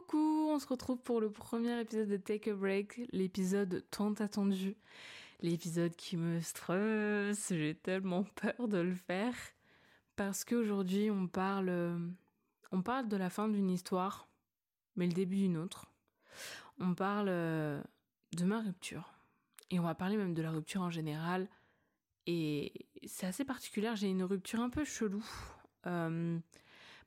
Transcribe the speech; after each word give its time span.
Coucou, 0.00 0.48
on 0.50 0.58
se 0.58 0.66
retrouve 0.66 0.98
pour 1.02 1.20
le 1.20 1.30
premier 1.30 1.78
épisode 1.78 2.08
de 2.08 2.16
Take 2.16 2.50
a 2.50 2.54
Break, 2.54 3.02
l'épisode 3.12 3.84
tant 3.90 4.12
attendu, 4.14 4.74
l'épisode 5.40 5.94
qui 5.94 6.16
me 6.16 6.40
stresse, 6.40 7.48
j'ai 7.50 7.74
tellement 7.74 8.24
peur 8.24 8.66
de 8.66 8.78
le 8.78 8.94
faire. 8.94 9.34
Parce 10.16 10.46
qu'aujourd'hui 10.46 11.10
on 11.10 11.26
parle 11.26 12.00
parle 12.82 13.08
de 13.08 13.16
la 13.18 13.28
fin 13.28 13.48
d'une 13.48 13.68
histoire 13.68 14.26
mais 14.96 15.06
le 15.06 15.12
début 15.12 15.36
d'une 15.36 15.58
autre. 15.58 15.92
On 16.78 16.94
parle 16.94 17.26
de 17.26 18.44
ma 18.44 18.60
rupture. 18.60 19.12
Et 19.68 19.78
on 19.78 19.84
va 19.84 19.94
parler 19.94 20.16
même 20.16 20.34
de 20.34 20.42
la 20.42 20.50
rupture 20.50 20.80
en 20.80 20.90
général. 20.90 21.46
Et 22.26 22.86
c'est 23.06 23.26
assez 23.26 23.44
particulier, 23.44 23.92
j'ai 23.96 24.08
une 24.08 24.24
rupture 24.24 24.60
un 24.60 24.70
peu 24.70 24.84
chelou. 24.84 25.22
Euh, 25.86 26.38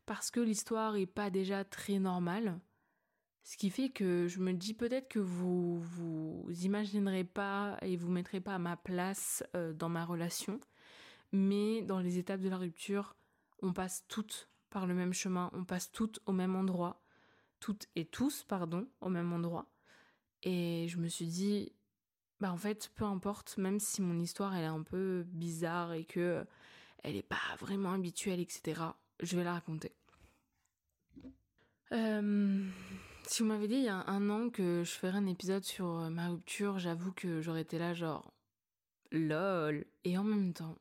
parce 0.06 0.30
que 0.30 0.40
l'histoire 0.40 0.96
est 0.96 1.08
pas 1.08 1.32
déjà 1.32 1.64
très 1.64 1.98
normale. 1.98 2.60
Ce 3.44 3.58
qui 3.58 3.70
fait 3.70 3.90
que 3.90 4.28
je 4.28 4.40
me 4.40 4.54
dis 4.54 4.74
peut-être 4.74 5.10
que 5.10 5.20
vous 5.20 5.80
vous 5.80 6.48
imaginerez 6.64 7.26
pas 7.26 7.78
et 7.82 7.98
vous 7.98 8.10
mettrez 8.10 8.40
pas 8.40 8.56
à 8.56 8.60
ma 8.60 8.78
place 8.78 9.44
euh, 9.56 9.74
dans 9.74 9.90
ma 9.90 10.06
relation, 10.06 10.60
mais 11.34 11.82
dans 11.82 12.00
les 12.00 12.18
étapes 12.18 12.40
de 12.40 12.50
la 12.50 12.58
rupture, 12.58 13.16
on 13.62 13.74
passe 13.74 14.06
toutes 14.08 14.50
par 14.70 14.88
le 14.88 14.94
même 14.94 15.14
chemin, 15.14 15.50
on 15.54 15.66
passe 15.66 15.92
toutes 15.92 16.20
au 16.26 16.32
même 16.32 16.56
endroit, 16.56 17.04
toutes 17.60 17.88
et 17.96 18.06
tous, 18.06 18.44
pardon, 18.44 18.88
au 19.02 19.10
même 19.10 19.32
endroit. 19.34 19.68
Et 20.44 20.88
je 20.88 20.98
me 20.98 21.08
suis 21.08 21.28
dit, 21.28 21.74
bah 22.40 22.52
en 22.52 22.58
fait, 22.58 22.92
peu 22.96 23.04
importe, 23.04 23.58
même 23.58 23.80
si 23.80 24.02
mon 24.02 24.20
histoire 24.20 24.56
elle 24.56 24.64
est 24.64 24.68
un 24.68 24.84
peu 24.84 25.26
bizarre 25.28 25.94
et 25.94 26.06
que 26.06 26.46
elle 27.04 27.18
est 27.18 27.22
pas 27.22 27.56
vraiment 27.60 27.92
habituelle, 27.92 28.40
etc. 28.40 28.82
Je 29.22 29.36
vais 29.36 29.44
la 29.44 29.54
raconter. 29.54 29.92
Euh, 31.92 32.66
si 33.28 33.42
vous 33.42 33.48
m'avez 33.48 33.68
dit 33.68 33.76
il 33.76 33.84
y 33.84 33.90
a 33.90 34.04
un 34.08 34.30
an 34.30 34.50
que 34.50 34.84
je 34.84 34.92
ferais 34.92 35.18
un 35.18 35.28
épisode 35.28 35.64
sur 35.64 35.88
euh, 35.88 36.10
ma 36.10 36.30
rupture, 36.30 36.80
j'avoue 36.80 37.12
que 37.12 37.42
j'aurais 37.42 37.62
été 37.62 37.78
là 37.78 37.94
genre 37.94 38.34
lol. 39.12 39.86
Et 40.04 40.18
en 40.18 40.24
même 40.24 40.54
temps, 40.54 40.78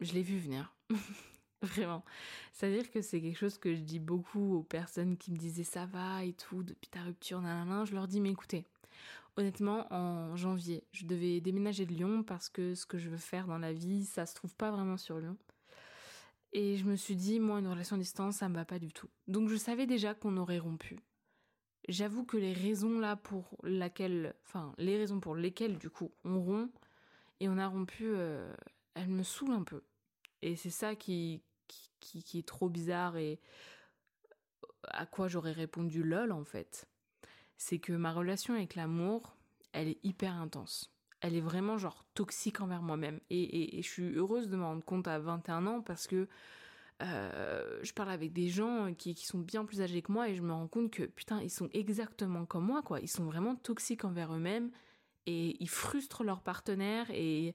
je 0.00 0.12
l'ai 0.12 0.22
vu 0.22 0.38
venir. 0.38 0.74
Vraiment. 1.62 2.04
C'est-à-dire 2.52 2.90
que 2.90 3.00
c'est 3.00 3.20
quelque 3.20 3.38
chose 3.38 3.58
que 3.58 3.74
je 3.74 3.80
dis 3.80 3.98
beaucoup 3.98 4.56
aux 4.56 4.62
personnes 4.62 5.16
qui 5.16 5.32
me 5.32 5.36
disaient 5.36 5.64
ça 5.64 5.86
va 5.86 6.24
et 6.24 6.32
tout, 6.32 6.62
depuis 6.62 6.88
ta 6.88 7.02
rupture, 7.02 7.40
nanana. 7.40 7.84
Je 7.84 7.94
leur 7.94 8.06
dis, 8.06 8.20
mais 8.20 8.30
écoutez, 8.30 8.64
honnêtement, 9.36 9.92
en 9.92 10.36
janvier, 10.36 10.84
je 10.92 11.06
devais 11.06 11.40
déménager 11.40 11.86
de 11.86 11.92
Lyon 11.92 12.22
parce 12.22 12.48
que 12.48 12.74
ce 12.74 12.86
que 12.86 12.98
je 12.98 13.08
veux 13.08 13.16
faire 13.16 13.46
dans 13.46 13.58
la 13.58 13.72
vie, 13.72 14.04
ça 14.04 14.26
se 14.26 14.34
trouve 14.34 14.54
pas 14.54 14.70
vraiment 14.70 14.96
sur 14.96 15.18
Lyon. 15.18 15.36
Et 16.52 16.76
je 16.76 16.84
me 16.84 16.96
suis 16.96 17.16
dit, 17.16 17.40
moi, 17.40 17.58
une 17.58 17.68
relation 17.68 17.96
à 17.96 17.98
distance, 17.98 18.36
ça 18.36 18.48
me 18.48 18.54
va 18.54 18.64
pas 18.64 18.78
du 18.78 18.92
tout. 18.92 19.08
Donc 19.26 19.48
je 19.48 19.56
savais 19.56 19.86
déjà 19.86 20.14
qu'on 20.14 20.36
aurait 20.36 20.58
rompu. 20.58 20.98
J'avoue 21.88 22.24
que 22.24 22.36
les 22.36 22.52
raisons 22.52 22.98
là 22.98 23.16
pour 23.16 23.56
laquelle, 23.62 24.34
enfin, 24.44 24.72
les 24.78 24.96
raisons 24.96 25.20
pour 25.20 25.36
lesquelles, 25.36 25.78
du 25.78 25.90
coup, 25.90 26.10
on 26.24 26.40
rompt 26.40 26.72
et 27.40 27.48
on 27.48 27.58
a 27.58 27.68
rompu, 27.68 28.04
euh, 28.06 28.52
elles 28.94 29.08
me 29.08 29.22
saoulent 29.22 29.52
un 29.52 29.62
peu. 29.62 29.82
Et 30.42 30.56
c'est 30.56 30.70
ça 30.70 30.96
qui, 30.96 31.42
qui, 32.00 32.38
est 32.38 32.46
trop 32.46 32.68
bizarre 32.68 33.16
et 33.16 33.40
à 34.88 35.06
quoi 35.06 35.28
j'aurais 35.28 35.52
répondu 35.52 36.02
lol 36.02 36.32
en 36.32 36.44
fait. 36.44 36.88
C'est 37.56 37.78
que 37.78 37.92
ma 37.92 38.12
relation 38.12 38.54
avec 38.54 38.74
l'amour, 38.74 39.36
elle 39.72 39.88
est 39.88 40.04
hyper 40.04 40.34
intense 40.34 40.92
elle 41.20 41.34
est 41.34 41.40
vraiment 41.40 41.78
genre 41.78 42.04
toxique 42.14 42.60
envers 42.60 42.82
moi-même. 42.82 43.20
Et, 43.30 43.78
et, 43.78 43.82
je 43.82 43.88
suis 43.88 44.14
heureuse 44.14 44.48
de 44.48 44.56
me 44.56 44.64
rendre 44.64 44.84
compte 44.84 45.08
à 45.08 45.18
21 45.18 45.66
ans 45.66 45.80
parce 45.80 46.06
que 46.06 46.28
euh, 47.02 47.78
je 47.82 47.92
parle 47.92 48.10
avec 48.10 48.32
des 48.32 48.48
gens 48.48 48.94
qui, 48.94 49.14
sont 49.14 49.38
bien 49.38 49.64
plus 49.64 49.82
âgés 49.82 50.00
que 50.00 50.10
moi 50.10 50.28
et 50.28 50.34
je 50.34 50.42
me 50.42 50.52
rends 50.52 50.68
compte 50.68 50.90
que 50.90 51.02
putain 51.02 51.42
ils 51.42 51.50
sont 51.50 51.68
exactement 51.72 52.46
comme 52.46 52.64
moi 52.64 52.82
quoi. 52.82 53.00
Ils 53.00 53.08
sont 53.08 53.24
vraiment 53.24 53.54
toxiques 53.54 54.04
envers 54.04 54.34
eux-mêmes 54.34 54.70
et 55.26 55.56
ils 55.60 55.68
frustrent 55.68 56.24
leur 56.24 56.40
partenaire 56.40 57.10
et 57.10 57.54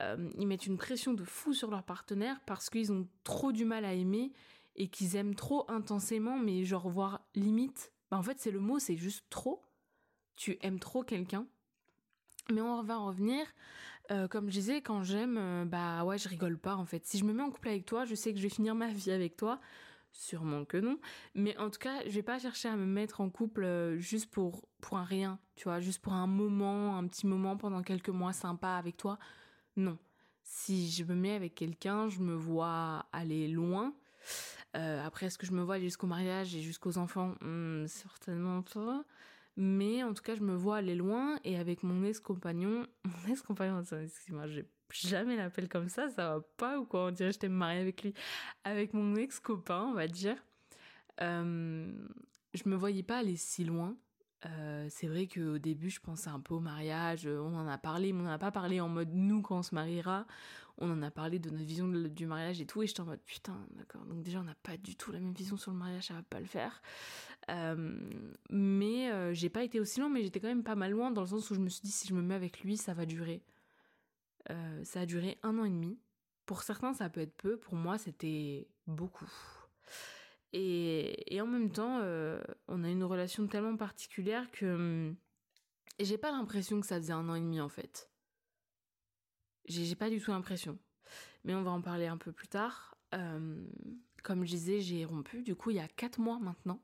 euh, 0.00 0.30
ils 0.38 0.46
mettent 0.46 0.66
une 0.66 0.78
pression 0.78 1.14
de 1.14 1.22
fou 1.22 1.52
sur 1.52 1.70
leur 1.70 1.84
partenaire 1.84 2.40
parce 2.46 2.70
qu'ils 2.70 2.92
ont 2.92 3.06
trop 3.22 3.52
du 3.52 3.64
mal 3.64 3.84
à 3.84 3.92
aimer 3.92 4.32
et 4.74 4.88
qu'ils 4.88 5.14
aiment 5.14 5.36
trop 5.36 5.70
intensément 5.70 6.38
mais 6.38 6.64
genre 6.64 6.88
voir 6.88 7.20
limite. 7.34 7.92
Bah 8.10 8.18
en 8.18 8.22
fait 8.22 8.40
c'est 8.40 8.50
le 8.50 8.60
mot 8.60 8.80
c'est 8.80 8.96
juste 8.96 9.24
trop. 9.30 9.62
Tu 10.34 10.58
aimes 10.62 10.80
trop 10.80 11.04
quelqu'un 11.04 11.46
mais 12.50 12.60
on 12.60 12.82
va 12.82 12.98
en 12.98 13.06
revenir. 13.06 13.46
Euh, 14.10 14.28
comme 14.28 14.46
je 14.48 14.52
disais, 14.52 14.82
quand 14.82 15.02
j'aime, 15.02 15.36
euh, 15.38 15.64
bah 15.64 16.04
ouais, 16.04 16.18
je 16.18 16.28
rigole 16.28 16.58
pas 16.58 16.76
en 16.76 16.84
fait. 16.84 17.04
Si 17.06 17.18
je 17.18 17.24
me 17.24 17.32
mets 17.32 17.42
en 17.42 17.50
couple 17.50 17.68
avec 17.68 17.86
toi, 17.86 18.04
je 18.04 18.14
sais 18.14 18.32
que 18.32 18.38
je 18.38 18.44
vais 18.44 18.48
finir 18.48 18.74
ma 18.74 18.88
vie 18.88 19.10
avec 19.10 19.36
toi. 19.36 19.60
Sûrement 20.12 20.64
que 20.64 20.76
non. 20.78 20.98
Mais 21.34 21.56
en 21.58 21.68
tout 21.70 21.78
cas, 21.78 22.02
je 22.06 22.10
vais 22.10 22.22
pas 22.22 22.38
chercher 22.38 22.68
à 22.68 22.76
me 22.76 22.86
mettre 22.86 23.20
en 23.20 23.28
couple 23.30 23.64
euh, 23.64 23.98
juste 23.98 24.30
pour 24.30 24.66
pour 24.80 24.96
un 24.98 25.04
rien, 25.04 25.38
tu 25.56 25.64
vois, 25.64 25.80
juste 25.80 26.00
pour 26.00 26.12
un 26.12 26.26
moment, 26.26 26.96
un 26.96 27.06
petit 27.08 27.26
moment 27.26 27.56
pendant 27.56 27.82
quelques 27.82 28.08
mois 28.10 28.32
sympa 28.32 28.70
avec 28.76 28.96
toi. 28.96 29.18
Non. 29.76 29.98
Si 30.42 30.90
je 30.90 31.04
me 31.04 31.14
mets 31.14 31.34
avec 31.34 31.54
quelqu'un, 31.54 32.08
je 32.08 32.20
me 32.20 32.34
vois 32.34 33.06
aller 33.12 33.48
loin. 33.48 33.94
après, 34.74 35.26
est-ce 35.26 35.38
que 35.38 35.46
je 35.46 35.52
me 35.52 35.62
vois 35.62 35.80
jusqu'au 35.80 36.06
mariage 36.06 36.54
et 36.54 36.62
jusqu'aux 36.62 36.98
enfants? 36.98 37.34
Hmm, 37.40 37.86
Certainement 37.88 38.62
pas. 38.62 39.04
Mais 39.56 40.02
en 40.02 40.12
tout 40.12 40.22
cas, 40.22 40.34
je 40.34 40.42
me 40.42 40.54
vois 40.54 40.76
aller 40.78 40.94
loin 40.94 41.38
et 41.44 41.56
avec 41.56 41.82
mon 41.82 42.04
ex-compagnon, 42.04 42.86
mon 43.04 43.32
ex-compagnon, 43.32 43.82
excuse-moi, 43.82 44.46
j'ai 44.46 44.66
jamais 44.90 45.36
l'appelle 45.36 45.68
comme 45.68 45.88
ça, 45.88 46.08
ça 46.10 46.34
va 46.34 46.40
pas 46.56 46.78
ou 46.78 46.84
quoi? 46.84 47.06
On 47.06 47.10
dirait 47.10 47.30
que 47.30 47.34
j'étais 47.34 47.48
mariée 47.48 47.80
avec 47.80 48.02
lui. 48.02 48.12
Avec 48.64 48.92
mon 48.92 49.16
ex-copain, 49.16 49.86
on 49.90 49.94
va 49.94 50.08
dire. 50.08 50.36
Euh, 51.22 51.90
je 52.54 52.68
me 52.68 52.76
voyais 52.76 53.02
pas 53.02 53.18
aller 53.18 53.36
si 53.36 53.64
loin. 53.64 53.96
Euh, 54.44 54.86
c'est 54.90 55.06
vrai 55.06 55.26
qu'au 55.26 55.58
début, 55.58 55.90
je 55.90 56.00
pensais 56.00 56.28
un 56.28 56.40
peu 56.40 56.54
au 56.54 56.60
mariage. 56.60 57.26
On 57.26 57.54
en 57.54 57.66
a 57.66 57.78
parlé, 57.78 58.12
mais 58.12 58.20
on 58.20 58.24
n'en 58.24 58.32
a 58.32 58.38
pas 58.38 58.52
parlé 58.52 58.80
en 58.80 58.88
mode 58.88 59.12
nous 59.12 59.42
quand 59.42 59.58
on 59.58 59.62
se 59.62 59.74
mariera. 59.74 60.26
On 60.78 60.90
en 60.90 61.02
a 61.02 61.10
parlé 61.10 61.38
de 61.38 61.48
notre 61.48 61.64
vision 61.64 61.88
du 61.88 62.26
mariage 62.26 62.60
et 62.60 62.66
tout. 62.66 62.82
Et 62.82 62.86
j'étais 62.86 63.00
en 63.00 63.06
mode 63.06 63.22
putain, 63.24 63.58
d'accord. 63.70 64.04
Donc 64.04 64.22
déjà, 64.22 64.40
on 64.40 64.44
n'a 64.44 64.54
pas 64.62 64.76
du 64.76 64.96
tout 64.96 65.10
la 65.10 65.20
même 65.20 65.32
vision 65.32 65.56
sur 65.56 65.72
le 65.72 65.78
mariage, 65.78 66.08
ça 66.08 66.14
va 66.14 66.22
pas 66.22 66.40
le 66.40 66.46
faire. 66.46 66.82
Euh, 67.50 67.96
mais 68.50 69.10
euh, 69.10 69.32
j'ai 69.32 69.48
pas 69.48 69.62
été 69.62 69.78
aussi 69.78 70.00
loin, 70.00 70.08
mais 70.08 70.22
j'étais 70.22 70.40
quand 70.40 70.48
même 70.48 70.64
pas 70.64 70.74
mal 70.74 70.90
loin 70.92 71.10
dans 71.10 71.20
le 71.20 71.26
sens 71.28 71.50
où 71.50 71.54
je 71.54 71.60
me 71.60 71.68
suis 71.68 71.82
dit 71.82 71.92
si 71.92 72.08
je 72.08 72.14
me 72.14 72.22
mets 72.22 72.34
avec 72.34 72.60
lui, 72.60 72.76
ça 72.76 72.94
va 72.94 73.06
durer. 73.06 73.42
Euh, 74.50 74.84
ça 74.84 75.00
a 75.00 75.06
duré 75.06 75.38
un 75.42 75.58
an 75.58 75.64
et 75.64 75.70
demi. 75.70 75.98
Pour 76.44 76.62
certains, 76.62 76.92
ça 76.92 77.08
peut 77.08 77.20
être 77.20 77.36
peu. 77.36 77.56
Pour 77.56 77.74
moi, 77.74 77.98
c'était 77.98 78.68
beaucoup. 78.86 79.30
Et, 80.52 81.34
et 81.34 81.40
en 81.40 81.46
même 81.46 81.70
temps, 81.70 82.00
on 82.68 82.84
a 82.84 82.88
une 82.88 83.04
relation 83.04 83.46
tellement 83.46 83.76
particulière 83.76 84.50
que 84.52 84.66
hum, 84.66 85.16
j'ai 86.00 86.18
pas 86.18 86.30
l'impression 86.30 86.80
que 86.80 86.86
ça 86.86 86.96
faisait 86.96 87.12
un 87.12 87.28
an 87.28 87.34
et 87.34 87.40
demi 87.40 87.60
en 87.60 87.68
fait. 87.68 88.10
J'ai 89.66 89.96
pas 89.96 90.08
du 90.08 90.20
tout 90.20 90.30
l'impression. 90.30 90.78
Mais 91.44 91.54
on 91.54 91.62
va 91.62 91.72
en 91.72 91.82
parler 91.82 92.06
un 92.06 92.16
peu 92.16 92.32
plus 92.32 92.48
tard. 92.48 92.96
Comme 94.22 94.44
je 94.44 94.50
disais, 94.50 94.80
j'ai 94.80 95.04
rompu 95.04 95.42
du 95.42 95.54
coup 95.56 95.70
il 95.70 95.76
y 95.76 95.80
a 95.80 95.88
4 95.88 96.20
mois 96.20 96.38
maintenant. 96.38 96.80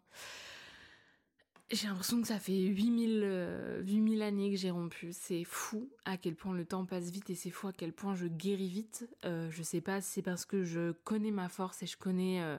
J'ai 1.73 1.89
l'impression 1.89 2.21
que 2.21 2.29
ça 2.29 2.39
fait 2.39 2.59
8000, 2.59 3.83
8000 3.87 4.23
euh, 4.23 4.27
années 4.27 4.51
que 4.51 4.57
j'ai 4.57 4.71
rompu. 4.71 5.09
C'est 5.13 5.45
fou 5.45 5.91
à 6.05 6.19
quel 6.19 6.37
point 6.37 6.55
le 6.55 6.67
temps 6.67 6.85
passe 6.85 7.11
vite 7.11 7.31
et 7.31 7.35
c'est 7.35 7.51
fou 7.51 7.69
à 7.69 7.73
quel 7.73 7.95
point 7.95 8.15
je 8.15 8.27
guéris 8.27 8.69
vite. 8.69 9.09
Euh, 9.25 9.51
je 9.51 9.63
sais 9.63 9.81
pas 9.81 10.03
si 10.03 10.11
c'est 10.11 10.23
parce 10.23 10.45
que 10.45 10.65
je 10.65 10.93
connais 10.93 11.31
ma 11.31 11.49
force 11.49 11.83
et 11.83 11.87
je 11.87 11.97
connais 11.97 12.43
euh, 12.43 12.59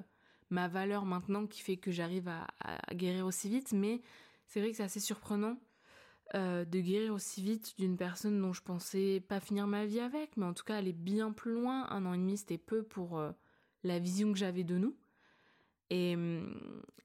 ma 0.54 0.68
valeur 0.68 1.06
maintenant 1.06 1.46
qui 1.48 1.62
fait 1.62 1.78
que 1.78 1.92
j'arrive 1.92 2.28
à, 2.28 2.48
guérir 2.94 3.26
aussi 3.26 3.50
vite, 3.50 3.74
mais 3.74 4.02
c'est 4.48 4.62
vrai 4.62 4.72
que 4.72 4.78
c'est 4.78 4.84
assez 4.84 5.00
surprenant 5.00 5.58
euh, 6.36 6.64
de 6.64 6.80
guérir 6.80 7.14
aussi 7.14 7.42
vite 7.42 7.74
d'une 7.78 7.98
personne 7.98 8.40
dont 8.40 8.54
je 8.54 8.62
pensais 8.62 9.20
pas 9.28 9.40
finir 9.40 9.68
ma 9.68 9.86
vie 9.86 10.00
avec, 10.00 10.38
mais 10.38 10.46
en 10.46 10.54
tout 10.54 10.64
cas 10.64 10.78
aller 10.78 10.94
bien 10.94 11.32
plus 11.32 11.54
loin. 11.54 11.88
Un 11.90 12.06
an 12.06 12.14
et 12.14 12.18
demi 12.18 12.38
c'était 12.38 12.58
peu 12.58 12.84
pour 12.84 13.18
euh, 13.18 13.32
la 13.84 14.00
vision 14.00 14.32
que 14.32 14.38
j'avais 14.38 14.64
de 14.64 14.78
nous. 14.78 14.96
Et, 15.94 16.16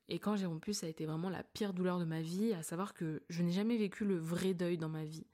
et 0.09 0.19
quand 0.19 0.37
j'ai 0.37 0.47
rompu, 0.47 0.73
ça 0.73 0.87
a 0.87 0.89
été 0.89 1.05
vraiment 1.05 1.29
la 1.29 1.43
pire 1.43 1.75
douleur 1.75 1.99
de 1.99 2.07
ma 2.07 2.23
vie, 2.23 2.55
à 2.55 2.63
savoir 2.63 2.95
que 2.95 3.23
je 3.29 3.43
n'ai 3.43 3.53
jamais 3.53 3.77
vécu 3.77 4.07
le 4.07 4.17
vrai 4.17 4.55
deuil 4.55 4.79
dans 4.79 4.89
ma 4.89 5.05
vie. 5.05 5.27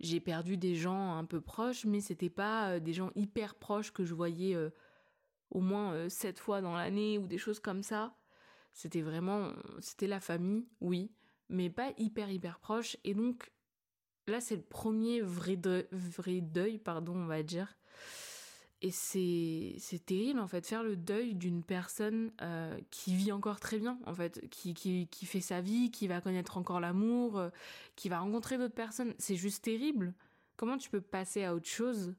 J'ai 0.00 0.20
perdu 0.20 0.58
des 0.58 0.74
gens 0.74 1.14
un 1.16 1.24
peu 1.24 1.40
proches, 1.40 1.86
mais 1.86 2.00
c'était 2.00 2.30
pas 2.30 2.72
euh, 2.72 2.80
des 2.80 2.92
gens 2.92 3.10
hyper 3.14 3.54
proches 3.54 3.92
que 3.92 4.04
je 4.04 4.14
voyais 4.14 4.54
au 5.50 5.60
moins 5.60 5.92
euh, 5.92 6.08
sept 6.08 6.38
fois 6.38 6.60
dans 6.60 6.74
l'année 6.74 7.18
ou 7.18 7.26
des 7.26 7.38
choses 7.38 7.60
comme 7.60 7.82
ça. 7.82 8.14
C'était 8.72 9.02
vraiment, 9.02 9.52
c'était 9.80 10.06
la 10.06 10.20
famille, 10.20 10.68
oui, 10.80 11.10
mais 11.48 11.70
pas 11.70 11.92
hyper 11.98 12.30
hyper 12.30 12.60
proche. 12.60 12.96
Et 13.04 13.14
donc 13.14 13.50
là, 14.26 14.40
c'est 14.40 14.56
le 14.56 14.62
premier 14.62 15.20
vrai 15.20 15.56
deuil, 15.56 15.86
vrai 15.90 16.40
deuil, 16.40 16.78
pardon, 16.78 17.16
on 17.16 17.26
va 17.26 17.42
dire. 17.42 17.76
Et 18.82 18.90
c'est 18.90 19.76
terrible 20.06 20.40
en 20.40 20.46
fait 20.46 20.66
faire 20.66 20.82
le 20.82 20.96
deuil 20.96 21.34
d'une 21.34 21.62
personne 21.62 22.32
euh, 22.40 22.78
qui 22.90 23.14
vit 23.14 23.30
encore 23.30 23.60
très 23.60 23.78
bien 23.78 23.98
en 24.06 24.14
fait, 24.14 24.48
qui 24.48 24.72
qui 24.72 25.06
qui 25.08 25.26
fait 25.26 25.42
sa 25.42 25.60
vie, 25.60 25.90
qui 25.90 26.08
va 26.08 26.22
connaître 26.22 26.56
encore 26.56 26.80
l'amour, 26.80 27.38
euh, 27.38 27.50
qui 27.94 28.08
va 28.08 28.20
rencontrer 28.20 28.56
d'autres 28.56 28.74
personnes. 28.74 29.14
C'est 29.18 29.36
juste 29.36 29.64
terrible. 29.64 30.14
Comment 30.56 30.78
tu 30.78 30.88
peux 30.88 31.02
passer 31.02 31.44
à 31.44 31.54
autre 31.54 31.68
chose 31.68 32.14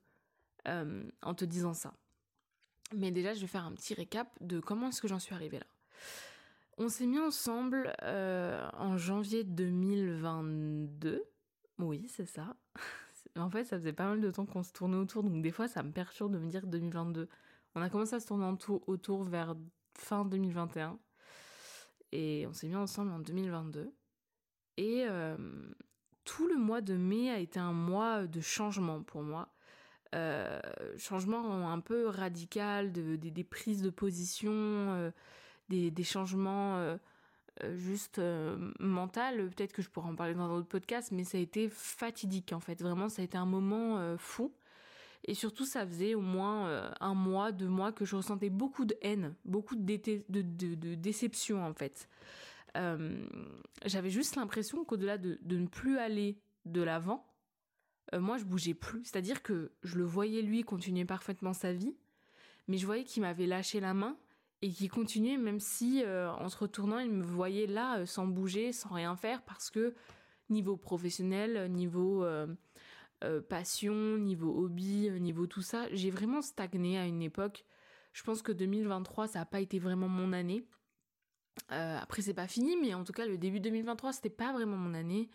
en 0.66 1.34
te 1.34 1.46
disant 1.46 1.74
ça? 1.74 1.94
Mais 2.96 3.12
déjà, 3.12 3.34
je 3.34 3.42
vais 3.42 3.48
faire 3.48 3.66
un 3.66 3.74
petit 3.74 3.94
récap 3.94 4.28
de 4.42 4.60
comment 4.60 4.90
est-ce 4.90 5.02
que 5.02 5.08
j'en 5.08 5.20
suis 5.20 5.34
arrivée 5.34 5.60
là. 5.60 5.66
On 6.78 6.90
s'est 6.90 7.06
mis 7.06 7.20
ensemble 7.20 7.94
euh, 8.04 8.68
en 8.74 8.98
janvier 8.98 9.44
2022. 9.44 11.24
Oui, 11.80 12.08
c'est 12.08 12.26
ça. 12.26 12.56
En 13.38 13.50
fait, 13.50 13.64
ça 13.64 13.78
faisait 13.78 13.94
pas 13.94 14.08
mal 14.08 14.22
de 14.22 14.30
temps 14.30 14.46
qu'on 14.46 14.64
se 14.64 14.74
tournait 14.74 14.98
autour, 14.98 15.24
donc 15.24 15.42
des 15.42 15.52
fois, 15.52 15.68
ça 15.68 15.84
me 15.84 15.92
perturbe 15.92 16.34
de 16.34 16.40
me 16.40 16.50
dire 16.50 16.68
2022. 16.68 17.30
On 17.76 17.82
a 17.82 17.90
commencé 17.90 18.16
à 18.16 18.20
se 18.20 18.28
tourner 18.28 18.46
autour 18.88 19.24
vers 19.24 19.56
fin 19.98 20.26
2021. 20.26 21.00
Et 22.12 22.46
on 22.48 22.54
s'est 22.54 22.68
mis 22.68 22.76
ensemble 22.76 23.12
en 23.12 23.20
2022. 23.20 23.94
Et 24.78 25.06
euh, 25.08 25.38
tout 26.26 26.48
le 26.48 26.58
mois 26.58 26.82
de 26.82 26.96
mai 26.96 27.30
a 27.30 27.40
été 27.40 27.60
un 27.60 27.72
mois 27.72 28.28
de 28.28 28.42
changement 28.42 29.02
pour 29.02 29.22
moi. 29.22 29.54
Euh, 30.14 30.60
changement 30.98 31.72
un 31.72 31.80
peu 31.80 32.08
radical, 32.08 32.92
de, 32.92 33.16
des 33.16 33.44
prises 33.46 33.82
de 33.82 33.90
position, 33.90 34.52
euh, 34.52 35.12
des, 35.70 36.04
changements 36.04 36.98
euh, 37.64 37.78
juste 37.78 38.22
mental. 38.80 39.50
Peut-être 39.50 39.74
que 39.74 39.82
je 39.82 39.90
pourrais 39.90 40.10
en 40.10 40.16
parler 40.16 40.34
dans 40.34 40.44
un 40.44 40.52
autre 40.52 40.68
podcast, 40.68 41.12
mais 41.12 41.24
ça 41.24 41.38
a 41.38 41.42
été 41.42 41.70
fatidique 41.70 42.54
en 42.54 42.60
fait. 42.60 42.82
Vraiment, 42.82 43.10
ça 43.10 43.22
a 43.22 43.26
été 43.26 43.38
un 43.38 43.46
moment 43.46 44.18
fou. 44.18 44.54
Et 45.26 45.36
surtout, 45.36 45.66
ça 45.66 45.86
faisait 45.86 46.16
au 46.16 46.22
moins 46.22 46.92
un 47.00 47.14
mois, 47.14 47.52
deux 47.52 47.68
mois 47.68 47.92
que 47.92 48.06
je 48.06 48.16
ressentais 48.16 48.50
beaucoup 48.50 48.86
de 48.86 48.96
haine, 49.02 49.36
beaucoup 49.46 49.76
de, 49.76 50.22
de 50.30 50.96
déception 50.96 51.64
en 51.64 51.74
fait. 51.74 52.10
J'avais 53.86 54.10
juste 54.10 54.36
l'impression 54.36 54.84
qu'au-delà 54.84 55.18
de, 55.20 55.38
ne 55.46 55.68
plus 55.68 56.00
aller 56.00 56.40
de 56.66 56.82
l'avant, 56.82 57.28
moi 58.14 58.38
je 58.38 58.46
bougeais 58.46 58.74
plus. 58.74 59.04
C'est-à-dire 59.04 59.44
que 59.44 59.72
je 59.84 59.98
le 59.98 60.04
voyais 60.06 60.42
lui 60.42 60.64
continuer 60.64 61.06
parfaitement 61.06 61.54
sa 61.54 61.72
vie, 61.72 61.96
mais 62.68 62.78
je 62.78 62.86
voyais 62.86 63.04
qu'il 63.04 63.22
m'avait 63.22 63.48
lâché 63.48 63.80
la 63.80 63.94
main 63.94 64.18
et 64.62 64.70
qu'il 64.70 64.90
continuait 64.90 65.38
même 65.38 65.60
si 65.60 66.04
en 66.06 66.50
se 66.50 66.58
retournant 66.58 67.00
il 67.00 67.12
me 67.12 67.24
voyait 67.24 67.68
là 67.68 68.06
sans 68.06 68.28
bouger, 68.28 68.74
sans 68.74 68.90
rien 68.90 69.16
faire 69.16 69.42
parce 69.44 69.70
que 69.70 69.96
niveau 70.50 70.78
professionnel, 70.78 71.72
niveau 71.72 72.26
passion, 73.50 74.18
niveau 74.18 74.56
hobby, 74.56 75.10
niveau 75.20 75.48
tout 75.48 75.62
ça, 75.62 75.88
j'ai 75.92 76.12
vraiment 76.12 76.42
stagné 76.42 77.00
à 77.00 77.06
une 77.06 77.22
époque. 77.22 77.66
Je 78.14 78.24
pense 78.24 78.42
que 78.42 78.52
2023 78.52 79.30
ça 79.30 79.40
n'a 79.40 79.46
pas 79.46 79.62
été 79.62 79.80
vraiment 79.80 80.10
mon 80.10 80.34
année. 80.34 80.66
après 81.70 82.22
c'est 82.22 82.34
pas 82.34 82.48
fini, 82.48 82.78
mais 82.82 82.94
en 82.94 83.04
tout 83.04 83.14
cas 83.14 83.26
le 83.26 83.38
début 83.38 83.60
2023 83.60 84.14
c'était 84.14 84.30
pas 84.30 84.54
vraiment 84.54 84.78
mon 84.78 84.94
année. 84.94 85.30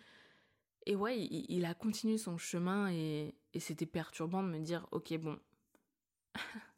Et 0.86 0.94
ouais, 0.94 1.18
il, 1.18 1.64
a 1.64 1.74
continué 1.74 2.16
son 2.16 2.38
chemin 2.38 2.88
et, 2.92 3.34
c'était 3.58 3.86
perturbant 3.86 4.42
de 4.44 4.48
me 4.48 4.60
dire, 4.60 4.86
ok, 4.92 5.18
bon. 5.18 5.38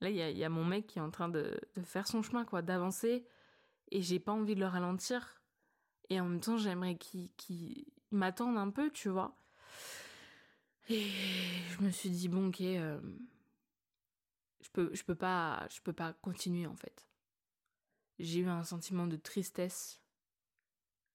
Là, 0.00 0.10
il 0.10 0.16
y 0.16 0.44
a, 0.44 0.48
mon 0.48 0.64
mec 0.64 0.86
qui 0.86 0.98
est 0.98 1.02
en 1.02 1.10
train 1.10 1.28
de, 1.28 1.60
faire 1.82 2.06
son 2.06 2.22
chemin, 2.22 2.44
quoi, 2.44 2.62
d'avancer. 2.62 3.26
Et 3.90 4.02
j'ai 4.02 4.20
pas 4.20 4.32
envie 4.32 4.54
de 4.54 4.60
le 4.60 4.66
ralentir. 4.66 5.42
Et 6.08 6.20
en 6.20 6.26
même 6.26 6.40
temps, 6.40 6.56
j'aimerais 6.56 6.96
qu'il 6.96 7.84
m'attende 8.10 8.56
un 8.56 8.70
peu, 8.70 8.90
tu 8.90 9.08
vois. 9.08 9.36
Et 10.88 11.06
je 11.70 11.82
me 11.82 11.90
suis 11.90 12.10
dit, 12.10 12.28
bon, 12.28 12.48
ok, 12.48 12.60
euh, 12.60 13.00
je, 14.60 14.70
peux, 14.70 14.90
je, 14.94 15.02
peux 15.02 15.14
pas, 15.14 15.66
je 15.70 15.80
peux 15.80 15.92
pas 15.92 16.12
continuer, 16.12 16.66
en 16.66 16.76
fait. 16.76 17.06
J'ai 18.18 18.40
eu 18.40 18.48
un 18.48 18.62
sentiment 18.62 19.06
de 19.06 19.16
tristesse 19.16 20.00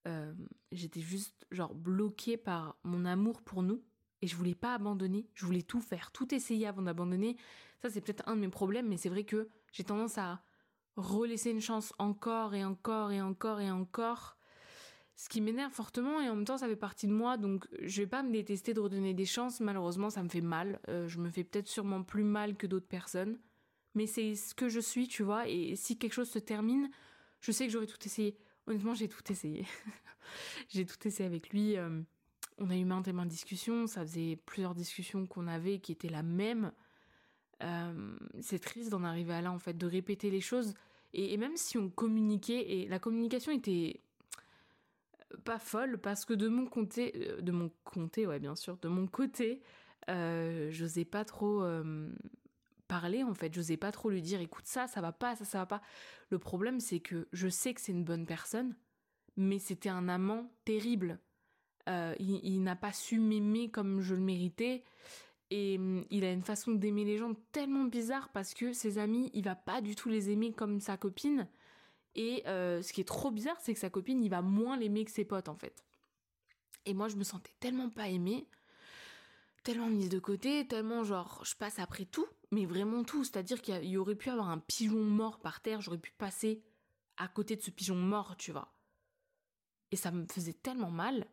euh, 0.07 0.33
j'étais 0.71 0.99
juste 0.99 1.45
genre 1.51 1.73
bloquée 1.73 2.35
par 2.35 2.77
mon 2.83 3.05
amour 3.05 3.41
pour 3.41 3.63
nous 3.63 3.81
et 4.23 4.27
je 4.27 4.37
voulais 4.37 4.55
pas 4.55 4.75
abandonner, 4.75 5.27
je 5.33 5.45
voulais 5.45 5.61
tout 5.63 5.81
faire, 5.81 6.09
tout 6.11 6.33
essayer 6.33 6.65
avant 6.65 6.81
d'abandonner. 6.81 7.35
Ça 7.81 7.89
c'est 7.89 7.99
peut-être 7.99 8.23
un 8.25 8.37
de 8.37 8.41
mes 8.41 8.47
problèmes, 8.47 8.87
mais 8.87 8.95
c'est 8.95 9.09
vrai 9.09 9.25
que 9.25 9.49
j'ai 9.73 9.83
tendance 9.83 10.17
à 10.17 10.41
relaisser 10.95 11.51
une 11.51 11.59
chance 11.59 11.93
encore 11.99 12.55
et 12.55 12.63
encore 12.63 13.11
et 13.11 13.21
encore 13.21 13.59
et 13.59 13.69
encore. 13.69 14.37
Ce 15.17 15.27
qui 15.27 15.41
m'énerve 15.41 15.73
fortement 15.73 16.21
et 16.21 16.29
en 16.29 16.37
même 16.37 16.45
temps 16.45 16.57
ça 16.57 16.69
fait 16.69 16.77
partie 16.77 17.05
de 17.05 17.11
moi 17.11 17.35
donc 17.35 17.67
je 17.81 18.01
vais 18.01 18.07
pas 18.07 18.23
me 18.23 18.31
détester 18.31 18.73
de 18.73 18.79
redonner 18.79 19.13
des 19.13 19.25
chances, 19.25 19.59
malheureusement 19.59 20.09
ça 20.09 20.23
me 20.23 20.29
fait 20.29 20.39
mal. 20.39 20.79
Euh, 20.87 21.09
je 21.09 21.19
me 21.19 21.29
fais 21.29 21.43
peut-être 21.43 21.67
sûrement 21.67 22.01
plus 22.01 22.23
mal 22.23 22.55
que 22.55 22.65
d'autres 22.65 22.87
personnes. 22.87 23.37
Mais 23.93 24.07
c'est 24.07 24.35
ce 24.35 24.55
que 24.55 24.69
je 24.69 24.79
suis, 24.79 25.09
tu 25.09 25.21
vois, 25.21 25.49
et 25.49 25.75
si 25.75 25.97
quelque 25.97 26.13
chose 26.13 26.29
se 26.29 26.39
termine, 26.39 26.89
je 27.41 27.51
sais 27.51 27.67
que 27.67 27.73
j'aurais 27.73 27.87
tout 27.87 28.03
essayé. 28.05 28.37
Honnêtement, 28.67 28.95
j'ai 28.95 29.09
tout 29.09 29.29
essayé. 29.29 29.65
j'ai 30.69 30.85
tout 30.85 31.05
essayé 31.05 31.27
avec 31.27 31.49
lui. 31.49 31.77
Euh, 31.77 32.01
on 32.57 32.69
a 32.69 32.75
eu 32.75 32.85
maintes 32.85 33.07
et 33.07 33.13
maintes 33.13 33.29
discussions. 33.29 33.87
Ça 33.87 34.01
faisait 34.01 34.37
plusieurs 34.45 34.75
discussions 34.75 35.25
qu'on 35.25 35.47
avait 35.47 35.79
qui 35.79 35.91
étaient 35.91 36.09
la 36.09 36.23
même. 36.23 36.71
Euh, 37.63 38.15
c'est 38.41 38.59
triste 38.59 38.89
d'en 38.89 39.03
arriver 39.03 39.33
à 39.33 39.41
là, 39.41 39.51
en 39.51 39.59
fait, 39.59 39.77
de 39.77 39.85
répéter 39.85 40.29
les 40.29 40.41
choses. 40.41 40.73
Et, 41.13 41.37
même 41.37 41.55
si 41.55 41.77
on 41.77 41.89
communiquait, 41.89 42.71
et 42.71 42.87
la 42.87 42.99
communication 42.99 43.51
était 43.51 44.01
pas 45.43 45.59
folle, 45.59 45.99
parce 45.99 46.25
que 46.25 46.33
de 46.33 46.47
mon 46.47 46.65
côté, 46.65 47.13
euh, 47.15 47.41
de 47.41 47.51
mon 47.51 47.71
côté, 47.83 48.27
ouais, 48.27 48.39
bien 48.39 48.55
sûr, 48.55 48.77
de 48.77 48.87
mon 48.87 49.07
côté, 49.07 49.61
euh, 50.09 50.69
j'osais 50.71 51.05
pas 51.05 51.25
trop 51.25 51.63
parler 52.87 53.23
en 53.23 53.33
fait. 53.33 53.53
J'osais 53.53 53.77
pas 53.77 53.91
trop 53.91 54.09
lui 54.09 54.21
dire 54.21 54.41
écoute 54.41 54.65
ça, 54.65 54.87
ça 54.87 55.01
va 55.01 55.11
pas, 55.11 55.35
ça, 55.35 55.45
ça 55.45 55.59
va 55.59 55.65
pas. 55.65 55.81
Le 56.29 56.37
problème 56.39 56.79
c'est 56.79 56.99
que 56.99 57.27
je 57.31 57.47
sais 57.47 57.73
que 57.73 57.81
c'est 57.81 57.91
une 57.91 58.03
bonne 58.03 58.25
personne, 58.25 58.75
mais 59.37 59.59
c'était 59.59 59.89
un 59.89 60.09
amant 60.09 60.51
terrible. 60.65 61.19
Euh, 61.89 62.15
il, 62.19 62.63
n'a 62.63 62.75
pas 62.75 62.93
su 62.93 63.19
m'aimer 63.19 63.69
comme 63.69 64.01
je 64.01 64.15
le 64.15 64.21
méritais. 64.21 64.83
Et 65.51 65.77
hum, 65.77 66.05
il 66.09 66.23
a 66.23 66.31
une 66.31 66.41
façon 66.41 66.71
d'aimer 66.71 67.05
les 67.05 67.17
gens 67.17 67.33
tellement 67.51 67.83
bizarre 67.83 68.29
parce 68.29 68.53
que 68.53 68.73
ses 68.73 68.97
amis, 68.97 69.29
il 69.33 69.43
va 69.43 69.55
pas 69.55 69.81
du 69.81 69.95
tout 69.95 70.09
les 70.09 70.29
aimer 70.29 70.53
comme 70.53 70.79
sa 70.79 70.97
copine. 70.97 71.47
Et 72.15 72.43
euh, 72.47 72.81
ce 72.81 72.93
qui 72.93 73.01
est 73.01 73.07
trop 73.07 73.31
bizarre, 73.31 73.59
c'est 73.59 73.73
que 73.73 73.79
sa 73.79 73.89
copine, 73.89 74.23
il 74.23 74.29
va 74.29 74.41
moins 74.41 74.77
l'aimer 74.77 75.03
que 75.03 75.11
ses 75.11 75.25
potes 75.25 75.49
en 75.49 75.55
fait. 75.55 75.83
Et 76.85 76.93
moi, 76.93 77.07
je 77.07 77.15
me 77.15 77.23
sentais 77.23 77.53
tellement 77.59 77.89
pas 77.89 78.09
aimée, 78.09 78.47
tellement 79.63 79.87
mise 79.87 80.09
de 80.09 80.19
côté, 80.19 80.67
tellement 80.67 81.03
genre, 81.03 81.41
je 81.43 81.55
passe 81.55 81.79
après 81.79 82.05
tout 82.05 82.27
mais 82.53 82.65
vraiment 82.65 83.03
tout. 83.03 83.23
C'est-à-dire 83.23 83.61
qu'il 83.61 83.83
y, 83.85 83.97
aurait 83.97 84.15
pu 84.15 84.29
avoir 84.29 84.49
un 84.49 84.59
pigeon 84.59 85.03
mort 85.03 85.39
par 85.39 85.61
terre, 85.61 85.81
j'aurais 85.81 85.97
pu 85.97 86.11
passer 86.11 86.63
à 87.17 87.27
côté 87.27 87.55
de 87.55 87.61
ce 87.61 87.71
pigeon 87.71 87.95
mort, 87.95 88.37
tu 88.37 88.51
vois. 88.51 88.73
Et 89.91 89.95
ça 89.95 90.11
me 90.11 90.25
faisait 90.25 90.53
tellement 90.53 90.91
mal. 90.91 91.27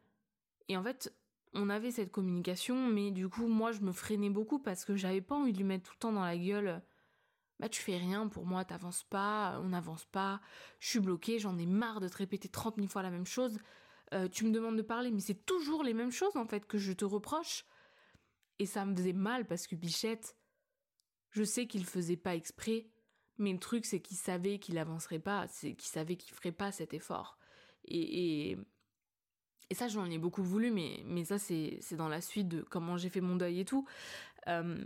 Et 0.68 0.76
en 0.76 0.82
fait, 0.82 1.14
on 1.52 1.68
avait 1.68 1.90
cette 1.90 2.12
communication, 2.12 2.88
mais 2.88 3.10
du 3.10 3.28
coup, 3.28 3.46
moi, 3.46 3.72
je 3.72 3.80
me 3.80 3.92
freinais 3.92 4.30
beaucoup 4.30 4.58
parce 4.58 4.84
que 4.84 4.96
j'avais 4.96 5.20
pas 5.20 5.34
envie 5.34 5.52
de 5.52 5.58
lui 5.58 5.64
mettre 5.64 5.90
tout 5.90 5.94
le 5.96 6.00
temps 6.00 6.12
dans 6.12 6.24
la 6.24 6.36
gueule. 6.36 6.82
Bah, 7.58 7.68
tu 7.68 7.82
fais 7.82 7.98
rien 7.98 8.26
pour 8.28 8.46
moi, 8.46 8.64
t'avances 8.64 9.04
pas, 9.04 9.60
on 9.62 9.68
n'avance 9.68 10.06
pas, 10.06 10.40
je 10.78 10.88
suis 10.88 11.00
bloquée, 11.00 11.38
j'en 11.38 11.58
ai 11.58 11.66
marre 11.66 12.00
de 12.00 12.08
te 12.08 12.16
répéter 12.16 12.48
30 12.48 12.76
000 12.76 12.88
fois 12.88 13.02
la 13.02 13.10
même 13.10 13.26
chose. 13.26 13.58
Euh, 14.14 14.28
tu 14.28 14.46
me 14.46 14.50
demandes 14.50 14.76
de 14.76 14.82
parler, 14.82 15.10
mais 15.10 15.20
c'est 15.20 15.44
toujours 15.44 15.84
les 15.84 15.92
mêmes 15.92 16.10
choses 16.10 16.36
en 16.36 16.46
fait 16.46 16.66
que 16.66 16.78
je 16.78 16.92
te 16.92 17.04
reproche. 17.04 17.66
Et 18.58 18.66
ça 18.66 18.86
me 18.86 18.96
faisait 18.96 19.12
mal 19.12 19.46
parce 19.46 19.66
que 19.66 19.76
Bichette, 19.76 20.36
je 21.30 21.44
sais 21.44 21.66
qu'il 21.66 21.84
faisait 21.84 22.16
pas 22.16 22.34
exprès, 22.34 22.88
mais 23.36 23.52
le 23.52 23.58
truc 23.58 23.84
c'est 23.84 24.00
qu'il 24.00 24.16
savait 24.16 24.58
qu'il 24.58 24.78
avancerait 24.78 25.18
pas, 25.18 25.46
c'est 25.48 25.74
qu'il 25.74 25.90
savait 25.90 26.16
qu'il 26.16 26.34
ferait 26.34 26.52
pas 26.52 26.72
cet 26.72 26.94
effort. 26.94 27.38
Et, 27.84 28.50
et, 28.50 28.58
ça 29.74 29.88
j'en 29.88 30.06
ai 30.10 30.18
beaucoup 30.18 30.42
voulu, 30.42 30.70
mais, 30.70 31.02
mais 31.06 31.24
ça 31.24 31.38
c'est, 31.38 31.78
c'est 31.80 31.96
dans 31.96 32.08
la 32.08 32.20
suite 32.20 32.48
de 32.48 32.62
comment 32.62 32.96
j'ai 32.96 33.08
fait 33.08 33.20
mon 33.20 33.36
deuil 33.36 33.60
et 33.60 33.64
tout. 33.64 33.86
Euh, 34.48 34.84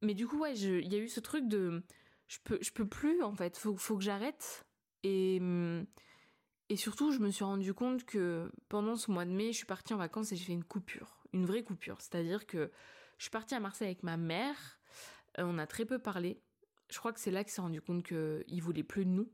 mais 0.00 0.14
du 0.14 0.26
coup 0.26 0.38
ouais, 0.38 0.56
il 0.58 0.92
y 0.92 0.96
a 0.96 0.98
eu 0.98 1.08
ce 1.08 1.20
truc 1.20 1.48
de 1.48 1.82
je 2.28 2.38
peux, 2.44 2.58
je 2.62 2.72
peux 2.72 2.86
plus 2.86 3.22
en 3.22 3.34
fait, 3.34 3.58
faut, 3.58 3.76
faut 3.76 3.96
que 3.96 4.04
j'arrête. 4.04 4.66
Et, 5.04 5.40
et 6.68 6.76
surtout 6.76 7.12
je 7.12 7.18
me 7.18 7.30
suis 7.30 7.44
rendu 7.44 7.74
compte 7.74 8.04
que 8.04 8.50
pendant 8.68 8.96
ce 8.96 9.10
mois 9.10 9.24
de 9.24 9.30
mai, 9.30 9.52
je 9.52 9.58
suis 9.58 9.66
partie 9.66 9.94
en 9.94 9.98
vacances 9.98 10.32
et 10.32 10.36
j'ai 10.36 10.44
fait 10.44 10.52
une 10.52 10.64
coupure, 10.64 11.24
une 11.32 11.44
vraie 11.44 11.62
coupure. 11.62 12.00
C'est-à-dire 12.00 12.46
que 12.46 12.70
je 13.18 13.24
suis 13.24 13.30
partie 13.30 13.54
à 13.54 13.60
Marseille 13.60 13.88
avec 13.88 14.02
ma 14.02 14.16
mère. 14.16 14.80
Euh, 15.38 15.44
on 15.44 15.58
a 15.58 15.66
très 15.66 15.84
peu 15.84 15.98
parlé. 15.98 16.40
Je 16.90 16.98
crois 16.98 17.12
que 17.12 17.20
c'est 17.20 17.30
là 17.30 17.44
qu'il 17.44 17.52
s'est 17.52 17.60
rendu 17.60 17.80
compte 17.80 18.04
qu'il 18.04 18.62
voulait 18.62 18.82
plus 18.82 19.04
de 19.04 19.10
nous. 19.10 19.30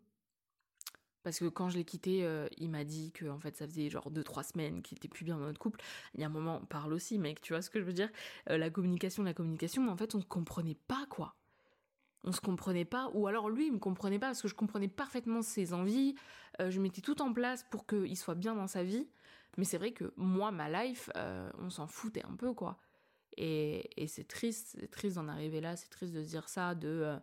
Parce 1.23 1.39
que 1.39 1.47
quand 1.47 1.69
je 1.69 1.77
l'ai 1.77 1.85
quitté, 1.85 2.25
euh, 2.25 2.47
il 2.59 2.71
m'a 2.71 2.85
dit 2.85 3.11
que 3.13 3.27
en 3.27 3.39
fait 3.39 3.57
ça 3.57 3.67
faisait 3.67 3.91
genre 3.91 4.11
2-3 4.11 4.45
semaines 4.45 4.83
qu'il 4.83 4.97
était 4.99 5.09
plus 5.09 5.25
bien 5.25 5.37
dans 5.37 5.47
notre 5.47 5.59
couple. 5.59 5.81
Il 6.15 6.21
y 6.21 6.25
a 6.25 6.27
un 6.27 6.31
moment, 6.31 6.61
on 6.63 6.67
parle 6.67 6.93
aussi, 6.93 7.19
mec, 7.19 7.41
tu 7.41 7.53
vois 7.53 7.63
ce 7.63 7.71
que 7.71 7.81
je 7.81 7.85
veux 7.85 7.93
dire? 7.93 8.11
Euh, 8.51 8.59
La 8.59 8.71
communication, 8.71 9.23
la 9.23 9.35
communication, 9.35 9.83
mais 9.83 9.91
en 9.91 9.97
fait 9.97 10.15
on 10.15 10.19
ne 10.19 10.25
comprenait 10.25 10.77
pas 10.87 11.07
quoi. 11.11 11.35
On 12.25 12.33
se 12.33 12.41
comprenait 12.41 12.85
pas, 12.85 13.11
ou 13.15 13.27
alors 13.27 13.49
lui 13.49 13.67
il 13.67 13.73
me 13.73 13.79
comprenait 13.79 14.19
pas 14.19 14.27
parce 14.27 14.43
que 14.43 14.49
je 14.49 14.55
comprenais 14.55 14.89
parfaitement 14.89 15.43
ses 15.43 15.73
envies. 15.73 16.15
je 16.61 16.81
mettais 16.81 17.01
tout 17.01 17.23
en 17.23 17.33
place 17.33 17.65
pour 17.71 17.87
qu'il 17.87 18.17
soit 18.17 18.35
bien 18.35 18.55
dans 18.55 18.67
sa 18.67 18.83
vie. 18.83 19.09
Mais 19.57 19.65
c'est 19.65 19.79
vrai 19.79 19.93
que 19.93 20.13
moi, 20.17 20.51
ma 20.51 20.69
life, 20.69 21.11
on 21.59 21.71
s'en 21.71 21.87
foutait 21.87 22.25
un 22.25 22.35
peu 22.35 22.53
quoi. 22.53 22.79
Et, 23.41 24.07
c'est 24.09 24.27
triste, 24.27 24.77
c'est 24.81 24.91
triste 24.91 25.15
d'en 25.15 25.29
arriver 25.29 25.61
là, 25.61 25.77
c'est 25.77 25.89
triste 25.89 26.13
de 26.13 26.23
se 26.23 26.29
dire 26.29 26.49
ça, 26.49 26.75
de... 26.75 27.17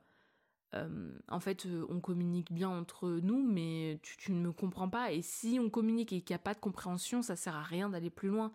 Euh, 0.75 0.86
euh, 0.86 1.12
en 1.27 1.39
fait, 1.39 1.65
euh, 1.65 1.86
on 1.89 2.00
communique 2.00 2.51
bien 2.51 2.70
entre 2.70 3.10
nous, 3.10 3.41
mais 3.44 4.00
tu, 4.01 4.32
ne 4.32 4.39
me 4.39 4.51
comprends 4.51 4.89
pas. 4.89 5.12
Et 5.12 5.22
si 5.22 5.60
on 5.62 5.70
communique 5.70 6.13
et 6.13 6.22
qu'il 6.22 6.34
n'y 6.34 6.36
a 6.36 6.44
pas 6.44 6.53
de 6.53 6.60
compréhension, 6.60 7.22
ça 7.22 7.36
sert 7.36 7.55
à 7.55 7.63
rien 7.63 7.89
d'aller 7.89 8.10
plus 8.10 8.29
loin. 8.29 8.51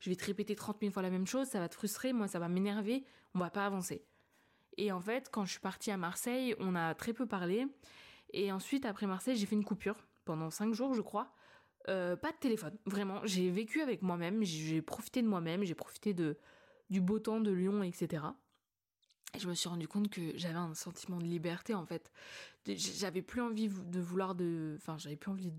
Je 0.00 0.10
vais 0.10 0.16
te 0.16 0.24
répéter 0.24 0.54
30 0.54 0.78
000 0.80 0.92
fois 0.92 1.02
la 1.02 1.10
même 1.10 1.26
chose, 1.26 1.46
ça 1.46 1.60
va 1.60 1.68
te 1.68 1.74
frustrer, 1.74 2.12
moi 2.12 2.26
ça 2.26 2.40
va 2.40 2.48
m'énerver, 2.48 3.04
on 3.34 3.38
va 3.38 3.50
pas 3.50 3.66
avancer. 3.66 4.04
Et 4.76 4.90
en 4.90 5.00
fait, 5.00 5.28
quand 5.30 5.44
je 5.44 5.52
suis 5.52 5.60
partie 5.60 5.92
à 5.92 5.96
Marseille, 5.96 6.56
on 6.58 6.74
a 6.74 6.94
très 6.94 7.12
peu 7.12 7.26
parlé. 7.26 7.66
Et 8.32 8.50
ensuite, 8.50 8.84
après 8.84 9.06
Marseille, 9.06 9.36
j'ai 9.36 9.46
fait 9.46 9.54
une 9.54 9.64
coupure. 9.64 9.96
pendant 10.24 10.50
cinq 10.50 10.74
jours, 10.74 10.94
je 10.94 11.02
crois. 11.02 11.32
pas 11.86 12.16
de 12.16 12.38
téléphone, 12.40 12.76
vraiment. 12.86 13.20
J'ai 13.24 13.50
vécu 13.50 13.80
avec 13.80 14.02
moi-même, 14.02 14.42
j'ai 14.42 14.82
profité 14.82 15.22
de 15.22 15.28
moi-même, 15.28 15.62
j'ai 15.64 15.74
profité 15.74 16.14
du 16.90 17.00
beau 17.00 17.18
temps 17.20 17.40
de 17.40 17.52
Lyon, 17.52 17.82
etc. 17.82 18.24
Je 19.38 19.48
me 19.48 19.54
suis 19.54 19.68
rendu 19.68 19.88
compte 19.88 20.10
que 20.10 20.36
j'avais 20.36 20.58
un 20.58 20.74
sentiment 20.74 21.18
de 21.18 21.24
liberté 21.24 21.74
en 21.74 21.86
fait. 21.86 22.12
J'avais 22.66 23.22
plus 23.22 23.40
envie 23.40 23.68
de 23.68 24.00
vouloir 24.00 24.34
de. 24.34 24.74
Enfin, 24.76 24.98
j'avais 24.98 25.16
plus 25.16 25.30
envie. 25.30 25.50
De... 25.50 25.56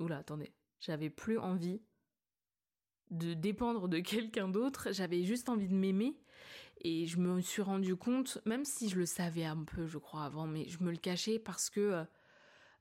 Oula, 0.00 0.18
attendez. 0.18 0.52
J'avais 0.80 1.10
plus 1.10 1.38
envie 1.38 1.80
de 3.10 3.34
dépendre 3.34 3.88
de 3.88 3.98
quelqu'un 4.00 4.48
d'autre. 4.48 4.88
J'avais 4.92 5.22
juste 5.24 5.48
envie 5.48 5.68
de 5.68 5.74
m'aimer. 5.74 6.16
Et 6.84 7.06
je 7.06 7.18
me 7.18 7.40
suis 7.40 7.62
rendu 7.62 7.94
compte, 7.94 8.40
même 8.44 8.64
si 8.64 8.88
je 8.88 8.98
le 8.98 9.06
savais 9.06 9.44
un 9.44 9.62
peu, 9.62 9.86
je 9.86 9.98
crois, 9.98 10.24
avant, 10.24 10.48
mais 10.48 10.66
je 10.68 10.82
me 10.82 10.90
le 10.90 10.98
cachais 10.98 11.38
parce 11.38 11.70
que. 11.70 11.80
Euh, 11.80 12.04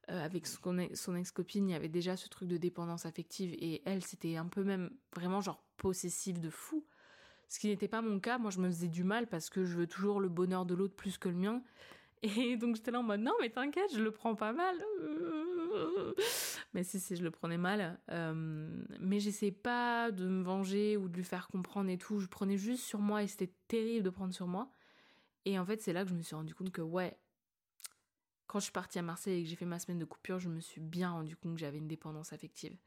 avec 0.08 0.48
son, 0.48 0.90
son 0.96 1.16
ex-copine, 1.16 1.70
il 1.70 1.72
y 1.72 1.76
avait 1.76 1.88
déjà 1.88 2.18
ce 2.18 2.28
truc 2.28 2.50
de 2.50 2.58
dépendance 2.58 3.06
affective 3.06 3.54
et 3.54 3.82
elle, 3.86 4.04
c'était 4.04 4.36
un 4.36 4.48
peu 4.48 4.64
même 4.64 4.90
vraiment 5.16 5.42
genre 5.42 5.64
possessive 5.78 6.40
de 6.40 6.50
fou. 6.50 6.84
Ce 7.52 7.60
qui 7.60 7.68
n'était 7.68 7.90
pas 7.90 8.02
mon 8.02 8.22
cas, 8.22 8.38
moi 8.38 8.50
je 8.50 8.60
me 8.60 8.70
faisais 8.70 8.88
du 8.88 9.04
mal 9.04 9.28
parce 9.28 9.50
que 9.50 9.66
je 9.66 9.76
veux 9.76 9.86
toujours 9.86 10.22
le 10.22 10.30
bonheur 10.30 10.66
de 10.66 10.74
l'autre 10.74 10.96
plus 10.96 11.18
que 11.18 11.28
le 11.28 11.36
mien. 11.36 11.62
Et 12.24 12.56
donc 12.56 12.78
j'étais 12.78 12.92
là 12.92 13.02
en 13.02 13.04
mode 13.04 13.20
non 13.20 13.34
mais 13.42 13.50
t'inquiète, 13.50 13.94
je 13.94 14.00
le 14.00 14.10
prends 14.10 14.36
pas 14.36 14.54
mal. 14.54 14.78
Mais 16.74 16.86
si 16.86 16.98
si 17.02 17.18
je 17.18 17.24
le 17.24 17.30
prenais 17.30 17.58
mal. 17.58 18.00
Euh, 18.10 18.70
mais 19.02 19.20
j'essayais 19.20 19.52
pas 19.52 20.12
de 20.12 20.30
me 20.30 20.42
venger 20.42 20.96
ou 20.96 21.10
de 21.10 21.18
lui 21.18 21.26
faire 21.26 21.50
comprendre 21.50 21.90
et 21.90 21.98
tout. 21.98 22.22
Je 22.22 22.28
prenais 22.28 22.56
juste 22.56 22.86
sur 22.86 23.00
moi 23.00 23.22
et 23.22 23.28
c'était 23.28 23.52
terrible 23.68 24.06
de 24.06 24.12
prendre 24.12 24.34
sur 24.34 24.48
moi. 24.48 24.72
Et 25.44 25.60
en 25.60 25.66
fait 25.66 25.82
c'est 25.82 25.92
là 25.92 26.06
que 26.06 26.10
je 26.10 26.16
me 26.16 26.22
suis 26.22 26.36
rendu 26.36 26.56
compte 26.56 26.72
que 26.72 26.82
ouais, 26.82 27.18
quand 28.48 28.60
je 28.60 28.64
suis 28.64 28.72
partie 28.72 28.98
à 28.98 29.02
Marseille 29.02 29.42
et 29.42 29.44
que 29.44 29.50
j'ai 29.50 29.58
fait 29.58 29.66
ma 29.66 29.80
semaine 29.80 30.00
de 30.00 30.06
coupure, 30.06 30.40
je 30.40 30.48
me 30.48 30.62
suis 30.62 30.80
bien 30.80 31.12
rendu 31.12 31.36
compte 31.36 31.56
que 31.56 31.60
j'avais 31.60 31.80
une 31.80 31.90
dépendance 31.90 32.32
affective. 32.32 32.78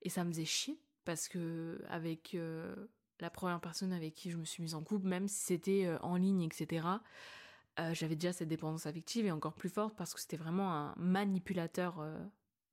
Et 0.00 0.08
ça 0.08 0.24
me 0.24 0.30
faisait 0.30 0.46
chier 0.46 0.80
parce 1.04 1.28
que 1.28 1.82
avec 1.90 2.34
euh, 2.34 2.74
la 3.20 3.30
première 3.30 3.60
personne 3.60 3.92
avec 3.92 4.14
qui 4.14 4.30
je 4.30 4.36
me 4.36 4.44
suis 4.44 4.62
mise 4.62 4.74
en 4.74 4.82
couple, 4.82 5.06
même 5.06 5.28
si 5.28 5.44
c'était 5.44 5.86
euh, 5.86 5.98
en 6.02 6.16
ligne, 6.16 6.42
etc. 6.42 6.86
Euh, 7.78 7.94
j'avais 7.94 8.16
déjà 8.16 8.32
cette 8.32 8.48
dépendance 8.48 8.86
affective 8.86 9.26
et 9.26 9.30
encore 9.30 9.54
plus 9.54 9.68
forte 9.68 9.96
parce 9.96 10.14
que 10.14 10.20
c'était 10.20 10.36
vraiment 10.36 10.72
un 10.72 10.94
manipulateur, 10.96 12.00
euh, 12.00 12.18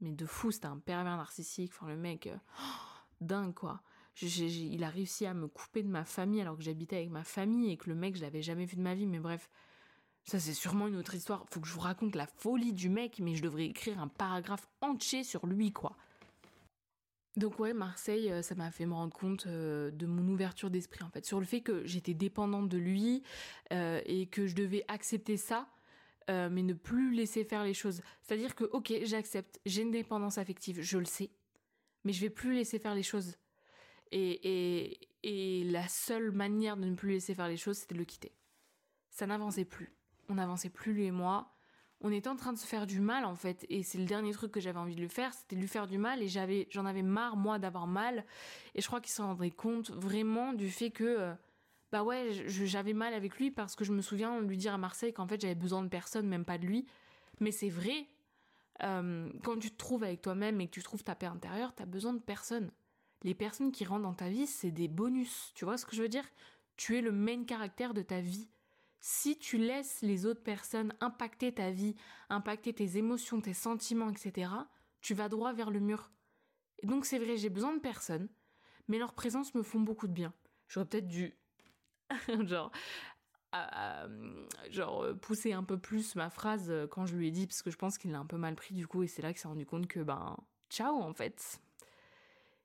mais 0.02 0.12
de 0.12 0.25
fou, 0.25 0.52
c'était 0.52 0.66
un 0.66 0.80
pervers 0.80 1.18
narcissique, 1.18 1.72
enfin 1.75 1.88
le 1.88 1.98
mec, 1.98 2.30
dingue 3.22 3.54
quoi. 3.54 3.82
il 4.22 4.84
a 4.84 4.90
réussi 4.90 5.25
à 5.25 5.34
me 5.34 5.48
couper 5.48 5.84
de 5.84 5.90
ma 5.90 6.06
famille 6.06 6.42
alors 6.42 6.58
que 6.58 6.64
j'habitais 6.64 6.98
avec 6.98 7.10
ma 7.10 7.24
famille 7.24 7.72
et 7.72 7.78
que 7.78 7.90
le 7.90 7.96
mec 7.96 8.16
je 8.16 8.22
l'avais 8.22 8.42
jamais 8.42 8.66
vu 8.66 8.78
de 8.78 8.82
ma 8.82 8.96
vie, 8.96 9.06
mais 9.06 9.20
bref, 9.20 9.50
ça 10.24 10.40
c'est 10.40 10.54
sûrement 10.54 10.88
une 10.88 10.96
autre 10.96 11.14
histoire. 11.14 11.46
Faut 11.52 11.60
que 11.60 11.68
je 11.68 11.74
vous 11.74 11.82
raconte 11.82 12.16
la 12.16 12.25
folie 12.25 12.74
du 12.74 12.90
mec, 12.90 13.20
mais 13.20 13.36
je 13.36 13.44
devrais 13.44 13.66
écrire 13.66 14.00
un 14.00 14.08
paragraphe 14.08 14.68
entier 14.82 15.24
sur 15.24 15.46
lui 15.46 15.72
quoi. 15.72 15.96
Donc 17.38 17.60
ouais, 17.60 17.74
Marseille, 17.74 18.32
euh, 18.32 18.42
ça 18.42 18.56
m'a 18.56 18.72
fait 18.72 18.86
me 18.86 18.94
rendre 18.94 19.13
compte 19.13 19.46
euh, 19.48 19.92
de 19.92 20.06
mon 20.06 20.25
ouverture 20.32 20.70
d'esprit 20.70 21.04
en 21.04 21.10
fait, 21.10 21.25
sur 21.25 21.39
le 21.39 21.46
fait 21.46 21.62
que 21.62 21.86
j'étais 21.86 22.13
dépendante 22.13 22.70
de 22.70 22.77
lui 22.77 23.24
euh, 23.74 24.00
et 24.06 24.27
que 24.27 24.48
je 24.48 24.56
devais 24.56 24.86
accepter 24.88 25.38
ça, 25.38 25.68
mais 26.27 26.63
ne 26.63 26.74
plus 26.74 27.13
laisser 27.13 27.44
faire 27.44 27.63
les 27.63 27.75
choses. 27.75 28.01
C'est-à-dire 28.24 28.56
que 28.56 28.63
ok, 28.63 28.92
j'accepte, 29.04 29.60
j'ai 29.65 29.84
une 29.84 29.92
dépendance 29.92 30.39
affective, 30.39 30.82
je 30.82 30.98
le 30.98 31.06
sais, 31.06 31.30
mais 32.04 32.13
je 32.13 32.22
vais 32.22 32.32
plus 32.32 32.56
laisser 32.56 32.80
faire 32.80 32.96
les 32.96 33.04
choses. 33.04 33.36
Et, 34.12 34.89
et, 34.89 35.00
et 35.22 35.63
la 35.65 35.88
seule 35.88 36.32
manière 36.32 36.77
de 36.77 36.86
ne 36.86 36.96
plus 36.96 37.12
laisser 37.12 37.36
faire 37.36 37.48
les 37.48 37.58
choses, 37.58 37.77
c'était 37.77 37.94
de 37.94 38.00
le 38.00 38.06
quitter. 38.06 38.32
Ça 39.12 39.27
n'avançait 39.27 39.65
plus. 39.65 39.94
On 40.27 40.36
n'avançait 40.36 40.70
plus 40.70 40.94
lui 40.94 41.06
et 41.06 41.12
moi 41.12 41.55
on 42.06 42.12
était 42.12 42.30
en 42.30 42.36
train 42.36 42.54
de 42.54 42.60
se 42.60 42.68
faire 42.68 42.86
du 42.86 43.00
mal 43.00 43.26
en 43.26 43.36
fait. 43.36 43.66
Et 43.68 43.82
c'est 43.82 43.98
le 43.98 44.06
dernier 44.06 44.32
truc 44.32 44.52
que 44.52 44.60
j'avais 44.60 44.78
envie 44.78 44.94
de 44.94 45.02
lui 45.02 45.10
faire 45.10 45.34
c'était 45.34 45.56
de 45.56 45.62
lui 45.62 45.68
faire 45.68 45.88
du 45.88 45.98
mal. 45.98 46.22
Et 46.22 46.28
j'avais 46.28 46.68
j'en 46.70 46.86
avais 46.86 47.02
marre 47.02 47.36
moi 47.36 47.58
d'avoir 47.58 47.88
mal. 47.88 48.26
Et 48.76 48.82
je 48.82 48.86
crois 48.86 49.02
qu'il 49.02 49.12
se 49.12 49.24
rendrait 49.24 49.50
compte 49.50 49.90
vraiment 49.90 50.54
du 50.54 50.70
fait 50.70 50.92
que 50.92 51.04
euh, 51.04 51.34
bah 51.92 52.04
ouais 52.04 52.30
j'avais 52.48 52.94
mal 52.94 53.16
avec 53.16 53.38
lui 53.38 53.50
parce 53.50 53.76
que 53.76 53.84
je 53.84 53.92
me 53.92 54.04
souviens 54.04 54.40
lui 54.40 54.56
dire 54.56 54.76
à 54.76 54.78
Marseille 54.78 55.14
qu'en 55.14 55.28
fait 55.28 55.42
j'avais 55.42 55.56
besoin 55.56 55.82
de 55.82 55.88
personne 55.88 56.28
même 56.28 56.46
pas 56.46 56.60
de 56.60 56.68
lui. 56.68 56.86
Mais 57.40 57.52
c'est 57.52 57.70
vrai 57.70 58.08
euh, 58.84 59.28
quand 59.44 59.58
tu 59.58 59.72
te 59.72 59.78
trouves 59.78 60.04
avec 60.04 60.22
toi-même 60.22 60.62
et 60.62 60.68
que 60.68 60.74
tu 60.74 60.84
trouves 60.84 61.04
ta 61.04 61.16
paix 61.16 61.26
intérieure 61.26 61.74
t'as 61.74 61.88
besoin 61.88 62.14
de 62.14 62.20
personne. 62.20 62.70
Les 63.24 63.34
personnes 63.34 63.72
qui 63.72 63.84
rentrent 63.84 64.04
dans 64.04 64.14
ta 64.14 64.30
vie 64.30 64.46
c'est 64.46 64.70
des 64.70 64.88
bonus. 64.88 65.54
Tu 65.56 65.66
vois 65.66 65.80
ce 65.80 65.88
que 65.88 65.96
je 65.96 66.04
veux 66.04 66.10
dire? 66.10 66.30
Tu 66.78 67.00
es 67.00 67.02
le 67.02 67.12
main 67.12 67.46
caractère 67.46 67.96
de 67.96 68.04
ta 68.04 68.22
vie 68.22 68.48
si 69.08 69.38
tu 69.38 69.60
laisses 69.60 70.02
les 70.02 70.26
autres 70.26 70.42
personnes 70.42 70.92
impacter 71.00 71.54
ta 71.54 71.70
vie, 71.70 71.96
impacter 72.30 72.74
tes 72.74 72.98
émotions, 72.98 73.40
tes 73.40 73.54
sentiments, 73.54 74.10
etc., 74.10 74.50
tu 75.00 75.14
vas 75.14 75.30
droit 75.30 75.54
vers 75.54 75.70
le 75.70 75.80
mur. 75.80 76.10
Et 76.80 76.88
donc 76.88 77.06
c'est 77.06 77.20
vrai, 77.20 77.38
j'ai 77.38 77.52
besoin 77.52 77.76
de 77.76 77.80
personnes, 77.80 78.28
mais 78.88 78.98
leur 78.98 79.14
présence 79.14 79.54
me 79.54 79.62
font 79.62 79.80
beaucoup 79.80 80.08
de 80.08 80.12
bien. 80.12 80.34
J'aurais 80.68 80.88
peut-être 80.88 81.08
dû, 81.08 81.38
genre, 82.48 82.72
genre 84.72 85.06
pousser 85.22 85.54
un 85.54 85.64
peu 85.64 85.78
plus 85.78 86.16
ma 86.16 86.32
phrase 86.32 86.74
quand 86.90 87.06
je 87.06 87.16
lui 87.16 87.28
ai 87.28 87.32
dit, 87.32 87.46
parce 87.46 87.62
que 87.62 87.70
je 87.70 87.78
pense 87.78 88.00
qu'il 88.00 88.12
l'a 88.12 88.18
un 88.18 88.26
peu 88.26 88.38
mal 88.38 88.56
pris 88.56 88.74
du 88.74 88.88
coup, 88.88 89.04
et 89.04 89.08
c'est 89.08 89.22
là 89.22 89.32
qu'il 89.32 89.40
s'est 89.40 89.48
rendu 89.48 89.68
compte 89.68 89.86
que 89.86 90.00
ben, 90.00 90.36
ciao 90.72 90.96
en 90.96 91.14
fait. 91.14 91.62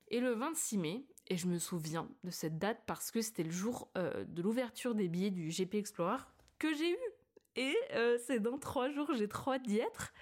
Et 0.08 0.20
le 0.20 0.32
26 0.32 0.78
mai, 0.78 1.04
et 1.30 1.36
je 1.36 1.46
me 1.46 1.58
souviens 1.58 2.08
de 2.24 2.30
cette 2.30 2.58
date 2.58 2.82
parce 2.86 3.12
que 3.12 3.22
c'était 3.22 3.44
le 3.44 3.52
jour 3.52 3.88
euh, 3.96 4.24
de 4.24 4.42
l'ouverture 4.42 4.96
des 4.96 5.08
billets 5.08 5.30
du 5.30 5.48
GP 5.48 5.76
Explorer 5.76 6.18
que 6.58 6.74
j'ai 6.74 6.90
eu. 6.90 6.98
Et 7.54 7.74
euh, 7.94 8.18
c'est 8.26 8.40
dans 8.40 8.58
trois 8.58 8.90
jours, 8.90 9.12
j'ai 9.14 9.28
trop 9.28 9.52
hâte 9.52 9.62
d'y 9.62 9.78
être. 9.78 10.12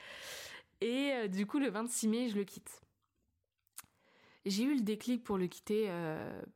Et 0.82 1.12
euh, 1.12 1.28
du 1.28 1.46
coup, 1.46 1.58
le 1.58 1.70
26 1.70 2.08
mai, 2.08 2.28
je 2.28 2.36
le 2.36 2.44
quitte. 2.44 2.82
J'ai 4.44 4.64
eu 4.64 4.74
le 4.74 4.82
déclic 4.82 5.24
pour 5.24 5.38
le 5.38 5.46
quitter 5.46 5.90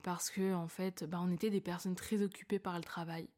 parce 0.02 0.30
que, 0.30 0.54
en 0.54 0.68
fait, 0.68 1.04
bah, 1.04 1.18
on 1.20 1.30
était 1.30 1.50
des 1.50 1.60
personnes 1.60 1.94
très 1.94 2.22
occupées 2.22 2.58
par 2.58 2.76
le 2.76 2.84
travail. 2.84 3.28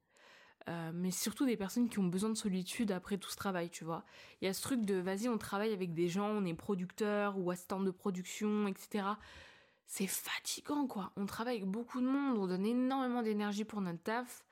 mais 0.93 1.11
surtout 1.11 1.45
des 1.45 1.57
personnes 1.57 1.89
qui 1.89 1.99
ont 1.99 2.05
besoin 2.05 2.31
de 2.31 2.37
solitude 2.37 2.93
après 2.93 3.19
tout 3.19 3.31
ce 3.31 3.37
travail, 3.37 3.69
tu 3.71 3.85
vois. 3.85 4.05
Il 4.41 4.45
y 4.45 4.49
a 4.49 4.53
ce 4.53 4.63
truc 4.63 4.83
de 4.83 4.95
vas-y, 4.95 5.29
on 5.29 5.39
travaille 5.39 5.73
avec 5.73 5.93
des 5.93 6.09
gens, 6.09 6.29
on 6.29 6.45
est 6.45 6.55
producteur 6.55 7.37
ou 7.37 7.51
assistant 7.51 7.81
de 7.81 7.91
production, 7.91 8.69
etc 8.69 9.15
c'est 9.87 10.07
fatigant 10.07 10.87
quoi. 10.87 11.13
On 11.17 11.27
travaille 11.27 11.57
avec 11.57 11.69
beaucoup 11.69 12.01
de 12.01 12.07
monde, 12.07 12.39
on 12.39 12.47
donne 12.47 12.67
énormément 12.67 13.23
d'énergie 13.23 13.65
pour 13.65 13.81
notre 13.81 14.03
taf 14.03 14.45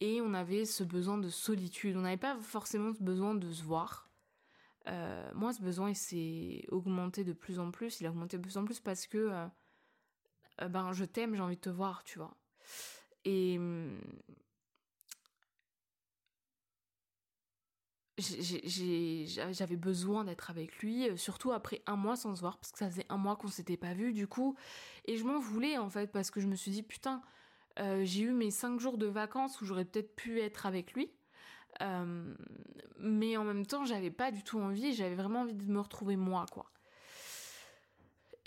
et 0.00 0.20
on 0.20 0.34
avait 0.34 0.64
ce 0.64 0.82
besoin 0.82 1.18
de 1.18 1.28
solitude. 1.28 1.96
On 1.96 2.00
n'avait 2.00 2.16
pas 2.16 2.36
forcément 2.38 2.92
ce 2.92 3.02
besoin 3.02 3.34
de 3.34 3.50
se 3.52 3.62
voir. 3.62 4.08
Euh, 4.88 5.30
moi, 5.34 5.52
ce 5.52 5.60
besoin, 5.60 5.90
il 5.90 5.96
s'est 5.96 6.64
augmenté 6.70 7.22
de 7.22 7.32
plus 7.32 7.58
en 7.58 7.70
plus. 7.70 8.00
Il 8.00 8.06
a 8.06 8.10
augmenté 8.10 8.38
de 8.38 8.42
plus 8.42 8.56
en 8.56 8.64
plus 8.64 8.80
parce 8.80 9.06
que 9.06 9.18
euh, 9.18 9.46
euh, 10.62 10.68
ben, 10.68 10.92
je 10.92 11.04
t'aime, 11.04 11.34
j'ai 11.34 11.42
envie 11.42 11.56
de 11.56 11.60
te 11.60 11.70
voir, 11.70 12.02
tu 12.04 12.18
vois. 12.18 12.34
Et 13.24 13.58
j'avais 18.20 19.76
besoin 19.76 20.24
d'être 20.24 20.50
avec 20.50 20.78
lui, 20.78 21.08
euh, 21.08 21.16
surtout 21.16 21.52
après 21.52 21.82
un 21.86 21.96
mois 21.96 22.16
sans 22.16 22.34
se 22.34 22.40
voir, 22.40 22.58
parce 22.58 22.72
que 22.72 22.78
ça 22.78 22.88
faisait 22.90 23.06
un 23.08 23.16
mois 23.16 23.36
qu'on 23.36 23.48
s'était 23.48 23.76
pas 23.76 23.94
vu 23.94 24.12
du 24.12 24.26
coup, 24.26 24.56
et 25.06 25.16
je 25.16 25.24
m'en 25.24 25.38
voulais 25.38 25.78
en 25.78 25.88
fait, 25.88 26.12
parce 26.12 26.30
que 26.30 26.40
je 26.40 26.46
me 26.46 26.54
suis 26.54 26.70
dit, 26.70 26.82
putain, 26.82 27.22
euh, 27.78 28.02
j'ai 28.04 28.22
eu 28.22 28.32
mes 28.32 28.50
cinq 28.50 28.80
jours 28.80 28.98
de 28.98 29.06
vacances 29.06 29.60
où 29.60 29.64
j'aurais 29.64 29.84
peut-être 29.84 30.14
pu 30.14 30.40
être 30.40 30.66
avec 30.66 30.92
lui, 30.92 31.10
euh, 31.82 32.34
mais 32.98 33.36
en 33.36 33.44
même 33.44 33.66
temps, 33.66 33.84
j'avais 33.84 34.10
pas 34.10 34.30
du 34.30 34.42
tout 34.42 34.60
envie, 34.60 34.92
j'avais 34.92 35.14
vraiment 35.14 35.40
envie 35.40 35.54
de 35.54 35.64
me 35.64 35.80
retrouver 35.80 36.16
moi, 36.16 36.46
quoi. 36.50 36.70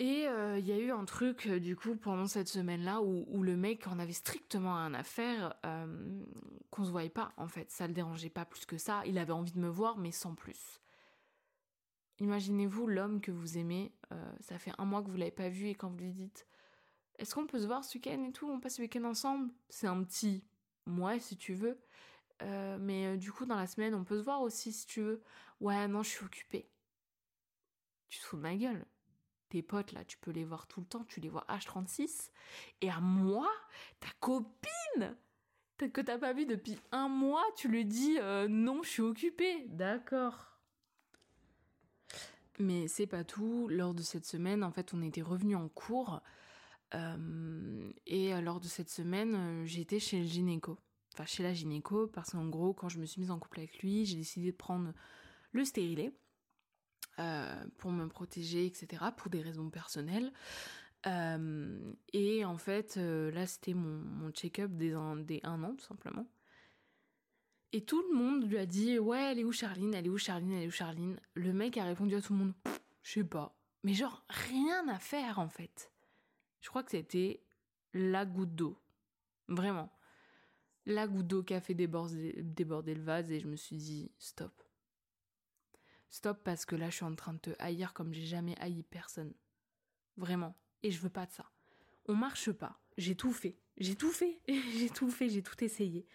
Et 0.00 0.26
euh, 0.26 0.58
il 0.58 0.66
y 0.66 0.72
a 0.72 0.78
eu 0.78 0.90
un 0.90 1.04
truc, 1.04 1.46
euh, 1.46 1.60
du 1.60 1.76
coup, 1.76 1.94
pendant 1.94 2.26
cette 2.26 2.48
semaine-là, 2.48 3.00
où, 3.00 3.42
le 3.42 3.56
mec 3.56 3.86
en 3.86 3.98
avait 4.00 4.12
strictement 4.12 4.74
rien 4.74 4.92
à 4.92 5.04
faire, 5.04 5.54
euh, 5.64 6.24
qu'on 6.70 6.84
se 6.84 6.90
voyait 6.90 7.08
pas, 7.08 7.32
en 7.36 7.46
fait. 7.46 7.70
Ça 7.70 7.86
le 7.86 7.92
dérangeait 7.92 8.30
pas 8.30 8.44
plus 8.44 8.66
que 8.66 8.76
ça. 8.76 9.02
Il 9.06 9.18
avait 9.18 9.32
envie 9.32 9.52
de 9.52 9.60
me 9.60 9.68
voir, 9.68 9.96
mais 9.96 10.10
sans 10.10 10.34
plus. 10.34 10.80
Imaginez-vous 12.18 12.86
l'homme 12.88 13.20
que 13.20 13.32
vous 13.32 13.58
aimez, 13.58 13.92
ça 14.38 14.56
fait 14.56 14.70
un 14.78 14.84
mois 14.84 15.02
que 15.02 15.10
vous 15.10 15.16
l'avez 15.16 15.32
pas 15.32 15.48
vu, 15.48 15.66
et 15.66 15.74
quand 15.74 15.88
vous 15.88 15.98
lui 15.98 16.12
dites 16.12 16.46
Est-ce 17.18 17.34
qu'on 17.34 17.46
peut 17.46 17.58
se 17.58 17.66
voir 17.66 17.82
ce 17.82 17.98
week-end 17.98 18.22
et 18.22 18.30
tout? 18.30 18.48
On 18.48 18.60
passe 18.60 18.78
le 18.78 18.84
week-end 18.84 19.02
ensemble? 19.02 19.52
C'est 19.68 19.88
un 19.88 20.00
petit 20.04 20.44
moi, 20.86 21.18
si 21.18 21.36
tu 21.36 21.54
veux. 21.54 21.76
mais 22.78 23.16
du 23.16 23.32
coup, 23.32 23.46
dans 23.46 23.56
la 23.56 23.66
semaine, 23.66 23.94
on 23.94 24.04
peut 24.04 24.18
se 24.18 24.22
voir 24.24 24.42
aussi, 24.42 24.72
si 24.72 24.86
tu 24.86 25.00
veux. 25.00 25.22
Ouais, 25.60 25.88
non, 25.88 26.04
je 26.04 26.10
suis 26.10 26.24
occupée. 26.24 26.70
Tu 28.08 28.20
te 28.20 28.24
fous 28.24 28.36
de 28.36 28.42
ma 28.42 28.54
gueule 28.54 28.86
tes 29.54 29.62
potes 29.62 29.92
là, 29.92 30.04
tu 30.04 30.18
peux 30.18 30.32
les 30.32 30.44
voir 30.44 30.66
tout 30.66 30.80
le 30.80 30.86
temps, 30.86 31.04
tu 31.04 31.20
les 31.20 31.28
vois 31.28 31.46
H36. 31.48 32.30
Et 32.80 32.90
à 32.90 32.98
moi, 32.98 33.48
ta 34.00 34.08
copine 34.18 35.16
que 35.78 36.00
t'as 36.00 36.18
pas 36.18 36.32
vu 36.32 36.44
depuis 36.46 36.76
un 36.92 37.08
mois, 37.08 37.44
tu 37.56 37.68
lui 37.68 37.84
dis 37.84 38.18
euh, 38.18 38.48
non, 38.48 38.82
je 38.82 38.88
suis 38.88 39.02
occupée. 39.02 39.66
D'accord. 39.68 40.58
Mais 42.58 42.88
c'est 42.88 43.06
pas 43.06 43.22
tout. 43.22 43.68
Lors 43.68 43.94
de 43.94 44.02
cette 44.02 44.24
semaine, 44.24 44.64
en 44.64 44.72
fait, 44.72 44.92
on 44.92 45.02
était 45.02 45.22
revenu 45.22 45.54
en 45.54 45.68
cours. 45.68 46.20
Euh, 46.94 47.90
et 48.06 48.40
lors 48.40 48.60
de 48.60 48.66
cette 48.66 48.90
semaine, 48.90 49.34
euh, 49.34 49.64
j'étais 49.66 49.98
chez 50.00 50.20
le 50.20 50.26
gynéco. 50.26 50.78
Enfin, 51.14 51.26
chez 51.26 51.42
la 51.42 51.52
gynéco, 51.52 52.08
parce 52.08 52.30
qu'en 52.30 52.48
gros, 52.48 52.72
quand 52.72 52.88
je 52.88 52.98
me 52.98 53.06
suis 53.06 53.20
mise 53.20 53.30
en 53.30 53.38
couple 53.38 53.60
avec 53.60 53.82
lui, 53.82 54.04
j'ai 54.04 54.16
décidé 54.16 54.50
de 54.50 54.56
prendre 54.56 54.92
le 55.52 55.64
stérilet. 55.64 56.12
Euh, 57.18 57.64
pour 57.78 57.90
me 57.90 58.08
protéger, 58.08 58.66
etc., 58.66 59.04
pour 59.16 59.30
des 59.30 59.42
raisons 59.42 59.70
personnelles. 59.70 60.32
Euh, 61.06 61.92
et 62.12 62.44
en 62.44 62.56
fait, 62.56 62.96
là, 62.96 63.46
c'était 63.46 63.74
mon, 63.74 64.30
check-up 64.30 64.70
des, 64.72 64.94
un 64.94 65.62
an, 65.62 65.74
tout 65.74 65.84
simplement. 65.84 66.26
Et 67.74 67.84
tout 67.84 68.00
le 68.08 68.16
monde 68.16 68.48
lui 68.48 68.56
a 68.58 68.66
dit 68.66 69.00
Ouais, 69.00 69.32
elle 69.32 69.40
est 69.40 69.44
où 69.44 69.50
Charline? 69.50 69.94
Elle 69.94 70.06
est 70.06 70.08
où 70.08 70.16
Charline? 70.16 70.52
Elle 70.52 70.62
est 70.62 70.68
où 70.68 70.70
Charline? 70.70 71.18
Le 71.34 71.52
mec 71.52 71.76
a 71.76 71.82
répondu 71.82 72.14
à 72.14 72.22
tout 72.22 72.32
le 72.32 72.38
monde 72.38 72.54
Je 73.02 73.14
sais 73.14 73.24
pas. 73.24 73.58
Mais 73.82 73.94
genre, 73.94 74.24
rien 74.28 74.86
à 74.86 75.00
faire 75.00 75.40
en 75.40 75.48
fait. 75.48 75.90
Je 76.60 76.68
crois 76.68 76.84
que 76.84 76.92
c'était 76.92 77.42
la 77.92 78.24
goutte 78.24 78.54
d'eau. 78.54 78.80
Vraiment. 79.48 79.90
La 80.86 81.08
goutte 81.08 81.26
d'eau 81.26 81.42
qui 81.42 81.52
a 81.52 81.60
fait 81.60 81.74
déborder 81.74 82.94
le 82.94 83.02
vase 83.02 83.32
et 83.32 83.40
je 83.40 83.48
me 83.48 83.56
suis 83.56 83.76
dit 83.76 84.12
Stop. 84.18 84.63
Stop 86.10 86.40
parce 86.44 86.64
que 86.64 86.76
là 86.76 86.90
je 86.90 86.96
suis 86.96 87.04
en 87.04 87.14
train 87.14 87.34
de 87.34 87.38
te 87.38 87.50
haïr 87.58 87.92
comme 87.92 88.12
j'ai 88.12 88.26
jamais 88.26 88.56
haï 88.60 88.82
personne. 88.82 89.32
Vraiment. 90.16 90.54
Et 90.82 90.90
je 90.90 91.00
veux 91.00 91.10
pas 91.10 91.26
de 91.26 91.32
ça. 91.32 91.50
On 92.06 92.14
marche 92.14 92.52
pas. 92.52 92.78
J'ai 92.96 93.16
tout 93.16 93.32
fait. 93.32 93.56
J'ai 93.78 93.96
tout 93.96 94.10
fait, 94.10 94.38
j'ai 94.48 94.88
tout 94.88 95.10
fait, 95.10 95.28
j'ai 95.28 95.42
tout 95.42 95.62
essayé. 95.64 96.06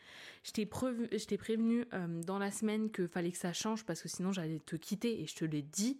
Je 0.44 0.52
t'ai 0.52 0.66
prévenu 0.66 1.86
euh, 1.94 2.24
dans 2.24 2.40
la 2.40 2.52
semaine 2.52 2.90
que 2.90 3.06
fallait 3.08 3.32
que 3.32 3.38
ça 3.38 3.52
change 3.52 3.86
parce 3.86 4.02
que 4.02 4.08
sinon 4.08 4.32
j'allais 4.32 4.60
te 4.60 4.76
quitter 4.76 5.22
et 5.22 5.28
je 5.28 5.36
te 5.36 5.46
l'ai 5.46 5.62
dit. 5.62 6.00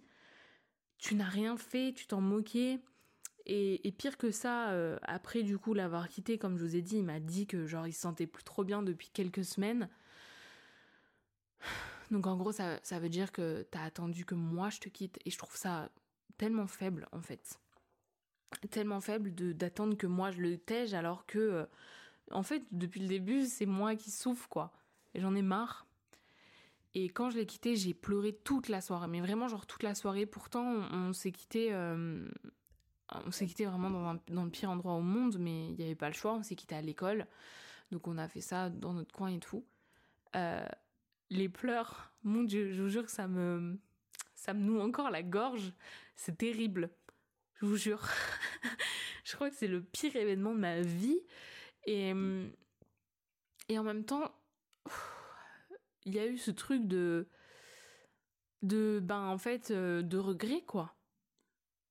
Tu 0.98 1.14
n'as 1.14 1.28
rien 1.28 1.56
fait, 1.56 1.92
tu 1.94 2.06
t'en 2.06 2.20
moquais. 2.20 2.80
Et, 3.46 3.94
pire 3.98 4.16
que 4.16 4.30
ça, 4.30 4.70
euh, 4.70 4.98
après 5.02 5.42
du 5.42 5.58
coup 5.58 5.74
l'avoir 5.74 6.08
quitté, 6.08 6.38
comme 6.38 6.56
je 6.56 6.62
vous 6.62 6.76
ai 6.76 6.82
dit, 6.82 6.98
il 6.98 7.04
m'a 7.04 7.20
dit 7.20 7.46
que 7.46 7.66
genre 7.66 7.86
il 7.86 7.92
se 7.92 8.00
sentait 8.00 8.26
plus 8.26 8.44
trop 8.44 8.64
bien 8.64 8.82
depuis 8.82 9.10
quelques 9.12 9.44
semaines. 9.44 9.88
Donc 12.10 12.26
en 12.26 12.36
gros 12.36 12.52
ça, 12.52 12.80
ça 12.82 12.98
veut 12.98 13.08
dire 13.08 13.32
que 13.32 13.66
t'as 13.70 13.82
attendu 13.82 14.24
que 14.24 14.34
moi 14.34 14.70
je 14.70 14.80
te 14.80 14.88
quitte. 14.88 15.18
Et 15.24 15.30
je 15.30 15.38
trouve 15.38 15.56
ça 15.56 15.90
tellement 16.36 16.66
faible 16.66 17.08
en 17.12 17.20
fait. 17.20 17.60
Tellement 18.70 19.00
faible 19.00 19.32
d'attendre 19.54 19.96
que 19.96 20.06
moi 20.06 20.30
je 20.30 20.40
le 20.40 20.58
tège 20.58 20.92
alors 20.92 21.24
que 21.26 21.38
euh, 21.38 21.66
en 22.32 22.42
fait 22.42 22.64
depuis 22.72 23.00
le 23.00 23.06
début 23.06 23.46
c'est 23.46 23.66
moi 23.66 23.94
qui 23.94 24.10
souffre 24.10 24.48
quoi. 24.48 24.72
J'en 25.14 25.34
ai 25.34 25.42
marre. 25.42 25.86
Et 26.94 27.08
quand 27.08 27.30
je 27.30 27.36
l'ai 27.36 27.46
quitté 27.46 27.76
j'ai 27.76 27.94
pleuré 27.94 28.32
toute 28.32 28.68
la 28.68 28.80
soirée. 28.80 29.06
Mais 29.06 29.20
vraiment 29.20 29.46
genre 29.46 29.66
toute 29.66 29.84
la 29.84 29.94
soirée. 29.94 30.26
Pourtant 30.26 30.64
on, 30.92 31.12
s'est 31.12 31.30
quitté 31.30 31.72
euh, 31.72 32.28
on 33.24 33.30
s'est 33.30 33.46
quitté 33.46 33.66
vraiment 33.66 33.90
dans, 33.90 34.20
dans, 34.28 34.44
le 34.44 34.50
pire 34.50 34.70
endroit 34.70 34.94
au 34.94 35.02
monde 35.02 35.36
mais 35.38 35.68
il 35.68 35.76
n'y 35.76 35.84
avait 35.84 35.94
pas 35.94 36.08
le 36.08 36.14
choix. 36.14 36.34
On 36.34 36.42
s'est 36.42 36.56
quitté 36.56 36.74
à 36.74 36.82
l'école. 36.82 37.28
Donc 37.92 38.08
on 38.08 38.18
a 38.18 38.26
fait 38.26 38.40
ça 38.40 38.68
dans 38.68 38.94
notre 38.94 39.14
coin 39.14 39.28
et 39.28 39.38
tout. 39.38 39.64
Euh, 40.36 40.66
les 41.30 41.48
pleurs 41.48 42.12
mon 42.22 42.42
dieu 42.42 42.72
je 42.72 42.82
vous 42.82 42.88
jure 42.88 43.04
que 43.04 43.10
ça 43.10 43.28
me 43.28 43.78
ça 44.34 44.52
me 44.52 44.60
noue 44.60 44.80
encore 44.80 45.10
la 45.10 45.22
gorge 45.22 45.72
c'est 46.16 46.36
terrible 46.36 46.90
je 47.60 47.66
vous 47.66 47.76
jure. 47.76 48.08
je 49.24 49.34
crois 49.34 49.50
que 49.50 49.56
c'est 49.56 49.68
le 49.68 49.82
pire 49.82 50.16
événement 50.16 50.54
de 50.54 50.60
ma 50.60 50.80
vie. 50.80 51.20
Et, 51.84 52.12
et 53.68 53.78
en 53.78 53.82
même 53.82 54.04
temps, 54.04 54.34
il 56.04 56.14
y 56.14 56.18
a 56.18 56.26
eu 56.26 56.38
ce 56.38 56.50
truc 56.50 56.86
de. 56.86 57.28
de. 58.62 59.00
ben, 59.02 59.26
en 59.26 59.38
fait, 59.38 59.70
euh, 59.70 60.02
de 60.02 60.16
regret, 60.16 60.62
quoi. 60.62 60.94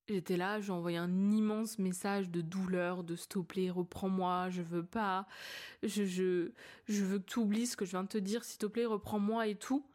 J'étais 0.09 0.37
là, 0.37 0.59
j'ai 0.59 0.71
envoyé 0.71 0.97
un 0.97 1.31
immense 1.31 1.77
message 1.77 2.31
de 2.31 2.41
douleur, 2.41 3.03
de 3.03 3.15
s'il 3.15 3.27
te 3.27 3.39
plaît, 3.39 3.69
reprends-moi, 3.69 4.49
je 4.49 4.63
veux 4.63 4.83
pas, 4.83 5.27
je, 5.83 6.03
je, 6.03 6.51
je 6.87 7.03
veux 7.03 7.19
que 7.19 7.25
tu 7.25 7.37
oublies 7.37 7.67
ce 7.67 7.77
que 7.77 7.85
je 7.85 7.91
viens 7.91 8.03
de 8.03 8.09
te 8.09 8.17
dire, 8.17 8.43
s'il 8.43 8.57
te 8.57 8.65
plaît, 8.65 8.85
reprends-moi 8.85 9.47
et 9.47 9.55
tout. 9.55 9.85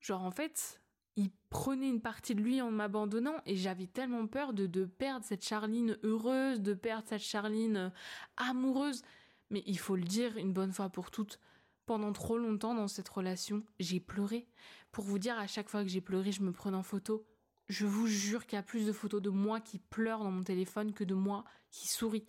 Genre, 0.00 0.22
en 0.22 0.32
fait, 0.32 0.80
il 1.14 1.30
prenait 1.50 1.88
une 1.88 2.00
partie 2.00 2.34
de 2.34 2.42
lui 2.42 2.60
en 2.60 2.72
m'abandonnant 2.72 3.36
et 3.46 3.54
j'avais 3.54 3.86
tellement 3.86 4.26
peur 4.26 4.52
de, 4.52 4.66
de 4.66 4.84
perdre 4.84 5.24
cette 5.24 5.44
Charline 5.44 5.96
heureuse, 6.02 6.60
de 6.60 6.74
perdre 6.74 7.06
cette 7.08 7.22
Charline 7.22 7.92
amoureuse. 8.36 9.02
Mais 9.50 9.62
il 9.66 9.78
faut 9.78 9.96
le 9.96 10.04
dire 10.04 10.36
une 10.36 10.52
bonne 10.52 10.72
fois 10.72 10.90
pour 10.90 11.10
toutes, 11.10 11.38
pendant 11.86 12.12
trop 12.12 12.38
longtemps 12.38 12.74
dans 12.74 12.88
cette 12.88 13.08
relation, 13.08 13.62
j'ai 13.78 14.00
pleuré. 14.00 14.48
Pour 14.92 15.04
vous 15.04 15.18
dire, 15.18 15.38
à 15.38 15.46
chaque 15.46 15.68
fois 15.68 15.82
que 15.84 15.88
j'ai 15.88 16.00
pleuré, 16.00 16.32
je 16.32 16.42
me 16.42 16.52
prenais 16.52 16.76
en 16.76 16.82
photo. 16.82 17.24
Je 17.68 17.86
vous 17.86 18.06
jure 18.06 18.46
qu'il 18.46 18.56
y 18.56 18.60
a 18.60 18.62
plus 18.62 18.86
de 18.86 18.92
photos 18.92 19.20
de 19.20 19.30
moi 19.30 19.60
qui 19.60 19.78
pleure 19.78 20.20
dans 20.20 20.30
mon 20.30 20.42
téléphone 20.42 20.92
que 20.92 21.04
de 21.04 21.14
moi 21.14 21.44
qui 21.70 21.88
sourit. 21.88 22.26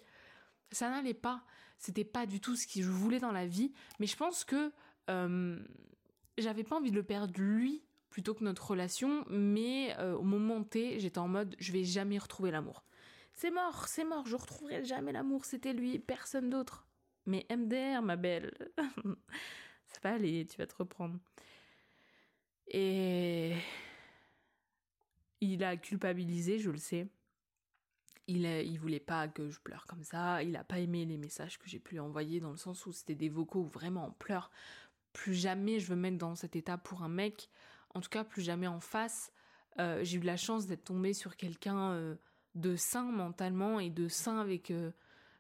Ça 0.72 0.90
n'allait 0.90 1.14
pas. 1.14 1.46
C'était 1.78 2.04
pas 2.04 2.26
du 2.26 2.42
tout 2.42 2.56
ce 2.56 2.68
que 2.68 2.82
je 2.82 2.90
voulais 2.90 3.20
dans 3.20 3.32
la 3.32 3.48
vie. 3.48 3.72
Mais 4.00 4.06
je 4.06 4.18
pense 4.18 4.44
que 4.44 4.72
euh, 5.10 5.58
j'avais 6.38 6.64
pas 6.64 6.76
envie 6.76 6.92
de 6.92 6.96
le 6.96 7.04
perdre 7.04 7.40
lui 7.40 7.84
plutôt 8.10 8.34
que 8.34 8.44
notre 8.44 8.72
relation, 8.72 9.24
mais 9.30 9.96
euh, 10.00 10.16
au 10.16 10.24
moment 10.24 10.64
T, 10.64 11.00
j'étais 11.00 11.20
en 11.20 11.28
mode 11.28 11.56
je 11.60 11.72
vais 11.72 11.84
jamais 11.84 12.18
retrouver 12.18 12.52
l'amour. 12.52 12.84
C'est 13.34 13.52
mort, 13.52 13.88
c'est 13.88 14.04
mort, 14.04 14.26
je 14.26 14.36
retrouverai 14.36 14.84
jamais 14.84 15.12
l'amour, 15.12 15.46
c'était 15.46 15.74
lui, 15.74 16.00
personne 16.00 16.50
d'autre. 16.50 16.88
Mais 17.26 17.46
MDR, 17.50 18.02
ma 18.02 18.16
belle, 18.16 18.52
ça 19.88 20.00
va 20.04 20.14
aller, 20.16 20.46
tu 20.48 20.58
vas 20.58 20.66
te 20.66 20.76
reprendre. 20.76 21.20
Et 22.68 23.54
il 25.42 25.64
a 25.64 25.78
culpabilisé, 25.78 26.60
je 26.60 26.72
le 26.72 26.78
sais. 26.78 27.08
Il, 28.28 28.46
a, 28.46 28.62
voulait 28.80 29.00
pas 29.00 29.28
que 29.28 29.50
je 29.50 29.60
pleure 29.60 29.86
comme 29.88 30.04
ça. 30.04 30.44
Il 30.44 30.56
a 30.56 30.64
pas 30.64 30.80
aimé 30.80 31.06
les 31.06 31.18
messages 31.18 31.58
que 31.58 31.68
j'ai 31.68 31.80
pu 31.80 31.96
lui 31.96 32.00
envoyer 32.00 32.40
dans 32.40 32.52
le 32.52 32.58
sens 32.58 32.86
où 32.86 32.92
c'était 32.92 33.16
des 33.16 33.30
vocaux 33.30 33.62
où 33.62 33.68
vraiment 33.68 34.08
on 34.08 34.12
pleure. 34.12 34.52
Plus 35.14 35.34
jamais 35.34 35.80
je 35.80 35.88
veux 35.88 35.96
mettre 35.96 36.18
dans 36.20 36.36
cet 36.36 36.56
état 36.56 36.78
pour 36.78 37.02
un 37.02 37.10
mec 37.10 37.50
en 37.94 38.02
tout 38.02 38.10
cas 38.10 38.24
plus 38.24 38.42
jamais 38.42 38.68
en 38.68 38.80
face. 38.80 39.32
Euh, 39.80 40.04
j'ai 40.04 40.18
eu 40.18 40.22
la 40.22 40.38
chance 40.38 40.68
d'être 40.68 40.86
tombée 40.86 41.14
sur 41.14 41.36
quelqu'un 41.38 41.92
euh, 41.92 42.16
de 42.56 42.76
sain 42.76 43.12
mentalement 43.12 43.80
et 43.80 43.90
de 43.90 44.08
sain 44.08 44.40
avec 44.40 44.72
euh, 44.72 44.92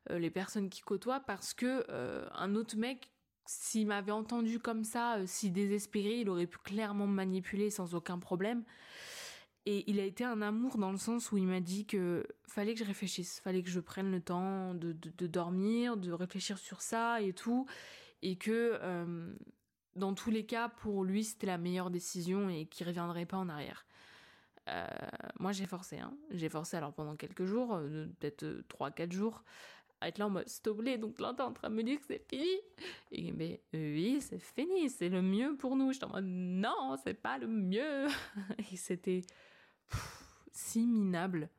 les 0.09 0.29
personnes 0.29 0.69
qui 0.69 0.81
côtoient 0.81 1.19
parce 1.19 1.53
que 1.53 1.85
un 2.33 2.55
autre 2.55 2.77
mec, 2.77 3.11
s'il 3.45 3.87
m'avait 3.87 4.11
entendu 4.11 4.59
comme 4.59 4.83
ça, 4.83 5.17
si 5.25 5.51
désespéré, 5.51 6.21
il 6.21 6.29
aurait 6.29 6.47
pu 6.47 6.57
clairement 6.59 7.05
me 7.05 7.13
manipuler 7.13 7.69
sans 7.69 7.93
aucun 7.93 8.17
problème. 8.17 8.63
Et 9.69 9.83
il 9.85 9.99
a 9.99 10.03
été 10.03 10.23
un 10.23 10.41
amour 10.41 10.77
dans 10.77 10.91
le 10.91 10.97
sens 10.97 11.31
où 11.31 11.37
il 11.37 11.45
m'a 11.45 11.59
dit 11.59 11.85
que 11.85 12.25
fallait 12.47 12.73
que 12.73 12.79
je 12.79 12.85
réfléchisse, 12.85 13.39
fallait 13.41 13.61
que 13.61 13.69
je 13.69 13.79
prenne 13.79 14.09
le 14.09 14.19
temps 14.19 14.73
de, 14.73 14.93
de 14.93 15.27
dormir, 15.27 15.95
de 15.95 16.11
réfléchir 16.11 16.57
sur 16.57 16.81
ça 16.81 17.21
et 17.21 17.33
tout, 17.33 17.67
et 18.23 18.35
que 18.35 18.79
dans 19.95 20.13
tous 20.13 20.31
les 20.31 20.45
cas, 20.45 20.69
pour 20.69 21.03
lui, 21.03 21.23
c'était 21.23 21.47
la 21.47 21.57
meilleure 21.57 21.91
décision 21.91 22.49
et 22.49 22.65
qu'il 22.65 22.87
reviendrait 22.87 23.25
pas 23.25 23.37
en 23.37 23.49
arrière. 23.49 23.85
Euh, 24.69 24.87
moi, 25.39 25.51
j'ai 25.51 25.65
forcé, 25.65 25.97
hein. 25.97 26.13
J'ai 26.31 26.49
forcé 26.49 26.77
alors 26.77 26.93
pendant 26.93 27.15
quelques 27.15 27.45
jours, 27.45 27.75
euh, 27.75 28.07
peut-être 28.19 28.45
3-4 28.69 29.01
euh, 29.01 29.11
jours, 29.11 29.43
à 30.01 30.07
être 30.07 30.17
là 30.17 30.27
en 30.27 30.29
mode 30.29 30.47
stop 30.47 30.81
donc 30.81 31.19
là 31.19 31.33
t'es 31.35 31.41
en 31.41 31.51
train 31.51 31.69
de 31.69 31.75
me 31.75 31.83
dire 31.83 31.99
que 31.99 32.05
c'est 32.07 32.23
fini. 32.29 32.47
Et 33.11 33.31
mais 33.33 33.61
oui, 33.73 34.19
c'est 34.21 34.39
fini, 34.39 34.89
c'est 34.89 35.09
le 35.09 35.21
mieux 35.21 35.57
pour 35.57 35.75
nous. 35.75 35.91
J'étais 35.91 36.05
en 36.05 36.11
mode 36.11 36.25
non, 36.25 36.95
c'est 37.03 37.15
pas 37.15 37.37
le 37.37 37.47
mieux. 37.47 38.07
et 38.71 38.77
c'était 38.77 39.21
si 40.51 40.85
minable. 40.85 41.49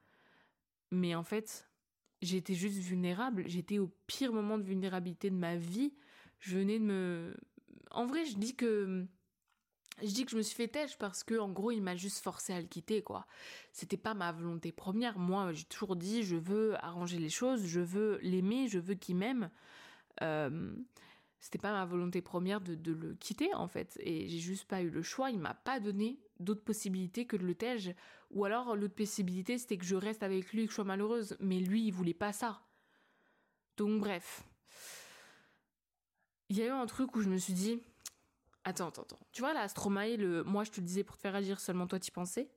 Mais 0.90 1.14
en 1.14 1.24
fait, 1.24 1.68
j'étais 2.22 2.54
juste 2.54 2.78
vulnérable. 2.78 3.44
J'étais 3.46 3.78
au 3.78 3.90
pire 4.06 4.32
moment 4.32 4.58
de 4.58 4.64
vulnérabilité 4.64 5.30
de 5.30 5.36
ma 5.36 5.56
vie. 5.56 5.94
Je 6.38 6.56
venais 6.56 6.78
de 6.78 6.84
me 6.84 7.34
en 7.90 8.06
vrai, 8.06 8.24
je 8.24 8.36
dis 8.36 8.54
que 8.54 9.06
je 10.02 10.08
dis 10.08 10.24
que 10.24 10.30
je 10.30 10.36
me 10.36 10.42
suis 10.42 10.54
fait 10.54 10.68
têche 10.68 10.96
parce 10.96 11.24
que 11.24 11.38
en 11.38 11.50
gros 11.50 11.72
il 11.72 11.82
m'a 11.82 11.94
juste 11.94 12.22
forcé 12.22 12.54
à 12.54 12.60
le 12.60 12.66
quitter 12.66 13.02
quoi. 13.02 13.26
C'était 13.72 13.98
pas 13.98 14.14
ma 14.14 14.32
volonté 14.32 14.72
première. 14.72 15.18
Moi 15.18 15.52
j'ai 15.52 15.64
toujours 15.64 15.96
dit 15.96 16.22
je 16.22 16.36
veux 16.36 16.82
arranger 16.84 17.18
les 17.18 17.28
choses, 17.28 17.66
je 17.66 17.80
veux 17.80 18.18
l'aimer, 18.22 18.68
je 18.68 18.78
veux 18.78 18.94
qu'il 18.94 19.16
m'aime. 19.16 19.50
Euh, 20.22 20.72
c'était 21.40 21.58
pas 21.58 21.72
ma 21.72 21.86
volonté 21.86 22.20
première 22.20 22.60
de, 22.60 22.92
le 22.92 23.14
quitter 23.14 23.52
en 23.54 23.66
fait 23.66 23.98
et 24.00 24.28
j'ai 24.28 24.38
juste 24.38 24.66
pas 24.66 24.82
eu 24.82 24.90
le 24.90 25.02
choix. 25.02 25.30
Il 25.30 25.38
m'a 25.38 25.54
pas 25.54 25.80
donné 25.80 26.20
d'autres 26.38 26.62
possibilités 26.62 27.26
que 27.26 27.36
de 27.36 27.44
le 27.44 27.54
tège 27.54 27.94
ou 28.30 28.44
alors 28.44 28.76
l'autre 28.76 28.94
possibilité 28.94 29.56
c'était 29.56 29.78
que 29.78 29.84
je 29.84 29.96
reste 29.96 30.22
avec 30.22 30.52
lui 30.52 30.62
et 30.62 30.64
que 30.66 30.70
je 30.70 30.74
sois 30.74 30.84
malheureuse. 30.84 31.36
Mais 31.40 31.58
lui 31.58 31.86
il 31.86 31.92
voulait 31.92 32.14
pas 32.14 32.32
ça. 32.32 32.60
Donc 33.78 34.00
bref 34.00 34.44
il 36.50 36.56
y 36.56 36.62
a 36.62 36.66
eu 36.66 36.70
un 36.70 36.86
truc 36.86 37.16
où 37.16 37.22
je 37.22 37.30
me 37.30 37.38
suis 37.38 37.54
dit 37.54 37.80
attends 38.64 38.88
attends 38.88 39.02
attends 39.02 39.18
tu 39.32 39.40
vois 39.40 39.54
la 39.54 39.66
Stromae 39.68 40.16
le 40.16 40.44
moi 40.44 40.64
je 40.64 40.70
te 40.70 40.80
le 40.80 40.86
disais 40.86 41.04
pour 41.04 41.16
te 41.16 41.22
faire 41.22 41.34
agir 41.34 41.58
seulement 41.58 41.86
toi 41.86 41.98
t'y 41.98 42.10
pensais 42.10 42.50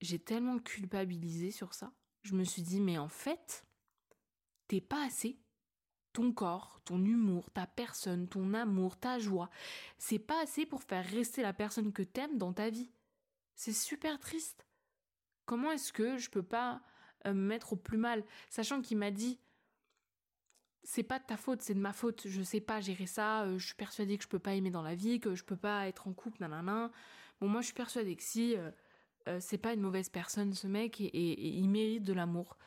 j'ai 0.00 0.18
tellement 0.18 0.58
culpabilisé 0.58 1.50
sur 1.50 1.72
ça 1.72 1.92
je 2.22 2.34
me 2.34 2.44
suis 2.44 2.62
dit 2.62 2.80
mais 2.80 2.98
en 2.98 3.08
fait 3.08 3.64
t'es 4.68 4.80
pas 4.82 5.06
assez 5.06 5.38
ton 6.14 6.32
corps, 6.32 6.80
ton 6.86 7.04
humour, 7.04 7.50
ta 7.50 7.66
personne, 7.66 8.28
ton 8.28 8.54
amour, 8.54 8.96
ta 8.96 9.18
joie, 9.18 9.50
c'est 9.98 10.18
pas 10.18 10.40
assez 10.42 10.64
pour 10.64 10.82
faire 10.82 11.04
rester 11.04 11.42
la 11.42 11.52
personne 11.52 11.92
que 11.92 12.02
t'aimes 12.02 12.38
dans 12.38 12.54
ta 12.54 12.70
vie. 12.70 12.90
C'est 13.54 13.74
super 13.74 14.18
triste. 14.18 14.66
Comment 15.44 15.72
est-ce 15.72 15.92
que 15.92 16.16
je 16.16 16.30
peux 16.30 16.42
pas 16.42 16.80
euh, 17.26 17.34
me 17.34 17.46
mettre 17.46 17.74
au 17.74 17.76
plus 17.76 17.98
mal, 17.98 18.24
sachant 18.48 18.80
qu'il 18.80 18.96
m'a 18.96 19.10
dit 19.10 19.38
c'est 20.86 21.02
pas 21.02 21.18
de 21.18 21.24
ta 21.24 21.38
faute, 21.38 21.62
c'est 21.62 21.74
de 21.74 21.80
ma 21.80 21.94
faute. 21.94 22.28
Je 22.28 22.42
sais 22.42 22.60
pas 22.60 22.80
gérer 22.80 23.06
ça. 23.06 23.44
Euh, 23.44 23.58
je 23.58 23.66
suis 23.66 23.74
persuadée 23.74 24.18
que 24.18 24.24
je 24.24 24.28
peux 24.28 24.38
pas 24.38 24.54
aimer 24.54 24.70
dans 24.70 24.82
la 24.82 24.94
vie, 24.94 25.18
que 25.18 25.34
je 25.34 25.42
peux 25.42 25.56
pas 25.56 25.88
être 25.88 26.06
en 26.08 26.12
couple, 26.12 26.42
nanana. 26.42 26.90
Bon, 27.40 27.48
moi, 27.48 27.62
je 27.62 27.66
suis 27.66 27.74
persuadée 27.74 28.14
que 28.16 28.22
si, 28.22 28.54
euh, 28.56 29.40
c'est 29.40 29.58
pas 29.58 29.72
une 29.72 29.80
mauvaise 29.80 30.10
personne 30.10 30.52
ce 30.52 30.66
mec 30.66 31.00
et, 31.00 31.58
il 31.58 31.68
mérite 31.70 32.04
de 32.04 32.12
l'amour. 32.12 32.58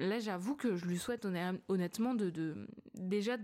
Là, 0.00 0.18
j'avoue 0.18 0.56
que 0.56 0.76
je 0.76 0.86
lui 0.86 0.98
souhaite 0.98 1.26
honnêtement 1.68 2.14
de, 2.14 2.66
déjà 2.94 3.36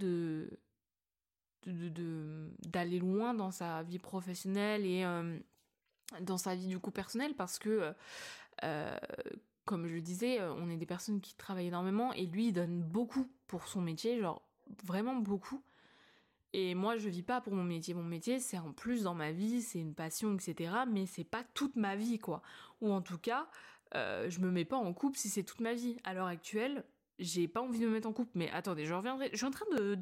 d'aller 1.62 2.98
loin 2.98 3.34
dans 3.34 3.50
sa 3.50 3.82
vie 3.82 3.98
professionnelle 3.98 4.86
et 4.86 5.04
dans 6.20 6.38
sa 6.38 6.54
vie 6.54 6.68
du 6.68 6.78
coup 6.78 6.90
personnelle 6.90 7.34
parce 7.34 7.58
que 7.58 7.92
comme 9.66 9.86
je 9.86 9.94
le 9.94 10.00
disais, 10.00 10.40
on 10.42 10.70
est 10.70 10.76
des 10.76 10.86
personnes 10.86 11.20
qui 11.20 11.34
travaillent 11.34 11.66
énormément 11.66 12.12
et 12.14 12.24
lui 12.26 12.48
il 12.48 12.52
donne 12.52 12.82
beaucoup 12.82 13.28
pour 13.48 13.68
son 13.68 13.82
métier, 13.82 14.18
genre 14.20 14.42
vraiment 14.84 15.16
beaucoup. 15.16 15.62
Et 16.52 16.74
moi, 16.74 16.96
je 16.96 17.10
vis 17.10 17.22
pas 17.22 17.42
pour 17.42 17.52
mon 17.52 17.64
métier. 17.64 17.92
Mon 17.92 18.02
métier, 18.02 18.40
c'est 18.40 18.58
en 18.58 18.72
plus 18.72 19.02
dans 19.02 19.14
ma 19.14 19.30
vie, 19.30 19.60
c'est 19.60 19.78
une 19.78 19.94
passion, 19.94 20.34
etc. 20.34 20.72
Mais 20.90 21.04
c'est 21.04 21.24
pas 21.24 21.44
toute 21.52 21.76
ma 21.76 21.96
vie, 21.96 22.18
quoi. 22.18 22.40
Ou 22.80 22.90
en 22.92 23.02
tout 23.02 23.18
cas, 23.18 23.46
euh, 23.96 24.28
je 24.30 24.40
me 24.40 24.50
mets 24.50 24.64
pas 24.64 24.76
en 24.76 24.92
couple 24.92 25.18
si 25.18 25.28
c'est 25.28 25.42
toute 25.42 25.60
ma 25.60 25.74
vie. 25.74 25.96
À 26.04 26.14
l'heure 26.14 26.26
actuelle, 26.26 26.84
j'ai 27.18 27.48
pas 27.48 27.62
envie 27.62 27.78
de 27.78 27.86
me 27.86 27.92
mettre 27.92 28.08
en 28.08 28.12
couple. 28.12 28.32
Mais 28.34 28.50
attendez, 28.50 28.84
je 28.84 28.94
reviendrai. 28.94 29.30
Je 29.32 29.38
suis 29.38 29.46
en 29.46 29.50
train 29.50 29.66
de. 29.76 29.98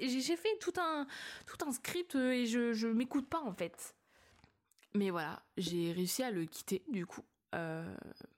J'ai 0.00 0.36
fait 0.36 0.56
tout 0.60 0.72
un, 0.78 1.06
tout 1.46 1.64
un 1.66 1.72
script 1.72 2.14
et 2.14 2.46
je, 2.46 2.72
je 2.72 2.88
m'écoute 2.88 3.28
pas, 3.28 3.40
en 3.40 3.52
fait. 3.52 3.94
Mais 4.94 5.10
voilà, 5.10 5.42
j'ai 5.56 5.92
réussi 5.92 6.22
à 6.22 6.30
le 6.30 6.44
quitter, 6.44 6.84
du 6.88 7.06
coup. 7.06 7.24
Euh, 7.54 7.96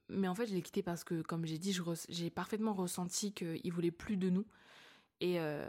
mais 0.08 0.28
en 0.28 0.34
fait, 0.34 0.46
je 0.46 0.54
l'ai 0.54 0.62
quitté 0.62 0.82
parce 0.82 1.04
que, 1.04 1.22
comme 1.22 1.46
j'ai 1.46 1.58
dit, 1.58 1.76
j'ai 2.08 2.30
parfaitement 2.30 2.74
ressenti 2.74 3.32
qu'il 3.32 3.72
voulait 3.72 3.90
plus 3.90 4.16
de 4.16 4.30
nous. 4.30 4.46
Et. 5.20 5.40
Euh, 5.40 5.68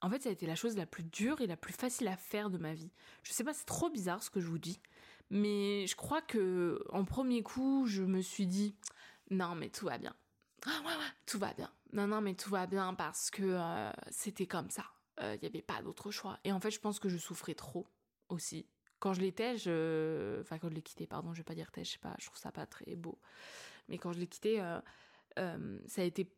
en 0.00 0.10
fait, 0.10 0.22
ça 0.22 0.28
a 0.28 0.32
été 0.32 0.46
la 0.46 0.54
chose 0.54 0.76
la 0.76 0.86
plus 0.86 1.02
dure 1.02 1.40
et 1.40 1.46
la 1.46 1.56
plus 1.56 1.72
facile 1.72 2.08
à 2.08 2.16
faire 2.16 2.50
de 2.50 2.58
ma 2.58 2.72
vie. 2.72 2.92
Je 3.24 3.32
sais 3.32 3.44
pas, 3.44 3.52
c'est 3.52 3.64
trop 3.64 3.90
bizarre 3.90 4.22
ce 4.22 4.30
que 4.30 4.40
je 4.40 4.46
vous 4.46 4.58
dis, 4.58 4.80
mais 5.30 5.86
je 5.86 5.96
crois 5.96 6.22
que 6.22 6.82
en 6.90 7.04
premier 7.04 7.42
coup, 7.42 7.86
je 7.86 8.02
me 8.02 8.20
suis 8.20 8.46
dit 8.46 8.76
non, 9.30 9.54
mais 9.54 9.68
tout 9.68 9.86
va 9.86 9.98
bien. 9.98 10.14
Ah 10.66 10.82
tout 11.26 11.38
va 11.38 11.52
bien. 11.54 11.70
Non, 11.92 12.06
non, 12.06 12.20
mais 12.20 12.34
tout 12.34 12.50
va 12.50 12.66
bien 12.66 12.94
parce 12.94 13.30
que 13.30 13.42
euh, 13.44 13.90
c'était 14.10 14.46
comme 14.46 14.70
ça. 14.70 14.84
Il 15.20 15.24
euh, 15.24 15.36
n'y 15.40 15.46
avait 15.46 15.62
pas 15.62 15.82
d'autre 15.82 16.10
choix. 16.10 16.38
Et 16.44 16.52
en 16.52 16.60
fait, 16.60 16.70
je 16.70 16.80
pense 16.80 16.98
que 16.98 17.08
je 17.08 17.18
souffrais 17.18 17.54
trop 17.54 17.86
aussi. 18.28 18.66
Quand 18.98 19.12
je 19.12 19.20
l'étais, 19.20 19.56
je. 19.56 20.40
Enfin, 20.40 20.58
quand 20.58 20.68
je 20.68 20.74
l'ai 20.74 20.82
quitté, 20.82 21.06
pardon, 21.06 21.32
je 21.32 21.38
vais 21.38 21.44
pas 21.44 21.54
dire 21.54 21.70
t'ai, 21.70 21.84
je 21.84 21.92
sais 21.92 21.98
pas, 21.98 22.14
je 22.18 22.26
trouve 22.26 22.38
ça 22.38 22.50
pas 22.50 22.66
très 22.66 22.96
beau. 22.96 23.20
Mais 23.88 23.98
quand 23.98 24.12
je 24.12 24.18
l'ai 24.18 24.26
quitté, 24.26 24.60
euh, 24.60 25.78
ça 25.86 26.02
a 26.02 26.04
été 26.04 26.32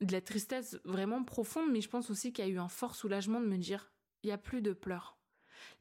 de 0.00 0.12
la 0.12 0.20
tristesse 0.20 0.78
vraiment 0.84 1.22
profonde, 1.22 1.70
mais 1.70 1.80
je 1.80 1.88
pense 1.88 2.10
aussi 2.10 2.32
qu'il 2.32 2.44
y 2.44 2.48
a 2.48 2.50
eu 2.50 2.58
un 2.58 2.68
fort 2.68 2.94
soulagement 2.94 3.40
de 3.40 3.46
me 3.46 3.58
dire, 3.58 3.92
il 4.22 4.28
n'y 4.28 4.32
a 4.32 4.38
plus 4.38 4.62
de 4.62 4.72
pleurs. 4.72 5.18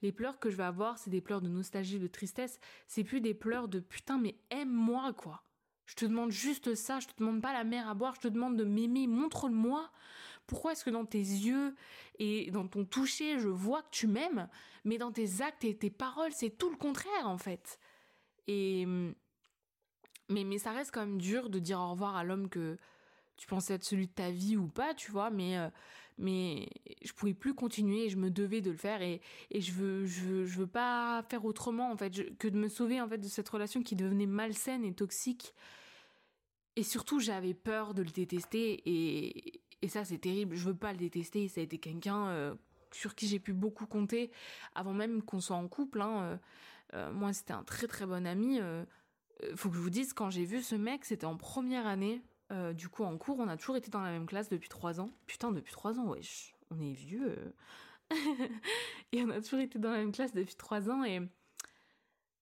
Les 0.02 0.12
pleurs 0.12 0.40
que 0.40 0.50
je 0.50 0.56
vais 0.56 0.64
avoir, 0.64 0.98
c'est 0.98 1.10
des 1.10 1.22
pleurs 1.22 1.42
de 1.42 1.50
nostalgie, 1.50 2.00
de 2.00 2.08
tristesse. 2.08 2.60
C'est 2.88 3.04
plus 3.04 3.22
des 3.22 3.34
pleurs 3.34 3.68
de 3.68 3.80
putain, 3.80 4.18
mais 4.18 4.36
aime-moi, 4.50 5.14
quoi. 5.14 5.44
Je 5.86 5.96
te 5.96 6.06
demande 6.06 6.32
juste 6.32 6.74
ça, 6.76 7.00
je 7.00 7.08
te 7.08 7.14
demande 7.20 7.42
pas 7.42 7.54
la 7.54 7.64
mer 7.64 7.90
à 7.90 7.94
boire, 7.94 8.16
je 8.16 8.22
te 8.22 8.28
demande 8.28 8.56
de 8.58 8.64
m'aimer, 8.64 9.08
montre-le-moi. 9.08 9.92
Pourquoi 10.48 10.72
est-ce 10.72 10.86
que 10.86 10.90
dans 10.90 11.06
tes 11.06 11.18
yeux 11.18 11.76
et 12.20 12.50
dans 12.52 12.68
ton 12.68 12.86
toucher, 12.86 13.40
je 13.40 13.48
vois 13.48 13.82
que 13.84 13.90
tu 13.92 14.08
m'aimes, 14.08 14.48
mais 14.86 14.98
dans 14.98 15.12
tes 15.12 15.42
actes 15.42 15.64
et 15.64 15.76
tes 15.76 15.90
paroles, 15.90 16.32
c'est 16.32 16.50
tout 16.50 16.70
le 16.70 16.78
contraire, 16.78 17.28
en 17.28 17.38
fait. 17.38 17.80
Et. 18.48 18.86
Mais, 20.30 20.46
mais 20.46 20.60
ça 20.60 20.72
reste 20.72 20.92
quand 20.94 21.02
même 21.02 21.20
dur 21.20 21.50
de 21.50 21.60
dire 21.60 21.80
au 21.80 21.92
revoir 21.92 22.16
à 22.16 22.24
l'homme 22.24 22.48
que, 22.48 22.78
tu 23.42 23.48
pensais 23.48 23.74
être 23.74 23.84
celui 23.84 24.08
de 24.08 24.14
ta 24.14 24.30
vie 24.30 24.56
ou 24.56 24.68
pas, 24.68 24.94
tu 24.94 25.12
vois, 25.12 25.32
mais, 25.32 25.58
euh, 25.58 25.70
mais 26.22 26.70
je 27.04 27.12
pouvais 27.14 27.34
plus 27.34 27.54
continuer 27.54 28.06
et 28.06 28.10
je 28.10 28.18
me 28.18 28.30
devais 28.30 28.62
de 28.62 28.72
le 28.72 28.78
faire 28.78 29.02
et, 29.02 29.22
et 29.50 29.60
je, 29.60 29.74
veux, 29.74 30.06
je, 30.06 30.22
veux, 30.22 30.46
je 30.46 30.60
veux 30.60 30.68
pas 30.68 31.24
faire 31.30 31.44
autrement, 31.46 31.92
en 31.92 31.98
fait, 31.98 32.38
que 32.38 32.48
de 32.48 32.58
me 32.58 32.68
sauver, 32.68 33.02
en 33.02 33.10
fait, 33.10 33.18
de 33.18 33.28
cette 33.28 33.50
relation 33.50 33.82
qui 33.82 33.96
devenait 33.96 34.28
malsaine 34.28 34.86
et 34.86 34.94
toxique. 34.94 35.54
Et 36.76 36.84
surtout, 36.84 37.20
j'avais 37.20 37.54
peur 37.54 37.94
de 37.94 38.04
le 38.04 38.10
détester 38.10 38.82
et, 38.86 39.62
et 39.82 39.88
ça, 39.88 40.06
c'est 40.06 40.20
terrible. 40.20 40.56
Je 40.56 40.66
veux 40.66 40.76
pas 40.76 40.94
le 40.94 41.00
détester. 41.00 41.48
Ça 41.48 41.60
a 41.60 41.64
été 41.64 41.80
quelqu'un 41.80 42.28
euh, 42.28 42.56
sur 42.92 43.16
qui 43.16 43.28
j'ai 43.28 43.40
pu 43.40 43.52
beaucoup 43.52 43.88
compter 43.88 44.32
avant 44.76 44.94
même 44.94 45.22
qu'on 45.24 45.42
soit 45.42 45.58
en 45.58 45.68
couple. 45.68 46.02
Hein. 46.02 46.40
Euh, 46.94 47.12
moi, 47.12 47.34
c'était 47.34 47.54
un 47.54 47.64
très 47.64 47.88
très 47.88 48.06
bon 48.06 48.26
ami. 48.26 48.60
faut 49.56 49.70
que 49.70 49.76
je 49.76 49.82
vous 49.82 49.90
dise, 49.90 50.14
quand 50.14 50.30
j'ai 50.30 50.46
vu 50.46 50.62
ce 50.62 50.76
mec, 50.76 51.04
c'était 51.04 51.26
en 51.26 51.36
première 51.36 51.88
année. 51.88 52.22
Euh, 52.52 52.74
du 52.74 52.90
coup, 52.90 53.04
en 53.04 53.18
cours, 53.18 53.40
on 53.40 53.48
a 53.48 53.58
toujours 53.58 53.78
été 53.78 53.90
dans 53.90 54.02
la 54.02 54.12
même 54.12 54.26
classe 54.26 54.50
depuis 54.50 54.70
trois 54.70 55.00
ans. 55.00 55.10
Putain, 55.26 55.52
depuis 55.52 55.72
trois 55.72 56.00
ans, 56.00 56.10
wesh, 56.10 56.54
on 56.70 56.80
est 56.80 56.94
vieux. 56.94 57.54
et 59.12 59.24
on 59.24 59.30
a 59.30 59.42
toujours 59.42 59.62
été 59.62 59.80
dans 59.80 59.92
la 59.92 60.00
même 60.00 60.12
classe 60.12 60.34
depuis 60.34 60.56
trois 60.56 60.90
ans. 60.90 61.04
Et 61.04 61.20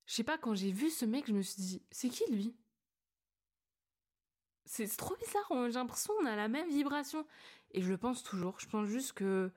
je 0.05 0.13
sais 0.13 0.23
pas, 0.23 0.37
quand 0.37 0.55
j'ai 0.55 0.71
vu 0.71 0.89
ce 0.89 1.05
mec, 1.05 1.27
je 1.27 1.33
me 1.33 1.41
suis 1.41 1.61
dit, 1.61 1.83
c'est 1.91 2.09
qui 2.09 2.23
lui? 2.31 2.55
C'est 4.65 4.87
trop 4.97 5.15
bizarre, 5.15 5.47
j'ai 5.67 5.79
l'impression 5.79 6.13
qu'on 6.15 6.25
a 6.25 6.35
la 6.35 6.47
même 6.47 6.69
vibration. 6.69 7.25
Et 7.71 7.81
je 7.81 7.89
le 7.89 7.97
pense 7.97 8.23
toujours. 8.23 8.59
Je 8.59 8.67
pense 8.67 8.87
juste 8.87 9.13
que 9.13 9.51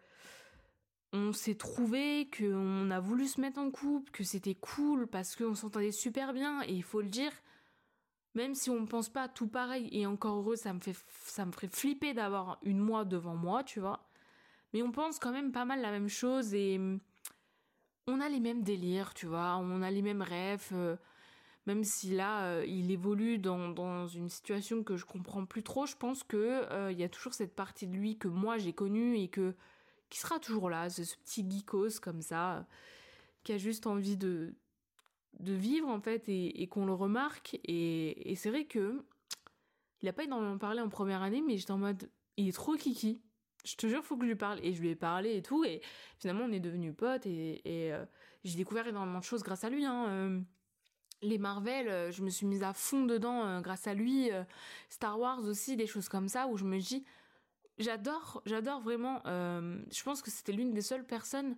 on 1.14 1.32
s'est 1.32 1.54
trouvé, 1.54 2.30
qu'on 2.30 2.90
a 2.90 3.00
voulu 3.00 3.26
se 3.26 3.40
mettre 3.40 3.58
en 3.58 3.70
couple, 3.70 4.10
que 4.12 4.24
c'était 4.24 4.54
cool 4.54 5.06
parce 5.06 5.36
qu'on 5.36 5.54
s'entendait 5.54 5.92
super 5.92 6.32
bien. 6.32 6.62
Et 6.62 6.72
il 6.72 6.82
faut 6.82 7.02
le 7.02 7.08
dire, 7.08 7.32
même 8.34 8.54
si 8.54 8.70
on 8.70 8.80
ne 8.80 8.86
pense 8.86 9.08
pas 9.08 9.28
tout 9.28 9.48
pareil, 9.48 9.88
et 9.92 10.06
encore 10.06 10.36
heureux, 10.36 10.56
ça 10.56 10.72
me, 10.72 10.80
fait, 10.80 10.96
ça 11.24 11.44
me 11.44 11.52
ferait 11.52 11.68
flipper 11.68 12.14
d'avoir 12.14 12.58
une 12.62 12.78
moi 12.78 13.04
devant 13.04 13.34
moi, 13.34 13.62
tu 13.64 13.80
vois. 13.80 14.08
Mais 14.72 14.82
on 14.82 14.90
pense 14.90 15.18
quand 15.18 15.32
même 15.32 15.52
pas 15.52 15.64
mal 15.64 15.82
la 15.82 15.90
même 15.90 16.08
chose 16.08 16.54
et 16.54 16.78
hum, 16.78 16.98
on 18.06 18.20
a 18.20 18.28
les 18.28 18.40
mêmes 18.40 18.62
délires, 18.62 19.14
tu 19.14 19.26
vois, 19.26 19.56
on 19.56 19.82
a 19.82 19.90
les 19.90 20.02
mêmes 20.02 20.22
rêves, 20.22 20.68
euh, 20.72 20.96
même 21.66 21.84
si 21.84 22.10
là, 22.14 22.46
euh, 22.46 22.64
il 22.66 22.90
évolue 22.90 23.38
dans, 23.38 23.68
dans, 23.68 24.08
une 24.08 24.28
situation 24.28 24.82
que 24.82 24.96
je 24.96 25.04
comprends 25.04 25.44
plus 25.44 25.62
trop, 25.62 25.86
je 25.86 25.96
pense 25.96 26.24
que 26.24 26.36
euh, 26.72 26.90
il 26.90 26.98
y 26.98 27.04
a 27.04 27.08
toujours 27.08 27.34
cette 27.34 27.54
partie 27.54 27.86
de 27.86 27.94
lui 27.94 28.18
que 28.18 28.28
moi 28.28 28.58
j'ai 28.58 28.72
connue 28.72 29.18
et 29.18 29.28
que 29.28 29.54
qui 30.08 30.18
sera 30.18 30.38
toujours 30.38 30.68
là, 30.70 30.90
ce, 30.90 31.04
ce 31.04 31.16
petit 31.16 31.48
geekos 31.48 32.00
comme 32.02 32.22
ça, 32.22 32.66
qui 33.44 33.52
a 33.52 33.58
juste 33.58 33.86
envie 33.86 34.16
de, 34.16 34.54
de 35.40 35.52
vivre 35.52 35.88
en 35.88 36.00
fait 36.00 36.28
et, 36.28 36.66
qu'on 36.68 36.86
le 36.86 36.94
remarque. 36.94 37.58
Et, 37.64 38.34
c'est 38.36 38.50
vrai 38.50 38.64
que 38.64 39.04
il 40.00 40.08
a 40.08 40.12
pas 40.12 40.24
énormément 40.24 40.58
parlé 40.58 40.80
en 40.80 40.88
première 40.88 41.22
année, 41.22 41.42
mais 41.46 41.56
j'étais 41.56 41.72
en 41.72 41.78
mode 41.78 42.10
il 42.36 42.48
est 42.48 42.52
trop 42.52 42.74
kiki. 42.74 43.20
Je 43.64 43.76
te 43.76 43.86
jure, 43.86 44.04
faut 44.04 44.16
que 44.16 44.24
je 44.24 44.30
lui 44.30 44.36
parle. 44.36 44.58
Et 44.64 44.72
je 44.72 44.80
lui 44.80 44.90
ai 44.90 44.96
parlé 44.96 45.36
et 45.36 45.42
tout. 45.42 45.64
Et 45.64 45.80
finalement, 46.18 46.44
on 46.44 46.52
est 46.52 46.60
devenus 46.60 46.94
potes 46.96 47.26
et, 47.26 47.60
euh, 47.66 48.04
j'ai 48.44 48.56
découvert 48.56 48.88
énormément 48.88 49.20
de 49.20 49.24
choses 49.24 49.42
grâce 49.42 49.64
à 49.64 49.70
lui. 49.70 49.84
Hein. 49.84 50.06
Euh, 50.08 50.40
les 51.22 51.38
Marvel, 51.38 51.88
euh, 51.88 52.10
je 52.10 52.22
me 52.22 52.30
suis 52.30 52.46
mise 52.46 52.64
à 52.64 52.72
fond 52.72 53.04
dedans 53.04 53.60
grâce 53.60 53.86
à 53.86 53.94
lui. 53.94 54.30
Star 54.88 55.18
Wars 55.20 55.44
aussi, 55.44 55.76
des 55.76 55.86
choses 55.86 56.08
comme 56.08 56.28
ça 56.28 56.48
où 56.48 56.56
je 56.56 56.64
me 56.64 56.78
dis, 56.78 57.04
j'adore, 57.78 58.42
j'adore 58.46 58.80
vraiment. 58.80 59.22
je 59.24 60.02
pense 60.02 60.22
que 60.22 60.30
c'était 60.30 60.52
l'une 60.52 60.72
des 60.72 60.82
seules 60.82 61.06
personnes 61.06 61.56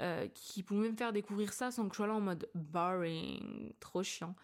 euh, 0.00 0.28
qui 0.28 0.62
pouvait 0.62 0.90
me 0.90 0.96
faire 0.96 1.12
découvrir 1.12 1.52
ça 1.52 1.70
sans 1.70 1.86
que 1.86 1.94
je 1.94 1.96
sois 1.96 2.06
là 2.06 2.14
en 2.14 2.20
mode 2.20 2.48
boring, 2.54 3.72
trop 3.80 4.02
chiant. 4.02 4.34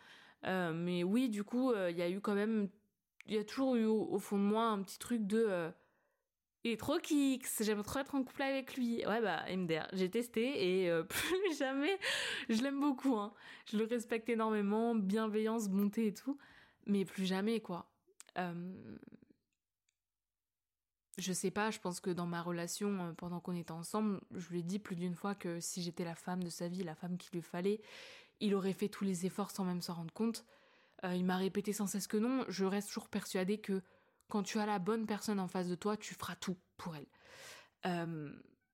Euh, 0.44 0.72
mais 0.74 1.02
oui, 1.02 1.30
du 1.30 1.44
coup, 1.44 1.72
euh, 1.72 1.90
il 1.90 1.96
y 1.96 2.02
a 2.02 2.10
eu 2.10 2.20
quand 2.20 2.34
même, 2.34 2.68
il 3.26 3.34
y 3.34 3.38
a 3.38 3.44
toujours 3.44 3.76
eu 3.76 3.86
au, 3.86 4.18
fond 4.18 4.36
de 4.36 4.42
moi 4.42 4.64
un 4.64 4.82
petit 4.82 4.98
truc 4.98 5.26
de 5.26 5.70
il 6.64 6.72
est 6.72 6.76
trop 6.76 6.98
kicks, 6.98 7.46
j'aime 7.60 7.82
trop 7.82 8.00
être 8.00 8.14
en 8.14 8.22
couple 8.24 8.42
avec 8.42 8.76
lui. 8.76 9.06
Ouais, 9.06 9.22
bah, 9.22 9.44
MDR, 9.48 9.86
j'ai 9.92 10.10
testé 10.10 10.84
et 10.84 11.02
plus 11.08 11.56
jamais, 11.58 11.98
je 12.48 12.62
l'aime 12.62 12.80
beaucoup, 12.80 13.16
hein. 13.16 13.32
Je 13.70 13.78
le 13.78 13.84
respecte 13.84 14.28
énormément, 14.28 14.94
bienveillance, 14.94 15.68
bonté 15.68 16.08
et 16.08 16.14
tout, 16.14 16.38
mais 16.86 17.04
plus 17.04 17.24
jamais, 17.24 17.60
quoi 17.60 17.88
je 21.18 21.33
sais 21.33 21.50
pas, 21.50 21.70
je 21.70 21.79
pense 21.79 22.00
que 22.00 22.11
dans 22.11 22.26
ma 22.26 22.42
relation, 22.42 23.07
euh, 23.07 23.12
pendant 23.12 23.40
qu'on 23.40 23.57
était 23.57 23.72
ensemble, 23.72 24.20
je 24.35 24.48
lui 24.48 24.61
ai 24.61 24.62
dit 24.62 24.79
plus 24.79 24.96
d'une 24.96 25.14
fois 25.14 25.35
que 25.35 25.61
si 25.61 25.83
j'étais 25.83 26.05
la 26.05 26.14
femme 26.14 26.42
de 26.42 26.50
sa 26.50 26.68
vie, 26.68 26.83
la 26.83 26.94
femme 26.94 27.16
qu'il 27.16 27.31
lui 27.33 27.42
fallait, 27.42 27.81
il 28.40 28.55
aurait 28.55 28.74
fait 28.74 28.88
tous 28.88 29.05
les 29.05 29.24
efforts 29.24 29.50
sans 29.50 29.64
même 29.64 29.81
s'en 29.81 29.94
rendre 29.94 30.12
compte. 30.12 30.44
Euh, 31.05 31.14
il 31.14 31.24
m'a 31.24 31.37
répété 31.37 31.72
sans 31.72 31.87
cesse 31.87 32.07
que 32.07 32.18
non. 32.18 32.44
Je 32.48 32.64
reste 32.64 32.88
toujours 32.88 33.09
persuadée 33.09 33.59
que 33.59 33.83
quand 34.29 34.42
tu 34.42 34.59
as 34.59 34.66
la 34.66 34.79
bonne 34.79 35.07
personne 35.07 35.40
en 35.40 35.48
face 35.48 35.68
de 35.68 35.74
toi, 35.74 35.96
tu 35.96 36.14
feras 36.14 36.37
tout 36.37 36.57
pour 36.76 36.96
elle. 36.96 37.07
Euh, 37.87 38.31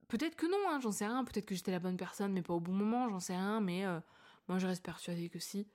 peut-être 0.09 0.35
que 0.35 0.47
non, 0.47 0.69
hein, 0.69 0.81
j'en 0.81 0.93
sais 0.93 1.07
rien. 1.07 1.25
Peut-être 1.25 1.47
que 1.47 1.55
j'étais 1.55 1.71
la 1.71 1.79
bonne 1.79 1.97
personne, 1.97 2.33
mais 2.33 2.43
pas 2.43 2.55
au 2.55 2.61
bon 2.61 2.73
moment, 2.73 3.09
j'en 3.09 3.21
sais 3.21 3.37
rien. 3.37 3.61
Mais 3.61 3.85
moi, 4.49 4.59
je 4.59 4.67
reste 4.67 4.85
persuadée 4.85 5.29
que 5.29 5.39
si. 5.39 5.69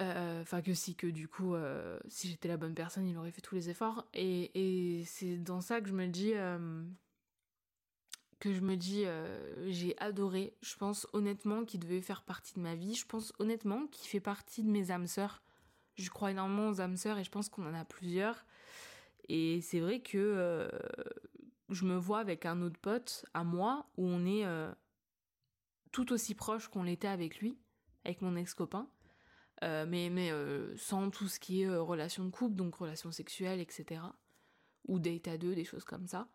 Euh, 0.00 0.42
enfin, 0.42 0.60
que 0.60 0.74
si, 0.74 0.94
que 0.94 1.06
du 1.06 1.26
coup, 1.26 1.54
euh, 1.54 1.98
si 2.08 2.28
j'étais 2.28 2.48
la 2.48 2.58
bonne 2.58 2.74
personne, 2.74 3.06
il 3.06 3.16
aurait 3.16 3.30
fait 3.30 3.40
tous 3.40 3.54
les 3.54 3.70
efforts. 3.70 4.06
Et, 4.12 5.02
c'est 5.06 5.38
dans 5.38 5.60
ça 5.60 5.80
que 5.80 5.88
je 5.88 5.94
me 5.94 6.06
dis. 6.06 6.32
Euh, 6.34 6.84
que 8.38 8.52
je 8.52 8.60
me 8.60 8.76
dis, 8.76 9.04
j'ai 9.68 9.96
adoré. 9.98 10.54
Je 10.60 10.76
pense 10.76 11.06
honnêtement 11.14 11.64
qu'il 11.64 11.80
devait 11.80 12.02
faire 12.02 12.22
partie 12.22 12.52
de 12.54 12.60
ma 12.60 12.74
vie. 12.74 12.94
Je 12.94 13.06
pense 13.06 13.32
honnêtement 13.38 13.86
qu'il 13.86 14.08
fait 14.08 14.20
partie 14.20 14.62
de 14.62 14.68
mes 14.68 14.90
âmes 14.90 15.06
sœurs. 15.06 15.42
Je 15.96 16.10
crois 16.10 16.32
énormément 16.32 16.68
aux 16.68 16.82
âmes 16.82 16.98
sœurs 16.98 17.16
et 17.16 17.24
je 17.24 17.30
pense 17.30 17.48
qu'on 17.48 17.66
en 17.66 17.72
a 17.72 17.86
plusieurs. 17.86 18.44
Et 19.30 19.62
c'est 19.62 19.80
vrai 19.80 20.00
que 20.00 20.70
je 21.70 21.84
me 21.86 21.96
vois 21.96 22.18
avec 22.18 22.44
un 22.44 22.60
autre 22.60 22.78
pote 22.78 23.24
à 23.32 23.42
moi 23.42 23.86
où 23.96 24.06
on 24.06 24.26
est 24.26 24.44
tout 25.90 26.12
aussi 26.12 26.34
proche 26.34 26.68
qu'on 26.68 26.82
l'était 26.82 27.08
avec 27.08 27.40
lui, 27.40 27.56
avec 28.04 28.20
mon 28.20 28.36
ex-copain. 28.36 28.86
Mais 29.62 30.10
mais 30.10 30.30
sans 30.76 31.10
tout 31.10 31.28
ce 31.28 31.40
qui 31.40 31.62
est 31.62 31.76
relation 31.76 32.24
de 32.24 32.30
couple, 32.30 32.56
donc 32.56 32.76
relation 32.76 33.10
sexuelle, 33.12 33.60
etc. 33.60 34.02
Ou 34.88 34.98
date 34.98 35.28
à 35.28 35.38
deux, 35.38 35.54
des 35.54 35.64
choses 35.64 35.84
comme 35.84 36.06
ça. 36.06 36.28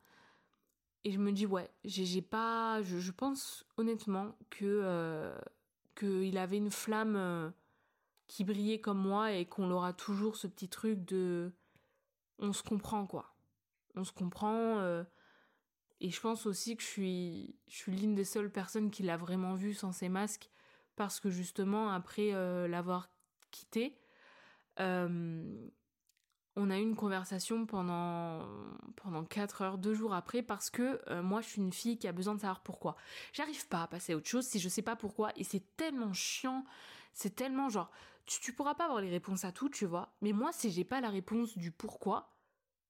Et 1.04 1.12
je 1.12 1.20
me 1.20 1.32
dis, 1.32 1.46
ouais, 1.46 1.70
j'ai 1.84 2.22
pas. 2.22 2.82
Je, 2.82 3.12
pense 3.12 3.66
honnêtement 3.78 4.36
que 4.50 5.34
qu'il 5.96 6.38
avait 6.38 6.58
une 6.58 6.72
flamme 6.72 7.54
qui 8.28 8.44
brillait 8.44 8.82
comme 8.82 9.00
moi 9.00 9.32
et 9.34 9.46
qu'on 9.46 9.72
aura 9.72 9.94
toujours 9.94 10.36
ce 10.36 10.48
petit 10.48 10.70
truc 10.70 11.06
de. 11.06 11.52
On 12.40 12.54
se 12.54 12.64
comprend, 12.64 13.06
quoi. 13.06 13.36
On 13.96 14.04
se 14.04 14.12
comprend. 14.12 15.04
Et 16.02 16.10
je 16.10 16.20
pense 16.20 16.48
aussi 16.48 16.76
que 16.76 16.82
je 16.82 16.88
suis, 16.88 17.56
je 17.68 17.76
suis 17.76 17.92
l'une 17.92 18.16
des 18.16 18.24
seules 18.24 18.52
personnes 18.52 18.90
qui 18.90 19.04
l'a 19.04 19.18
vraiment 19.18 19.54
vu 19.54 19.76
sans 19.76 19.92
ses 19.92 20.10
masques, 20.10 20.50
parce 20.96 21.20
que 21.20 21.30
justement, 21.30 21.92
après 21.92 22.34
euh, 22.34 22.68
l'avoir 22.68 23.11
quitté, 23.52 23.98
euh, 24.80 25.70
on 26.56 26.70
a 26.70 26.78
eu 26.78 26.82
une 26.82 26.96
conversation 26.96 27.66
pendant, 27.66 28.48
pendant 28.96 29.24
4 29.24 29.62
heures, 29.62 29.78
2 29.78 29.94
jours 29.94 30.14
après, 30.14 30.42
parce 30.42 30.70
que 30.70 31.02
euh, 31.10 31.22
moi, 31.22 31.42
je 31.42 31.48
suis 31.48 31.62
une 31.62 31.74
fille 31.74 31.98
qui 31.98 32.08
a 32.08 32.12
besoin 32.12 32.36
de 32.36 32.42
savoir 32.42 32.62
pourquoi. 32.62 32.96
J'arrive 33.34 33.68
pas 33.68 33.84
à 33.84 33.88
passer 33.88 34.14
à 34.14 34.18
autre 34.18 34.28
chose 34.28 34.46
si 34.46 34.60
je 34.60 34.70
sais 34.70 34.82
pas 34.82 34.96
pourquoi, 34.96 35.32
et 35.36 35.44
c'est 35.44 35.76
tellement 35.78 36.14
chiant, 36.14 36.66
c'est 37.14 37.36
tellement 37.36 37.70
genre, 37.70 37.92
tu, 38.26 38.40
tu 38.42 38.54
pourras 38.54 38.76
pas 38.76 38.86
avoir 38.86 39.02
les 39.02 39.10
réponses 39.10 39.46
à 39.46 39.52
tout, 39.52 39.70
tu 39.70 39.86
vois, 39.86 40.14
mais 40.22 40.34
moi, 40.34 40.52
si 40.52 40.72
j'ai 40.72 40.84
pas 40.84 41.02
la 41.02 41.10
réponse 41.10 41.58
du 41.58 41.72
pourquoi, 41.72 42.34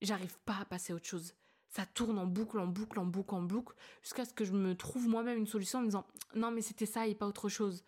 j'arrive 0.02 0.39
pas 0.45 0.58
à 0.62 0.65
passer 0.65 0.93
à 0.93 0.95
autre 0.95 1.08
chose 1.08 1.36
ça 1.71 1.86
tourne 1.86 2.19
en 2.19 2.28
boucle, 2.28 2.60
en 2.60 2.67
boucle, 2.67 3.00
en 3.00 3.06
boucle, 3.06 3.34
en 3.34 3.41
boucle, 3.41 3.76
jusqu'à 4.04 4.26
ce 4.26 4.34
que 4.34 4.43
je 4.43 4.52
me 4.52 4.76
trouve 4.76 5.08
moi-même 5.08 5.38
une 5.38 5.47
solution 5.47 5.80
en 5.80 5.82
me 5.84 5.88
disant 5.88 6.06
non 6.36 6.52
mais 6.52 6.62
c'était 6.62 6.86
ça 6.86 7.08
et 7.08 7.15
pas 7.15 7.26
autre 7.26 7.50
chose. 7.50 7.86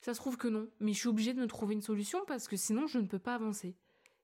Ça 0.00 0.14
se 0.14 0.20
trouve 0.20 0.36
que 0.36 0.48
non, 0.48 0.68
mais 0.80 0.92
je 0.92 0.98
suis 0.98 1.08
obligée 1.08 1.34
de 1.34 1.40
me 1.40 1.46
trouver 1.46 1.74
une 1.74 1.82
solution 1.82 2.20
parce 2.26 2.48
que 2.48 2.56
sinon 2.56 2.86
je 2.86 2.98
ne 2.98 3.06
peux 3.06 3.18
pas 3.18 3.34
avancer. 3.34 3.74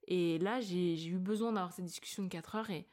Et 0.08 0.38
là 0.38 0.60
j'ai 0.60 1.06
eu 1.06 1.18
besoin 1.18 1.52
d'avoir 1.52 1.72
cette 1.72 1.84
discussion 1.84 2.22
de 2.22 2.28
4 2.28 2.54
heures 2.54 2.70
et, 2.70 2.86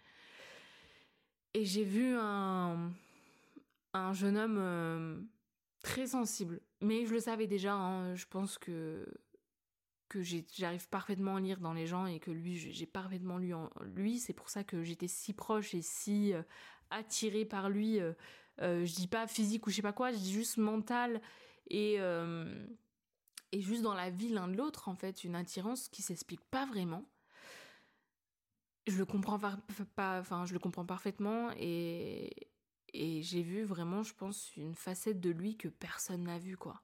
j'ai 1.55 1.83
vu 1.83 2.15
un, 2.15 2.91
un 3.93 4.13
jeune 4.13 4.37
homme 4.37 4.57
euh, 4.57 5.21
très 5.83 6.07
sensible. 6.07 6.59
Mais 6.81 7.05
je 7.05 7.13
le 7.13 7.19
savais 7.19 7.45
déjà, 7.45 7.73
hein, 7.73 8.15
je 8.15 8.25
pense 8.25 8.57
que 8.57 9.05
que 10.13 10.21
j'arrive 10.21 10.87
parfaitement 10.89 11.37
à 11.37 11.41
lire 11.41 11.59
dans 11.59 11.73
les 11.73 11.87
gens 11.87 12.05
et 12.05 12.19
que 12.19 12.29
lui, 12.29 12.55
j'ai 12.55 12.85
parfaitement 12.85 13.39
lu 13.39 13.55
en 13.55 13.71
lui. 13.95 14.19
C'est 14.19 14.33
pour 14.33 14.49
ça 14.49 14.63
que 14.63 14.83
j'étais 14.83 15.07
si 15.07 15.33
proche 15.33 15.73
et 15.73 15.81
si 15.81 16.33
euh, 16.33 16.43
attirée 16.91 17.45
par 17.45 17.69
lui. 17.69 17.99
Euh, 17.99 18.13
euh, 18.61 18.85
je 18.85 18.93
dis 18.93 19.07
pas 19.07 19.25
physique 19.25 19.65
ou 19.65 19.71
je 19.71 19.77
sais 19.77 19.81
pas 19.81 19.93
quoi, 19.93 20.11
je 20.11 20.17
dis 20.17 20.31
juste 20.31 20.57
mental 20.57 21.19
et, 21.67 21.95
et 23.53 23.61
juste 23.61 23.83
dans 23.83 23.93
la 23.93 24.09
vie 24.09 24.29
l'un 24.29 24.47
de 24.47 24.55
l'autre, 24.55 24.89
en 24.89 24.95
fait, 24.95 25.23
une 25.23 25.35
attirance 25.35 25.89
qui 25.89 26.01
s'explique 26.01 26.43
pas 26.45 26.65
vraiment. 26.65 27.05
Je 28.87 28.97
le 28.97 29.05
comprends 29.05 29.39
pas, 29.39 30.19
enfin, 30.19 30.45
je 30.45 30.53
le 30.53 30.59
comprends 30.59 30.85
parfaitement 30.85 31.51
et, 31.57 32.49
et 32.93 33.21
j'ai 33.21 33.41
vu 33.41 33.63
vraiment, 33.63 34.03
je 34.03 34.13
pense, 34.13 34.55
une 34.57 34.75
facette 34.75 35.21
de 35.21 35.29
lui 35.29 35.55
que 35.55 35.69
personne 35.69 36.23
n'a 36.23 36.37
vu, 36.37 36.57
quoi. 36.57 36.81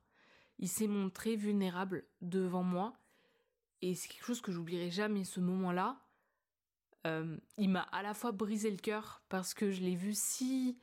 Il 0.60 0.70
s'est 0.70 0.88
montré 0.88 1.36
vulnérable 1.36 2.06
devant 2.22 2.63
moi 2.63 2.94
et 3.82 3.96
c'est 3.96 4.08
quelque 4.08 4.26
chose 4.26 4.42
que 4.42 4.52
j'oublierai 4.52 4.92
jamais, 4.92 5.24
ce 5.24 5.39
moment-là. 5.39 6.00
Euh, 7.08 7.38
il 7.58 7.70
m'a 7.70 7.82
à 7.82 8.04
la 8.04 8.13
fois 8.13 8.32
brisé 8.32 8.70
le 8.70 8.78
cœur 8.78 9.24
parce 9.30 9.54
que 9.54 9.72
je 9.72 9.82
l'ai 9.82 9.96
vu 9.96 10.13
si 10.13 10.78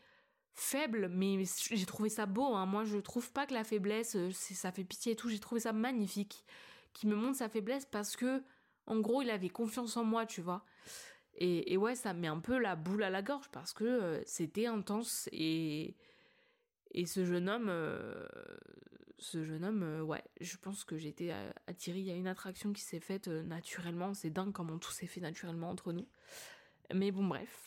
faible, 0.57 1.09
mais 1.09 1.45
j'ai 1.71 1.87
trouvé 1.87 2.09
ça 2.09 2.27
beau. 2.27 2.55
Hein. 2.55 2.67
Moi, 2.67 2.85
je 2.85 2.99
trouve 2.99 3.31
pas 3.33 3.47
que 3.47 3.55
la 3.55 3.65
faiblesse, 3.65 4.17
euh, 4.17 4.31
ça 4.33 4.73
fait 4.73 4.85
pitié 4.85 5.13
et 5.13 5.17
tout. 5.17 5.29
J'ai 5.29 5.39
trouvé 5.39 5.61
ça 5.61 5.73
magnifique. 5.73 6.45
Qui 6.93 7.07
me 7.07 7.15
montre 7.15 7.37
sa 7.37 7.49
faiblesse 7.49 7.87
parce 7.87 8.17
que, 8.17 8.43
en 8.87 9.01
gros, 9.01 9.23
il 9.23 9.31
avait 9.31 9.51
confiance 9.51 9.97
en 9.97 10.05
moi, 10.05 10.27
tu 10.27 10.41
vois. 10.41 10.65
Et, 11.39 11.77
ouais, 11.77 11.95
ça 11.95 12.15
met 12.15 12.29
un 12.29 12.41
peu 12.41 12.59
la 12.59 12.77
boule 12.77 13.03
à 13.03 13.11
la 13.11 13.21
gorge 13.21 13.51
parce 13.53 13.75
que 13.75 13.85
euh, 13.85 14.23
c'était 14.25 14.67
intense 14.67 15.29
et 15.33 15.95
et 16.93 17.05
ce 17.05 17.27
jeune 17.27 17.51
homme, 17.51 17.69
ce 19.19 19.45
jeune 19.45 19.65
homme, 19.65 19.83
euh, 19.83 20.03
ouais, 20.03 20.23
je 20.41 20.57
pense 20.57 20.85
que 20.85 20.95
euh, 20.95 21.51
attirée. 21.67 21.99
Il 21.99 22.05
y 22.05 22.11
a 22.11 22.15
une 22.15 22.27
attraction 22.27 22.73
qui 22.73 22.83
s'est 22.83 23.01
faite 23.01 23.29
euh, 23.29 23.43
naturellement. 23.43 24.15
C'est 24.15 24.31
dingue 24.31 24.53
comment 24.53 24.79
tout 24.79 24.91
s'est 24.91 25.07
fait 25.07 25.21
naturellement 25.21 25.71
entre 25.71 25.93
nous. 25.93 26.07
Mais 26.95 27.11
bon, 27.11 27.27
bref. 27.27 27.66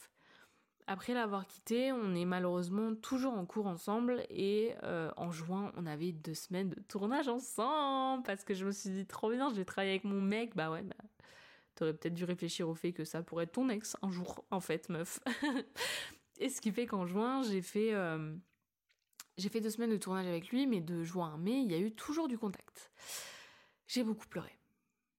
Après 0.92 1.14
l'avoir 1.14 1.46
quitté, 1.46 1.92
on 1.92 2.16
est 2.16 2.26
malheureusement 2.26 2.96
toujours 2.96 3.34
en 3.34 3.46
cours 3.46 3.68
ensemble 3.68 4.24
et 4.32 4.74
en 5.18 5.32
juin, 5.32 5.72
on 5.78 5.86
avait 5.86 6.12
deux 6.12 6.34
semaines 6.34 6.70
de 6.70 6.80
tournage 6.88 7.28
ensemble 7.28 8.24
parce 8.24 8.44
que 8.44 8.56
je 8.56 8.66
me 8.66 8.72
suis 8.72 8.90
dit 8.90 9.06
trop 9.06 9.30
bien, 9.30 9.50
je 9.50 9.56
vais 9.56 9.66
travailler 9.66 9.92
avec 9.92 10.04
mon 10.04 10.20
mec. 10.20 10.56
Bah 10.56 10.72
ouais, 10.72 10.82
bah, 10.82 10.96
t'aurais 11.76 11.94
peut-être 11.94 12.16
dû 12.16 12.24
réfléchir 12.24 12.68
au 12.68 12.74
fait 12.74 12.92
que 12.92 13.04
ça 13.04 13.22
pourrait 13.22 13.44
être 13.44 13.52
ton 13.52 13.70
ex 13.70 13.98
un 14.02 14.10
jour, 14.10 14.44
en 14.50 14.60
fait, 14.60 14.90
meuf. 14.90 15.20
et 16.40 16.50
ce 16.50 16.60
qui 16.60 16.72
fait 16.72 16.88
qu'en 16.88 17.06
juin, 17.06 17.44
j'ai 17.44 17.62
fait 17.62 17.94
j'ai 19.40 19.50
fait 19.50 19.62
deux 19.62 19.70
semaines 19.70 19.92
de 19.92 19.98
tournage 19.98 20.28
avec 20.28 20.50
lui, 20.50 20.68
mais 20.68 20.82
de 20.82 21.04
juin 21.04 21.34
à 21.34 21.38
mai, 21.38 21.62
il 21.62 21.72
y 21.72 21.76
a 21.76 21.80
eu 21.80 21.92
toujours 21.92 22.28
du 22.28 22.38
contact. 22.38 22.92
J'ai 23.88 24.04
beaucoup 24.04 24.28
pleuré. 24.28 24.52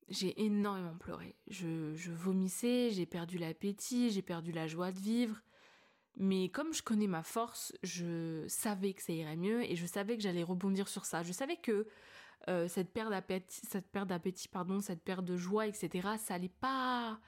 J'ai 0.08 0.42
énormément 0.44 0.96
pleuré. 0.96 1.36
Je, 1.48 2.10
vomissais, 2.10 2.90
j'ai 2.90 3.06
perdu 3.06 3.38
l'appétit, 3.38 4.10
j'ai 4.10 4.22
perdu 4.22 4.52
la 4.52 4.66
joie 4.66 4.92
de 4.92 4.98
vivre. 4.98 5.40
Mais 6.16 6.48
comme 6.48 6.74
je 6.74 6.82
connais 6.82 7.06
ma 7.06 7.22
force, 7.22 7.72
je 7.82 8.44
savais 8.48 8.92
que 8.92 9.02
ça 9.02 9.12
irait 9.12 9.36
mieux 9.36 9.62
et 9.62 9.76
je 9.76 9.86
savais 9.86 10.16
que 10.16 10.22
j'allais 10.22 10.42
rebondir 10.42 10.88
sur 10.88 11.04
ça. 11.04 11.22
Je 11.22 11.32
savais 11.32 11.56
que 11.56 11.86
euh, 12.48 12.68
cette 12.68 12.92
perte 12.92 13.10
d'appétit, 13.10 13.60
cette 13.66 13.90
perte 13.90 14.10
pardon, 14.50 14.80
cette 14.80 15.02
perte 15.02 15.24
de 15.24 15.36
joie, 15.36 15.66
etc., 15.66 16.08
ça 16.18 16.34
allait 16.34 16.48
pas, 16.48 17.18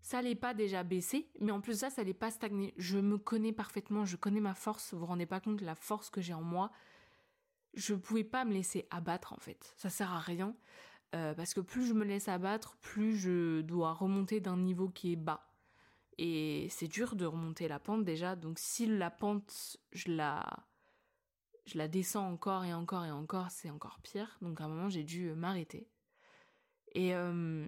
ça 0.00 0.20
pas 0.40 0.54
déjà 0.54 0.82
baisser, 0.82 1.28
mais 1.40 1.52
en 1.52 1.60
plus 1.60 1.80
ça, 1.80 1.90
ça 1.90 2.02
n'allait 2.02 2.14
pas 2.14 2.30
stagner. 2.30 2.72
Je 2.76 2.98
me 2.98 3.18
connais 3.18 3.52
parfaitement, 3.52 4.04
je 4.04 4.16
connais 4.16 4.40
ma 4.40 4.54
force, 4.54 4.94
vous 4.94 5.00
vous 5.00 5.06
rendez 5.06 5.26
pas 5.26 5.40
compte 5.40 5.56
de 5.56 5.66
la 5.66 5.74
force 5.74 6.10
que 6.10 6.20
j'ai 6.20 6.34
en 6.34 6.42
moi. 6.42 6.70
Je 7.74 7.94
pouvais 7.94 8.24
pas 8.24 8.44
me 8.44 8.52
laisser 8.52 8.86
abattre 8.90 9.32
en 9.32 9.38
fait, 9.38 9.74
ça 9.76 9.90
sert 9.90 10.12
à 10.12 10.20
rien. 10.20 10.54
Euh, 11.14 11.34
parce 11.34 11.52
que 11.52 11.60
plus 11.60 11.86
je 11.86 11.92
me 11.92 12.04
laisse 12.04 12.28
abattre, 12.28 12.76
plus 12.80 13.16
je 13.16 13.60
dois 13.60 13.92
remonter 13.92 14.40
d'un 14.40 14.56
niveau 14.56 14.88
qui 14.88 15.12
est 15.12 15.16
bas. 15.16 15.51
Et 16.18 16.68
c'est 16.70 16.88
dur 16.88 17.16
de 17.16 17.24
remonter 17.24 17.68
la 17.68 17.78
pente 17.78 18.04
déjà, 18.04 18.36
donc 18.36 18.58
si 18.58 18.86
la 18.86 19.10
pente, 19.10 19.78
je 19.92 20.12
la, 20.12 20.44
je 21.66 21.78
la 21.78 21.88
descends 21.88 22.30
encore 22.30 22.64
et 22.64 22.74
encore 22.74 23.04
et 23.04 23.10
encore, 23.10 23.50
c'est 23.50 23.70
encore 23.70 23.98
pire. 24.02 24.38
Donc 24.42 24.60
à 24.60 24.64
un 24.64 24.68
moment, 24.68 24.88
j'ai 24.88 25.04
dû 25.04 25.32
m'arrêter. 25.32 25.88
Et, 26.94 27.14
euh, 27.14 27.66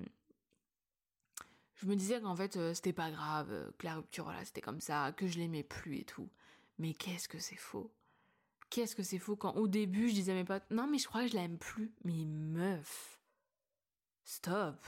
je 1.76 1.86
me 1.86 1.96
disais 1.96 2.20
qu'en 2.20 2.36
fait, 2.36 2.56
euh, 2.56 2.72
c'était 2.74 2.92
pas 2.92 3.10
grave, 3.10 3.50
euh, 3.50 3.70
que 3.78 3.86
la 3.86 3.96
rupture, 3.96 4.24
voilà, 4.24 4.44
c'était 4.44 4.60
comme 4.60 4.80
ça, 4.80 5.12
que 5.12 5.26
je 5.26 5.38
l'aimais 5.38 5.62
plus 5.62 5.98
et 5.98 6.04
tout. 6.04 6.30
Mais 6.78 6.94
qu'est-ce 6.94 7.28
que 7.28 7.38
c'est 7.38 7.56
faux? 7.56 7.92
Qu'est-ce 8.70 8.96
que 8.96 9.02
c'est 9.02 9.18
faux 9.18 9.36
quand 9.36 9.54
au 9.56 9.68
début 9.68 10.08
je 10.08 10.14
disais 10.14 10.32
à 10.32 10.34
mes 10.34 10.44
potes, 10.44 10.64
non 10.70 10.86
mais 10.86 10.98
je 10.98 11.06
crois 11.06 11.22
que 11.22 11.28
je 11.28 11.34
l'aime 11.34 11.58
plus. 11.58 11.92
Mais 12.04 12.24
meuf, 12.24 13.20
stop. 14.24 14.84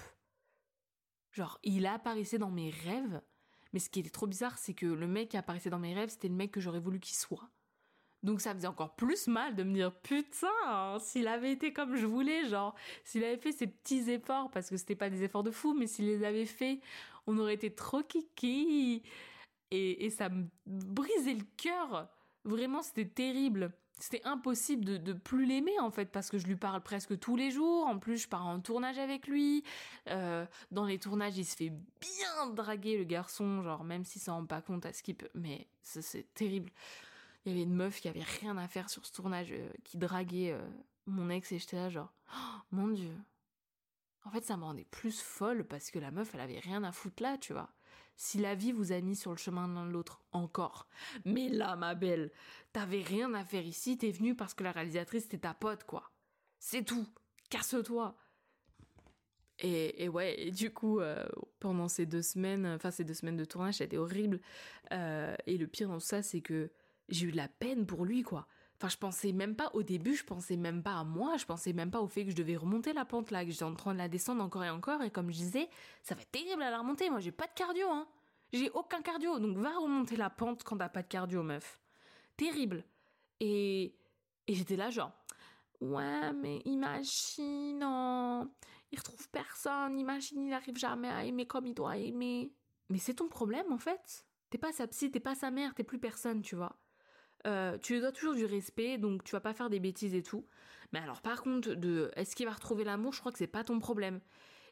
Genre, 1.32 1.58
il 1.62 1.86
apparaissait 1.86 2.38
dans 2.38 2.50
mes 2.50 2.70
rêves, 2.70 3.20
mais 3.76 3.80
ce 3.80 3.90
qui 3.90 4.00
était 4.00 4.08
trop 4.08 4.26
bizarre, 4.26 4.56
c'est 4.56 4.72
que 4.72 4.86
le 4.86 5.06
mec 5.06 5.28
qui 5.28 5.36
apparaissait 5.36 5.68
dans 5.68 5.78
mes 5.78 5.92
rêves, 5.92 6.08
c'était 6.08 6.28
le 6.28 6.34
mec 6.34 6.50
que 6.50 6.60
j'aurais 6.60 6.80
voulu 6.80 6.98
qu'il 6.98 7.14
soit. 7.14 7.50
Donc 8.22 8.40
ça 8.40 8.54
faisait 8.54 8.68
encore 8.68 8.96
plus 8.96 9.26
mal 9.26 9.54
de 9.54 9.64
me 9.64 9.74
dire 9.74 9.94
putain, 10.00 10.98
s'il 10.98 11.28
avait 11.28 11.52
été 11.52 11.74
comme 11.74 11.94
je 11.94 12.06
voulais, 12.06 12.48
genre 12.48 12.74
s'il 13.04 13.22
avait 13.22 13.36
fait 13.36 13.52
ses 13.52 13.66
petits 13.66 14.10
efforts, 14.10 14.50
parce 14.50 14.70
que 14.70 14.78
c'était 14.78 14.94
pas 14.94 15.10
des 15.10 15.24
efforts 15.24 15.42
de 15.42 15.50
fou, 15.50 15.74
mais 15.74 15.86
s'il 15.86 16.06
les 16.06 16.24
avait 16.24 16.46
fait, 16.46 16.80
on 17.26 17.36
aurait 17.36 17.52
été 17.52 17.70
trop 17.70 18.02
kiki. 18.02 19.02
Et, 19.70 20.08
ça 20.08 20.30
me 20.30 20.46
brisait 20.64 21.34
le 21.34 21.44
cœur. 21.58 22.08
Vraiment, 22.44 22.80
c'était 22.80 23.04
terrible. 23.04 23.74
C'était 23.98 24.22
impossible 24.24 24.84
de, 24.84 24.96
de 24.98 25.12
plus 25.14 25.46
l'aimer 25.46 25.78
en 25.80 25.90
fait 25.90 26.12
parce 26.12 26.30
que 26.30 26.36
je 26.36 26.46
lui 26.46 26.56
parle 26.56 26.82
presque 26.82 27.18
tous 27.18 27.36
les 27.36 27.50
jours. 27.50 27.86
En 27.86 27.98
plus, 27.98 28.18
je 28.18 28.28
pars 28.28 28.46
en 28.46 28.60
tournage 28.60 28.98
avec 28.98 29.26
lui. 29.26 29.64
Euh, 30.08 30.44
dans 30.70 30.84
les 30.84 30.98
tournages, 30.98 31.38
il 31.38 31.46
se 31.46 31.56
fait 31.56 31.72
bien 32.00 32.46
draguer 32.54 32.98
le 32.98 33.04
garçon, 33.04 33.62
genre 33.62 33.84
même 33.84 34.04
s'il 34.04 34.20
s'en 34.20 34.36
rend 34.36 34.46
pas 34.46 34.60
compte 34.60 34.84
à 34.84 34.90
peut. 34.90 35.28
Mais 35.34 35.66
c'est 35.82 36.34
terrible 36.34 36.70
il 37.46 37.52
y 37.52 37.52
avait 37.54 37.62
une 37.62 37.74
meuf 37.74 38.00
qui 38.00 38.08
avait 38.08 38.24
rien 38.40 38.56
à 38.56 38.66
faire 38.66 38.90
sur 38.90 39.06
ce 39.06 39.12
tournage, 39.12 39.52
euh, 39.52 39.70
qui 39.84 39.98
draguait 39.98 40.52
euh, 40.52 40.68
mon 41.06 41.30
ex 41.30 41.52
et 41.52 41.58
j'étais 41.58 41.76
là 41.76 41.88
genre, 41.88 42.12
oh, 42.34 42.58
mon 42.72 42.88
dieu. 42.88 43.14
En 44.24 44.30
fait, 44.30 44.44
ça 44.44 44.56
me 44.56 44.64
rendait 44.64 44.86
plus 44.90 45.20
folle 45.20 45.64
parce 45.64 45.92
que 45.92 46.00
la 46.00 46.10
meuf, 46.10 46.34
elle 46.34 46.40
avait 46.40 46.58
rien 46.58 46.82
à 46.82 46.90
foutre 46.90 47.22
là, 47.22 47.38
tu 47.38 47.52
vois. 47.52 47.70
Si 48.16 48.38
la 48.38 48.54
vie 48.54 48.72
vous 48.72 48.92
a 48.92 49.00
mis 49.00 49.16
sur 49.16 49.30
le 49.30 49.36
chemin 49.36 49.68
l'un 49.68 49.86
de 49.86 49.92
l'autre, 49.92 50.22
encore. 50.32 50.88
Mais 51.24 51.48
là, 51.48 51.76
ma 51.76 51.94
belle, 51.94 52.32
t'avais 52.72 53.02
rien 53.02 53.34
à 53.34 53.44
faire 53.44 53.64
ici, 53.64 53.98
t'es 53.98 54.10
venue 54.10 54.34
parce 54.34 54.54
que 54.54 54.64
la 54.64 54.72
réalisatrice 54.72 55.26
était 55.26 55.38
ta 55.38 55.54
pote, 55.54 55.84
quoi. 55.84 56.10
C'est 56.58 56.84
tout. 56.84 57.06
Casse-toi. 57.50 58.16
Et, 59.58 60.08
ouais, 60.08 60.38
et 60.38 60.50
du 60.50 60.70
coup, 60.70 61.00
euh, 61.00 61.24
pendant 61.60 61.88
ces 61.88 62.04
deux 62.04 62.20
semaines, 62.20 62.66
enfin 62.66 62.90
ces 62.90 63.04
deux 63.04 63.14
semaines 63.14 63.38
de 63.38 63.44
tournage, 63.46 63.76
c'était 63.76 63.96
horrible. 63.96 64.40
et 64.90 65.58
le 65.58 65.66
pire 65.66 65.88
dans 65.88 66.00
ça, 66.00 66.22
c'est 66.22 66.42
que 66.42 66.70
j'ai 67.08 67.26
eu 67.26 67.32
de 67.32 67.36
la 67.36 67.48
peine 67.48 67.86
pour 67.86 68.04
lui, 68.04 68.22
quoi. 68.22 68.46
Enfin, 68.76 68.88
je 68.90 68.98
pensais 68.98 69.32
même 69.32 69.56
pas 69.56 69.70
au 69.72 69.82
début, 69.82 70.14
je 70.14 70.24
pensais 70.24 70.56
même 70.56 70.82
pas 70.82 70.98
à 70.98 71.04
moi, 71.04 71.38
je 71.38 71.46
pensais 71.46 71.72
même 71.72 71.90
pas 71.90 72.00
au 72.00 72.08
fait 72.08 72.24
que 72.24 72.30
je 72.30 72.36
devais 72.36 72.56
remonter 72.56 72.92
la 72.92 73.06
pente 73.06 73.30
là, 73.30 73.42
que 73.42 73.50
j'étais 73.50 73.64
en 73.64 73.74
train 73.74 73.94
de 73.94 73.98
la 73.98 74.08
descendre 74.08 74.44
encore 74.44 74.64
et 74.64 74.70
encore. 74.70 75.02
Et 75.02 75.10
comme 75.10 75.30
je 75.30 75.36
disais, 75.36 75.70
ça 76.02 76.14
va 76.14 76.20
être 76.20 76.30
terrible 76.30 76.62
à 76.62 76.70
la 76.70 76.78
remonter. 76.78 77.08
Moi, 77.08 77.20
j'ai 77.20 77.32
pas 77.32 77.46
de 77.46 77.54
cardio, 77.54 77.88
hein. 77.88 78.06
J'ai 78.52 78.70
aucun 78.70 79.00
cardio. 79.00 79.38
Donc, 79.38 79.56
va 79.56 79.78
remonter 79.78 80.16
la 80.16 80.28
pente 80.28 80.62
quand 80.62 80.76
t'as 80.76 80.90
pas 80.90 81.02
de 81.02 81.08
cardio, 81.08 81.42
meuf. 81.42 81.80
Terrible. 82.36 82.84
Et, 83.40 83.94
et 84.46 84.54
j'étais 84.54 84.76
là, 84.76 84.90
genre, 84.90 85.12
ouais, 85.80 86.32
mais 86.34 86.60
imagine, 86.66 87.82
oh, 87.82 88.44
il 88.92 88.98
retrouve 88.98 89.28
personne, 89.30 89.98
imagine, 89.98 90.42
il 90.42 90.50
n'arrive 90.50 90.76
jamais 90.76 91.08
à 91.08 91.24
aimer 91.24 91.46
comme 91.46 91.66
il 91.66 91.74
doit 91.74 91.96
aimer. 91.96 92.52
Mais 92.90 92.98
c'est 92.98 93.14
ton 93.14 93.28
problème, 93.28 93.72
en 93.72 93.78
fait. 93.78 94.26
T'es 94.50 94.58
pas 94.58 94.72
sa 94.72 94.86
psy, 94.86 95.10
t'es 95.10 95.18
pas 95.18 95.34
sa 95.34 95.50
mère, 95.50 95.74
t'es 95.74 95.82
plus 95.82 95.98
personne, 95.98 96.42
tu 96.42 96.56
vois. 96.56 96.76
Euh, 97.46 97.78
tu 97.78 97.94
lui 97.94 98.00
dois 98.00 98.12
toujours 98.12 98.34
du 98.34 98.44
respect, 98.44 98.98
donc 98.98 99.24
tu 99.24 99.32
vas 99.32 99.40
pas 99.40 99.54
faire 99.54 99.70
des 99.70 99.80
bêtises 99.80 100.14
et 100.14 100.22
tout. 100.22 100.44
Mais 100.92 100.98
alors 100.98 101.20
par 101.22 101.42
contre, 101.42 101.74
de 101.74 102.10
est-ce 102.16 102.34
qu'il 102.36 102.46
va 102.46 102.52
retrouver 102.52 102.84
l'amour, 102.84 103.12
je 103.12 103.20
crois 103.20 103.32
que 103.32 103.38
c'est 103.38 103.46
pas 103.46 103.64
ton 103.64 103.78
problème. 103.78 104.20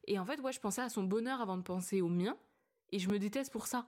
Et 0.06 0.18
en 0.18 0.24
fait, 0.24 0.40
ouais, 0.40 0.52
je 0.52 0.60
pensais 0.60 0.82
à 0.82 0.88
son 0.88 1.02
bonheur 1.02 1.40
avant 1.40 1.56
de 1.56 1.62
penser 1.62 2.00
au 2.00 2.08
mien, 2.08 2.36
et 2.90 2.98
je 2.98 3.08
me 3.08 3.18
déteste 3.18 3.52
pour 3.52 3.66
ça. 3.66 3.86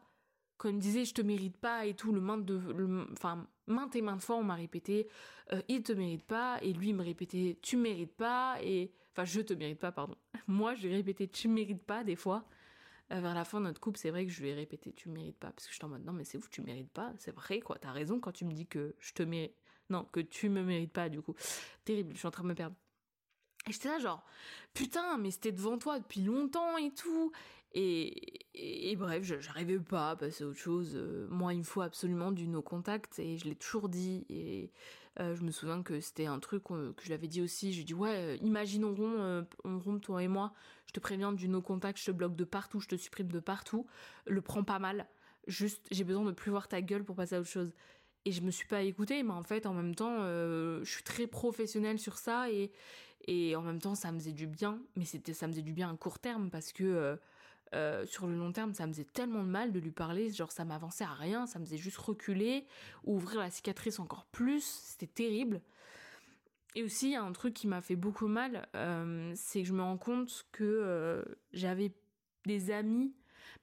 Quand 0.59 0.71
il 0.71 0.79
disait 0.79 1.05
je 1.05 1.13
te 1.13 1.21
mérite 1.21 1.57
pas 1.59 1.85
et 1.85 1.95
tout, 1.95 2.13
le 2.13 2.21
main 2.21 2.39
de, 2.39 2.59
enfin 3.13 3.47
maintes 3.67 3.95
et 3.95 4.01
maintes 4.01 4.23
fois 4.23 4.37
on 4.37 4.43
m'a 4.43 4.55
répété 4.55 5.07
euh, 5.53 5.61
il 5.69 5.83
te 5.83 5.93
mérite 5.93 6.25
pas 6.25 6.59
et 6.63 6.73
lui 6.73 6.95
me 6.95 7.03
répétait 7.03 7.59
tu 7.61 7.77
mérites 7.77 8.17
pas 8.17 8.57
et 8.63 8.91
enfin 9.13 9.27
je 9.27 9.43
te 9.43 9.53
mérite 9.53 9.79
pas 9.79 9.93
pardon. 9.93 10.15
Moi 10.47 10.75
je 10.75 10.87
lui 10.89 10.95
répétais 10.95 11.29
tu 11.29 11.49
mérites 11.49 11.83
pas 11.83 12.05
des 12.05 12.17
fois 12.17 12.47
euh, 13.13 13.21
vers 13.21 13.35
la 13.35 13.45
fin 13.45 13.61
de 13.61 13.67
notre 13.67 13.81
couple, 13.81 13.99
c'est 13.99 14.11
vrai 14.11 14.27
que 14.27 14.33
je 14.33 14.43
lui 14.43 14.51
ai 14.51 14.55
répété 14.55 14.93
tu 14.93 15.09
mérites 15.09 15.39
pas 15.39 15.51
parce 15.51 15.67
que 15.67 15.75
je 15.75 15.85
en 15.85 15.89
mode 15.89 16.05
non 16.05 16.13
mais 16.13 16.25
c'est 16.25 16.39
ouf, 16.39 16.51
tu 16.51 16.63
mérites 16.63 16.91
pas, 16.91 17.13
c'est 17.19 17.35
vrai 17.35 17.61
quoi, 17.61 17.79
t'as 17.79 17.93
raison 17.93 18.21
quand 18.21 18.33
tu 18.33 18.45
me 18.45 18.53
dis 18.53 18.67
que 18.67 18.95
je 18.99 19.13
te 19.13 19.23
mérite 19.23 19.55
non, 19.91 20.05
que 20.13 20.21
tu 20.21 20.49
me 20.49 20.63
mérites 20.63 20.93
pas 20.93 21.09
du 21.09 21.23
coup. 21.23 21.35
Terrible, 21.85 22.13
je 22.13 22.19
suis 22.19 22.27
en 22.27 22.31
train 22.31 22.43
de 22.43 22.49
me 22.49 22.55
perdre. 22.55 22.75
Et 23.69 23.73
j'étais 23.73 23.89
là 23.89 23.99
genre 23.99 24.25
putain, 24.75 25.19
mais 25.19 25.31
c'était 25.31 25.53
devant 25.53 25.79
toi 25.79 25.99
depuis 25.99 26.23
longtemps 26.23 26.77
et 26.77 26.93
tout. 26.93 27.33
Et, 27.73 28.47
et, 28.55 28.97
bref, 28.97 29.23
j'arrivais 29.23 29.79
pas 29.79 30.11
à 30.11 30.17
passer 30.17 30.45
à 30.45 30.47
autre 30.47 30.59
chose. 30.59 30.93
Euh, 30.95 31.27
moi, 31.29 31.53
il 31.53 31.59
me 31.59 31.65
faut 31.65 31.83
absolument 31.83 32.33
du 32.33 32.49
no 32.49 32.63
contact 32.63 33.19
et 33.19 33.37
je 33.37 33.45
l'ai 33.45 33.55
toujours 33.55 33.91
dit. 33.91 34.25
Et 34.31 34.73
euh, 35.21 35.35
je 35.35 35.43
me 35.43 35.51
souviens 35.51 35.83
que 35.83 36.01
c'était 36.01 36.27
un 36.27 36.39
truc 36.39 36.65
que 36.65 36.93
je 37.03 37.11
l'avais 37.11 37.29
dit 37.29 37.41
aussi. 37.41 37.73
Je 37.73 37.83
dis 37.83 37.95
ouais, 37.95 38.17
euh, 38.17 38.37
imaginons 38.43 38.95
on 39.65 39.79
rompt 39.79 40.03
toi 40.03 40.23
et 40.23 40.29
moi. 40.29 40.53
Je 40.87 40.93
te 40.93 41.01
préviens 41.01 41.33
du 41.33 41.49
no 41.49 41.63
contact, 41.63 41.99
je 41.99 42.07
te 42.07 42.11
bloque 42.11 42.37
de 42.37 42.45
partout, 42.45 42.81
je 42.81 42.89
te 42.89 42.97
supprime 42.97 43.29
de 43.29 43.41
partout. 43.41 43.87
Le 44.27 44.41
prends 44.41 44.65
pas 44.65 44.79
mal. 44.79 45.07
Juste, 45.47 45.87
j'ai 45.91 46.05
besoin 46.05 46.25
de 46.25 46.33
plus 46.33 46.51
voir 46.51 46.69
ta 46.69 46.83
gueule 46.83 47.05
pour 47.05 47.17
passer 47.17 47.37
à 47.37 47.41
autre 47.41 47.49
chose. 47.49 47.73
Et 48.25 48.33
je 48.33 48.43
me 48.43 48.51
suis 48.51 48.67
pas 48.67 48.83
écoutée, 48.83 49.23
mais 49.23 49.33
en 49.33 49.45
fait, 49.45 49.67
en 49.67 49.75
même 49.75 49.95
temps, 49.95 50.19
je 50.19 50.85
suis 50.85 51.05
très 51.05 51.27
professionnelle 51.27 51.99
sur 51.99 52.19
ça 52.19 52.51
et 52.51 52.73
et 53.29 53.57
en 53.57 53.63
même 53.63 53.81
temps, 53.81 53.97
ça 53.97 54.13
me 54.13 54.19
faisait 54.19 54.33
du 54.33 54.47
bien. 54.47 54.81
Mais 54.97 55.05
c'était, 55.05 55.33
ça 55.33 55.47
me 55.47 55.53
faisait 55.53 55.63
du 55.63 55.73
bien 55.73 55.93
à 55.93 55.97
court 55.97 56.19
terme 56.19 56.51
parce 56.51 56.73
que 56.73 57.19
euh, 57.75 58.07
sur 58.07 58.27
le 58.27 58.37
long 58.37 58.53
terme, 58.53 58.75
ça 58.75 58.87
me 58.87 58.93
faisait 58.93 59.05
tellement 59.05 59.43
de 59.43 59.49
mal 59.49 59.73
de 59.73 59.81
lui 59.81 59.91
parler, 59.91 60.31
genre 60.31 60.53
ça 60.53 60.65
m'avançait 60.65 61.05
à 61.05 61.13
rien, 61.13 61.47
ça 61.47 61.59
me 61.59 61.65
faisait 61.65 61.79
juste 61.79 61.99
reculer, 61.99 62.67
ouvrir 63.05 63.41
la 63.41 63.51
cicatrice 63.51 63.99
encore 63.99 64.27
plus, 64.27 64.65
c'était 64.65 65.07
terrible. 65.07 65.61
Et 66.75 66.83
aussi, 66.83 67.09
il 67.09 67.13
y 67.13 67.17
a 67.17 67.23
un 67.23 67.33
truc 67.33 67.55
qui 67.55 67.67
m'a 67.67 67.81
fait 67.81 67.97
beaucoup 67.97 68.29
mal, 68.29 68.69
euh, 68.75 69.33
c'est 69.35 69.63
que 69.63 69.69
je 69.69 69.73
me 69.73 69.83
rends 69.83 69.99
compte 69.99 70.47
que 70.53 70.65
euh, 70.65 71.23
j'avais 71.53 71.93
des 72.45 72.71
amis 72.71 73.15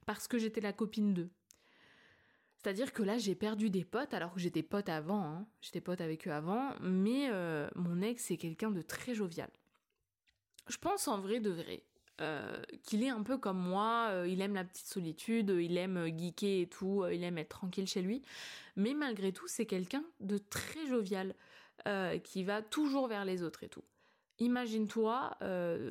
parce 0.04 0.28
que 0.28 0.36
j'étais 0.36 0.60
la 0.60 0.72
copine 0.72 1.14
d'eux. 1.14 1.30
C'est-à-dire 2.56 2.92
que 2.92 3.02
là, 3.02 3.18
j'ai 3.18 3.34
perdu 3.34 3.70
des 3.70 3.84
potes, 3.84 4.14
alors 4.14 4.34
que 4.34 4.40
j'étais 4.40 4.62
pote 4.62 4.88
avant, 4.88 5.24
hein. 5.24 5.46
j'étais 5.60 5.80
pote 5.80 6.00
avec 6.00 6.26
eux 6.26 6.32
avant, 6.32 6.74
mais 6.80 7.30
mon 7.74 8.00
ex, 8.00 8.24
c'est 8.24 8.36
quelqu'un 8.38 8.70
de 8.70 8.80
très 8.80 9.14
jovial. 9.14 9.50
Je 10.68 10.78
pense 10.78 11.08
en 11.08 11.20
vrai 11.20 11.40
de 11.40 11.50
vrai 11.50 11.82
euh, 12.20 12.62
qu'il 12.84 13.02
est 13.02 13.08
un 13.08 13.22
peu 13.24 13.38
comme 13.38 13.58
moi, 13.58 14.08
euh, 14.10 14.28
il 14.28 14.40
aime 14.40 14.54
la 14.54 14.62
petite 14.62 14.86
solitude, 14.86 15.50
il 15.50 15.76
aime 15.76 15.96
euh, 15.96 16.08
geeker 16.08 16.62
et 16.62 16.66
tout, 16.68 17.04
il 17.10 17.24
aime 17.24 17.38
être 17.38 17.48
tranquille 17.48 17.88
chez 17.88 18.02
lui, 18.02 18.22
mais 18.76 18.94
malgré 18.94 19.32
tout 19.32 19.48
c'est 19.48 19.66
quelqu'un 19.66 20.04
de 20.20 20.38
très 20.38 20.86
jovial, 20.86 21.34
qui 22.22 22.44
va 22.44 22.62
toujours 22.62 23.08
vers 23.08 23.26
les 23.26 23.42
autres 23.42 23.64
et 23.64 23.68
tout. 23.68 23.82
Imagine-toi 24.38 25.36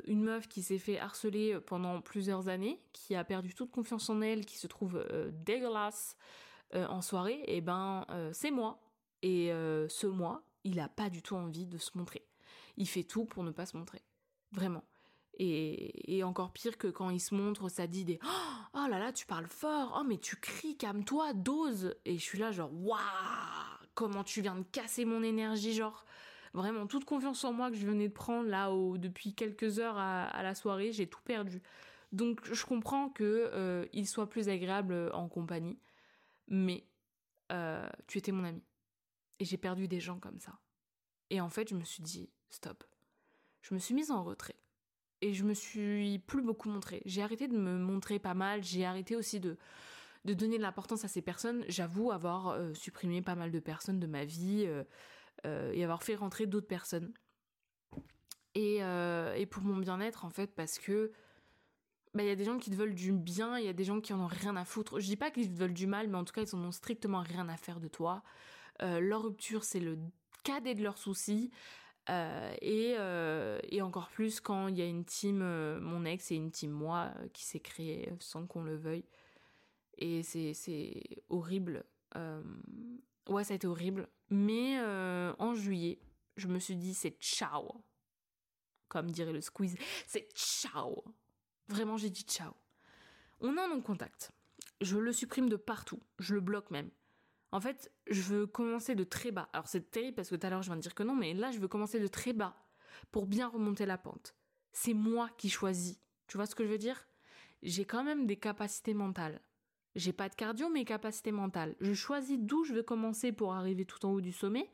une 0.06 0.24
meuf 0.24 0.48
qui 0.48 0.62
s'est 0.62 0.78
fait 0.78 0.98
harceler 0.98 1.60
pendant 1.60 2.00
plusieurs 2.00 2.48
années, 2.48 2.80
qui 2.92 3.14
a 3.14 3.22
perdu 3.22 3.54
toute 3.54 3.70
confiance 3.70 4.10
en 4.10 4.20
elle, 4.20 4.44
qui 4.44 4.58
se 4.58 4.66
trouve 4.66 5.06
dégueulasse 5.44 6.16
en 6.72 7.00
soirée, 7.00 7.40
et 7.46 7.58
eh 7.58 7.60
ben 7.60 8.06
c'est 8.32 8.50
moi. 8.50 8.82
Et 9.22 9.50
ce 9.88 10.06
moi, 10.06 10.42
il 10.64 10.80
a 10.80 10.88
pas 10.88 11.10
du 11.10 11.22
tout 11.22 11.36
envie 11.36 11.66
de 11.66 11.78
se 11.78 11.96
montrer. 11.96 12.26
Il 12.76 12.88
fait 12.88 13.04
tout 13.04 13.24
pour 13.24 13.44
ne 13.44 13.52
pas 13.52 13.66
se 13.66 13.76
montrer. 13.76 14.02
Vraiment. 14.50 14.82
Et, 15.38 16.22
encore 16.24 16.52
pire 16.52 16.78
que 16.78 16.86
quand 16.86 17.10
il 17.10 17.20
se 17.20 17.34
montre, 17.34 17.68
ça 17.68 17.86
dit 17.86 18.04
des 18.04 18.18
Oh 18.74 18.86
là 18.88 18.98
là, 18.98 19.12
tu 19.12 19.26
parles 19.26 19.46
fort, 19.46 19.98
oh 20.00 20.04
mais 20.04 20.18
tu 20.18 20.36
cries, 20.36 20.76
calme-toi, 20.76 21.32
dose. 21.34 21.94
Et 22.04 22.18
je 22.18 22.22
suis 22.22 22.38
là, 22.38 22.50
genre, 22.50 22.72
waouh, 22.72 22.98
comment 23.94 24.24
tu 24.24 24.40
viens 24.40 24.56
de 24.56 24.62
casser 24.62 25.04
mon 25.04 25.22
énergie, 25.22 25.74
genre, 25.74 26.04
vraiment, 26.54 26.86
toute 26.86 27.04
confiance 27.04 27.44
en 27.44 27.52
moi 27.52 27.70
que 27.70 27.76
je 27.76 27.86
venais 27.86 28.08
de 28.08 28.12
prendre 28.12 28.48
là 28.48 28.70
depuis 28.98 29.34
quelques 29.34 29.78
heures 29.78 29.98
à, 29.98 30.42
la 30.42 30.54
soirée, 30.54 30.92
j'ai 30.92 31.06
tout 31.06 31.22
perdu. 31.24 31.62
Donc 32.12 32.40
je 32.44 32.64
comprends 32.64 33.08
que 33.08 33.50
euh, 33.52 33.86
il 33.92 34.06
soit 34.06 34.28
plus 34.28 34.48
agréable 34.48 35.10
en 35.14 35.28
compagnie, 35.28 35.78
mais 36.46 36.86
euh, 37.50 37.88
tu 38.06 38.18
étais 38.18 38.30
mon 38.30 38.44
ami. 38.44 38.62
Et 39.40 39.44
j'ai 39.44 39.56
perdu 39.56 39.88
des 39.88 39.98
gens 39.98 40.20
comme 40.20 40.38
ça. 40.38 40.52
Et 41.30 41.40
en 41.40 41.48
fait, 41.48 41.68
je 41.68 41.74
me 41.74 41.82
suis 41.82 42.02
dit, 42.02 42.30
stop. 42.50 42.84
Je 43.62 43.74
me 43.74 43.80
suis 43.80 43.94
mise 43.94 44.12
en 44.12 44.22
retrait 44.22 44.56
et 45.24 45.32
je 45.32 45.42
me 45.44 45.54
suis 45.54 46.18
plus 46.18 46.42
beaucoup 46.42 46.68
montrée. 46.68 47.00
J'ai 47.06 47.22
arrêté 47.22 47.48
de 47.48 47.56
me 47.56 47.78
montrer 47.78 48.18
pas 48.18 48.34
mal, 48.34 48.62
j'ai 48.62 48.84
arrêté 48.84 49.16
aussi 49.16 49.40
de, 49.40 49.56
de 50.26 50.34
donner 50.34 50.58
de 50.58 50.62
l'importance 50.62 51.02
à 51.02 51.08
ces 51.08 51.22
personnes. 51.22 51.64
J'avoue 51.66 52.12
avoir 52.12 52.48
euh, 52.48 52.74
supprimé 52.74 53.22
pas 53.22 53.34
mal 53.34 53.50
de 53.50 53.58
personnes 53.58 53.98
de 53.98 54.06
ma 54.06 54.26
vie 54.26 54.64
euh, 54.66 54.84
euh, 55.46 55.72
et 55.72 55.82
avoir 55.82 56.02
fait 56.02 56.14
rentrer 56.14 56.44
d'autres 56.44 56.66
personnes. 56.66 57.10
Et, 58.54 58.76
et, 58.76 59.46
pour 59.46 59.64
mon 59.64 59.78
bien-être 59.78 60.24
en 60.24 60.30
fait 60.30 60.54
parce 60.54 60.78
que 60.78 61.10
bah, 62.14 62.22
il 62.22 62.28
y 62.28 62.30
a 62.30 62.36
des 62.36 62.44
gens 62.44 62.58
qui 62.58 62.70
te 62.70 62.76
veulent 62.76 62.94
du 62.94 63.12
bien, 63.12 63.58
il 63.58 63.64
y 63.64 63.68
a 63.68 63.72
des 63.72 63.82
gens 63.82 64.00
qui 64.00 64.12
en 64.12 64.20
ont 64.20 64.28
rien 64.28 64.54
à 64.54 64.64
foutre. 64.64 65.00
Je 65.00 65.06
dis 65.06 65.16
pas 65.16 65.32
qu'ils 65.32 65.52
te 65.52 65.58
veulent 65.58 65.74
du 65.74 65.88
mal, 65.88 66.06
mais 66.06 66.18
en 66.18 66.24
tout 66.24 66.32
cas 66.32 66.42
ils 66.42 66.54
en 66.54 66.62
ont 66.62 66.70
strictement 66.70 67.20
rien 67.20 67.48
à 67.48 67.56
faire 67.56 67.80
de 67.80 67.88
toi. 67.88 68.22
leur 68.80 69.24
rupture 69.24 69.64
c'est 69.64 69.80
le 69.80 69.98
cadet 70.44 70.74
de 70.74 70.84
leurs 70.84 70.98
soucis. 70.98 71.50
Euh, 72.10 72.54
euh, 72.62 73.58
et, 73.62 73.82
encore 73.82 74.08
plus 74.10 74.40
quand 74.40 74.68
il 74.68 74.76
y 74.76 74.82
a 74.82 74.86
une 74.86 75.04
team, 75.04 75.40
euh, 75.42 75.80
mon 75.80 76.04
ex 76.04 76.30
et 76.30 76.36
une 76.36 76.50
team 76.50 76.70
moi, 76.70 77.12
qui 77.32 77.44
s'est 77.44 77.60
créée 77.60 78.12
sans 78.20 78.46
qu'on 78.46 78.62
le 78.62 78.76
veuille. 78.76 79.04
Et 79.96 80.22
c'est 80.22 81.02
horrible. 81.28 81.84
ouais, 83.28 83.44
ça 83.44 83.54
a 83.54 83.56
été 83.56 83.66
horrible. 83.66 84.08
Mais 84.30 84.80
en 85.38 85.54
juillet, 85.54 85.98
je 86.36 86.48
me 86.48 86.58
suis 86.58 86.76
dit, 86.76 86.94
c'est 86.94 87.16
ciao. 87.20 87.84
Comme 88.88 89.10
dirait 89.10 89.32
le 89.32 89.40
squeeze, 89.40 89.76
c'est 90.06 90.28
ciao. 90.34 91.04
Vraiment, 91.68 91.96
j'ai 91.96 92.10
dit 92.10 92.22
ciao. 92.22 92.52
On 93.40 93.56
a 93.56 93.62
un 93.62 93.80
contact. 93.80 94.32
Je 94.80 94.98
le 94.98 95.12
supprime 95.12 95.48
de 95.48 95.56
partout. 95.56 96.00
Je 96.18 96.34
le 96.34 96.40
bloque 96.40 96.70
même. 96.70 96.90
En 97.54 97.60
fait, 97.60 97.92
je 98.08 98.20
veux 98.20 98.46
commencer 98.48 98.96
de 98.96 99.04
très 99.04 99.30
bas. 99.30 99.48
Alors 99.52 99.68
c'est 99.68 99.88
terrible 99.92 100.16
parce 100.16 100.28
que 100.28 100.34
tout 100.34 100.44
à 100.44 100.50
l'heure 100.50 100.62
je 100.62 100.70
viens 100.70 100.76
de 100.76 100.80
dire 100.80 100.92
que 100.92 101.04
non, 101.04 101.14
mais 101.14 101.34
là 101.34 101.52
je 101.52 101.60
veux 101.60 101.68
commencer 101.68 102.00
de 102.00 102.08
très 102.08 102.32
bas 102.32 102.56
pour 103.12 103.26
bien 103.28 103.46
remonter 103.46 103.86
la 103.86 103.96
pente. 103.96 104.34
C'est 104.72 104.92
moi 104.92 105.30
qui 105.38 105.48
choisis. 105.48 106.00
Tu 106.26 106.36
vois 106.36 106.46
ce 106.46 106.56
que 106.56 106.64
je 106.64 106.68
veux 106.68 106.78
dire? 106.78 107.06
J'ai 107.62 107.84
quand 107.84 108.02
même 108.02 108.26
des 108.26 108.34
capacités 108.34 108.92
mentales. 108.92 109.40
J'ai 109.94 110.12
pas 110.12 110.28
de 110.28 110.34
cardio, 110.34 110.68
mais 110.68 110.84
capacités 110.84 111.30
mentales. 111.30 111.76
Je 111.78 111.92
choisis 111.92 112.36
d'où 112.40 112.64
je 112.64 112.74
veux 112.74 112.82
commencer 112.82 113.30
pour 113.30 113.54
arriver 113.54 113.84
tout 113.84 114.04
en 114.04 114.10
haut 114.10 114.20
du 114.20 114.32
sommet. 114.32 114.68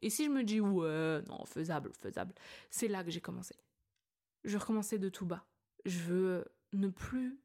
Et 0.00 0.08
si 0.08 0.24
je 0.24 0.30
me 0.30 0.42
dis 0.42 0.58
ouais, 0.58 1.20
non, 1.28 1.44
faisable, 1.44 1.92
faisable, 2.00 2.34
c'est 2.70 2.88
là 2.88 3.04
que 3.04 3.10
j'ai 3.10 3.20
commencé. 3.20 3.56
Je 4.44 4.52
veux 4.52 4.58
recommencer 4.58 4.98
de 4.98 5.10
tout 5.10 5.26
bas. 5.26 5.44
Je 5.84 5.98
veux 5.98 6.46
ne 6.72 6.88
plus 6.88 7.38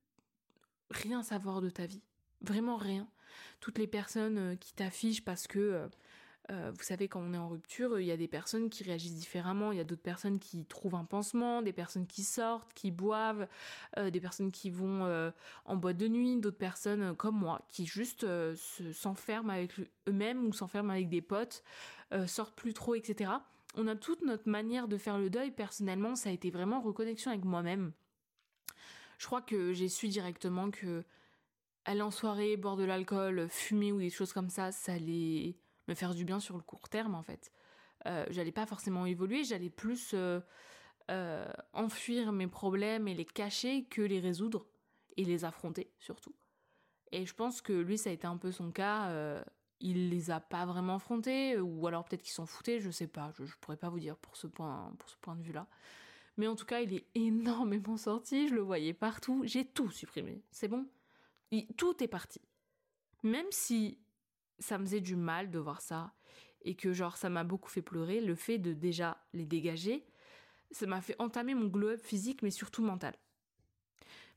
rien 0.92 1.24
savoir 1.24 1.60
de 1.60 1.70
ta 1.70 1.88
vie. 1.88 2.04
Vraiment 2.40 2.78
rien 2.78 3.10
toutes 3.60 3.78
les 3.78 3.88
personnes 3.88 4.38
euh, 4.38 4.56
qui 4.56 4.74
t'affichent 4.74 5.24
parce 5.24 5.48
que 5.48 5.60
euh, 5.60 5.88
euh, 6.50 6.72
vous 6.74 6.84
savez, 6.84 7.10
quand 7.10 7.20
on 7.20 7.34
est 7.34 7.38
en 7.38 7.50
rupture, 7.50 8.00
il 8.00 8.06
y 8.06 8.12
a 8.12 8.16
des 8.16 8.30
personnes 8.30 8.70
qui 8.70 8.86
réagissent 8.86 9.16
différemment, 9.16 9.74
il 9.74 9.78
y 9.78 9.82
a 9.82 9.84
d'autres 9.84 10.02
personnes 10.02 10.40
qui 10.40 10.66
trouvent 10.66 10.96
un 10.96 11.04
pansement, 11.04 11.62
des 11.62 11.74
personnes 11.74 12.08
qui 12.08 12.24
sortent, 12.24 12.74
qui 12.74 12.90
boivent, 12.90 13.50
des 13.98 14.22
personnes 14.22 14.50
qui 14.50 14.70
vont 14.70 15.34
en 15.66 15.76
boîte 15.76 15.98
de 15.98 16.08
nuit, 16.08 16.38
d'autres 16.38 16.58
personnes 16.58 17.14
comme 17.18 17.36
moi 17.36 17.66
qui 17.68 17.86
juste 17.86 18.26
s'enferment 18.94 19.50
avec 19.50 19.74
eux-mêmes 20.08 20.48
ou 20.48 20.54
s'enferment 20.54 20.94
avec 20.94 21.10
des 21.10 21.22
potes, 21.22 21.64
sortent 22.28 22.56
plus 22.56 22.74
trop, 22.74 22.96
etc. 22.96 23.30
On 23.76 23.86
a 23.88 23.98
toute 23.98 24.22
notre 24.22 24.48
manière 24.48 24.88
de 24.88 24.98
faire 24.98 25.18
le 25.18 25.30
deuil. 25.30 25.52
Personnellement, 25.52 26.16
ça 26.16 26.30
a 26.30 26.32
été 26.32 26.50
vraiment 26.50 26.80
reconnexion 26.80 27.30
avec 27.30 27.44
moi-même. 27.44 27.92
Je 29.18 29.26
crois 29.26 29.42
que 29.42 29.74
j'ai 29.74 29.90
su 29.90 30.08
directement 30.08 30.72
que 30.72 31.04
aller 31.88 32.02
en 32.02 32.12
soirée, 32.12 32.56
boire 32.56 32.76
de 32.76 32.84
l'alcool, 32.84 33.48
fumer 33.50 33.92
ou 33.92 34.00
des 34.00 34.12
choses 34.12 34.34
comme 34.34 34.50
ça, 34.50 34.72
ça 34.72 34.94
allait 34.94 35.56
me 35.88 35.96
faire 35.96 36.14
du 36.14 36.24
bien 36.24 36.40
sur 36.40 36.56
le 36.56 36.64
court 36.64 36.90
terme 36.90 37.16
en 37.16 37.24
fait. 37.24 37.52
j'allais 38.30 38.52
pas 38.52 38.66
forcément 38.66 39.06
évoluer, 39.06 39.44
j'allais 39.44 39.70
plus 39.70 40.16
enfuir 41.74 42.32
mes 42.32 42.48
problèmes 42.48 43.08
et 43.08 43.16
les 43.16 43.26
cacher 43.26 43.86
que 43.86 44.02
les 44.02 44.20
résoudre 44.20 44.68
et 45.16 45.24
les 45.24 45.46
affronter 45.46 45.92
surtout. 46.00 46.36
Et 47.12 47.26
je 47.26 47.34
pense 47.34 47.62
que 47.62 47.74
lui, 47.74 47.98
ça 47.98 48.10
a 48.10 48.14
été 48.14 48.28
un 48.28 48.38
peu 48.38 48.52
son 48.52 48.72
cas. 48.72 49.10
Euh, 49.10 49.44
il 49.80 50.10
les 50.10 50.32
a 50.32 50.40
pas 50.40 50.66
vraiment 50.66 50.96
affrontés, 50.96 51.60
ou 51.60 51.86
alors 51.88 52.04
peut-être 52.04 52.24
qu'ils 52.24 52.34
s'en 52.34 52.46
foutaient, 52.46 52.80
je 52.80 52.90
sais 52.90 53.08
pas. 53.08 53.32
Je, 53.38 53.46
je, 53.46 53.56
pourrais 53.62 53.78
pas 53.78 53.90
vous 53.90 54.00
dire 54.00 54.18
pour 54.18 54.36
ce 54.36 54.48
point, 54.48 54.92
pour 54.98 55.10
ce 55.10 55.16
point 55.18 55.36
de 55.36 55.44
vue-là. 55.44 55.68
Mais 56.38 56.48
en 56.48 56.56
tout 56.56 56.66
cas, 56.66 56.82
il 56.82 56.94
est 56.94 57.06
énormément 57.16 57.98
sorti. 57.98 58.48
Je 58.48 58.56
le 58.56 58.62
voyais 58.62 58.94
partout. 58.94 59.44
J'ai 59.46 59.66
tout 59.66 59.90
supprimé. 59.92 60.44
C'est 60.52 60.68
bon. 60.68 60.88
Tout 61.78 62.04
est 62.04 62.08
parti. 62.08 62.42
Même 63.24 63.48
si 63.52 64.00
ça 64.60 64.78
me 64.78 64.86
faisait 64.86 65.02
du 65.02 65.16
mal 65.16 65.50
de 65.50 65.60
voir 65.60 65.82
ça 65.82 66.14
et 66.62 66.76
que 66.76 66.94
genre 66.94 67.18
ça 67.18 67.30
m'a 67.30 67.44
beaucoup 67.44 67.70
fait 67.70 67.82
pleurer, 67.82 68.22
le 68.22 68.36
fait 68.36 68.58
de 68.58 68.74
déjà 68.74 69.18
les 69.34 69.46
dégager, 69.46 70.06
ça 70.72 70.86
m'a 70.86 71.02
fait 71.02 71.16
entamer 71.20 71.54
mon 71.54 71.68
glow-up 71.68 72.02
physique, 72.02 72.42
mais 72.42 72.52
surtout 72.52 72.84
mental. 72.84 73.16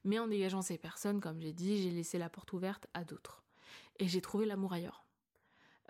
Mais 0.04 0.18
en 0.18 0.28
dégageant 0.28 0.62
ces 0.62 0.78
personnes, 0.78 1.20
comme 1.20 1.40
j'ai 1.40 1.52
dit, 1.52 1.82
j'ai 1.82 1.90
laissé 1.90 2.18
la 2.18 2.30
porte 2.30 2.52
ouverte 2.52 2.86
à 2.94 3.04
d'autres. 3.04 3.42
Et 3.98 4.08
j'ai 4.08 4.20
trouvé 4.20 4.46
l'amour 4.46 4.72
ailleurs. 4.72 5.04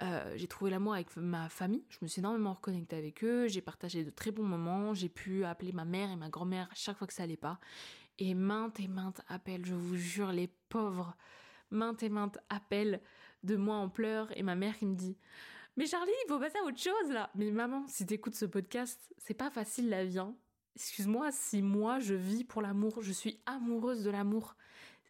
Euh, 0.03 0.33
j'ai 0.37 0.49
trouvé 0.49 0.71
l'amour 0.71 0.95
avec 0.95 1.15
ma 1.17 1.51
famille, 1.51 1.85
je 1.91 1.99
me 2.01 2.09
suis 2.09 2.21
énormément 2.21 2.55
reconnectée 2.55 2.97
avec 2.97 3.23
eux, 3.23 3.49
j'ai 3.49 3.61
partagé 3.61 4.03
de 4.03 4.09
très 4.09 4.31
bons 4.31 4.45
moments, 4.45 4.95
j'ai 4.95 5.11
pu 5.11 5.45
appeler 5.45 5.73
ma 5.73 5.85
mère 5.85 6.11
et 6.11 6.17
ma 6.17 6.31
grand-mère 6.31 6.71
chaque 6.75 6.97
fois 6.97 7.07
que 7.07 7.13
ça 7.13 7.25
allait 7.25 7.37
pas. 7.37 7.61
Et 8.21 8.35
maintes 8.35 8.79
et 8.79 8.87
maintes 8.87 9.23
appels, 9.29 9.65
je 9.65 9.75
vous 9.75 9.97
jure, 9.97 10.31
les 10.31 10.49
pauvres, 10.69 11.17
maintes 11.71 12.03
et 12.03 12.09
maintes 12.09 12.39
appels 12.51 13.01
de 13.43 13.57
moi 13.57 13.77
en 13.77 13.89
pleurs 13.89 14.37
et 14.37 14.43
ma 14.43 14.55
mère 14.55 14.79
qui 14.79 14.87
me 14.87 14.95
dit 14.95 15.17
Mais 15.77 15.87
Charlie, 15.87 16.13
il 16.25 16.29
faut 16.29 16.39
passer 16.39 16.59
à 16.59 16.65
autre 16.65 16.79
chose 16.79 17.11
là 17.11 17.31
Mais 17.35 17.51
maman, 17.51 17.85
si 17.89 18.07
t'écoutes 18.07 18.35
ce 18.35 18.45
podcast, 18.45 19.13
c'est 19.19 19.35
pas 19.35 19.51
facile 19.51 19.89
la 19.89 20.05
vie, 20.05 20.19
hein 20.19 20.37
excuse-moi, 20.77 21.31
si 21.33 21.63
moi 21.63 21.99
je 21.99 22.15
vis 22.15 22.45
pour 22.45 22.63
l'amour, 22.63 23.03
je 23.03 23.13
suis 23.13 23.41
amoureuse 23.47 24.03
de 24.03 24.11
l'amour. 24.11 24.57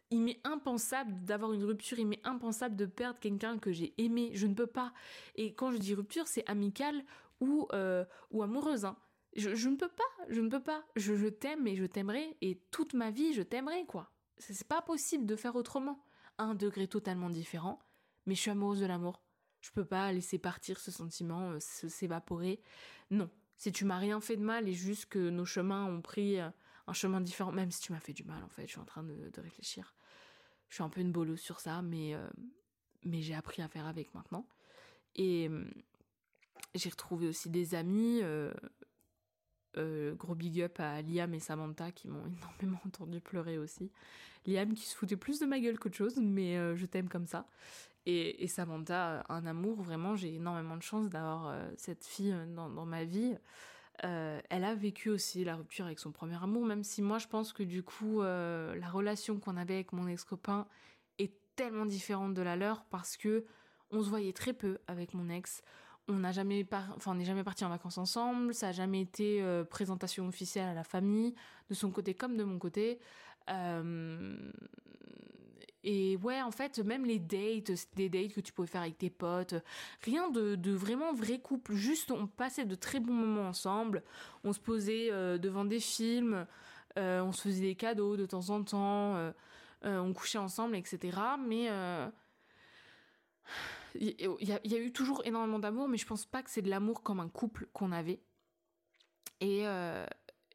Il 0.09 0.21
m'est 0.21 0.41
impensable 0.43 1.23
d'avoir 1.23 1.53
une 1.53 1.63
rupture, 1.63 1.99
il 1.99 2.07
m'est 2.07 2.25
impensable 2.25 2.75
de 2.75 2.85
perdre 2.85 3.19
quelqu'un 3.19 3.57
que 3.57 3.71
j'ai 3.71 3.93
aimé, 3.97 4.31
je 4.33 4.47
ne 4.47 4.53
peux 4.53 4.67
pas. 4.67 4.91
Et 5.35 5.53
quand 5.53 5.71
je 5.71 5.77
dis 5.77 5.93
rupture, 5.93 6.27
c'est 6.27 6.47
amical 6.49 7.03
ou, 7.39 7.67
euh, 7.71 8.03
ou 8.31 8.43
amoureuse. 8.43 8.83
Hein. 8.83 8.97
Je, 9.35 9.69
ne 9.69 9.75
peux 9.75 9.89
pas, 9.89 10.25
je 10.29 10.41
ne 10.41 10.49
peux 10.49 10.61
pas. 10.61 10.83
Je, 10.95 11.27
t'aime 11.29 11.67
et 11.67 11.75
je 11.75 11.85
t'aimerai, 11.85 12.37
et 12.41 12.59
toute 12.71 12.93
ma 12.93 13.11
vie 13.11 13.33
je 13.33 13.41
t'aimerai, 13.41 13.85
quoi. 13.85 14.11
C'est 14.37 14.67
pas 14.67 14.81
possible 14.81 15.25
de 15.25 15.35
faire 15.35 15.55
autrement. 15.55 16.03
Un 16.37 16.55
degré 16.55 16.87
totalement 16.87 17.29
différent, 17.29 17.79
mais 18.25 18.35
je 18.35 18.41
suis 18.41 18.51
amoureuse 18.51 18.79
de 18.79 18.85
l'amour. 18.85 19.21
Je 19.61 19.69
peux 19.71 19.85
pas 19.85 20.11
laisser 20.11 20.39
partir 20.39 20.79
ce 20.79 20.89
sentiment, 20.89 21.51
euh, 21.51 21.59
s'évaporer. 21.59 22.61
Non, 23.11 23.29
si 23.61 23.71
tu 23.71 23.85
m'as 23.85 23.99
rien 23.99 24.19
fait 24.19 24.37
de 24.37 24.41
mal 24.41 24.67
et 24.67 24.73
juste 24.73 25.05
que 25.05 25.29
nos 25.29 25.45
chemins 25.45 25.85
ont 25.85 26.01
pris 26.01 26.39
euh, 26.39 26.49
un 26.87 26.93
chemin 26.93 27.21
différent, 27.21 27.51
même 27.51 27.69
si 27.69 27.79
tu 27.79 27.91
m'as 27.91 27.99
fait 27.99 28.13
du 28.13 28.23
mal 28.23 28.43
en 28.43 28.49
fait, 28.49 28.63
je 28.63 28.71
suis 28.71 28.79
en 28.79 28.85
train 28.85 29.03
de, 29.03 29.31
réfléchir. 29.39 29.93
Je 30.67 30.75
suis 30.75 30.83
un 30.83 30.89
peu 30.89 30.99
une 30.99 31.11
bolosse 31.11 31.41
sur 31.41 31.59
ça, 31.59 31.83
mais, 31.83 32.15
euh, 32.15 32.27
mais 33.03 33.21
j'ai 33.21 33.35
appris 33.35 33.61
à 33.61 33.67
faire 33.67 33.85
avec 33.85 34.15
maintenant. 34.15 34.47
Et 35.13 35.47
euh, 35.47 35.69
j'ai 36.73 36.89
retrouvé 36.89 37.27
aussi 37.27 37.51
des 37.51 37.75
amis, 37.75 38.21
gros 39.75 40.35
big 40.35 40.61
up 40.61 40.79
à 40.79 41.01
Liam 41.01 41.33
et 41.33 41.39
Samantha 41.39 41.91
qui 41.91 42.07
m'ont 42.07 42.25
énormément 42.59 42.81
entendu 42.85 43.19
pleurer 43.19 43.57
aussi. 43.57 43.91
Liam 44.45 44.73
qui 44.73 44.85
se 44.85 44.95
foutait 44.95 45.17
plus 45.17 45.39
de 45.39 45.45
ma 45.45 45.59
gueule 45.59 45.77
qu'autre 45.79 45.95
chose, 45.95 46.17
mais 46.17 46.55
je 46.75 46.85
t'aime 46.85 47.09
comme 47.09 47.27
ça. 47.27 47.45
Et, 48.05 48.47
Samantha, 48.47 49.23
un 49.29 49.45
amour, 49.45 49.81
vraiment, 49.81 50.15
j'ai 50.15 50.35
énormément 50.35 50.75
de 50.75 50.81
chance 50.81 51.09
d'avoir 51.09 51.49
euh, 51.49 51.69
cette 51.77 52.03
fille 52.03 52.33
euh, 52.33 52.45
dans, 52.47 52.85
ma 52.85 53.03
vie. 53.03 53.35
Euh, 54.03 54.41
elle 54.49 54.63
a 54.63 54.73
vécu 54.73 55.09
aussi 55.09 55.43
la 55.43 55.55
rupture 55.55 55.85
avec 55.85 55.99
son 55.99 56.11
premier 56.11 56.41
amour, 56.41 56.65
même 56.65 56.83
si 56.83 57.03
moi 57.03 57.19
je 57.19 57.27
pense 57.27 57.53
que 57.53 57.61
du 57.61 57.83
coup, 57.83 58.21
la 58.23 58.89
relation 58.91 59.39
qu'on 59.39 59.57
avait 59.57 59.75
avec 59.75 59.93
mon 59.93 60.07
ex-copain 60.07 60.65
est 61.19 61.33
tellement 61.55 61.85
différente 61.85 62.33
de 62.33 62.41
la 62.41 62.55
leur 62.55 62.83
parce 62.85 63.15
que 63.15 63.45
on 63.91 64.01
se 64.01 64.09
voyait 64.09 64.33
très 64.33 64.53
peu 64.53 64.79
avec 64.87 65.13
mon 65.13 65.29
ex. 65.29 65.61
On 66.07 66.13
n'a 66.15 66.31
jamais, 66.31 66.65
enfin, 66.71 67.11
on 67.11 67.15
n'est 67.15 67.25
jamais 67.25 67.43
parti 67.43 67.63
en 67.63 67.69
vacances 67.69 67.97
ensemble. 67.97 68.53
Ça 68.53 68.67
n'a 68.67 68.71
jamais 68.73 69.01
été 69.01 69.43
présentation 69.69 70.27
officielle 70.27 70.67
à 70.67 70.73
la 70.73 70.83
famille, 70.83 71.33
de 71.69 71.73
son 71.73 71.91
côté 71.91 72.13
comme 72.13 72.37
de 72.37 72.43
mon 72.43 72.59
côté. 72.59 72.99
Et 75.83 76.17
ouais, 76.17 76.41
en 76.41 76.51
fait, 76.51 76.79
même 76.79 77.05
les 77.05 77.17
dates, 77.17 77.71
des 77.95 78.09
dates 78.09 78.33
que 78.33 78.41
tu 78.41 78.53
pouvais 78.53 78.67
faire 78.67 78.81
avec 78.81 78.97
tes 78.97 79.09
potes, 79.09 79.55
rien 80.03 80.29
de, 80.29 80.55
de 80.55 80.71
vraiment 80.71 81.11
vrai 81.13 81.39
couple. 81.39 81.73
Juste, 81.73 82.11
on 82.11 82.27
passait 82.27 82.65
de 82.65 82.75
très 82.75 82.99
bons 82.99 83.13
moments 83.13 83.47
ensemble. 83.47 84.03
On 84.43 84.53
se 84.53 84.59
posait 84.59 85.11
euh, 85.11 85.39
devant 85.39 85.65
des 85.65 85.79
films, 85.79 86.45
euh, 86.99 87.21
on 87.21 87.31
se 87.31 87.41
faisait 87.41 87.61
des 87.61 87.75
cadeaux 87.75 88.15
de 88.15 88.27
temps 88.27 88.49
en 88.51 88.63
temps, 88.63 89.15
euh, 89.15 89.31
on 89.83 90.13
couchait 90.13 90.37
ensemble, 90.37 90.75
etc. 90.75 91.17
Mais 91.47 91.69
il 93.95 94.15
y, 94.41 94.75
a 94.75 94.79
eu 94.79 94.91
toujours 94.91 95.21
énormément 95.25 95.59
d'amour, 95.59 95.87
mais 95.87 95.97
je 95.97 96.05
pense 96.05 96.25
pas 96.25 96.43
que 96.43 96.49
c'est 96.49 96.61
de 96.61 96.69
l'amour 96.69 97.03
comme 97.03 97.19
un 97.19 97.29
couple 97.29 97.67
qu'on 97.73 97.91
avait. 97.91 98.21
Et, 99.41 99.65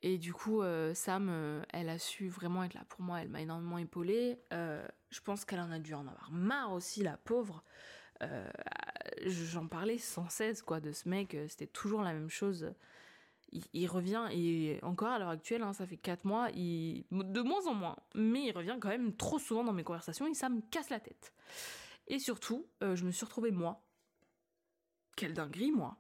et 0.03 0.19
du 0.19 0.33
coup, 0.33 0.63
euh, 0.63 0.95
Sam, 0.95 1.29
euh, 1.31 1.63
elle 1.71 1.89
a 1.89 1.99
su 1.99 2.29
vraiment 2.29 2.63
être 2.63 2.75
là 2.75 2.85
pour 2.89 3.01
moi. 3.01 3.21
Elle 3.21 3.29
m'a 3.29 3.41
énormément 3.41 3.79
épaulée. 3.79 4.39
Euh, 4.53 4.87
je 5.11 5.21
pense 5.21 5.45
qu'elle 5.45 5.59
en 5.59 5.73
a 5.73 5.79
dû 5.81 5.95
en 5.95 6.07
avoir 6.07 6.31
marre 6.31 6.73
aussi, 6.73 7.03
la 7.03 7.17
pauvre. 7.17 7.65
J'en 9.25 9.67
parlais 9.67 9.99
sans 9.99 10.29
cesse, 10.29 10.63
quoi, 10.63 10.81
de 10.81 10.93
ce 10.93 11.09
mec. 11.09 11.37
C'était 11.49 11.67
toujours 11.67 12.03
la 12.03 12.13
même 12.13 12.31
chose. 12.31 12.73
Il, 13.73 13.87
revient, 13.89 14.29
et 14.33 14.79
encore 14.83 15.09
à 15.09 15.19
l'heure 15.19 15.31
actuelle, 15.31 15.63
hein, 15.63 15.73
ça 15.73 15.87
fait 15.87 15.97
4 15.97 16.25
mois, 16.25 16.51
il, 16.51 17.05
de 17.11 17.41
moins 17.41 17.67
en 17.67 17.75
moins, 17.75 17.97
mais 18.15 18.47
il 18.47 18.53
revient 18.53 18.77
quand 18.81 18.89
même 18.89 19.15
trop 19.15 19.39
souvent 19.39 19.65
dans 19.65 19.73
mes 19.73 19.85
conversations 19.85 20.27
et 20.27 20.35
ça 20.35 20.49
me 20.49 20.61
casse 20.71 20.91
la 20.91 20.99
tête. 21.01 21.33
Et 22.09 22.19
surtout, 22.19 22.67
je 22.81 23.05
me 23.05 23.11
suis 23.11 23.25
retrouvée 23.25 23.51
moi. 23.51 23.87
Quelle 25.17 25.35
dinguerie, 25.35 25.73
moi. 25.73 25.97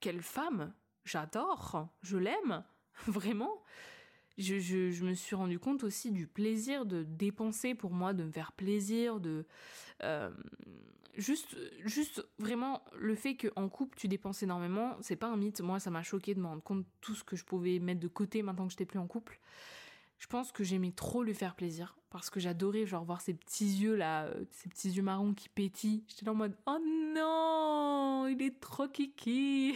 Quelle 0.00 0.22
femme. 0.22 0.74
J'adore. 1.04 1.88
Je 2.02 2.18
l'aime. 2.18 2.64
Vraiment. 3.06 3.62
Je, 4.38 4.58
je, 4.58 5.04
me 5.04 5.14
suis 5.14 5.36
rendu 5.36 5.58
compte 5.58 5.84
aussi 5.84 6.10
du 6.10 6.26
plaisir 6.26 6.86
de 6.86 7.02
dépenser 7.02 7.74
pour 7.74 7.92
moi, 7.92 8.14
de 8.14 8.24
me 8.24 8.30
faire 8.30 8.52
plaisir, 8.52 9.20
de 9.20 9.44
euh, 10.04 10.30
juste, 11.16 11.54
juste 11.84 12.26
vraiment 12.38 12.82
le 12.98 13.14
fait 13.14 13.36
qu'en 13.36 13.68
couple 13.68 13.96
tu 13.98 14.08
dépenses 14.08 14.42
énormément, 14.42 14.96
c'est 15.00 15.16
pas 15.16 15.28
un 15.28 15.36
mythe. 15.36 15.60
Moi, 15.60 15.80
ça 15.80 15.90
m'a 15.90 16.02
choqué 16.02 16.34
de 16.34 16.40
me 16.40 16.46
rendre 16.46 16.62
compte 16.62 16.80
de 16.80 16.88
tout 17.02 17.14
ce 17.14 17.24
que 17.24 17.36
je 17.36 17.44
pouvais 17.44 17.78
mettre 17.78 18.00
de 18.00 18.08
côté 18.08 18.42
maintenant 18.42 18.66
que 18.66 18.70
j'étais 18.70 18.86
plus 18.86 18.98
en 18.98 19.06
couple 19.06 19.38
je 20.22 20.28
pense 20.28 20.52
que 20.52 20.62
j'aimais 20.62 20.92
trop 20.92 21.24
lui 21.24 21.34
faire 21.34 21.56
plaisir 21.56 21.98
parce 22.08 22.30
que 22.30 22.38
j'adorais 22.38 22.86
genre 22.86 23.04
voir 23.04 23.20
ses 23.20 23.34
petits 23.34 23.66
yeux 23.66 23.96
là, 23.96 24.26
euh, 24.26 24.44
ces 24.52 24.68
petits 24.68 24.90
yeux 24.90 25.02
marrons 25.02 25.34
qui 25.34 25.48
pétillent. 25.48 26.04
J'étais 26.06 26.28
en 26.28 26.36
mode 26.36 26.56
oh 26.66 26.78
non, 27.12 28.28
il 28.28 28.40
est 28.40 28.60
trop 28.60 28.86
kiki. 28.86 29.74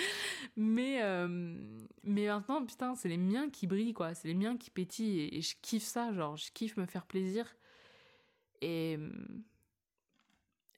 mais 0.56 1.02
euh, 1.02 1.26
mais 2.04 2.28
maintenant 2.28 2.64
putain, 2.64 2.94
c'est 2.94 3.08
les 3.08 3.16
miens 3.16 3.50
qui 3.50 3.66
brillent 3.66 3.92
quoi, 3.92 4.14
c'est 4.14 4.28
les 4.28 4.34
miens 4.34 4.56
qui 4.56 4.70
pétillent 4.70 5.36
et, 5.36 5.42
je 5.42 5.56
kiffe 5.60 5.82
ça, 5.82 6.12
genre 6.12 6.36
je 6.36 6.52
kiffe 6.52 6.76
me 6.76 6.86
faire 6.86 7.04
plaisir. 7.04 7.56
Et 8.60 8.96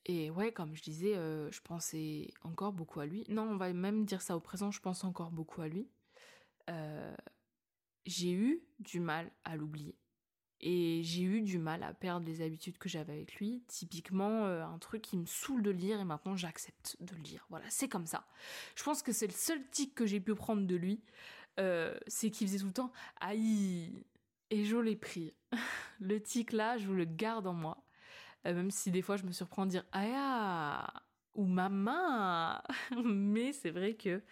et 0.07 0.31
ouais, 0.31 0.51
comme 0.51 0.75
je 0.75 0.83
disais, 0.83 1.15
euh, 1.15 1.51
je 1.51 1.61
pensais 1.61 2.31
encore 2.43 2.73
beaucoup 2.73 3.01
à 3.01 3.07
lui. 3.07 3.27
Non, 3.29 3.43
on 3.43 3.57
va 3.59 3.71
même 3.75 4.07
dire 4.07 4.23
ça 4.23 4.35
au 4.35 4.41
présent, 4.41 4.71
je 4.71 4.81
pense 4.81 5.05
encore 5.05 5.31
beaucoup 5.31 5.61
à 5.61 5.69
lui. 5.69 5.91
Euh, 6.71 7.15
j'ai 8.07 8.33
eu 8.33 8.63
du 8.79 9.01
mal 9.01 9.31
à 9.45 9.57
l'oublier. 9.57 9.97
Et 10.63 11.01
j'ai 11.05 11.23
eu 11.23 11.41
du 11.41 11.59
mal 11.59 11.83
à 11.83 11.95
perdre 11.95 12.27
les 12.27 12.43
habitudes 12.43 12.77
que 12.77 12.89
j'avais 12.89 13.15
avec 13.15 13.35
lui. 13.37 13.63
Typiquement, 13.67 14.45
euh, 14.45 14.63
un 14.63 14.79
truc 14.79 15.01
qui 15.03 15.17
me 15.17 15.25
saoule 15.25 15.63
de 15.63 15.71
lire 15.71 16.01
et 16.01 16.05
maintenant 16.05 16.37
j'accepte 16.37 16.97
de 17.01 17.15
le 17.15 17.23
lire. 17.23 17.47
Voilà, 17.49 17.65
c'est 17.71 17.89
comme 17.89 18.07
ça. 18.07 18.27
Je 18.77 18.83
pense 18.83 19.03
que 19.03 19.13
c'est 19.13 19.27
le 19.27 19.33
seul 19.33 19.63
tic 19.71 19.95
que 19.95 20.05
j'ai 20.05 20.21
pu 20.21 20.35
prendre 20.35 20.67
de 20.67 20.77
lui. 20.77 21.01
Euh, 21.59 21.99
c'est 22.07 22.31
qu'il 22.31 22.47
faisait 22.47 22.59
tout 22.59 22.67
le 22.67 22.73
temps 22.73 22.93
aïe. 23.21 24.05
Et 24.51 24.65
je 24.65 24.77
l'ai 24.77 24.97
pris. 24.97 25.33
le 25.99 26.21
tic 26.21 26.53
là, 26.53 26.77
je 26.77 26.93
le 26.93 27.07
garde 27.07 27.47
en 27.47 27.55
moi. 27.55 27.83
Euh, 28.47 28.55
même 28.55 28.71
si 28.71 28.91
des 28.91 29.03
fois 29.03 29.17
je 29.17 29.25
me 29.25 29.33
surprends 29.33 29.63
à 29.63 29.67
dire 29.67 29.85
aïe 29.93 30.91
ou 31.35 31.47
maman. 31.47 32.61
Mais 33.03 33.55
c'est 33.55 33.71
vrai 33.71 33.95
que 33.95 34.23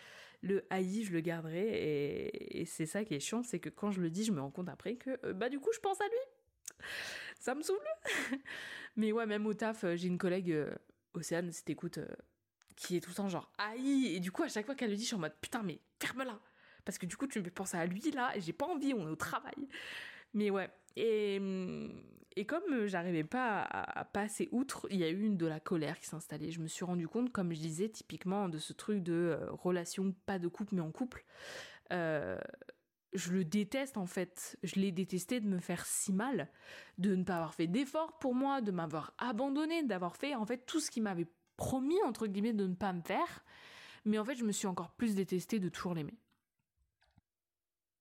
le 0.43 0.65
haï, 0.71 1.05
je 1.05 1.13
le 1.13 1.21
garderai. 1.21 2.31
Et, 2.51 2.65
c'est 2.65 2.87
ça 2.87 3.05
qui 3.05 3.15
est 3.15 3.21
chiant, 3.21 3.43
c'est 3.43 3.59
que 3.59 3.69
quand 3.69 3.91
je 3.91 4.01
le 4.01 4.11
dis, 4.11 4.25
je 4.25 4.33
me 4.33 4.41
rends 4.41 4.51
compte 4.51 4.69
après 4.69 4.97
que, 4.97 5.19
euh, 5.25 5.33
bah, 5.33 5.49
du 5.49 5.59
coup, 5.61 5.71
je 5.73 5.81
pense 5.81 6.01
à 6.01 6.05
lui. 6.05 6.81
Ça 7.39 7.55
me 7.55 7.63
saoule. 7.63 7.79
Mais 8.97 9.13
ouais, 9.13 9.27
même 9.27 9.47
au 9.47 9.55
taf, 9.55 9.85
euh, 9.85 9.97
j'ai 9.97 10.09
une 10.09 10.19
collègue, 10.19 10.51
euh, 10.51 10.75
Océane, 11.15 11.53
si 11.53 11.65
t'écoutes, 11.65 12.01
qui 12.77 12.97
est 12.97 13.01
tout 13.01 13.11
le 13.11 13.17
temps 13.17 13.29
genre 13.29 13.51
haï. 13.59 14.15
Et 14.15 14.21
du 14.21 14.33
coup, 14.33 14.43
à 14.43 14.49
chaque 14.49 14.67
fois 14.67 14.75
qu'elle 14.75 14.91
le 14.91 14.97
dit, 14.97 15.03
je 15.03 15.09
suis 15.09 15.17
en 15.17 15.21
mode 15.21 15.35
putain, 15.41 15.63
mais 15.63 15.81
ferme-la. 16.01 16.39
Parce 16.85 16.99
que 16.99 17.07
du 17.07 17.17
coup, 17.17 17.27
tu 17.27 17.39
me 17.39 17.45
fais 17.45 17.51
penser 17.51 17.77
à 17.77 17.87
lui 17.87 18.11
là, 18.13 18.33
et 18.35 18.41
j'ai 18.41 18.53
pas 18.53 18.67
envie, 18.67 18.95
on 18.95 19.07
est 19.07 19.11
au 19.11 19.17
travail. 19.17 19.69
Mais 20.35 20.51
ouais. 20.51 20.71
Et, 20.97 21.39
et 22.37 22.47
comme 22.47 22.87
j'arrivais 22.87 23.25
pas 23.25 23.63
à, 23.63 24.05
passer 24.05 24.49
outre, 24.53 24.87
il 24.91 24.99
y 24.99 25.05
a 25.05 25.09
eu 25.09 25.21
une 25.21 25.37
de 25.37 25.47
la 25.47 25.61
colère 25.61 25.99
qui 25.99 26.07
s'est 26.07 26.17
installée. 26.17 26.51
Je 26.51 26.61
me 26.61 26.69
suis 26.69 26.85
rendu 26.85 27.09
compte, 27.09 27.33
comme 27.33 27.53
je 27.53 27.59
disais, 27.59 27.89
typiquement 27.89 28.49
de 28.49 28.59
ce 28.59 28.73
truc 28.73 29.03
de 29.03 29.13
euh, 29.13 29.51
relation, 29.51 30.15
pas 30.27 30.39
de 30.39 30.49
couple, 30.49 30.77
mais 30.77 30.81
en 30.81 30.93
couple. 30.93 31.25
Euh, 31.93 32.39
je 33.15 33.33
le 33.33 33.45
déteste 33.45 33.97
en 33.97 34.07
fait. 34.07 34.59
Je 34.63 34.77
l'ai 34.77 34.93
détesté 34.93 35.41
de 35.41 35.49
me 35.49 35.59
faire 35.59 35.87
si 35.87 36.13
mal, 36.13 36.49
de 36.99 37.15
ne 37.15 37.25
pas 37.25 37.37
avoir 37.37 37.55
fait 37.55 37.67
d'efforts 37.67 38.19
pour 38.19 38.35
moi, 38.35 38.61
de 38.61 38.71
m'avoir 38.71 39.15
abandonné, 39.19 39.83
d'avoir 39.83 40.17
fait 40.17 40.35
en 40.35 40.45
fait 40.45 40.67
tout 40.67 40.81
ce 40.81 40.91
qu'il 40.91 41.03
m'avait 41.03 41.29
promis 41.57 42.01
entre 42.05 42.27
guillemets 42.27 42.53
de 42.53 42.67
ne 42.67 42.75
pas 42.75 42.93
me 42.93 43.03
faire. 43.03 43.45
Mais 44.05 44.19
en 44.19 44.25
fait, 44.25 44.37
je 44.37 44.45
me 44.45 44.53
suis 44.53 44.67
encore 44.67 44.91
plus 44.93 45.15
détestée 45.15 45.59
de 45.59 45.69
toujours 45.69 45.95
l'aimer. 45.95 46.15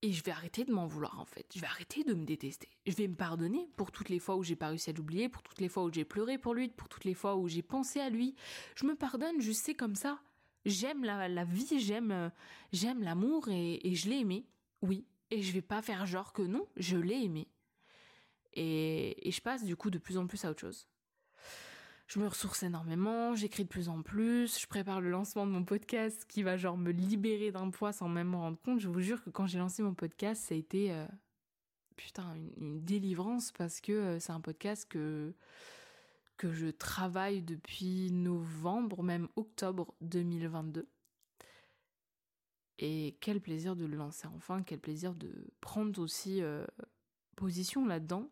Et 0.03 0.11
je 0.11 0.23
vais 0.23 0.31
arrêter 0.31 0.63
de 0.63 0.71
m'en 0.71 0.85
vouloir 0.85 1.19
en 1.19 1.25
fait. 1.25 1.47
Je 1.55 1.59
vais 1.59 1.65
arrêter 1.65 2.03
de 2.03 2.13
me 2.13 2.23
détester. 2.23 2.69
Je 2.85 2.93
vais 2.93 3.07
me 3.07 3.15
pardonner 3.15 3.67
pour 3.77 3.91
toutes 3.91 4.09
les 4.09 4.19
fois 4.19 4.35
où 4.35 4.43
j'ai 4.43 4.55
pas 4.55 4.67
réussi 4.67 4.91
à 4.91 4.93
l'oublier, 4.93 5.27
pour 5.27 5.41
toutes 5.41 5.59
les 5.59 5.69
fois 5.69 5.83
où 5.83 5.91
j'ai 5.91 6.05
pleuré 6.05 6.37
pour 6.37 6.53
lui, 6.53 6.69
pour 6.69 6.87
toutes 6.87 7.03
les 7.03 7.15
fois 7.15 7.35
où 7.35 7.47
j'ai 7.47 7.63
pensé 7.63 7.99
à 7.99 8.09
lui. 8.09 8.35
Je 8.75 8.85
me 8.85 8.95
pardonne, 8.95 9.41
je 9.41 9.51
sais 9.51 9.73
comme 9.73 9.95
ça. 9.95 10.19
J'aime 10.65 11.03
la, 11.03 11.43
vie, 11.45 11.79
j'aime 11.79 12.11
euh, 12.11 12.29
j'aime 12.73 13.01
l'amour 13.01 13.49
et, 13.49 13.79
et 13.87 13.95
je 13.95 14.09
l'ai 14.09 14.19
aimé. 14.19 14.45
Oui. 14.81 15.05
Et 15.31 15.41
je 15.41 15.51
vais 15.51 15.61
pas 15.61 15.81
faire 15.81 16.05
genre 16.05 16.31
que 16.31 16.43
non, 16.43 16.67
je 16.77 16.97
l'ai 16.97 17.23
aimé. 17.23 17.47
Et, 18.53 19.27
et 19.27 19.31
je 19.31 19.41
passe 19.41 19.63
du 19.63 19.75
coup 19.75 19.89
de 19.89 19.97
plus 19.97 20.17
en 20.17 20.27
plus 20.27 20.45
à 20.45 20.51
autre 20.51 20.61
chose 20.61 20.87
je 22.07 22.19
me 22.19 22.27
ressource 22.27 22.63
énormément, 22.63 23.35
j'écris 23.35 23.63
de 23.63 23.69
plus 23.69 23.89
en 23.89 24.01
plus, 24.01 24.59
je 24.59 24.65
prépare 24.67 25.01
le 25.01 25.09
lancement 25.09 25.45
de 25.45 25.51
mon 25.51 25.65
podcast 25.65 26.25
qui 26.27 26.41
va 26.41 26.55
genre 26.55 26.77
me 26.77 26.91
libérer 26.91 27.51
d'un 27.51 27.69
poids 27.69 27.91
sans 27.91 28.07
même 28.07 28.29
me 28.29 28.37
rendre 28.37 28.57
compte. 28.61 28.79
Je 28.79 28.87
vous 28.87 29.01
jure 29.01 29.21
que 29.23 29.29
quand 29.29 29.45
j'ai 29.45 29.59
lancé 29.59 29.83
mon 29.83 29.93
podcast, 29.93 30.41
ça 30.41 30.55
a 30.55 30.57
été 30.57 30.93
euh, 30.93 31.05
putain 31.97 32.33
une, 32.57 32.81
délivrance 32.83 33.51
parce 33.51 33.81
que 33.81 33.91
euh, 33.91 34.19
c'est 34.19 34.31
un 34.31 34.41
podcast 34.41 34.87
que 34.89 35.33
que 36.37 36.53
je 36.53 36.67
travaille 36.67 37.41
depuis 37.41 38.11
novembre, 38.11 39.01
même 39.01 39.27
octobre 39.35 39.95
2022. 40.01 40.87
Et 42.77 43.17
quel 43.21 43.41
plaisir 43.41 43.75
de 43.75 43.85
le 43.85 43.97
lancer 43.97 44.27
enfin, 44.35 44.61
quel 44.61 44.79
plaisir 44.79 45.15
de 45.15 45.31
prendre 45.61 45.99
aussi 45.99 46.43
euh, 46.43 46.63
position 47.35 47.87
là-dedans 47.87 48.29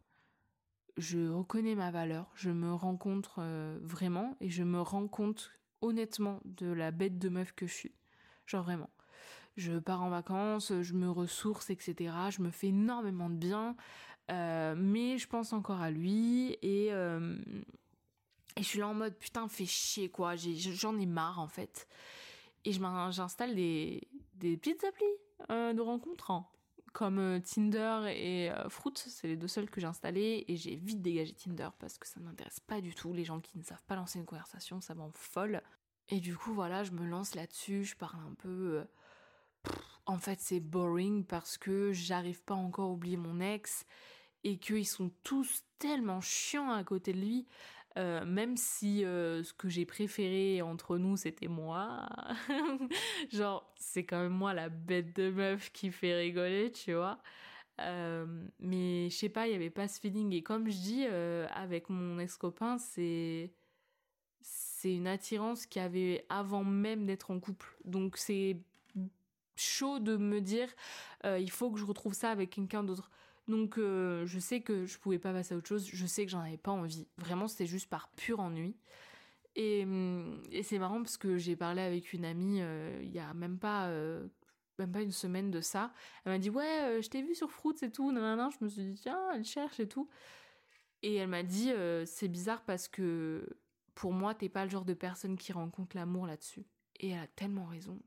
je 0.97 1.29
reconnais 1.29 1.75
ma 1.75 1.91
valeur, 1.91 2.31
je 2.35 2.49
me 2.49 2.73
rencontre 2.73 3.37
euh, 3.39 3.77
vraiment 3.81 4.35
et 4.39 4.49
je 4.49 4.63
me 4.63 4.81
rends 4.81 5.07
compte 5.07 5.51
honnêtement 5.81 6.39
de 6.45 6.67
la 6.67 6.91
bête 6.91 7.19
de 7.19 7.29
meuf 7.29 7.51
que 7.53 7.67
je 7.67 7.73
suis. 7.73 7.95
Genre 8.45 8.63
vraiment. 8.63 8.89
Je 9.57 9.79
pars 9.79 10.01
en 10.01 10.09
vacances, 10.09 10.73
je 10.81 10.93
me 10.93 11.09
ressource, 11.09 11.69
etc. 11.69 12.13
Je 12.29 12.41
me 12.41 12.49
fais 12.49 12.67
énormément 12.67 13.29
de 13.29 13.35
bien, 13.35 13.75
euh, 14.31 14.75
mais 14.77 15.17
je 15.17 15.27
pense 15.27 15.53
encore 15.53 15.81
à 15.81 15.91
lui 15.91 16.57
et, 16.61 16.89
euh, 16.91 17.37
et 18.57 18.63
je 18.63 18.67
suis 18.67 18.79
là 18.79 18.87
en 18.87 18.93
mode 18.93 19.15
putain, 19.15 19.47
fais 19.47 19.65
chier 19.65 20.09
quoi, 20.09 20.35
j'en 20.35 20.97
ai, 20.97 21.05
marre 21.05 21.39
en 21.39 21.47
fait. 21.47 21.87
Et 22.65 22.71
j'installe 22.71 23.55
des, 23.55 24.07
petites 24.39 24.83
applis 24.83 25.05
de 25.49 25.81
rencontres. 25.81 26.31
Hein 26.31 26.45
comme 26.95 27.19
euh, 27.19 27.39
Tinder 27.41 28.05
et 28.15 28.49
euh, 28.49 28.69
Fruit, 28.69 28.93
c'est 28.95 29.27
les 29.27 29.35
deux 29.35 29.49
seuls 29.49 29.69
que 29.69 29.81
j'ai 29.81 29.87
installés 29.87 30.45
et 30.47 30.55
j'ai 30.55 30.77
vite 30.77 31.01
dégagé 31.01 31.33
Tinder 31.33 31.67
parce 31.77 31.97
que 31.97 32.07
ça 32.07 32.21
ne 32.21 32.25
m'intéresse 32.25 32.61
pas 32.61 32.79
du 32.79 32.95
tout. 32.95 33.11
Les 33.11 33.25
gens 33.25 33.41
qui 33.41 33.57
ne 33.57 33.63
savent 33.63 33.83
pas 33.85 33.97
lancer 33.97 34.17
une 34.17 34.25
conversation, 34.25 34.79
ça 34.79 34.95
m'en 34.95 35.11
folle. 35.11 35.61
Et 36.07 36.21
du 36.21 36.37
coup, 36.37 36.53
voilà, 36.53 36.85
je 36.85 36.91
me 36.91 37.05
lance 37.05 37.35
là-dessus, 37.35 37.83
je 37.83 37.97
parle 37.97 38.21
un 38.21 38.33
peu. 38.35 38.47
Euh, 39.67 39.73
en 40.05 40.17
fait, 40.17 40.39
c'est 40.39 40.61
boring 40.61 41.25
parce 41.25 41.57
que 41.57 41.91
j'arrive 41.91 42.41
pas 42.43 42.53
encore 42.53 42.85
à 42.85 42.93
oublier 42.93 43.17
mon 43.17 43.41
ex 43.41 43.85
et 44.45 44.57
qu'ils 44.57 44.87
sont 44.87 45.11
tous 45.23 45.65
tellement 45.79 46.21
chiants 46.21 46.71
à 46.71 46.85
côté 46.85 47.11
de 47.11 47.19
lui. 47.19 47.45
Euh, 47.97 48.25
même 48.25 48.57
si 48.57 49.05
euh, 49.05 49.41
ce 49.43 49.53
que 49.53 49.69
j'ai 49.69 49.85
préféré 49.85 50.61
entre 50.61 50.97
nous 50.97 51.15
c'était 51.15 51.47
moi, 51.47 52.09
genre 53.31 53.73
c'est 53.77 54.03
quand 54.05 54.21
même 54.21 54.33
moi 54.33 54.53
la 54.53 54.67
bête 54.67 55.15
de 55.15 55.29
meuf 55.31 55.71
qui 55.71 55.91
fait 55.91 56.13
rigoler, 56.13 56.71
tu 56.73 56.93
vois. 56.93 57.19
Euh, 57.81 58.25
mais 58.59 59.09
je 59.09 59.15
sais 59.15 59.29
pas, 59.29 59.47
il 59.47 59.53
y 59.53 59.55
avait 59.55 59.69
pas 59.69 59.87
ce 59.87 60.01
feeling 60.01 60.33
et 60.33 60.43
comme 60.43 60.69
je 60.69 60.77
dis 60.77 61.05
avec 61.05 61.89
mon 61.89 62.19
ex-copain, 62.19 62.77
c'est 62.77 63.53
c'est 64.41 64.93
une 64.93 65.07
attirance 65.07 65.65
qui 65.65 65.79
avait 65.79 66.25
avant 66.29 66.63
même 66.65 67.05
d'être 67.05 67.31
en 67.31 67.39
couple. 67.39 67.77
Donc 67.85 68.17
c'est 68.17 68.57
chaud 69.55 69.99
de 69.99 70.17
me 70.17 70.41
dire 70.41 70.69
il 71.23 71.51
faut 71.51 71.71
que 71.71 71.79
je 71.79 71.85
retrouve 71.85 72.13
ça 72.13 72.29
avec 72.31 72.49
quelqu'un 72.51 72.83
d'autre. 72.83 73.09
Donc 73.47 73.77
euh, 73.77 74.25
je 74.25 74.39
sais 74.39 74.61
que 74.61 74.85
je 74.85 74.97
pouvais 74.97 75.19
pas 75.19 75.31
passer 75.31 75.53
à 75.53 75.57
autre 75.57 75.67
chose, 75.67 75.87
je 75.87 76.05
sais 76.05 76.25
que 76.25 76.31
j'en 76.31 76.41
avais 76.41 76.57
pas 76.57 76.71
envie. 76.71 77.07
Vraiment, 77.17 77.47
c'était 77.47 77.67
juste 77.67 77.89
par 77.89 78.09
pur 78.09 78.39
ennui. 78.39 78.75
Et, 79.55 79.83
hum, 79.83 80.41
c'est 80.63 80.79
marrant 80.79 81.01
parce 81.01 81.17
que 81.17 81.37
j'ai 81.37 81.55
parlé 81.55 81.81
avec 81.81 82.11
une 82.13 82.25
amie 82.25 82.61
euh, 82.61 82.99
il 83.03 83.11
y 83.11 83.19
a 83.19 83.33
même 83.33 83.57
pas 83.57 83.87
euh, 83.87 84.27
même 84.79 84.91
pas 84.91 85.01
une 85.01 85.11
semaine 85.11 85.51
de 85.51 85.61
ça. 85.61 85.93
Elle 86.25 86.33
m'a 86.33 86.39
dit 86.39 86.49
ouais, 86.49 86.99
je 87.01 87.09
t'ai 87.09 87.21
vu 87.21 87.35
sur 87.35 87.51
Fruits 87.51 87.77
et 87.81 87.91
tout. 87.91 88.11
Je 88.11 88.63
me 88.63 88.69
suis 88.69 88.83
dit 88.83 88.99
tiens, 89.01 89.31
elle 89.33 89.45
cherche 89.45 89.79
et 89.79 89.87
tout. 89.87 90.09
Et 91.03 91.15
elle 91.15 91.29
m'a 91.29 91.43
dit 91.43 91.71
c'est 92.05 92.27
bizarre 92.27 92.63
parce 92.63 92.87
que 92.87 93.47
pour 93.93 94.11
moi 94.11 94.33
t'es 94.35 94.49
pas 94.49 94.65
le 94.65 94.71
genre 94.71 94.85
de 94.85 94.93
personne 94.93 95.37
qui 95.37 95.53
rencontre 95.53 95.95
l'amour 95.95 96.27
là-dessus. 96.27 96.65
Et 96.99 97.09
elle 97.09 97.19
a 97.19 97.27
tellement 97.27 97.65
raison 97.65 97.99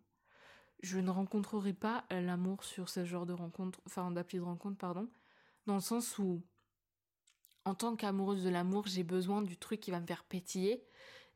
je 0.82 0.98
ne 0.98 1.10
rencontrerai 1.10 1.72
pas 1.72 2.04
l'amour 2.10 2.64
sur 2.64 2.88
ce 2.88 3.04
genre 3.04 3.26
de 3.26 3.32
rencontre, 3.32 3.80
enfin 3.86 4.10
d'appli 4.10 4.38
de 4.38 4.44
rencontre, 4.44 4.78
pardon, 4.78 5.08
dans 5.68 5.74
le 5.74 5.80
sens 5.80 6.18
où, 6.18 6.42
en 7.66 7.74
tant 7.74 7.94
qu'amoureuse 7.94 8.42
de 8.42 8.48
l'amour, 8.48 8.86
j'ai 8.86 9.04
besoin 9.04 9.42
du 9.42 9.58
truc 9.58 9.80
qui 9.80 9.90
va 9.90 10.00
me 10.00 10.06
faire 10.06 10.24
pétiller. 10.24 10.82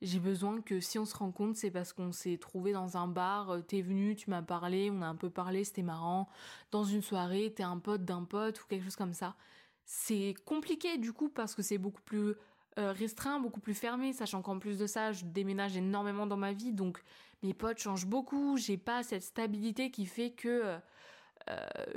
J'ai 0.00 0.18
besoin 0.18 0.62
que 0.62 0.80
si 0.80 0.98
on 0.98 1.04
se 1.04 1.14
rencontre, 1.14 1.58
c'est 1.58 1.70
parce 1.70 1.92
qu'on 1.92 2.12
s'est 2.12 2.38
trouvé 2.38 2.72
dans 2.72 2.96
un 2.96 3.06
bar, 3.06 3.50
euh, 3.50 3.60
t'es 3.60 3.82
venu, 3.82 4.16
tu 4.16 4.30
m'as 4.30 4.40
parlé, 4.40 4.90
on 4.90 5.02
a 5.02 5.06
un 5.06 5.16
peu 5.16 5.28
parlé, 5.28 5.64
c'était 5.64 5.82
marrant. 5.82 6.28
Dans 6.70 6.82
une 6.82 7.02
soirée, 7.02 7.52
t'es 7.54 7.62
un 7.62 7.78
pote 7.78 8.06
d'un 8.06 8.24
pote 8.24 8.58
ou 8.62 8.66
quelque 8.66 8.84
chose 8.84 8.96
comme 8.96 9.12
ça. 9.12 9.36
C'est 9.84 10.34
compliqué 10.46 10.96
du 10.96 11.12
coup 11.12 11.28
parce 11.28 11.54
que 11.54 11.60
c'est 11.60 11.78
beaucoup 11.78 12.02
plus 12.02 12.34
euh, 12.78 12.90
restreint, 12.92 13.38
beaucoup 13.38 13.60
plus 13.60 13.74
fermé, 13.74 14.14
sachant 14.14 14.40
qu'en 14.40 14.58
plus 14.58 14.78
de 14.78 14.86
ça, 14.86 15.12
je 15.12 15.26
déménage 15.26 15.76
énormément 15.76 16.26
dans 16.26 16.38
ma 16.38 16.54
vie, 16.54 16.72
donc 16.72 17.02
mes 17.42 17.52
potes 17.52 17.78
changent 17.78 18.06
beaucoup, 18.06 18.56
j'ai 18.56 18.78
pas 18.78 19.02
cette 19.02 19.24
stabilité 19.24 19.90
qui 19.90 20.06
fait 20.06 20.30
que 20.30 20.48
euh, 20.48 20.78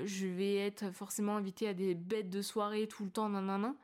je 0.04 0.28
vais 0.28 0.56
être 0.56 0.92
forcément 0.92 1.36
invitée 1.38 1.68
à 1.68 1.74
des 1.74 1.96
bêtes 1.96 2.30
de 2.30 2.42
soirée 2.42 2.88
tout 2.88 3.04
le 3.04 3.12
temps, 3.12 3.30
nanana. 3.30 3.76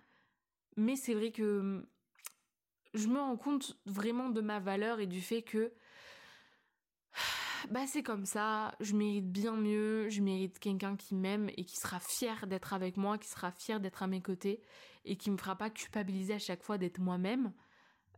Mais 0.77 0.95
c'est 0.95 1.13
vrai 1.13 1.31
que 1.31 1.85
je 2.93 3.07
me 3.07 3.19
rends 3.19 3.37
compte 3.37 3.77
vraiment 3.85 4.29
de 4.29 4.41
ma 4.41 4.59
valeur 4.59 4.99
et 4.99 5.07
du 5.07 5.21
fait 5.21 5.41
que 5.41 5.71
bah 7.69 7.85
c'est 7.87 8.03
comme 8.03 8.25
ça, 8.25 8.73
je 8.79 8.95
mérite 8.95 9.31
bien 9.31 9.55
mieux, 9.55 10.09
je 10.09 10.21
mérite 10.21 10.59
quelqu'un 10.59 10.95
qui 10.95 11.15
m'aime 11.15 11.49
et 11.57 11.63
qui 11.63 11.77
sera 11.77 11.99
fier 11.99 12.47
d'être 12.47 12.73
avec 12.73 12.97
moi, 12.97 13.17
qui 13.17 13.29
sera 13.29 13.51
fier 13.51 13.79
d'être 13.79 14.03
à 14.03 14.07
mes 14.07 14.21
côtés 14.21 14.61
et 15.05 15.15
qui 15.15 15.31
me 15.31 15.37
fera 15.37 15.55
pas 15.55 15.69
culpabiliser 15.69 16.33
à 16.33 16.39
chaque 16.39 16.63
fois 16.63 16.77
d'être 16.77 16.99
moi-même. 16.99 17.53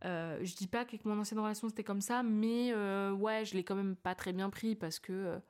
Euh, 0.04 0.38
je 0.42 0.54
dis 0.54 0.66
pas 0.66 0.84
qu'avec 0.84 1.04
mon 1.04 1.18
ancienne 1.18 1.40
relation 1.40 1.68
c'était 1.68 1.84
comme 1.84 2.00
ça, 2.00 2.22
mais 2.22 2.72
euh, 2.72 3.12
ouais, 3.12 3.44
je 3.44 3.54
l'ai 3.54 3.64
quand 3.64 3.74
même 3.74 3.96
pas 3.96 4.14
très 4.14 4.32
bien 4.32 4.50
pris 4.50 4.74
parce 4.74 4.98
que 4.98 5.40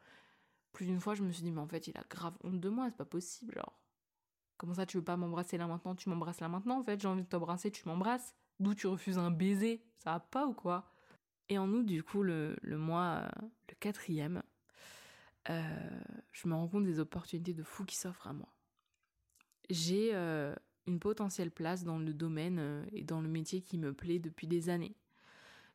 plus 0.75 0.85
d'une 0.87 1.01
fois, 1.01 1.15
je 1.15 1.23
me 1.23 1.33
suis 1.33 1.43
dit, 1.43 1.53
mais 1.53 1.61
en 1.61 1.69
fait, 1.69 1.87
il 1.87 1.97
a 1.97 2.05
grave 2.11 2.35
honte 2.43 2.61
de 2.61 2.69
moi, 2.69 2.89
c'est 2.91 2.97
pas 2.97 3.05
possible, 3.07 3.55
genre. 3.55 3.79
Comment 4.59 4.75
ça, 4.75 4.85
tu 4.85 4.99
veux 4.99 5.05
pas 5.05 5.17
m'embrasser 5.17 5.57
là 5.57 5.67
maintenant, 5.67 5.95
tu 5.95 6.09
m'embrasses 6.11 6.41
là 6.41 6.49
maintenant, 6.49 6.81
en 6.81 6.85
fait, 6.85 7.01
j'ai 7.01 7.09
envie 7.09 7.23
de 7.23 7.29
t'embrasser, 7.29 7.71
tu 7.71 7.89
m'embrasses. 7.89 8.35
D'où 8.61 8.75
tu 8.75 8.87
refuses 8.87 9.19
un 9.19 9.31
baiser, 9.31 9.83
ça 9.99 10.13
va 10.13 10.21
pas 10.21 10.47
ou 10.47 10.53
quoi? 10.53 10.93
Et 11.49 11.59
en 11.59 11.69
août, 11.71 11.85
du 11.85 12.03
coup, 12.03 12.23
le, 12.23 12.57
mois, 12.65 13.29
le 13.69 13.75
quatrième, 13.81 14.43
euh, 15.51 16.01
je 16.33 16.49
me 16.49 16.55
rends 16.55 16.69
compte 16.69 16.85
des 16.85 17.01
opportunités 17.01 17.53
de 17.53 17.63
fou 17.63 17.85
qui 17.85 17.97
s'offrent 17.97 18.29
à 18.29 18.33
moi. 18.33 18.49
J'ai 19.71 20.15
euh, 20.15 20.55
une 20.87 21.01
potentielle 21.01 21.51
place 21.51 21.85
dans 21.85 21.99
le 21.99 22.15
domaine 22.15 22.59
euh, 22.59 22.85
et 22.93 23.03
dans 23.03 23.21
le 23.21 23.29
métier 23.29 23.61
qui 23.61 23.79
me 23.79 23.93
plaît 23.93 24.19
depuis 24.19 24.47
des 24.47 24.69
années. 24.69 24.97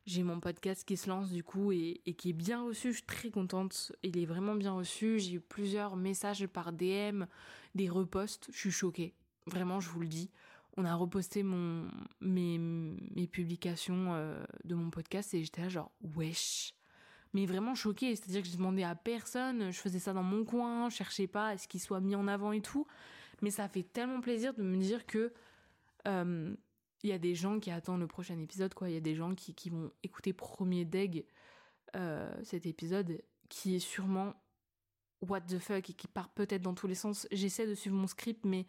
J'ai 0.06 0.22
mon 0.22 0.40
podcast 0.40 0.84
qui 0.84 0.96
se 0.96 1.08
lance 1.08 1.30
du 1.30 1.44
coup 1.44 1.72
et, 1.72 2.00
qui 2.16 2.30
est 2.30 2.34
bien 2.34 2.62
reçu. 2.62 2.88
Je 2.88 2.98
suis 2.98 3.06
très 3.06 3.30
contente. 3.30 3.92
Il 4.02 4.18
est 4.18 4.26
vraiment 4.26 4.54
bien 4.54 4.72
reçu. 4.72 5.18
J'ai 5.18 5.34
eu 5.34 5.40
plusieurs 5.40 5.96
messages 5.96 6.46
par 6.46 6.72
DM, 6.72 7.24
des 7.74 7.88
reposts. 7.88 8.48
Je 8.52 8.58
suis 8.58 8.70
choquée. 8.70 9.14
Vraiment, 9.46 9.78
je 9.78 9.88
vous 9.90 10.00
le 10.00 10.08
dis. 10.08 10.30
On 10.76 10.84
a 10.84 10.94
reposté 10.94 11.42
mon, 11.42 11.88
mes, 12.20 12.58
mes 12.58 13.26
publications 13.26 14.14
euh, 14.14 14.42
de 14.64 14.74
mon 14.74 14.90
podcast 14.90 15.34
et 15.34 15.44
j'étais 15.44 15.62
là 15.62 15.68
genre 15.68 15.92
wesh. 16.16 16.74
Mais 17.34 17.46
vraiment 17.46 17.74
choquée. 17.74 18.16
C'est-à-dire 18.16 18.42
que 18.42 18.48
je 18.48 18.56
demandais 18.56 18.84
à 18.84 18.94
personne. 18.94 19.70
Je 19.70 19.78
faisais 19.78 19.98
ça 19.98 20.12
dans 20.12 20.22
mon 20.22 20.44
coin. 20.44 20.88
Je 20.88 20.96
cherchais 20.96 21.26
pas 21.26 21.48
à 21.48 21.58
ce 21.58 21.68
qu'il 21.68 21.80
soit 21.80 22.00
mis 22.00 22.14
en 22.14 22.26
avant 22.26 22.52
et 22.52 22.62
tout. 22.62 22.86
Mais 23.42 23.50
ça 23.50 23.68
fait 23.68 23.82
tellement 23.82 24.20
plaisir 24.20 24.54
de 24.54 24.62
me 24.62 24.76
dire 24.76 25.06
que 25.06 25.32
euh, 26.08 26.54
il 27.02 27.10
y 27.10 27.12
a 27.12 27.18
des 27.18 27.34
gens 27.34 27.60
qui 27.60 27.70
attendent 27.70 28.00
le 28.00 28.06
prochain 28.06 28.38
épisode, 28.38 28.74
quoi. 28.74 28.88
Il 28.88 28.94
y 28.94 28.98
a 28.98 29.00
des 29.00 29.14
gens 29.14 29.34
qui, 29.34 29.54
qui 29.54 29.70
vont 29.70 29.90
écouter 30.02 30.32
premier 30.32 30.84
deg 30.84 31.26
euh, 31.96 32.30
cet 32.44 32.66
épisode 32.66 33.22
qui 33.48 33.74
est 33.74 33.80
sûrement 33.80 34.34
what 35.22 35.40
the 35.42 35.58
fuck 35.58 35.90
et 35.90 35.92
qui 35.92 36.06
part 36.08 36.28
peut-être 36.30 36.62
dans 36.62 36.74
tous 36.74 36.86
les 36.86 36.94
sens. 36.94 37.26
J'essaie 37.30 37.66
de 37.66 37.74
suivre 37.74 37.96
mon 37.96 38.06
script, 38.06 38.44
mais 38.44 38.66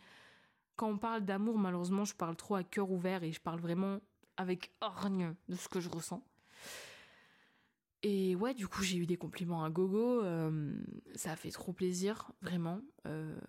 quand 0.75 0.89
on 0.89 0.97
parle 0.97 1.23
d'amour, 1.23 1.57
malheureusement, 1.57 2.05
je 2.05 2.15
parle 2.15 2.35
trop 2.35 2.55
à 2.55 2.63
cœur 2.63 2.89
ouvert 2.89 3.23
et 3.23 3.31
je 3.31 3.41
parle 3.41 3.59
vraiment 3.59 3.99
avec 4.37 4.71
orgne 4.81 5.35
de 5.49 5.55
ce 5.55 5.67
que 5.67 5.79
je 5.79 5.89
ressens. 5.89 6.23
Et 8.03 8.35
ouais, 8.35 8.53
du 8.53 8.67
coup, 8.67 8.81
j'ai 8.81 8.97
eu 8.97 9.05
des 9.05 9.17
compliments 9.17 9.63
à 9.63 9.69
gogo. 9.69 10.23
Euh, 10.23 10.73
ça 11.13 11.33
a 11.33 11.35
fait 11.35 11.51
trop 11.51 11.71
plaisir, 11.71 12.31
vraiment. 12.41 12.81
Euh, 13.05 13.39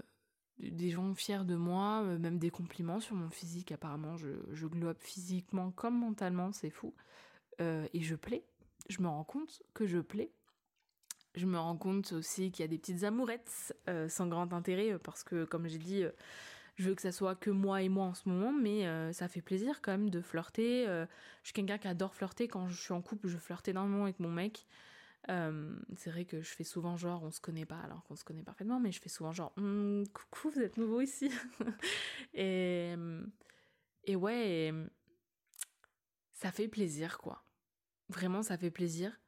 des 0.58 0.90
gens 0.90 1.14
fiers 1.14 1.44
de 1.44 1.56
moi, 1.56 2.02
euh, 2.02 2.18
même 2.18 2.38
des 2.38 2.50
compliments 2.50 3.00
sur 3.00 3.14
mon 3.14 3.30
physique. 3.30 3.72
Apparemment, 3.72 4.16
je, 4.16 4.66
globe 4.66 4.98
physiquement 5.00 5.70
comme 5.70 5.98
mentalement, 5.98 6.52
c'est 6.52 6.70
fou. 6.70 6.94
et 7.60 8.00
je 8.00 8.14
plais. 8.16 8.44
Je 8.88 9.00
me 9.00 9.08
rends 9.08 9.24
compte 9.24 9.62
que 9.74 9.86
je 9.86 9.98
plais. 9.98 10.32
Je 11.34 11.46
me 11.46 11.58
rends 11.58 11.76
compte 11.76 12.12
aussi 12.12 12.50
qu'il 12.50 12.62
y 12.62 12.66
a 12.66 12.68
des 12.68 12.78
petites 12.78 13.04
amourettes 13.04 13.74
sans 14.08 14.26
grand 14.26 14.52
intérêt 14.52 14.98
parce 14.98 15.22
que, 15.22 15.44
comme 15.44 15.68
j'ai 15.68 15.78
dit, 15.78 16.04
je 16.76 16.88
veux 16.88 16.94
que 16.94 17.02
ça 17.02 17.12
soit 17.12 17.34
que 17.34 17.50
moi 17.50 17.82
et 17.82 17.88
moi 17.88 18.06
en 18.06 18.14
ce 18.14 18.28
moment, 18.28 18.52
mais 18.52 18.86
euh, 18.86 19.12
ça 19.12 19.28
fait 19.28 19.42
plaisir 19.42 19.80
quand 19.82 19.92
même 19.92 20.10
de 20.10 20.20
flirter. 20.20 20.88
Euh, 20.88 21.06
je 21.42 21.48
suis 21.48 21.52
quelqu'un 21.52 21.78
qui 21.78 21.88
adore 21.88 22.14
flirter. 22.14 22.48
Quand 22.48 22.68
je 22.68 22.80
suis 22.80 22.92
en 22.92 23.02
couple, 23.02 23.28
je 23.28 23.36
flirte 23.36 23.68
énormément 23.68 24.04
avec 24.04 24.20
mon 24.20 24.30
mec. 24.30 24.66
Euh, 25.30 25.76
c'est 25.96 26.10
vrai 26.10 26.24
que 26.24 26.42
je 26.42 26.50
fais 26.50 26.64
souvent 26.64 26.96
genre 26.96 27.22
on 27.22 27.30
se 27.30 27.40
connaît 27.40 27.64
pas 27.64 27.78
alors 27.78 28.02
qu'on 28.04 28.16
se 28.16 28.24
connaît 28.24 28.42
parfaitement, 28.42 28.80
mais 28.80 28.90
je 28.90 29.00
fais 29.00 29.08
souvent 29.08 29.32
genre 29.32 29.52
hum, 29.56 30.04
coucou, 30.12 30.50
vous 30.50 30.60
êtes 30.60 30.76
nouveau 30.76 31.00
ici. 31.00 31.30
et, 32.34 32.94
et 34.04 34.16
ouais, 34.16 34.72
ça 36.32 36.50
fait 36.50 36.68
plaisir 36.68 37.18
quoi. 37.18 37.44
Vraiment, 38.08 38.42
ça 38.42 38.58
fait 38.58 38.70
plaisir. 38.70 39.18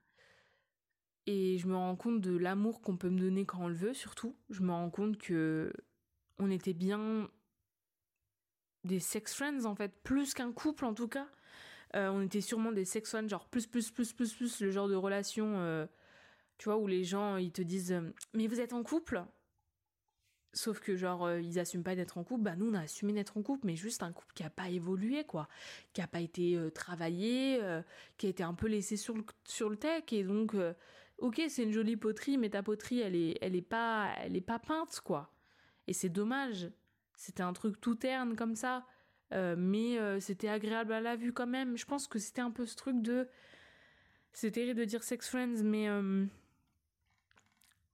Et 1.27 1.57
je 1.59 1.67
me 1.69 1.77
rends 1.77 1.97
compte 1.97 2.21
de 2.21 2.37
l'amour 2.37 2.83
qu'on 2.83 2.97
peut 2.97 3.09
me 3.09 3.19
donner 3.19 3.47
quand 3.47 3.61
on 3.63 3.69
le 3.69 3.75
veut, 3.75 3.95
surtout. 3.95 4.37
Je 4.51 4.63
me 4.63 4.73
rends 4.73 4.91
compte 4.91 5.17
que 5.17 5.73
on 6.39 6.51
était 6.51 6.75
bien 6.75 7.31
des 8.83 9.01
sex 9.01 9.35
friends 9.35 9.65
en 9.65 9.75
fait, 9.75 10.03
plus 10.03 10.35
qu'un 10.35 10.53
couple 10.53 10.85
en 10.85 10.93
tout 10.93 11.09
cas. 11.09 11.29
Euh, 11.95 12.09
on 12.09 12.23
était 12.23 12.41
sûrement 12.41 12.73
des 12.73 12.85
sex 12.85 13.15
genre 13.29 13.49
plus, 13.49 13.67
plus, 13.67 13.91
plus, 13.91 14.13
plus, 14.13 14.33
plus, 14.35 14.61
le 14.61 14.71
genre 14.71 14.89
de 14.89 14.95
relation, 14.95 15.59
euh, 15.59 15.87
tu 16.59 16.65
vois, 16.65 16.77
où 16.77 16.87
les 16.87 17.05
gens 17.05 17.37
ils 17.37 17.53
te 17.53 17.63
disent 17.63 17.93
euh, 17.93 18.13
Mais 18.35 18.47
vous 18.47 18.61
êtes 18.61 18.73
en 18.73 18.83
couple? 18.83 19.23
Sauf 20.53 20.79
que 20.81 20.95
genre 20.95 21.33
ils 21.33 21.59
assument 21.59 21.83
pas 21.83 21.97
d'être 21.97 22.17
en 22.17 22.23
couple, 22.23 22.45
bah 22.45 22.55
nous 22.55 22.71
on 22.71 22.75
a 22.75 22.83
assumé 22.83 23.13
d'être 23.13 23.37
en 23.37 23.43
couple, 23.43 23.67
mais 23.67 23.75
juste 23.75 24.05
un 24.05 24.13
couple 24.13 24.33
qui 24.35 24.45
a 24.45 24.51
pas 24.51 24.69
évolué 24.69 25.25
quoi, 25.25 25.49
qui 25.93 26.01
a 26.01 26.07
pas 26.07 26.21
été 26.21 26.57
travaillé, 26.73 27.61
qui 28.19 28.27
a 28.27 28.29
été 28.29 28.45
un 28.45 28.55
peu 28.55 28.69
laissé 28.69 28.97
sur 28.97 29.17
le, 29.17 29.25
sur 29.43 29.69
le 29.69 29.77
tech 29.77 30.05
et 30.13 30.23
donc 30.23 30.55
ok 31.19 31.43
c'est 31.49 31.65
une 31.65 31.73
jolie 31.73 31.97
poterie, 31.97 32.39
mais 32.39 32.51
ta 32.51 32.63
poterie 32.63 33.01
elle 33.01 33.17
est 33.17 33.37
elle 33.41 33.57
est 33.57 33.63
pas 33.63 34.15
elle 34.21 34.37
est 34.37 34.41
pas 34.41 34.61
peinte 34.61 35.01
quoi. 35.01 35.35
Et 35.89 35.93
c'est 35.93 36.09
dommage. 36.09 36.71
C'était 37.17 37.43
un 37.43 37.53
truc 37.53 37.81
tout 37.81 37.95
terne 37.95 38.37
comme 38.37 38.55
ça. 38.55 38.87
Euh, 39.35 39.57
mais 39.59 39.99
euh, 39.99 40.21
c'était 40.21 40.49
agréable 40.49 40.93
à 40.93 41.01
la 41.01 41.17
vue 41.17 41.33
quand 41.33 41.47
même. 41.47 41.77
Je 41.77 41.85
pense 41.85 42.07
que 42.07 42.19
c'était 42.19 42.41
un 42.41 42.51
peu 42.51 42.67
ce 42.67 42.77
truc 42.77 43.03
de. 43.03 43.29
C'est 44.33 44.53
terrible 44.53 44.79
de 44.79 44.85
dire 44.85 45.03
sex 45.03 45.29
friends, 45.29 45.63
mais. 45.63 45.89
Euh, 45.89 46.27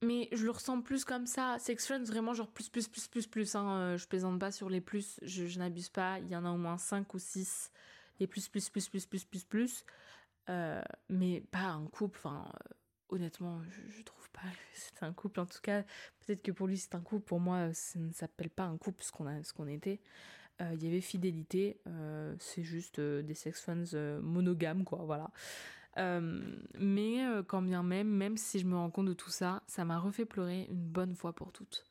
mais 0.03 0.29
je 0.33 0.45
le 0.45 0.51
ressens 0.51 0.81
plus 0.81 1.05
comme 1.05 1.27
ça. 1.27 1.59
Sex 1.59 1.87
friends, 1.87 2.05
vraiment, 2.05 2.33
genre 2.33 2.51
plus, 2.51 2.69
plus, 2.69 2.89
plus, 2.89 3.07
plus, 3.09 3.27
plus. 3.27 3.55
Hein. 3.55 3.97
Je 3.97 4.07
plaisante 4.07 4.39
pas 4.39 4.51
sur 4.51 4.71
les 4.71 4.81
plus, 4.81 5.21
je, 5.23 5.59
n'abuse 5.59 5.91
pas. 5.91 6.19
Il 6.21 6.29
y 6.29 6.37
en 6.37 6.45
a 6.47 6.51
au 6.51 6.57
moins 6.57 6.79
5 6.79 7.13
ou 7.13 7.19
6. 7.19 7.71
Les 8.19 8.27
plus, 8.27 8.49
plus, 8.49 8.71
plus, 8.71 8.89
plus, 8.89 9.07
plus, 9.07 9.25
plus, 9.25 9.45
plus. 9.45 9.85
mais 11.11 11.43
pas 11.51 11.65
un 11.65 11.87
couple. 11.87 12.19
Enfin, 12.19 12.51
honnêtement, 13.11 13.61
je, 13.63 14.03
trouve 14.03 14.31
pas 14.31 14.41
c'est 14.73 15.03
un 15.03 15.13
couple. 15.13 15.41
En 15.41 15.47
tout 15.47 15.61
cas, 15.63 15.83
peut-être 16.21 16.43
que 16.43 16.53
pour 16.53 16.67
lui 16.67 16.79
c'est 16.79 16.95
un 16.95 17.01
couple. 17.01 17.27
Pour 17.27 17.41
moi, 17.41 17.73
ça 17.75 17.99
ne 17.99 18.13
s'appelle 18.13 18.51
pas 18.51 18.65
un 18.65 18.79
couple 18.79 19.03
ce 19.05 19.13
qu'on 19.13 19.27
a, 19.27 19.43
ce 19.43 19.53
qu'on 19.53 19.69
était. 19.69 20.01
Euh, 20.61 20.75
il 20.75 20.85
y 20.85 20.87
avait 20.87 21.01
fidélité. 21.01 21.81
Euh, 21.87 22.35
c'est 22.39 22.63
juste 22.63 22.99
euh, 22.99 23.23
des 23.23 23.35
sex 23.35 23.61
fans 23.61 23.85
monogames, 24.23 24.85
quoi. 24.85 25.01
Voilà. 25.05 25.31
mais 26.79 27.19
quand 27.47 27.63
bien 27.63 27.83
même, 27.83 28.09
même 28.09 28.37
si 28.37 28.59
je 28.59 28.67
me 28.67 28.77
rends 28.77 28.91
compte 28.91 29.07
de 29.07 29.13
tout 29.13 29.31
ça, 29.31 29.63
ça 29.67 29.85
m'a 29.85 29.99
refait 29.99 30.25
pleurer 30.25 30.67
une 30.71 30.89
bonne 30.89 31.15
fois 31.15 31.35
pour 31.35 31.53
toutes. 31.53 31.85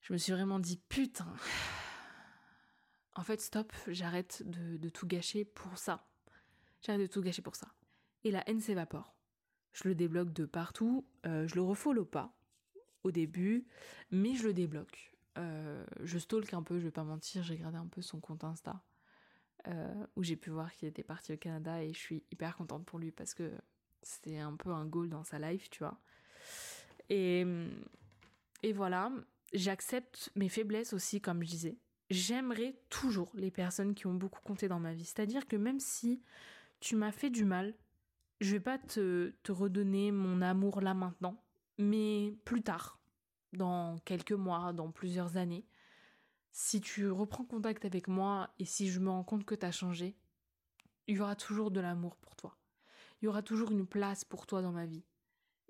Je 0.00 0.12
me 0.12 0.18
suis 0.18 0.32
vraiment 0.32 0.58
dit 0.58 0.80
putain. 0.88 1.32
En 3.14 3.22
fait, 3.22 3.40
stop, 3.40 3.72
j'arrête 3.88 4.42
de, 4.46 4.88
tout 4.88 5.06
gâcher 5.06 5.44
pour 5.44 5.76
ça. 5.76 6.06
J'arrête 6.80 7.02
de 7.02 7.06
tout 7.06 7.20
gâcher 7.20 7.42
pour 7.42 7.56
ça. 7.56 7.68
Et 8.24 8.30
la 8.30 8.48
haine 8.48 8.60
s'évapore 8.60 9.14
je 9.74 9.88
le 9.88 9.94
débloque 9.94 10.34
de 10.34 10.44
partout. 10.44 11.06
Je 11.24 11.54
le 11.54 11.62
refollow 11.62 12.04
pas 12.04 12.34
au 13.04 13.10
début, 13.10 13.66
mais 14.10 14.34
je 14.34 14.44
le 14.48 14.52
débloque. 14.52 15.11
Euh, 15.38 15.84
je 16.02 16.18
stalk 16.18 16.52
un 16.54 16.62
peu, 16.62 16.78
je 16.78 16.84
vais 16.84 16.90
pas 16.90 17.04
mentir, 17.04 17.42
j'ai 17.42 17.54
regardé 17.54 17.78
un 17.78 17.86
peu 17.86 18.02
son 18.02 18.20
compte 18.20 18.44
Insta, 18.44 18.82
euh, 19.68 20.06
où 20.16 20.22
j'ai 20.22 20.36
pu 20.36 20.50
voir 20.50 20.72
qu'il 20.72 20.88
était 20.88 21.02
parti 21.02 21.32
au 21.32 21.36
Canada 21.36 21.82
et 21.82 21.92
je 21.92 21.98
suis 21.98 22.22
hyper 22.30 22.56
contente 22.56 22.84
pour 22.84 22.98
lui 22.98 23.12
parce 23.12 23.34
que 23.34 23.50
c'était 24.02 24.38
un 24.38 24.54
peu 24.56 24.70
un 24.70 24.84
goal 24.84 25.08
dans 25.08 25.24
sa 25.24 25.38
life, 25.38 25.70
tu 25.70 25.78
vois. 25.78 25.98
Et, 27.08 27.46
et 28.62 28.72
voilà, 28.72 29.10
j'accepte 29.52 30.30
mes 30.34 30.48
faiblesses 30.48 30.92
aussi, 30.92 31.20
comme 31.20 31.42
je 31.42 31.48
disais. 31.48 31.76
J'aimerais 32.10 32.76
toujours 32.90 33.30
les 33.34 33.50
personnes 33.50 33.94
qui 33.94 34.06
ont 34.06 34.14
beaucoup 34.14 34.40
compté 34.42 34.68
dans 34.68 34.80
ma 34.80 34.92
vie. 34.92 35.04
C'est-à-dire 35.04 35.46
que 35.46 35.56
même 35.56 35.80
si 35.80 36.22
tu 36.80 36.96
m'as 36.96 37.12
fait 37.12 37.30
du 37.30 37.44
mal, 37.44 37.74
je 38.40 38.52
vais 38.52 38.60
pas 38.60 38.78
te, 38.78 39.32
te 39.42 39.52
redonner 39.52 40.10
mon 40.10 40.42
amour 40.42 40.80
là 40.80 40.94
maintenant, 40.94 41.42
mais 41.78 42.34
plus 42.44 42.62
tard, 42.62 42.98
dans 43.52 43.98
quelques 44.04 44.32
mois, 44.32 44.72
dans 44.72 44.90
plusieurs 44.90 45.36
années, 45.36 45.66
si 46.52 46.80
tu 46.80 47.10
reprends 47.10 47.44
contact 47.44 47.84
avec 47.84 48.08
moi 48.08 48.50
et 48.58 48.64
si 48.64 48.90
je 48.90 49.00
me 49.00 49.10
rends 49.10 49.24
compte 49.24 49.44
que 49.44 49.54
tu 49.54 49.66
as 49.66 49.72
changé, 49.72 50.16
il 51.06 51.16
y 51.16 51.20
aura 51.20 51.36
toujours 51.36 51.70
de 51.70 51.80
l'amour 51.80 52.16
pour 52.16 52.36
toi. 52.36 52.56
Il 53.20 53.26
y 53.26 53.28
aura 53.28 53.42
toujours 53.42 53.70
une 53.70 53.86
place 53.86 54.24
pour 54.24 54.46
toi 54.46 54.62
dans 54.62 54.72
ma 54.72 54.86
vie. 54.86 55.04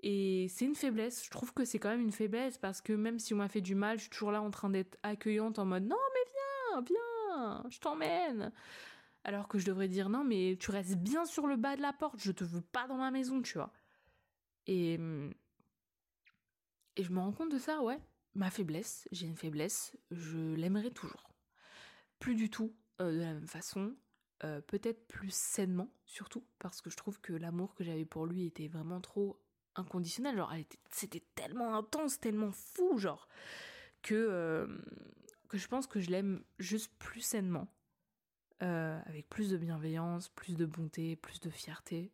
Et 0.01 0.47
c'est 0.49 0.65
une 0.65 0.75
faiblesse, 0.75 1.23
je 1.23 1.29
trouve 1.29 1.53
que 1.53 1.63
c'est 1.63 1.79
quand 1.79 1.89
même 1.89 2.01
une 2.01 2.11
faiblesse 2.11 2.57
parce 2.57 2.81
que 2.81 2.91
même 2.91 3.19
si 3.19 3.33
on 3.33 3.37
m'a 3.37 3.47
fait 3.47 3.61
du 3.61 3.73
mal, 3.73 3.97
je 3.97 4.03
suis 4.03 4.09
toujours 4.09 4.31
là 4.31 4.41
en 4.41 4.51
train 4.51 4.69
d'être 4.69 4.97
accueillante 5.01 5.59
en 5.59 5.65
mode 5.65 5.83
non 5.83 5.95
mais 6.13 6.31
viens, 6.31 6.81
viens, 6.81 7.63
je 7.69 7.79
t'emmène 7.79 8.51
alors 9.23 9.47
que 9.47 9.57
je 9.57 9.65
devrais 9.65 9.87
dire 9.87 10.09
non 10.09 10.25
mais 10.25 10.57
tu 10.59 10.71
restes 10.71 10.97
bien 10.97 11.25
sur 11.25 11.47
le 11.47 11.55
bas 11.55 11.77
de 11.77 11.81
la 11.81 11.93
porte, 11.93 12.19
je 12.19 12.33
te 12.33 12.43
veux 12.43 12.61
pas 12.61 12.87
dans 12.87 12.97
ma 12.97 13.11
maison, 13.11 13.41
tu 13.41 13.53
vois. 13.57 13.71
Et 14.67 14.99
et 16.95 17.03
je 17.03 17.11
me 17.11 17.19
rends 17.19 17.31
compte 17.31 17.51
de 17.51 17.59
ça, 17.59 17.81
ouais. 17.81 17.99
Ma 18.35 18.49
faiblesse, 18.49 19.07
j'ai 19.11 19.27
une 19.27 19.35
faiblesse, 19.35 19.95
je 20.11 20.55
l'aimerais 20.55 20.91
toujours. 20.91 21.29
Plus 22.19 22.35
du 22.35 22.49
tout 22.49 22.75
euh, 23.01 23.11
de 23.11 23.19
la 23.19 23.33
même 23.33 23.47
façon, 23.47 23.95
euh, 24.43 24.61
peut-être 24.61 25.07
plus 25.07 25.33
sainement 25.33 25.89
surtout 26.05 26.43
parce 26.59 26.81
que 26.81 26.89
je 26.89 26.97
trouve 26.97 27.19
que 27.21 27.33
l'amour 27.33 27.75
que 27.75 27.83
j'avais 27.83 28.05
pour 28.05 28.25
lui 28.25 28.45
était 28.45 28.67
vraiment 28.67 29.01
trop 29.01 29.39
inconditionnel, 29.75 30.37
genre 30.37 30.53
c'était 30.89 31.23
tellement 31.35 31.75
intense, 31.75 32.19
tellement 32.19 32.51
fou 32.51 32.97
genre 32.97 33.27
que 34.01 34.13
euh, 34.13 34.67
que 35.47 35.57
je 35.57 35.67
pense 35.67 35.87
que 35.87 35.99
je 35.99 36.09
l'aime 36.09 36.43
juste 36.59 36.91
plus 36.99 37.21
sainement 37.21 37.67
avec 38.59 39.27
plus 39.27 39.49
de 39.49 39.57
bienveillance, 39.57 40.29
plus 40.29 40.55
de 40.55 40.65
bonté, 40.65 41.17
plus 41.17 41.41
de 41.41 41.49
fierté. 41.49 42.13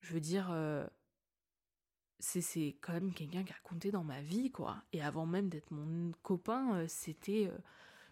Je 0.00 0.14
veux 0.14 0.20
dire, 0.20 0.48
c'est 2.18 2.76
quand 2.80 2.92
même 2.92 3.12
quelqu'un 3.12 3.44
qui 3.44 3.52
a 3.52 3.56
compté 3.62 3.90
dans 3.90 4.04
ma 4.04 4.20
vie, 4.20 4.50
quoi. 4.50 4.76
Et 4.92 5.02
avant 5.02 5.26
même 5.26 5.48
d'être 5.48 5.70
mon 5.70 6.12
copain, 6.22 6.74
euh, 6.74 6.84
c'était, 6.88 7.50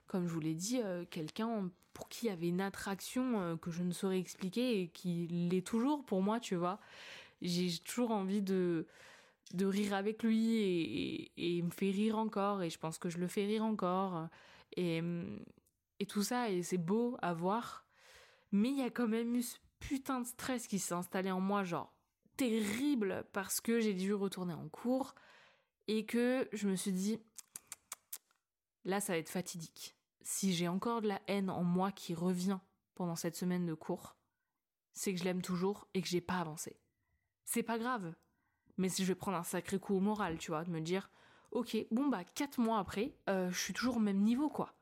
comme 0.07 0.27
je 0.27 0.33
vous 0.33 0.41
l'ai 0.41 0.55
dit, 0.55 0.81
quelqu'un 1.11 1.71
pour 1.93 2.09
qui 2.09 2.27
il 2.27 2.29
y 2.29 2.33
avait 2.33 2.49
une 2.49 2.61
attraction 2.61 3.57
que 3.59 3.71
je 3.71 3.85
ne 3.85 3.93
saurais 3.93 4.19
expliquer 4.19 4.81
et 4.81 4.89
qui 4.89 5.29
l'est 5.29 5.65
toujours 5.65 6.05
pour 6.05 6.23
moi, 6.23 6.41
tu 6.41 6.57
vois. 6.57 6.81
J'ai 7.41 7.79
toujours 7.79 8.11
envie 8.11 8.43
de 8.43 8.87
de 9.53 9.67
rire 9.67 9.95
avec 9.95 10.23
lui 10.23 10.57
et, 10.57 11.33
il 11.37 11.65
me 11.65 11.71
fait 11.71 11.91
rire 11.91 12.19
encore 12.19 12.63
et 12.63 12.71
je 12.71 12.79
pense 12.79 12.99
que 12.99 13.09
je 13.11 13.19
le 13.19 13.29
fais 13.29 13.47
rire 13.47 13.65
encore 13.65 14.29
et 14.77 15.03
et 16.01 16.07
tout 16.07 16.23
ça, 16.23 16.51
et 16.51 16.63
c'est 16.63 16.79
beau 16.79 17.17
à 17.23 17.33
voir. 17.33 17.87
Mais 18.53 18.71
il 18.71 18.79
y 18.79 18.83
a 18.83 18.91
quand 18.91 19.09
même 19.09 19.35
eu 19.35 19.43
ce 19.43 19.57
putain 19.81 20.21
de 20.21 20.27
stress 20.27 20.67
qui 20.67 20.79
s'est 20.79 20.95
installé 20.95 21.31
en 21.31 21.41
moi, 21.41 21.65
genre 21.65 21.94
terrible, 22.37 23.25
parce 23.33 23.61
que 23.61 23.81
j'ai 23.81 23.95
dû 23.95 24.15
retourner 24.15 24.55
en 24.55 24.69
cours 24.69 25.15
et 25.89 26.07
que 26.07 26.49
je 26.53 26.69
me 26.69 26.77
suis 26.77 26.93
dit, 26.93 27.19
là, 28.85 29.01
ça 29.01 29.13
va 29.13 29.19
être 29.19 29.29
fatidique. 29.29 29.97
Si 30.23 30.55
j'ai 30.55 30.69
encore 30.69 31.03
de 31.03 31.09
la 31.09 31.21
haine 31.27 31.51
en 31.51 31.65
moi 31.65 31.93
qui 31.93 32.15
revient 32.15 32.59
pendant 32.95 33.17
cette 33.17 33.37
semaine 33.37 33.67
de 33.67 33.75
cours, 33.75 34.17
c'est 34.93 35.13
que 35.13 35.19
je 35.19 35.25
l'aime 35.25 35.43
toujours 35.43 35.89
et 35.95 36.01
que 36.01 36.09
j'ai 36.09 36.21
pas 36.21 36.39
avancé. 36.39 36.79
C'est 37.45 37.63
pas 37.63 37.79
grave. 37.79 38.15
Mais 38.79 38.89
si 38.89 39.03
je 39.03 39.09
vais 39.09 39.15
prendre 39.15 39.37
un 39.37 39.45
sacré 39.45 39.79
coup 39.79 39.95
au 39.95 40.01
moral, 40.01 40.39
tu 40.39 40.51
vois, 40.51 40.65
de 40.65 40.71
me 40.71 40.81
dire, 40.81 41.11
ok, 41.53 41.77
bon 41.91 42.09
bah 42.09 42.25
quatre 42.25 42.59
mois 42.59 42.79
après, 42.79 43.17
euh, 43.29 43.51
je 43.51 43.59
suis 43.59 43.75
toujours 43.75 43.97
au 43.97 44.01
même 44.01 44.23
niveau, 44.23 44.49
quoi. 44.49 44.75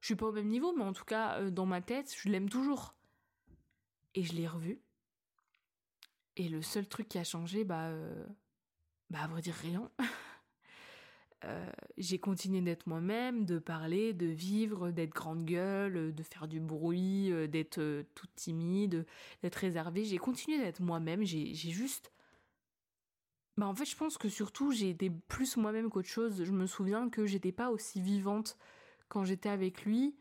Je 0.00 0.06
suis 0.06 0.16
pas 0.16 0.26
au 0.26 0.32
même 0.32 0.48
niveau, 0.48 0.74
mais 0.76 0.84
en 0.84 0.92
tout 0.92 1.04
cas, 1.04 1.40
euh, 1.40 1.50
dans 1.50 1.66
ma 1.66 1.80
tête, 1.80 2.14
je 2.16 2.28
l'aime 2.28 2.48
toujours. 2.48 2.94
Et 4.14 4.22
je 4.22 4.34
l'ai 4.34 4.46
revu. 4.46 4.80
Et 6.36 6.48
le 6.48 6.62
seul 6.62 6.86
truc 6.86 7.08
qui 7.08 7.18
a 7.18 7.24
changé, 7.24 7.64
bah, 7.64 7.88
euh, 7.88 8.26
bah 9.10 9.20
à 9.22 9.28
vrai 9.28 9.40
dire 9.40 9.54
rien. 9.54 9.90
euh, 11.44 11.70
j'ai 11.96 12.18
continué 12.18 12.60
d'être 12.60 12.88
moi-même, 12.88 13.44
de 13.44 13.58
parler, 13.58 14.12
de 14.12 14.26
vivre, 14.26 14.90
d'être 14.90 15.14
grande 15.14 15.44
gueule, 15.44 16.12
de 16.12 16.22
faire 16.24 16.48
du 16.48 16.58
bruit, 16.58 17.32
euh, 17.32 17.46
d'être 17.46 18.04
toute 18.14 18.34
timide, 18.34 19.06
d'être 19.42 19.56
réservée. 19.56 20.04
J'ai 20.04 20.18
continué 20.18 20.58
d'être 20.58 20.80
moi-même. 20.80 21.22
J'ai 21.22 21.54
juste. 21.54 22.10
Bah 23.56 23.68
en 23.68 23.74
fait, 23.74 23.84
je 23.84 23.96
pense 23.96 24.18
que 24.18 24.28
surtout, 24.28 24.72
j'ai 24.72 24.90
été 24.90 25.10
plus 25.10 25.56
moi-même 25.56 25.88
qu'autre 25.88 26.08
chose. 26.08 26.42
Je 26.42 26.50
me 26.50 26.66
souviens 26.66 27.08
que 27.08 27.26
j'étais 27.26 27.52
pas 27.52 27.70
aussi 27.70 28.00
vivante 28.00 28.56
quand 29.08 29.22
j'étais 29.24 29.50
avec 29.50 29.84
lui, 29.84 30.16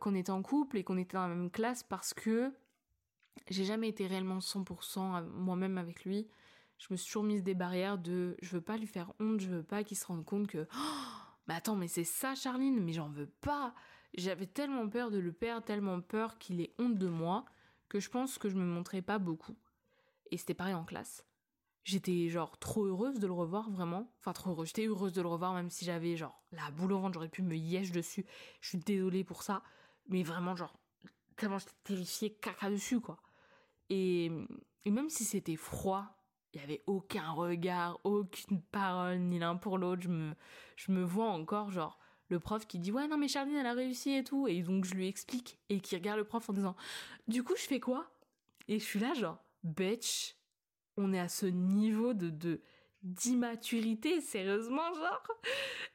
qu'on 0.00 0.16
était 0.16 0.30
en 0.30 0.42
couple 0.42 0.78
et 0.78 0.82
qu'on 0.82 0.96
était 0.96 1.16
dans 1.16 1.28
la 1.28 1.34
même 1.34 1.50
classe 1.50 1.84
parce 1.84 2.12
que 2.12 2.52
j'ai 3.48 3.64
jamais 3.64 3.88
été 3.88 4.06
réellement 4.06 4.38
100% 4.38 5.24
moi-même 5.28 5.78
avec 5.78 6.04
lui 6.04 6.28
je 6.78 6.88
me 6.90 6.96
suis 6.96 7.06
toujours 7.06 7.24
mise 7.24 7.42
des 7.42 7.54
barrières 7.54 7.98
de 7.98 8.36
je 8.42 8.50
veux 8.50 8.60
pas 8.60 8.76
lui 8.76 8.86
faire 8.86 9.12
honte, 9.20 9.40
je 9.40 9.48
veux 9.48 9.62
pas 9.62 9.84
qu'il 9.84 9.96
se 9.96 10.06
rende 10.06 10.24
compte 10.24 10.46
que 10.46 10.66
oh, 10.76 11.26
mais 11.48 11.54
attends, 11.54 11.76
mais 11.76 11.88
c'est 11.88 12.04
ça 12.04 12.34
Charline, 12.34 12.82
mais 12.82 12.92
j'en 12.92 13.08
veux 13.08 13.30
pas. 13.40 13.74
J'avais 14.14 14.46
tellement 14.46 14.88
peur 14.88 15.10
de 15.10 15.18
le 15.18 15.32
perdre, 15.32 15.64
tellement 15.64 16.00
peur 16.00 16.38
qu'il 16.38 16.60
ait 16.60 16.74
honte 16.78 16.98
de 16.98 17.08
moi 17.08 17.44
que 17.88 18.00
je 18.00 18.10
pense 18.10 18.38
que 18.38 18.48
je 18.48 18.56
me 18.56 18.64
montrais 18.64 19.02
pas 19.02 19.18
beaucoup. 19.18 19.56
Et 20.30 20.38
c'était 20.38 20.54
pareil 20.54 20.74
en 20.74 20.84
classe. 20.84 21.24
J'étais 21.84 22.28
genre 22.28 22.58
trop 22.58 22.84
heureuse 22.84 23.20
de 23.20 23.26
le 23.28 23.32
revoir 23.32 23.70
vraiment. 23.70 24.12
Enfin 24.18 24.32
trop 24.32 24.50
heureuse, 24.50 24.68
j'étais 24.68 24.86
heureuse 24.86 25.12
de 25.12 25.22
le 25.22 25.28
revoir 25.28 25.54
même 25.54 25.70
si 25.70 25.84
j'avais 25.84 26.16
genre 26.16 26.42
la 26.50 26.70
boule 26.72 26.92
au 26.92 26.98
ventre, 26.98 27.14
j'aurais 27.14 27.28
pu 27.28 27.42
me 27.42 27.56
yèche 27.56 27.92
dessus. 27.92 28.26
Je 28.60 28.70
suis 28.70 28.78
désolée 28.78 29.22
pour 29.22 29.42
ça, 29.42 29.62
mais 30.08 30.24
vraiment 30.24 30.56
genre 30.56 30.76
tellement 31.36 31.58
j'étais 31.58 31.72
terrifiée 31.84 32.34
caca 32.34 32.70
dessus 32.70 33.00
quoi. 33.00 33.18
Et, 33.90 34.30
même 34.84 35.10
si 35.10 35.24
c'était 35.24 35.56
froid 35.56 36.12
il 36.54 36.58
n'y 36.58 36.64
avait 36.64 36.82
aucun 36.86 37.32
regard, 37.32 38.00
aucune 38.04 38.62
parole, 38.62 39.18
ni 39.18 39.38
l'un 39.38 39.56
pour 39.56 39.76
l'autre. 39.76 40.00
Je 40.00 40.08
me, 40.08 40.32
je 40.76 40.90
me 40.90 41.02
vois 41.02 41.26
encore, 41.26 41.70
genre, 41.70 41.98
le 42.30 42.40
prof 42.40 42.66
qui 42.66 42.78
dit 42.78 42.90
Ouais, 42.90 43.06
non, 43.08 43.18
mais 43.18 43.28
Charline, 43.28 43.56
elle 43.56 43.66
a 43.66 43.74
réussi 43.74 44.12
et 44.12 44.24
tout. 44.24 44.48
Et 44.48 44.62
donc, 44.62 44.86
je 44.86 44.94
lui 44.94 45.06
explique. 45.06 45.58
Et 45.68 45.80
qui 45.80 45.96
regarde 45.96 46.18
le 46.18 46.24
prof 46.24 46.48
en 46.48 46.54
disant 46.54 46.74
Du 47.28 47.42
coup, 47.42 47.54
je 47.56 47.62
fais 47.66 47.78
quoi? 47.78 48.10
Et 48.68 48.78
je 48.78 48.84
suis 48.84 48.98
là, 48.98 49.12
genre, 49.12 49.44
bitch, 49.64 50.36
on 50.96 51.12
est 51.12 51.20
à 51.20 51.28
ce 51.28 51.46
niveau 51.46 52.14
de. 52.14 52.30
de 52.30 52.62
d'immaturité, 53.02 54.20
sérieusement, 54.20 54.94
genre, 54.94 55.28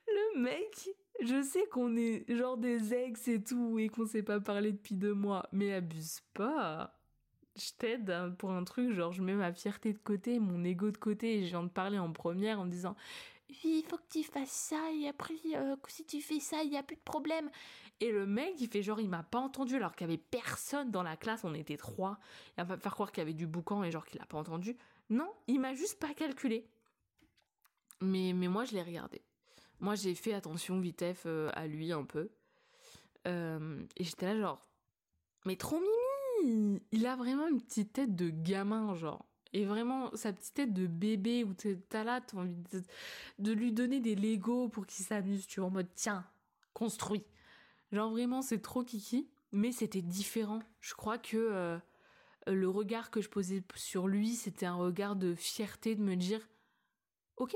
le 0.07 0.41
mec, 0.41 0.89
je 1.21 1.41
sais 1.41 1.67
qu'on 1.67 1.97
est 1.97 2.23
genre 2.33 2.57
des 2.57 2.93
ex 2.93 3.27
et 3.27 3.43
tout, 3.43 3.79
et 3.79 3.89
qu'on 3.89 4.05
sait 4.05 4.23
pas 4.23 4.39
parler 4.39 4.71
depuis 4.71 4.95
deux 4.95 5.13
mois, 5.13 5.49
mais 5.51 5.73
abuse 5.73 6.21
pas 6.33 7.00
je 7.55 7.71
t'aide 7.77 8.35
pour 8.37 8.51
un 8.51 8.63
truc, 8.63 8.93
genre 8.93 9.11
je 9.11 9.21
mets 9.21 9.33
ma 9.33 9.51
fierté 9.53 9.93
de 9.93 9.99
côté, 9.99 10.39
mon 10.39 10.63
ego 10.63 10.91
de 10.91 10.97
côté 10.97 11.39
et 11.39 11.43
je 11.43 11.49
viens 11.49 11.63
de 11.63 11.69
parler 11.69 11.99
en 11.99 12.11
première 12.11 12.59
en 12.59 12.65
disant 12.65 12.95
oui, 13.49 13.81
il 13.83 13.85
faut 13.85 13.97
que 13.97 14.09
tu 14.09 14.23
fasses 14.23 14.49
ça 14.49 14.91
et 14.93 15.07
après 15.07 15.35
euh, 15.55 15.75
si 15.87 16.05
tu 16.05 16.21
fais 16.21 16.39
ça, 16.39 16.63
il 16.63 16.69
n'y 16.69 16.77
a 16.77 16.83
plus 16.83 16.95
de 16.95 17.01
problème. 17.01 17.49
Et 17.99 18.11
le 18.11 18.25
mec, 18.25 18.55
il 18.59 18.69
fait 18.69 18.81
genre 18.81 18.99
il 18.99 19.09
m'a 19.09 19.23
pas 19.23 19.39
entendu 19.39 19.75
alors 19.75 19.93
qu'il 19.95 20.07
y 20.07 20.09
avait 20.09 20.17
personne 20.17 20.89
dans 20.89 21.03
la 21.03 21.17
classe, 21.17 21.43
on 21.43 21.53
était 21.53 21.77
trois. 21.77 22.17
Il 22.57 22.63
va 22.63 22.77
faire 22.77 22.93
croire 22.93 23.11
qu'il 23.11 23.21
y 23.21 23.23
avait 23.23 23.33
du 23.33 23.47
boucan 23.47 23.83
et 23.83 23.91
genre 23.91 24.05
qu'il 24.05 24.21
a 24.21 24.25
pas 24.25 24.37
entendu. 24.37 24.77
Non, 25.09 25.29
il 25.47 25.59
m'a 25.59 25.73
juste 25.73 25.99
pas 25.99 26.13
calculé. 26.13 26.65
Mais 27.99 28.33
mais 28.33 28.47
moi 28.47 28.63
je 28.63 28.71
l'ai 28.71 28.81
regardé. 28.81 29.21
Moi 29.79 29.95
j'ai 29.95 30.15
fait 30.15 30.33
attention 30.33 30.79
vitef 30.79 31.23
euh, 31.25 31.49
à 31.53 31.67
lui 31.67 31.91
un 31.91 32.05
peu. 32.05 32.29
Euh, 33.27 33.83
et 33.97 34.03
j'étais 34.03 34.33
là 34.33 34.39
genre 34.39 34.67
mais 35.45 35.55
trop 35.55 35.79
mimi 35.79 36.00
il, 36.43 37.05
a 37.05 37.15
vraiment 37.15 37.47
une 37.47 37.61
petite 37.61 37.93
tête 37.93 38.15
de 38.15 38.29
gamin, 38.29 38.93
genre. 38.95 39.25
Et 39.53 39.65
vraiment, 39.65 40.15
sa 40.15 40.31
petite 40.31 40.53
tête 40.53 40.73
de 40.73 40.87
bébé 40.87 41.43
où 41.43 41.53
t'as 41.53 42.03
là, 42.03 42.21
t'as 42.21 42.37
envie 42.37 42.55
de, 43.39 43.51
lui 43.51 43.73
donner 43.73 43.99
des 43.99 44.15
Legos 44.15 44.69
pour 44.69 44.85
qu'il 44.85 45.05
s'amuse, 45.05 45.45
tu 45.45 45.59
vois, 45.59 45.67
en 45.67 45.71
mode 45.71 45.89
tiens, 45.95 46.25
construis. 46.73 47.25
Genre 47.91 48.09
vraiment, 48.09 48.41
c'est 48.41 48.61
trop 48.61 48.83
kiki. 48.83 49.27
Mais 49.51 49.73
c'était 49.73 50.01
différent. 50.01 50.61
Je 50.79 50.93
crois 50.93 51.17
que 51.17 51.35
euh, 51.35 51.77
le 52.47 52.69
regard 52.69 53.11
que 53.11 53.19
je 53.19 53.27
posais 53.27 53.61
sur 53.75 54.07
lui, 54.07 54.35
c'était 54.35 54.65
un 54.65 54.75
regard 54.75 55.17
de 55.17 55.35
fierté 55.35 55.95
de 55.95 56.01
me 56.01 56.15
dire 56.15 56.47
ok, 57.35 57.55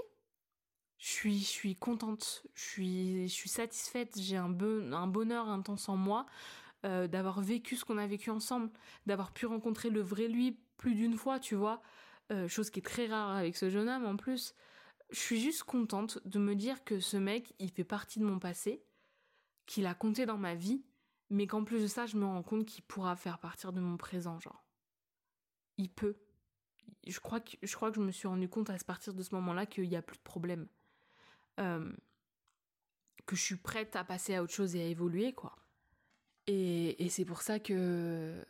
je 0.98 1.08
suis, 1.08 1.40
je 1.40 1.46
suis 1.46 1.76
contente, 1.76 2.44
je 2.54 2.64
suis, 2.64 3.28
je 3.28 3.34
suis 3.34 3.50
satisfaite, 3.50 4.20
j'ai 4.20 4.38
un, 4.38 4.54
un 4.92 5.08
bonheur 5.08 5.48
intense 5.48 5.88
en 5.90 5.96
moi. 5.96 6.26
Euh, 6.86 7.08
d'avoir 7.08 7.42
vécu 7.42 7.76
ce 7.78 7.84
qu'on 7.84 7.98
a 7.98 8.06
vécu 8.06 8.30
ensemble, 8.30 8.70
d'avoir 9.08 9.32
pu 9.32 9.48
rencontrer 9.48 9.90
le 9.90 10.02
vrai 10.02 10.28
lui 10.28 10.60
plus 10.78 10.94
d'une 10.94 11.18
fois, 11.18 11.40
tu 11.40 11.56
vois, 11.56 11.82
euh, 12.32 12.48
chose 12.48 12.70
qui 12.70 12.78
est 12.78 12.84
très 12.84 13.08
rare 13.08 13.36
avec 13.36 13.58
ce 13.58 13.72
jeune 13.72 13.90
homme 13.90 14.06
en 14.06 14.18
plus. 14.18 14.54
Je 15.10 15.20
suis 15.20 15.42
juste 15.42 15.64
contente 15.64 16.20
de 16.26 16.38
me 16.38 16.54
dire 16.54 16.84
que 16.84 17.00
ce 17.00 17.18
mec, 17.18 17.56
il 17.58 17.72
fait 17.72 17.84
partie 17.84 18.20
de 18.20 18.26
mon 18.26 18.38
passé, 18.38 18.84
qu'il 19.66 19.88
a 19.88 19.96
compté 19.96 20.28
dans 20.28 20.38
ma 20.38 20.54
vie, 20.54 20.84
mais 21.32 21.48
qu'en 21.48 21.64
plus 21.64 21.82
de 21.82 21.88
ça, 21.88 22.06
je 22.06 22.18
me 22.18 22.26
rends 22.26 22.44
compte 22.44 22.68
qu'il 22.68 22.84
pourra 22.84 23.16
faire 23.16 23.40
partir 23.40 23.74
de 23.74 23.80
mon 23.80 23.98
présent, 23.98 24.40
genre. 24.40 24.64
Il 25.78 25.90
peut. 25.90 26.18
Je 27.08 27.20
crois 27.20 27.40
que 27.40 27.58
je, 27.64 27.76
crois 27.76 27.90
que 27.90 27.96
je 27.96 28.02
me 28.02 28.12
suis 28.12 28.28
rendu 28.28 28.48
compte 28.48 28.70
à 28.70 28.78
partir 28.86 29.16
de 29.16 29.24
ce 29.24 29.34
moment-là 29.34 29.66
qu'il 29.66 29.90
n'y 29.90 29.96
a 29.96 30.04
plus 30.04 30.18
de 30.18 30.24
problème. 30.24 30.68
Euh, 31.60 31.92
que 33.26 33.36
je 33.36 33.42
suis 33.42 33.56
prête 33.56 33.96
à 33.96 34.04
passer 34.04 34.36
à 34.36 34.44
autre 34.44 34.54
chose 34.54 34.76
et 34.76 34.82
à 34.84 34.86
évoluer, 34.86 35.34
quoi. 35.34 35.56
Et, 36.48 37.08
c'est 37.10 37.26
pour 37.26 37.42
ça 37.42 37.60
que. 37.60 38.44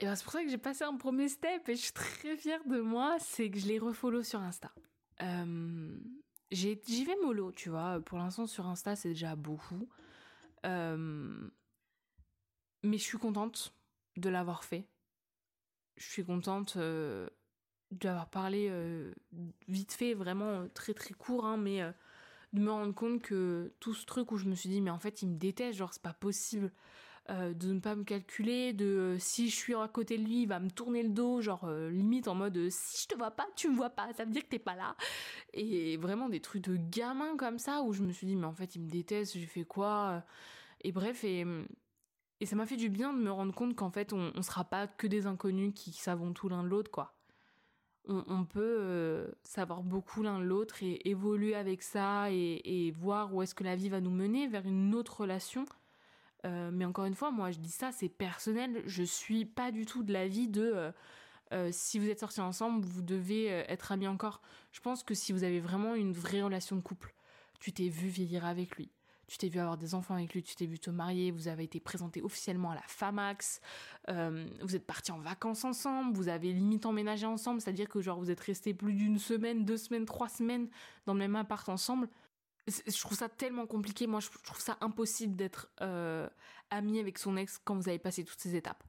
Ben 0.00 0.14
c'est 0.14 0.22
pour 0.22 0.32
ça 0.32 0.42
que 0.42 0.48
j'ai 0.48 0.58
passé 0.58 0.84
un 0.84 0.96
premier 0.96 1.28
step 1.28 1.68
et 1.68 1.74
je 1.74 1.80
suis 1.80 1.92
très 1.92 2.36
fière 2.36 2.64
de 2.66 2.80
moi, 2.80 3.16
c'est 3.18 3.50
que 3.50 3.58
je 3.58 3.66
l'ai 3.66 3.78
refollow 3.78 4.22
sur 4.22 4.40
Insta. 4.40 4.72
Euh, 5.22 5.98
j'y 6.52 7.04
vais 7.04 7.16
mollo, 7.22 7.50
tu 7.50 7.68
vois. 7.68 8.00
Pour 8.00 8.18
l'instant, 8.18 8.46
sur 8.46 8.66
Insta, 8.66 8.94
c'est 8.94 9.10
déjà 9.10 9.34
beaucoup. 9.34 9.88
Euh, 10.66 11.50
mais 12.84 12.98
je 12.98 13.02
suis 13.02 13.18
contente 13.18 13.74
de 14.16 14.28
l'avoir 14.28 14.62
fait. 14.62 14.86
Je 15.96 16.06
suis 16.06 16.24
contente 16.24 16.76
euh, 16.76 17.28
d'avoir 17.90 18.30
parlé 18.30 18.72
vite 19.66 19.92
fait, 19.92 20.14
vraiment 20.14 20.68
très 20.68 20.94
très 20.94 21.14
court, 21.14 21.44
hein, 21.44 21.56
mais 21.56 21.82
de 22.52 22.60
me 22.60 22.70
rendre 22.70 22.94
compte 22.94 23.22
que 23.22 23.72
tout 23.80 23.94
ce 23.94 24.06
truc 24.06 24.32
où 24.32 24.36
je 24.38 24.46
me 24.46 24.54
suis 24.54 24.68
dit 24.68 24.80
mais 24.80 24.90
en 24.90 24.98
fait 24.98 25.22
il 25.22 25.28
me 25.28 25.36
déteste 25.36 25.78
genre 25.78 25.92
c'est 25.92 26.02
pas 26.02 26.14
possible 26.14 26.72
euh, 27.30 27.52
de 27.52 27.74
ne 27.74 27.80
pas 27.80 27.94
me 27.94 28.04
calculer 28.04 28.72
de 28.72 28.86
euh, 28.86 29.18
si 29.18 29.50
je 29.50 29.54
suis 29.54 29.74
à 29.74 29.86
côté 29.88 30.16
de 30.16 30.24
lui 30.24 30.42
il 30.42 30.48
va 30.48 30.60
me 30.60 30.70
tourner 30.70 31.02
le 31.02 31.10
dos 31.10 31.42
genre 31.42 31.64
euh, 31.64 31.90
limite 31.90 32.26
en 32.26 32.34
mode 32.34 32.70
si 32.70 33.02
je 33.02 33.08
te 33.08 33.18
vois 33.18 33.30
pas 33.30 33.46
tu 33.54 33.68
me 33.68 33.76
vois 33.76 33.90
pas 33.90 34.10
ça 34.14 34.24
veut 34.24 34.30
dire 34.30 34.42
que 34.44 34.48
t'es 34.48 34.58
pas 34.58 34.76
là. 34.76 34.96
Et 35.52 35.98
vraiment 35.98 36.30
des 36.30 36.40
trucs 36.40 36.64
de 36.64 36.76
gamin 36.76 37.36
comme 37.36 37.58
ça 37.58 37.82
où 37.82 37.92
je 37.92 38.02
me 38.02 38.12
suis 38.12 38.26
dit 38.26 38.34
mais 38.34 38.46
en 38.46 38.54
fait 38.54 38.76
il 38.76 38.82
me 38.82 38.88
déteste 38.88 39.36
j'ai 39.36 39.46
fait 39.46 39.64
quoi 39.64 40.24
et 40.80 40.92
bref 40.92 41.22
et 41.24 41.44
et 42.40 42.46
ça 42.46 42.56
m'a 42.56 42.66
fait 42.66 42.76
du 42.76 42.88
bien 42.88 43.12
de 43.12 43.18
me 43.18 43.30
rendre 43.30 43.54
compte 43.54 43.74
qu'en 43.76 43.90
fait 43.90 44.14
on, 44.14 44.32
on 44.34 44.42
sera 44.42 44.64
pas 44.64 44.86
que 44.86 45.06
des 45.06 45.26
inconnus 45.26 45.72
qui 45.74 45.92
savons 45.92 46.32
tout 46.32 46.48
l'un 46.48 46.62
de 46.62 46.68
l'autre 46.68 46.90
quoi 46.90 47.17
on, 48.08 48.44
peut 48.44 48.76
euh, 48.80 49.28
savoir 49.42 49.82
beaucoup 49.82 50.22
l'un 50.22 50.40
l'autre 50.40 50.82
et 50.82 51.08
évoluer 51.08 51.54
avec 51.54 51.82
ça 51.82 52.30
et, 52.30 52.92
voir 52.96 53.34
où 53.34 53.42
est-ce 53.42 53.54
que 53.54 53.64
la 53.64 53.76
vie 53.76 53.88
va 53.88 54.00
nous 54.00 54.10
mener 54.10 54.46
vers 54.48 54.66
une 54.66 54.94
autre 54.94 55.20
relation. 55.20 55.66
Euh, 56.44 56.70
mais 56.72 56.84
encore 56.84 57.04
une 57.04 57.14
fois, 57.14 57.30
moi 57.30 57.50
je 57.50 57.58
dis 57.58 57.70
ça, 57.70 57.92
c'est 57.92 58.08
personnel. 58.08 58.82
Je 58.86 59.02
suis 59.02 59.44
pas 59.44 59.70
du 59.70 59.84
tout 59.84 60.02
de 60.02 60.12
l'avis 60.12 60.48
de 60.48 60.92
euh, 61.52 61.68
si 61.72 61.98
vous 61.98 62.08
êtes 62.08 62.20
sortis 62.20 62.40
ensemble, 62.40 62.84
vous 62.84 63.02
devez 63.02 63.46
être 63.46 63.92
amis 63.92 64.08
encore. 64.08 64.40
Je 64.72 64.80
pense 64.80 65.02
que 65.02 65.14
si 65.14 65.32
vous 65.32 65.44
avez 65.44 65.60
vraiment 65.60 65.94
une 65.94 66.12
vraie 66.12 66.42
relation 66.42 66.76
de 66.76 66.80
couple, 66.80 67.14
tu 67.60 67.72
t'es 67.72 67.88
vu 67.88 68.08
vieillir 68.08 68.46
avec 68.46 68.76
lui, 68.76 68.90
tu 69.28 69.36
t'es 69.36 69.48
vu 69.48 69.60
avoir 69.60 69.76
des 69.76 69.94
enfants 69.94 70.14
avec 70.14 70.32
lui, 70.32 70.42
tu 70.42 70.56
t'es 70.56 70.64
vu 70.64 70.78
te 70.78 70.88
marier, 70.88 71.30
vous 71.30 71.48
avez 71.48 71.64
été 71.64 71.80
présenté 71.80 72.22
officiellement 72.22 72.70
à 72.70 72.74
la 72.74 72.82
FAMAX, 72.86 73.60
euh, 74.08 74.48
vous 74.62 74.74
êtes 74.74 74.86
partis 74.86 75.12
en 75.12 75.18
vacances 75.18 75.64
ensemble, 75.64 76.16
vous 76.16 76.28
avez 76.28 76.50
limite 76.52 76.86
emménagé 76.86 77.26
ensemble, 77.26 77.60
c'est-à-dire 77.60 77.88
que 77.88 78.00
genre 78.00 78.18
vous 78.18 78.30
êtes 78.30 78.40
restés 78.40 78.72
plus 78.72 78.94
d'une 78.94 79.18
semaine, 79.18 79.66
deux 79.66 79.76
semaines, 79.76 80.06
trois 80.06 80.30
semaines 80.30 80.70
dans 81.04 81.12
le 81.12 81.18
même 81.18 81.36
appart 81.36 81.68
ensemble. 81.68 82.08
Je 82.66 83.00
trouve 83.00 83.16
ça 83.16 83.28
tellement 83.28 83.66
compliqué, 83.66 84.06
moi 84.06 84.20
je 84.20 84.30
trouve 84.42 84.60
ça 84.60 84.78
impossible 84.80 85.36
d'être 85.36 85.68
euh, 85.82 86.26
ami 86.70 86.98
avec 86.98 87.18
son 87.18 87.36
ex 87.36 87.58
quand 87.62 87.76
vous 87.76 87.88
avez 87.88 87.98
passé 87.98 88.24
toutes 88.24 88.40
ces 88.40 88.56
étapes. 88.56 88.82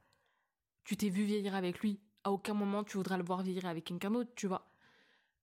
Tu 0.85 0.95
t'es 0.95 1.09
vu 1.09 1.25
vieillir 1.25 1.53
avec 1.53 1.79
lui, 1.79 1.99
à 2.23 2.31
aucun 2.31 2.53
moment 2.53 2.85
tu 2.85 2.95
voudras 2.95 3.17
le 3.17 3.25
voir 3.25 3.43
vieillir 3.43 3.65
avec 3.65 3.83
quelqu'un 3.83 4.11
d'autre, 4.11 4.31
tu 4.35 4.47
vois. 4.47 4.71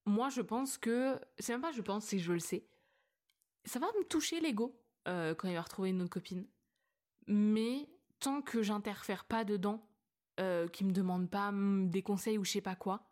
Moi 0.07 0.29
je 0.29 0.41
pense 0.41 0.79
que, 0.79 1.19
c'est 1.37 1.53
même 1.53 1.61
pas 1.61 1.71
je 1.71 1.83
pense, 1.83 2.05
c'est 2.05 2.17
je 2.17 2.33
le 2.33 2.39
sais. 2.39 2.65
Ça 3.65 3.77
va 3.77 3.87
me 3.87 4.03
toucher 4.05 4.39
l'ego 4.39 4.75
euh, 5.07 5.33
quand 5.35 5.47
il 5.47 5.55
va 5.55 5.61
retrouver 5.61 5.89
une 5.89 6.01
autre 6.01 6.09
copine. 6.11 6.45
Mais 7.27 7.89
tant 8.19 8.41
que 8.41 8.61
j'interfère 8.61 9.25
pas 9.25 9.43
dedans, 9.43 9.87
euh, 10.39 10.67
qui 10.67 10.85
me 10.85 10.91
demande 10.91 11.29
pas 11.29 11.51
des 11.53 12.01
conseils 12.01 12.37
ou 12.37 12.45
je 12.45 12.51
sais 12.51 12.61
pas 12.61 12.75
quoi, 12.75 13.09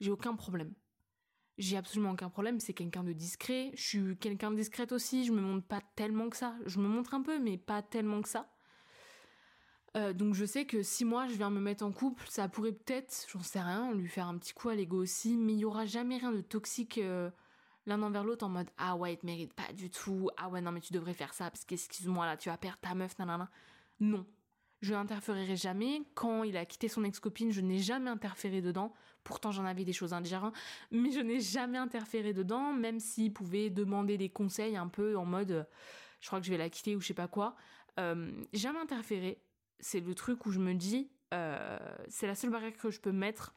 j'ai 0.00 0.10
aucun 0.10 0.34
problème. 0.34 0.74
J'ai 1.56 1.76
absolument 1.76 2.12
aucun 2.12 2.30
problème, 2.30 2.60
c'est 2.60 2.72
quelqu'un 2.72 3.02
de 3.02 3.12
discret, 3.12 3.72
je 3.74 3.82
suis 3.82 4.16
quelqu'un 4.18 4.50
de 4.52 4.56
discrète 4.56 4.92
aussi, 4.92 5.24
je 5.24 5.32
me 5.32 5.40
montre 5.40 5.66
pas 5.66 5.82
tellement 5.96 6.30
que 6.30 6.36
ça. 6.36 6.56
Je 6.66 6.78
me 6.78 6.86
montre 6.86 7.14
un 7.14 7.22
peu, 7.22 7.38
mais 7.38 7.56
pas 7.58 7.82
tellement 7.82 8.22
que 8.22 8.28
ça. 8.28 8.48
Euh, 9.96 10.12
donc 10.12 10.34
je 10.34 10.44
sais 10.44 10.66
que 10.66 10.82
si 10.82 11.04
moi 11.04 11.26
je 11.26 11.34
viens 11.34 11.50
me 11.50 11.60
mettre 11.60 11.84
en 11.84 11.92
couple, 11.92 12.26
ça 12.28 12.48
pourrait 12.48 12.72
peut-être, 12.72 13.26
j'en 13.32 13.42
sais 13.42 13.60
rien, 13.60 13.92
lui 13.94 14.08
faire 14.08 14.28
un 14.28 14.38
petit 14.38 14.52
coup 14.52 14.68
à 14.68 14.74
l'ego 14.74 14.98
aussi, 14.98 15.36
mais 15.36 15.54
il 15.54 15.60
y 15.60 15.64
aura 15.64 15.86
jamais 15.86 16.18
rien 16.18 16.32
de 16.32 16.40
toxique 16.40 17.00
l'un 17.88 18.02
envers 18.02 18.24
l'autre 18.24 18.44
en 18.44 18.48
mode 18.48 18.68
ah 18.78 18.96
ouais, 18.96 19.14
il 19.14 19.16
te 19.18 19.26
mérite 19.26 19.52
pas 19.54 19.72
du 19.72 19.90
tout, 19.90 20.30
ah 20.36 20.48
ouais, 20.48 20.60
non, 20.60 20.72
mais 20.72 20.80
tu 20.80 20.92
devrais 20.92 21.14
faire 21.14 21.34
ça 21.34 21.50
parce 21.50 21.64
qu'excuse-moi 21.64 22.26
là, 22.26 22.36
tu 22.36 22.48
vas 22.48 22.56
perdre 22.56 22.78
ta 22.78 22.94
meuf, 22.94 23.18
nanana. 23.18 23.50
Non. 24.00 24.26
Je 24.80 24.94
n'interférerai 24.94 25.56
jamais. 25.56 26.02
Quand 26.14 26.44
il 26.44 26.56
a 26.56 26.64
quitté 26.64 26.86
son 26.86 27.02
ex-copine, 27.02 27.50
je 27.50 27.60
n'ai 27.60 27.78
jamais 27.78 28.10
interféré 28.10 28.62
dedans. 28.62 28.92
Pourtant, 29.24 29.50
j'en 29.50 29.64
avais 29.64 29.84
des 29.84 29.92
choses 29.92 30.12
à 30.12 30.20
dire, 30.20 30.44
hein. 30.44 30.52
mais 30.92 31.10
je 31.10 31.18
n'ai 31.18 31.40
jamais 31.40 31.78
interféré 31.78 32.32
dedans, 32.32 32.72
même 32.72 33.00
s'il 33.00 33.32
pouvait 33.32 33.70
demander 33.70 34.16
des 34.16 34.28
conseils 34.28 34.76
un 34.76 34.86
peu 34.86 35.16
en 35.16 35.24
mode 35.24 35.66
je 36.20 36.26
crois 36.26 36.40
que 36.40 36.46
je 36.46 36.50
vais 36.50 36.58
la 36.58 36.70
quitter 36.70 36.96
ou 36.96 37.00
je 37.00 37.06
sais 37.06 37.14
pas 37.14 37.28
quoi. 37.28 37.54
Euh, 37.98 38.32
jamais 38.52 38.78
interféré. 38.78 39.40
C'est 39.80 40.00
le 40.00 40.14
truc 40.14 40.46
où 40.46 40.50
je 40.50 40.58
me 40.58 40.74
dis, 40.74 41.10
euh, 41.34 41.78
c'est 42.08 42.26
la 42.26 42.34
seule 42.34 42.50
barrière 42.50 42.76
que 42.76 42.90
je 42.90 43.00
peux 43.00 43.12
mettre. 43.12 43.54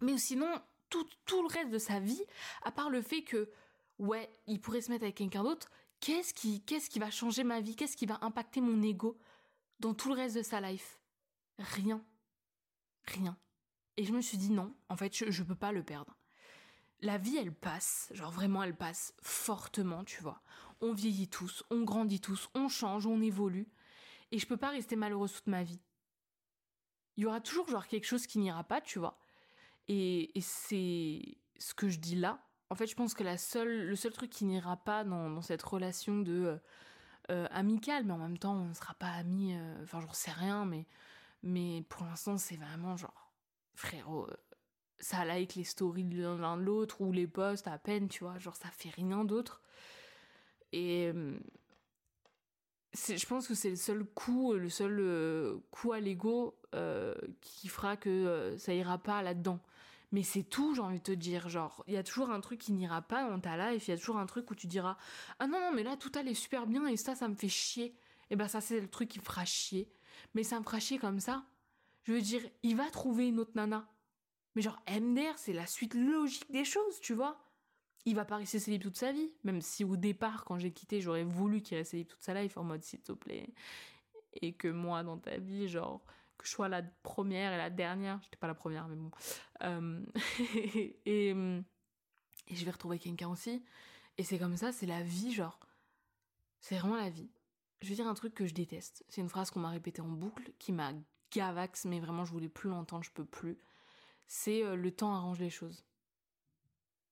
Mais 0.00 0.16
sinon, 0.18 0.48
tout, 0.88 1.08
tout 1.24 1.42
le 1.42 1.48
reste 1.48 1.70
de 1.70 1.78
sa 1.78 2.00
vie, 2.00 2.22
à 2.62 2.70
part 2.70 2.90
le 2.90 3.02
fait 3.02 3.22
que, 3.22 3.50
ouais, 3.98 4.30
il 4.46 4.60
pourrait 4.60 4.80
se 4.80 4.90
mettre 4.90 5.04
avec 5.04 5.16
quelqu'un 5.16 5.42
d'autre, 5.42 5.70
qu'est-ce 6.00 6.34
qui, 6.34 6.62
qu'est-ce 6.64 6.90
qui 6.90 6.98
va 6.98 7.10
changer 7.10 7.44
ma 7.44 7.60
vie? 7.60 7.76
Qu'est-ce 7.76 7.96
qui 7.96 8.06
va 8.06 8.18
impacter 8.22 8.60
mon 8.60 8.82
ego 8.82 9.18
dans 9.80 9.94
tout 9.94 10.08
le 10.08 10.14
reste 10.14 10.36
de 10.36 10.42
sa 10.42 10.60
life? 10.60 10.98
Rien. 11.58 12.04
Rien. 13.04 13.36
Et 13.96 14.04
je 14.04 14.12
me 14.12 14.20
suis 14.20 14.38
dit 14.38 14.50
non, 14.50 14.74
en 14.88 14.96
fait, 14.96 15.16
je, 15.16 15.30
je 15.30 15.42
peux 15.42 15.54
pas 15.54 15.72
le 15.72 15.82
perdre. 15.82 16.16
La 17.00 17.18
vie, 17.18 17.36
elle 17.36 17.54
passe, 17.54 18.08
genre 18.12 18.30
vraiment, 18.30 18.62
elle 18.62 18.76
passe 18.76 19.12
fortement, 19.22 20.04
tu 20.04 20.22
vois. 20.22 20.42
On 20.80 20.92
vieillit 20.92 21.28
tous, 21.28 21.62
on 21.70 21.82
grandit 21.82 22.20
tous, 22.20 22.48
on 22.54 22.68
change, 22.68 23.06
on 23.06 23.20
évolue. 23.20 23.68
Et 24.32 24.38
je 24.38 24.46
peux 24.46 24.56
pas 24.56 24.70
rester 24.70 24.96
malheureuse 24.96 25.32
toute 25.32 25.46
ma 25.46 25.62
vie. 25.62 25.80
Il 27.16 27.22
y 27.22 27.26
aura 27.26 27.40
toujours 27.40 27.68
genre 27.68 27.86
quelque 27.86 28.06
chose 28.06 28.26
qui 28.26 28.38
n'ira 28.38 28.64
pas, 28.64 28.80
tu 28.80 28.98
vois. 28.98 29.18
Et, 29.88 30.30
c'est 30.40 31.20
ce 31.58 31.74
que 31.74 31.88
je 31.88 31.98
dis 31.98 32.16
là. 32.16 32.40
En 32.70 32.74
fait, 32.74 32.86
je 32.86 32.96
pense 32.96 33.14
que 33.14 33.22
la 33.22 33.38
seule, 33.38 33.86
le 33.86 33.96
seul 33.96 34.12
truc 34.12 34.30
qui 34.30 34.44
n'ira 34.44 34.76
pas 34.76 35.04
dans, 35.04 35.40
cette 35.42 35.62
relation 35.62 36.18
de 36.18 36.32
euh, 36.32 36.56
euh, 37.30 37.46
amicale, 37.50 38.04
mais 38.04 38.12
en 38.12 38.18
même 38.18 38.38
temps, 38.38 38.54
on 38.54 38.68
ne 38.68 38.74
sera 38.74 38.94
pas 38.94 39.10
amis. 39.10 39.54
Euh, 39.54 39.82
enfin, 39.82 40.00
j'en 40.00 40.12
sais 40.12 40.32
rien, 40.32 40.64
mais, 40.64 40.86
mais 41.42 41.84
pour 41.88 42.04
l'instant, 42.04 42.38
c'est 42.38 42.56
vraiment 42.56 42.96
genre, 42.96 43.32
frérot, 43.74 44.28
ça 44.98 45.24
like 45.24 45.54
les 45.54 45.64
stories 45.64 46.04
de 46.04 46.22
l'un 46.22 46.56
de 46.56 46.62
l'autre 46.62 47.00
ou 47.00 47.12
les 47.12 47.26
posts 47.26 47.68
à 47.68 47.78
peine, 47.78 48.08
tu 48.08 48.24
vois. 48.24 48.38
Genre, 48.38 48.56
ça 48.56 48.70
fait 48.70 48.90
rien 48.90 49.24
d'autre. 49.24 49.62
Et 50.72 51.12
je 52.92 53.26
pense 53.26 53.46
que 53.46 53.54
c'est 53.54 53.70
le 53.70 53.76
seul 53.76 54.04
coup, 54.04 54.54
le 54.54 54.68
seul 54.68 55.60
coup 55.70 55.92
à 55.92 56.00
l'ego 56.00 56.58
qui 57.40 57.68
fera 57.68 57.96
que 57.96 58.56
ça 58.58 58.74
ira 58.74 58.98
pas 58.98 59.22
là-dedans. 59.22 59.60
Mais 60.16 60.22
c'est 60.22 60.44
tout, 60.44 60.74
j'ai 60.74 60.80
envie 60.80 60.96
de 60.96 61.02
te 61.02 61.12
dire. 61.12 61.50
Genre, 61.50 61.84
il 61.86 61.92
y 61.92 61.98
a 61.98 62.02
toujours 62.02 62.30
un 62.30 62.40
truc 62.40 62.58
qui 62.58 62.72
n'ira 62.72 63.02
pas 63.02 63.28
dans 63.28 63.38
ta 63.38 63.70
life. 63.70 63.86
Il 63.86 63.90
y 63.90 63.94
a 63.94 63.98
toujours 63.98 64.16
un 64.16 64.24
truc 64.24 64.50
où 64.50 64.54
tu 64.54 64.66
diras 64.66 64.96
Ah 65.40 65.46
non, 65.46 65.60
non, 65.60 65.72
mais 65.74 65.82
là, 65.82 65.94
tout 65.98 66.10
allait 66.14 66.32
super 66.32 66.66
bien 66.66 66.86
et 66.86 66.96
ça, 66.96 67.14
ça 67.14 67.28
me 67.28 67.34
fait 67.34 67.50
chier. 67.50 67.94
Et 68.30 68.36
ben, 68.36 68.48
ça, 68.48 68.62
c'est 68.62 68.80
le 68.80 68.88
truc 68.88 69.10
qui 69.10 69.18
me 69.18 69.24
fera 69.24 69.44
chier. 69.44 69.92
Mais 70.32 70.42
ça 70.42 70.58
me 70.58 70.64
fera 70.64 70.80
chier 70.80 70.98
comme 70.98 71.20
ça. 71.20 71.44
Je 72.04 72.14
veux 72.14 72.22
dire, 72.22 72.40
il 72.62 72.76
va 72.76 72.88
trouver 72.88 73.28
une 73.28 73.38
autre 73.40 73.50
nana. 73.56 73.86
Mais 74.54 74.62
genre, 74.62 74.82
MDR, 74.88 75.36
c'est 75.36 75.52
la 75.52 75.66
suite 75.66 75.92
logique 75.92 76.50
des 76.50 76.64
choses, 76.64 76.98
tu 77.02 77.12
vois. 77.12 77.38
Il 78.06 78.14
va 78.14 78.24
pas 78.24 78.36
rester 78.36 78.58
célib 78.58 78.80
toute 78.80 78.96
sa 78.96 79.12
vie. 79.12 79.30
Même 79.44 79.60
si 79.60 79.84
au 79.84 79.98
départ, 79.98 80.46
quand 80.46 80.58
j'ai 80.58 80.72
quitté, 80.72 81.02
j'aurais 81.02 81.24
voulu 81.24 81.60
qu'il 81.60 81.76
reste 81.76 81.90
célib 81.90 82.06
toute 82.06 82.22
sa 82.22 82.32
life 82.32 82.56
en 82.56 82.64
mode 82.64 82.82
s'il 82.82 83.02
te 83.02 83.12
plaît. 83.12 83.50
Et 84.40 84.54
que 84.54 84.68
moi, 84.68 85.02
dans 85.02 85.18
ta 85.18 85.36
vie, 85.36 85.68
genre, 85.68 86.00
que 86.36 86.46
je 86.46 86.50
sois 86.50 86.68
la 86.68 86.82
première 86.82 87.52
et 87.52 87.56
la 87.56 87.70
dernière. 87.70 88.20
J'étais 88.22 88.36
pas 88.36 88.46
la 88.46 88.54
première, 88.54 88.88
mais 88.88 88.96
bon. 88.96 89.10
Euh, 89.62 90.04
et, 91.06 91.34
je 92.50 92.64
vais 92.64 92.70
retrouver 92.70 92.98
quelqu'un 92.98 93.28
aussi. 93.28 93.64
Et 94.18 94.24
c'est 94.24 94.38
comme 94.38 94.56
ça, 94.56 94.72
c'est 94.72 94.86
la 94.86 95.02
vie, 95.02 95.32
genre. 95.32 95.58
C'est 96.60 96.76
vraiment 96.78 96.96
la 96.96 97.10
vie. 97.10 97.30
Je 97.82 97.88
vais 97.88 97.94
dire 97.94 98.06
un 98.06 98.14
truc 98.14 98.34
que 98.34 98.46
je 98.46 98.54
déteste. 98.54 99.04
C'est 99.08 99.20
une 99.20 99.28
phrase 99.28 99.50
qu'on 99.50 99.60
m'a 99.60 99.70
répétée 99.70 100.00
en 100.00 100.08
boucle, 100.08 100.52
qui 100.58 100.72
m'a 100.72 100.92
gavax, 101.32 101.84
mais 101.84 102.00
vraiment, 102.00 102.24
je 102.24 102.32
voulais 102.32 102.48
plus 102.48 102.70
l'entendre, 102.70 103.04
je 103.04 103.10
peux 103.10 103.24
plus. 103.24 103.58
C'est 104.26 104.64
euh, 104.64 104.76
le 104.76 104.90
temps 104.90 105.14
arrange 105.14 105.38
les 105.38 105.50
choses. 105.50 105.84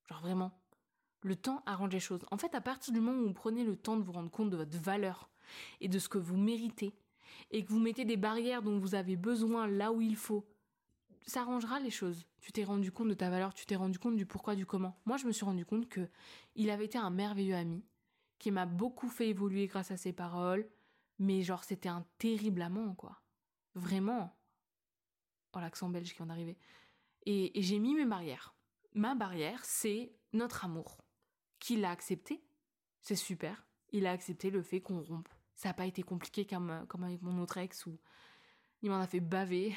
Genre 0.08 0.20
vraiment. 0.20 0.58
Le 1.22 1.36
temps 1.36 1.62
arrange 1.66 1.92
les 1.92 2.00
choses. 2.00 2.24
En 2.30 2.36
fait, 2.36 2.54
à 2.54 2.60
partir 2.60 2.92
du 2.92 3.00
moment 3.00 3.18
où 3.18 3.26
vous 3.28 3.32
prenez 3.32 3.64
le 3.64 3.76
temps 3.76 3.96
de 3.96 4.02
vous 4.02 4.12
rendre 4.12 4.30
compte 4.30 4.50
de 4.50 4.56
votre 4.56 4.76
valeur 4.78 5.30
et 5.80 5.88
de 5.88 5.98
ce 5.98 6.08
que 6.08 6.18
vous 6.18 6.36
méritez, 6.36 6.94
et 7.50 7.64
que 7.64 7.70
vous 7.70 7.80
mettez 7.80 8.04
des 8.04 8.16
barrières 8.16 8.62
dont 8.62 8.78
vous 8.78 8.94
avez 8.94 9.16
besoin 9.16 9.66
là 9.66 9.92
où 9.92 10.00
il 10.00 10.16
faut, 10.16 10.46
ça 11.26 11.40
arrangera 11.40 11.80
les 11.80 11.90
choses. 11.90 12.26
Tu 12.40 12.52
t'es 12.52 12.64
rendu 12.64 12.92
compte 12.92 13.08
de 13.08 13.14
ta 13.14 13.30
valeur, 13.30 13.54
tu 13.54 13.66
t'es 13.66 13.76
rendu 13.76 13.98
compte 13.98 14.16
du 14.16 14.26
pourquoi, 14.26 14.54
du 14.54 14.66
comment. 14.66 15.00
Moi, 15.06 15.16
je 15.16 15.26
me 15.26 15.32
suis 15.32 15.44
rendu 15.44 15.64
compte 15.64 15.88
que 15.88 16.08
il 16.54 16.70
avait 16.70 16.84
été 16.84 16.98
un 16.98 17.10
merveilleux 17.10 17.54
ami, 17.54 17.84
qui 18.38 18.50
m'a 18.50 18.66
beaucoup 18.66 19.08
fait 19.08 19.28
évoluer 19.28 19.66
grâce 19.66 19.90
à 19.90 19.96
ses 19.96 20.12
paroles, 20.12 20.68
mais 21.18 21.42
genre 21.42 21.64
c'était 21.64 21.88
un 21.88 22.04
terrible 22.18 22.62
amant, 22.62 22.94
quoi. 22.94 23.20
Vraiment. 23.74 24.36
Oh, 25.54 25.60
l'accent 25.60 25.88
belge 25.88 26.10
qui 26.10 26.16
vient 26.16 26.26
d'arriver. 26.26 26.58
Et, 27.26 27.58
et 27.58 27.62
j'ai 27.62 27.78
mis 27.78 27.94
mes 27.94 28.04
barrières. 28.04 28.54
Ma 28.92 29.14
barrière, 29.14 29.64
c'est 29.64 30.12
notre 30.32 30.64
amour. 30.64 30.98
Qu'il 31.58 31.84
a 31.84 31.90
accepté, 31.90 32.44
c'est 33.00 33.16
super. 33.16 33.66
Il 33.92 34.06
a 34.06 34.10
accepté 34.10 34.50
le 34.50 34.62
fait 34.62 34.80
qu'on 34.80 35.02
rompe 35.02 35.28
ça 35.54 35.68
n'a 35.68 35.74
pas 35.74 35.86
été 35.86 36.02
compliqué 36.02 36.44
comme, 36.44 36.84
comme 36.88 37.04
avec 37.04 37.22
mon 37.22 37.40
autre 37.40 37.58
ex 37.58 37.86
où 37.86 37.98
il 38.82 38.90
m'en 38.90 39.00
a 39.00 39.06
fait 39.06 39.20
baver. 39.20 39.74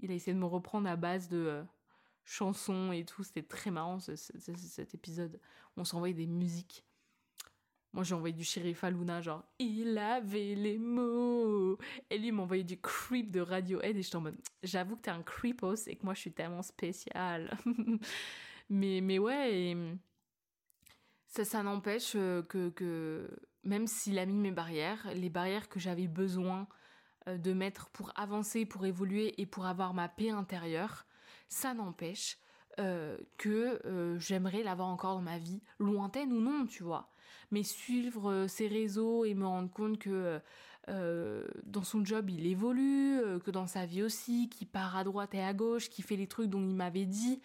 Il 0.00 0.10
a 0.10 0.14
essayé 0.14 0.34
de 0.34 0.38
me 0.38 0.46
reprendre 0.46 0.88
à 0.88 0.96
base 0.96 1.28
de 1.28 1.38
euh, 1.38 1.62
chansons 2.24 2.92
et 2.92 3.04
tout. 3.04 3.22
C'était 3.22 3.42
très 3.42 3.70
marrant 3.70 3.98
cet 3.98 4.94
épisode. 4.94 5.40
On 5.76 5.84
s'envoyait 5.84 6.14
des 6.14 6.26
musiques. 6.26 6.84
Moi, 7.92 8.04
j'ai 8.04 8.14
envoyé 8.14 8.34
du 8.34 8.44
shérif 8.44 8.84
à 8.84 8.90
Luna, 8.90 9.20
genre, 9.20 9.44
il 9.58 9.98
avait 9.98 10.54
les 10.54 10.78
mots. 10.78 11.76
Et 12.08 12.18
lui, 12.18 12.32
m'envoyait 12.32 12.64
du 12.64 12.80
creep 12.80 13.30
de 13.30 13.40
Radiohead. 13.40 13.96
Et 13.96 14.02
j'étais 14.02 14.16
en 14.16 14.22
mode, 14.22 14.38
j'avoue 14.62 14.96
que 14.96 15.02
t'es 15.02 15.10
un 15.10 15.22
creepos 15.22 15.86
et 15.88 15.96
que 15.96 16.04
moi, 16.04 16.14
je 16.14 16.20
suis 16.20 16.32
tellement 16.32 16.62
spécial. 16.62 17.54
mais, 18.70 19.02
mais 19.02 19.18
ouais, 19.18 19.76
ça, 21.32 21.46
ça 21.46 21.62
n'empêche 21.62 22.12
euh, 22.14 22.42
que, 22.42 23.26
même 23.64 23.86
s'il 23.86 24.18
a 24.18 24.26
mis 24.26 24.38
mes 24.38 24.50
barrières, 24.50 25.08
les 25.14 25.30
barrières 25.30 25.68
que 25.70 25.80
j'avais 25.80 26.06
besoin 26.06 26.68
euh, 27.26 27.38
de 27.38 27.54
mettre 27.54 27.88
pour 27.88 28.12
avancer, 28.16 28.66
pour 28.66 28.84
évoluer 28.84 29.40
et 29.40 29.46
pour 29.46 29.64
avoir 29.64 29.94
ma 29.94 30.08
paix 30.08 30.28
intérieure, 30.28 31.06
ça 31.48 31.72
n'empêche 31.72 32.36
euh, 32.78 33.16
que 33.38 33.80
j'aimerais 34.18 34.62
l'avoir 34.62 34.88
encore 34.88 35.16
dans 35.16 35.22
ma 35.22 35.38
vie, 35.38 35.62
lointaine 35.78 36.32
ou 36.32 36.40
non, 36.40 36.66
tu 36.66 36.82
vois. 36.82 37.10
Mais 37.50 37.62
suivre 37.62 38.46
ses 38.46 38.68
réseaux 38.68 39.24
et 39.24 39.34
me 39.34 39.46
rendre 39.46 39.70
compte 39.70 39.98
que 39.98 40.40
dans 40.88 41.84
son 41.84 42.04
job 42.04 42.28
il 42.30 42.46
évolue, 42.46 43.20
que 43.44 43.50
dans 43.50 43.66
sa 43.66 43.84
vie 43.84 44.02
aussi, 44.02 44.48
qu'il 44.48 44.66
part 44.66 44.96
à 44.96 45.04
droite 45.04 45.34
et 45.34 45.42
à 45.42 45.52
gauche, 45.52 45.90
qu'il 45.90 46.04
fait 46.04 46.16
les 46.16 46.26
trucs 46.26 46.48
dont 46.48 46.62
il 46.62 46.74
m'avait 46.74 47.04
dit, 47.04 47.40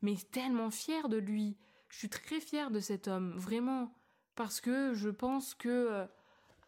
mais 0.00 0.16
tellement 0.32 0.70
fière 0.70 1.10
de 1.10 1.18
lui. 1.18 1.56
Je 1.90 1.98
suis 1.98 2.08
très 2.08 2.40
fière 2.40 2.70
de 2.70 2.80
cet 2.80 3.08
homme, 3.08 3.32
vraiment 3.36 3.92
parce 4.36 4.60
que 4.60 4.94
je 4.94 5.10
pense 5.10 5.54
que 5.54 5.68
euh, 5.68 6.06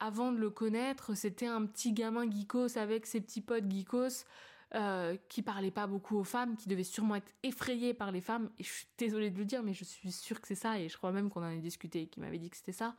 avant 0.01 0.33
de 0.33 0.39
le 0.39 0.51
connaître, 0.51 1.15
c'était 1.15 1.47
un 1.47 1.65
petit 1.65 1.93
gamin 1.93 2.29
geekos 2.31 2.77
avec 2.77 3.07
ses 3.07 3.21
petits 3.21 3.41
potes 3.41 3.71
geekos 3.71 4.25
euh, 4.75 5.17
qui 5.29 5.43
parlait 5.43 5.71
pas 5.71 5.87
beaucoup 5.87 6.19
aux 6.19 6.25
femmes, 6.25 6.57
qui 6.57 6.69
devait 6.69 6.83
sûrement 6.83 7.15
être 7.15 7.33
effrayé 7.45 7.95
par 7.95 8.11
les 8.11 8.21
femmes. 8.21 8.51
Et 8.59 8.65
je 8.65 8.71
suis 8.71 8.89
désolée 8.99 9.31
de 9.31 9.39
le 9.39 9.45
dire, 9.45 9.63
mais 9.63 9.75
je 9.75 9.85
suis 9.85 10.11
sûre 10.11 10.41
que 10.41 10.49
c'est 10.49 10.57
ça. 10.57 10.81
Et 10.81 10.89
je 10.89 10.97
crois 10.97 11.13
même 11.13 11.31
qu'on 11.31 11.41
en 11.41 11.57
a 11.57 11.57
discuté 11.57 12.03
et 12.03 12.07
qu'il 12.09 12.23
m'avait 12.23 12.39
dit 12.39 12.51
que 12.51 12.57
c'était 12.57 12.73
ça. 12.73 12.97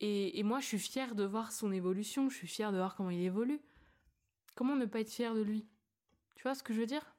Et, 0.00 0.38
et, 0.38 0.42
moi, 0.42 0.60
je 0.60 0.66
suis 0.66 0.78
fière 0.78 1.14
de 1.14 1.24
voir 1.24 1.50
son 1.50 1.72
évolution. 1.72 2.28
Je 2.28 2.36
suis 2.36 2.46
fière 2.46 2.72
de 2.72 2.76
voir 2.76 2.94
comment 2.94 3.10
il 3.10 3.22
évolue. 3.22 3.60
Comment 4.54 4.76
ne 4.76 4.84
pas 4.84 5.00
être 5.00 5.10
fière 5.10 5.34
de 5.34 5.40
lui? 5.40 5.66
Tu 6.34 6.42
vois 6.42 6.54
ce 6.54 6.62
que 6.62 6.74
je 6.74 6.80
veux 6.80 6.86
dire? 6.86 7.16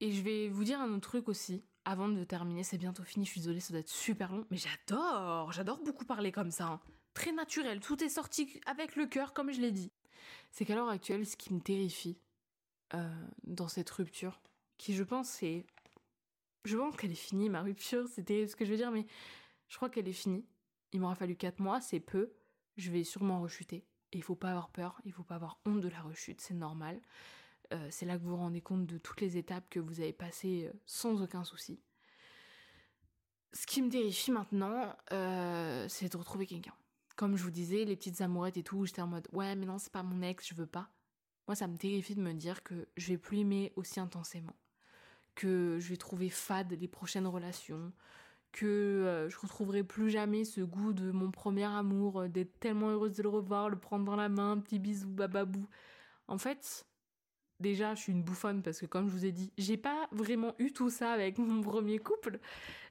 Et 0.00 0.12
je 0.12 0.22
vais 0.22 0.48
vous 0.48 0.62
dire 0.62 0.80
un 0.80 0.92
autre 0.92 1.08
truc 1.08 1.28
aussi 1.28 1.64
avant 1.84 2.08
de 2.08 2.24
terminer, 2.24 2.62
c'est 2.64 2.78
bientôt 2.78 3.02
fini, 3.02 3.24
je 3.24 3.30
suis 3.30 3.40
désolée, 3.40 3.60
ça 3.60 3.72
doit 3.72 3.80
être 3.80 3.88
super 3.88 4.32
long, 4.32 4.46
mais 4.50 4.56
j'adore, 4.56 5.52
j'adore 5.52 5.82
beaucoup 5.82 6.04
parler 6.04 6.32
comme 6.32 6.50
ça. 6.50 6.66
Hein. 6.66 6.80
Très 7.14 7.32
naturel, 7.32 7.80
tout 7.80 8.02
est 8.02 8.08
sorti 8.08 8.60
avec 8.66 8.96
le 8.96 9.06
cœur, 9.06 9.32
comme 9.32 9.52
je 9.52 9.60
l'ai 9.60 9.72
dit. 9.72 9.90
C'est 10.50 10.64
qu'à 10.64 10.74
l'heure 10.74 10.88
actuelle, 10.88 11.26
ce 11.26 11.36
qui 11.36 11.52
me 11.52 11.60
terrifie 11.60 12.18
euh, 12.94 13.26
dans 13.44 13.68
cette 13.68 13.90
rupture, 13.90 14.40
qui 14.78 14.94
je 14.94 15.02
pense 15.02 15.28
c'est... 15.28 15.66
Je 16.64 16.76
pense 16.76 16.96
qu'elle 16.96 17.10
est 17.10 17.16
finie, 17.16 17.50
ma 17.50 17.62
rupture, 17.62 18.06
c'était 18.08 18.46
ce 18.46 18.54
que 18.54 18.64
je 18.64 18.70
veux 18.70 18.76
dire, 18.76 18.92
mais 18.92 19.04
je 19.68 19.76
crois 19.76 19.90
qu'elle 19.90 20.06
est 20.06 20.12
finie. 20.12 20.46
Il 20.92 21.00
m'aura 21.00 21.16
fallu 21.16 21.34
4 21.34 21.58
mois, 21.58 21.80
c'est 21.80 21.98
peu. 21.98 22.32
Je 22.76 22.92
vais 22.92 23.02
sûrement 23.02 23.40
rechuter. 23.40 23.84
Et 24.12 24.18
il 24.18 24.22
faut 24.22 24.36
pas 24.36 24.50
avoir 24.50 24.70
peur, 24.70 25.00
il 25.04 25.12
faut 25.12 25.24
pas 25.24 25.34
avoir 25.34 25.58
honte 25.66 25.80
de 25.80 25.88
la 25.88 26.00
rechute, 26.00 26.40
c'est 26.40 26.54
normal. 26.54 27.00
Euh, 27.72 27.88
c'est 27.90 28.06
là 28.06 28.18
que 28.18 28.22
vous 28.22 28.30
vous 28.30 28.36
rendez 28.36 28.60
compte 28.60 28.86
de 28.86 28.98
toutes 28.98 29.20
les 29.20 29.36
étapes 29.36 29.68
que 29.70 29.80
vous 29.80 30.00
avez 30.00 30.12
passées 30.12 30.68
euh, 30.68 30.78
sans 30.84 31.22
aucun 31.22 31.44
souci. 31.44 31.80
Ce 33.52 33.66
qui 33.66 33.82
me 33.82 33.90
terrifie 33.90 34.30
maintenant, 34.30 34.94
euh, 35.12 35.86
c'est 35.88 36.10
de 36.10 36.16
retrouver 36.16 36.46
quelqu'un. 36.46 36.74
Comme 37.16 37.36
je 37.36 37.42
vous 37.42 37.50
disais, 37.50 37.84
les 37.84 37.96
petites 37.96 38.20
amourettes 38.20 38.56
et 38.56 38.62
tout, 38.62 38.86
j'étais 38.86 39.02
en 39.02 39.06
mode 39.06 39.28
ouais, 39.32 39.54
mais 39.56 39.66
non, 39.66 39.78
c'est 39.78 39.92
pas 39.92 40.02
mon 40.02 40.22
ex, 40.22 40.46
je 40.48 40.54
veux 40.54 40.66
pas. 40.66 40.90
Moi, 41.48 41.54
ça 41.54 41.66
me 41.66 41.76
terrifie 41.76 42.14
de 42.14 42.22
me 42.22 42.32
dire 42.32 42.62
que 42.62 42.88
je 42.96 43.08
vais 43.08 43.18
plus 43.18 43.40
aimer 43.40 43.72
aussi 43.76 44.00
intensément, 44.00 44.56
que 45.34 45.78
je 45.80 45.88
vais 45.88 45.96
trouver 45.96 46.30
fade 46.30 46.72
les 46.72 46.88
prochaines 46.88 47.26
relations, 47.26 47.92
que 48.52 49.26
je 49.28 49.38
retrouverai 49.38 49.82
plus 49.82 50.08
jamais 50.10 50.44
ce 50.44 50.60
goût 50.60 50.92
de 50.92 51.10
mon 51.10 51.30
premier 51.30 51.64
amour, 51.64 52.28
d'être 52.28 52.58
tellement 52.60 52.90
heureuse 52.90 53.16
de 53.16 53.22
le 53.22 53.28
revoir, 53.28 53.68
le 53.68 53.78
prendre 53.78 54.04
dans 54.04 54.16
la 54.16 54.28
main, 54.28 54.58
petit 54.58 54.78
bisou, 54.78 55.10
bababou. 55.10 55.66
En 56.28 56.38
fait, 56.38 56.86
déjà, 57.62 57.94
je 57.94 58.02
suis 58.02 58.12
une 58.12 58.22
bouffonne 58.22 58.62
parce 58.62 58.80
que, 58.80 58.86
comme 58.86 59.08
je 59.08 59.12
vous 59.12 59.24
ai 59.24 59.32
dit, 59.32 59.52
j'ai 59.56 59.78
pas 59.78 60.08
vraiment 60.12 60.54
eu 60.58 60.72
tout 60.72 60.90
ça 60.90 61.12
avec 61.12 61.38
mon 61.38 61.62
premier 61.62 61.98
couple. 61.98 62.40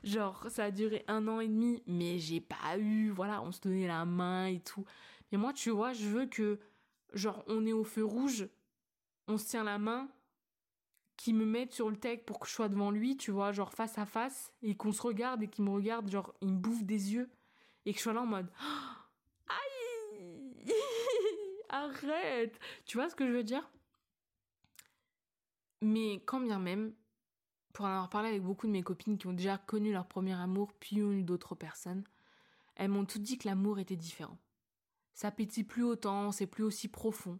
Genre, 0.04 0.48
ça 0.50 0.66
a 0.66 0.72
duré 0.72 1.04
un 1.08 1.28
an 1.28 1.40
et 1.40 1.48
demi, 1.48 1.84
mais 1.86 2.18
j'ai 2.18 2.42
pas 2.42 2.78
eu, 2.80 3.10
voilà, 3.12 3.42
on 3.44 3.52
se 3.52 3.62
donnait 3.62 3.88
la 3.88 4.06
main 4.06 4.48
et 4.48 4.60
tout. 4.60 4.86
Mais 5.32 5.38
moi, 5.38 5.54
tu 5.54 5.70
vois, 5.70 5.94
je 5.94 6.08
veux 6.08 6.26
que, 6.26 6.60
genre, 7.14 7.44
on 7.48 7.66
est 7.68 7.74
au 7.74 7.84
feu 7.84 8.04
rouge, 8.04 8.48
on 9.28 9.38
se 9.38 9.48
tient 9.48 9.64
la 9.64 9.78
main, 9.78 10.10
qui 11.18 11.34
me 11.34 11.46
mette 11.46 11.72
sur 11.72 11.90
le 11.92 11.98
tech 11.98 12.22
pour 12.26 12.40
que 12.40 12.48
je 12.48 12.54
sois 12.54 12.68
devant 12.68 12.90
lui, 12.90 13.16
tu 13.16 13.30
vois, 13.30 13.52
genre 13.52 13.72
face 13.72 14.00
à 14.00 14.08
face, 14.08 14.52
et 14.64 14.76
qu'on 14.76 14.92
se 14.92 15.04
regarde 15.04 15.44
et 15.44 15.48
qu'il 15.48 15.64
me 15.64 15.70
regarde, 15.70 16.10
genre, 16.10 16.34
il 16.42 16.48
me 16.48 16.58
bouffe 16.58 16.84
des 16.84 17.14
yeux, 17.14 17.30
et 17.86 17.92
que 17.92 18.00
je 18.00 18.04
sois 18.04 18.14
là 18.14 18.22
en 18.22 18.26
mode, 18.26 18.52
aïe, 19.48 20.66
arrête, 21.70 22.60
tu 22.86 22.98
vois 22.98 23.08
ce 23.08 23.16
que 23.16 23.28
je 23.28 23.34
veux 23.34 23.44
dire? 23.44 23.70
Mais 25.82 26.22
quand 26.26 26.40
bien 26.40 26.60
même, 26.60 26.94
pour 27.74 27.86
en 27.86 27.90
avoir 27.90 28.10
parlé 28.10 28.30
avec 28.30 28.44
beaucoup 28.44 28.68
de 28.68 28.72
mes 28.72 28.84
copines 28.84 29.18
qui 29.18 29.28
ont 29.28 29.34
déjà 29.34 29.58
connu 29.58 29.92
leur 29.92 30.08
premier 30.08 30.34
amour, 30.34 30.74
puis 30.74 31.02
ont 31.02 31.12
eu 31.12 31.24
d'autres 31.24 31.56
personnes, 31.56 32.04
elles 32.76 32.90
m'ont 32.90 33.06
toutes 33.06 33.24
dit 33.24 33.38
que 33.38 33.48
l'amour 33.48 33.80
était 33.80 33.96
différent. 33.96 34.38
Ça 35.14 35.32
pétille 35.32 35.64
plus 35.64 35.84
autant, 35.84 36.32
c'est 36.32 36.48
plus 36.48 36.64
aussi 36.64 36.88
profond. 36.88 37.40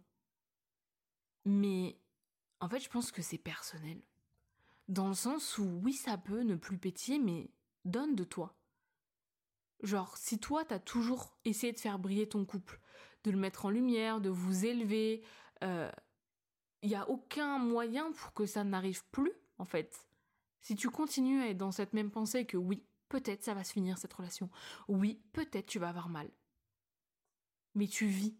Mais 1.44 1.98
en 2.60 2.68
fait, 2.68 2.80
je 2.80 2.88
pense 2.88 3.10
que 3.12 3.22
c'est 3.22 3.38
personnel. 3.38 4.00
Dans 4.88 5.08
le 5.08 5.14
sens 5.14 5.58
où, 5.58 5.80
oui, 5.82 5.94
ça 5.94 6.18
peut 6.18 6.42
ne 6.42 6.54
plus 6.54 6.78
pétiller, 6.78 7.18
mais 7.18 7.50
donne 7.84 8.14
de 8.14 8.24
toi. 8.24 8.54
Genre, 9.82 10.16
si 10.16 10.38
toi, 10.38 10.64
t'as 10.64 10.78
toujours 10.78 11.36
essayé 11.44 11.72
de 11.72 11.80
faire 11.80 11.98
briller 11.98 12.28
ton 12.28 12.44
couple, 12.44 12.80
de 13.24 13.30
le 13.30 13.36
mettre 13.38 13.64
en 13.64 13.70
lumière, 13.70 14.20
de 14.20 14.30
vous 14.30 14.64
élever, 14.64 15.24
il 16.82 16.88
n'y 16.88 16.96
a 16.96 17.08
aucun 17.08 17.58
moyen 17.58 18.12
pour 18.12 18.34
que 18.34 18.46
ça 18.46 18.64
n'arrive 18.64 19.04
plus, 19.06 19.32
en 19.58 19.64
fait. 19.64 20.08
Si 20.60 20.74
tu 20.76 20.90
continues 20.90 21.42
à 21.42 21.48
être 21.48 21.58
dans 21.58 21.72
cette 21.72 21.92
même 21.92 22.10
pensée 22.10 22.44
que 22.46 22.56
oui, 22.56 22.84
peut-être 23.08 23.42
ça 23.42 23.54
va 23.54 23.64
se 23.64 23.72
finir 23.72 23.98
cette 23.98 24.12
relation, 24.12 24.50
oui, 24.88 25.20
peut-être 25.32 25.66
tu 25.66 25.78
vas 25.78 25.88
avoir 25.88 26.08
mal. 26.08 26.30
Mais 27.74 27.86
tu 27.86 28.06
vis. 28.06 28.36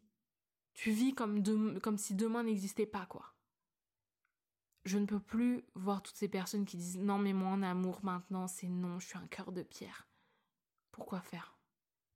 Tu 0.74 0.90
vis 0.90 1.14
comme, 1.14 1.80
comme 1.80 1.98
si 1.98 2.14
demain 2.14 2.44
n'existait 2.44 2.86
pas, 2.86 3.06
quoi 3.06 3.32
je 4.84 4.98
ne 4.98 5.06
peux 5.06 5.20
plus 5.20 5.64
voir 5.74 6.02
toutes 6.02 6.16
ces 6.16 6.28
personnes 6.28 6.64
qui 6.64 6.76
disent 6.76 6.98
non 6.98 7.18
mais 7.18 7.32
moi 7.32 7.50
en 7.50 7.62
amour 7.62 8.00
maintenant 8.02 8.48
c'est 8.48 8.68
non, 8.68 8.98
je 8.98 9.06
suis 9.06 9.18
un 9.18 9.26
cœur 9.28 9.52
de 9.52 9.62
pierre. 9.62 10.08
Pourquoi 10.90 11.20
faire? 11.20 11.56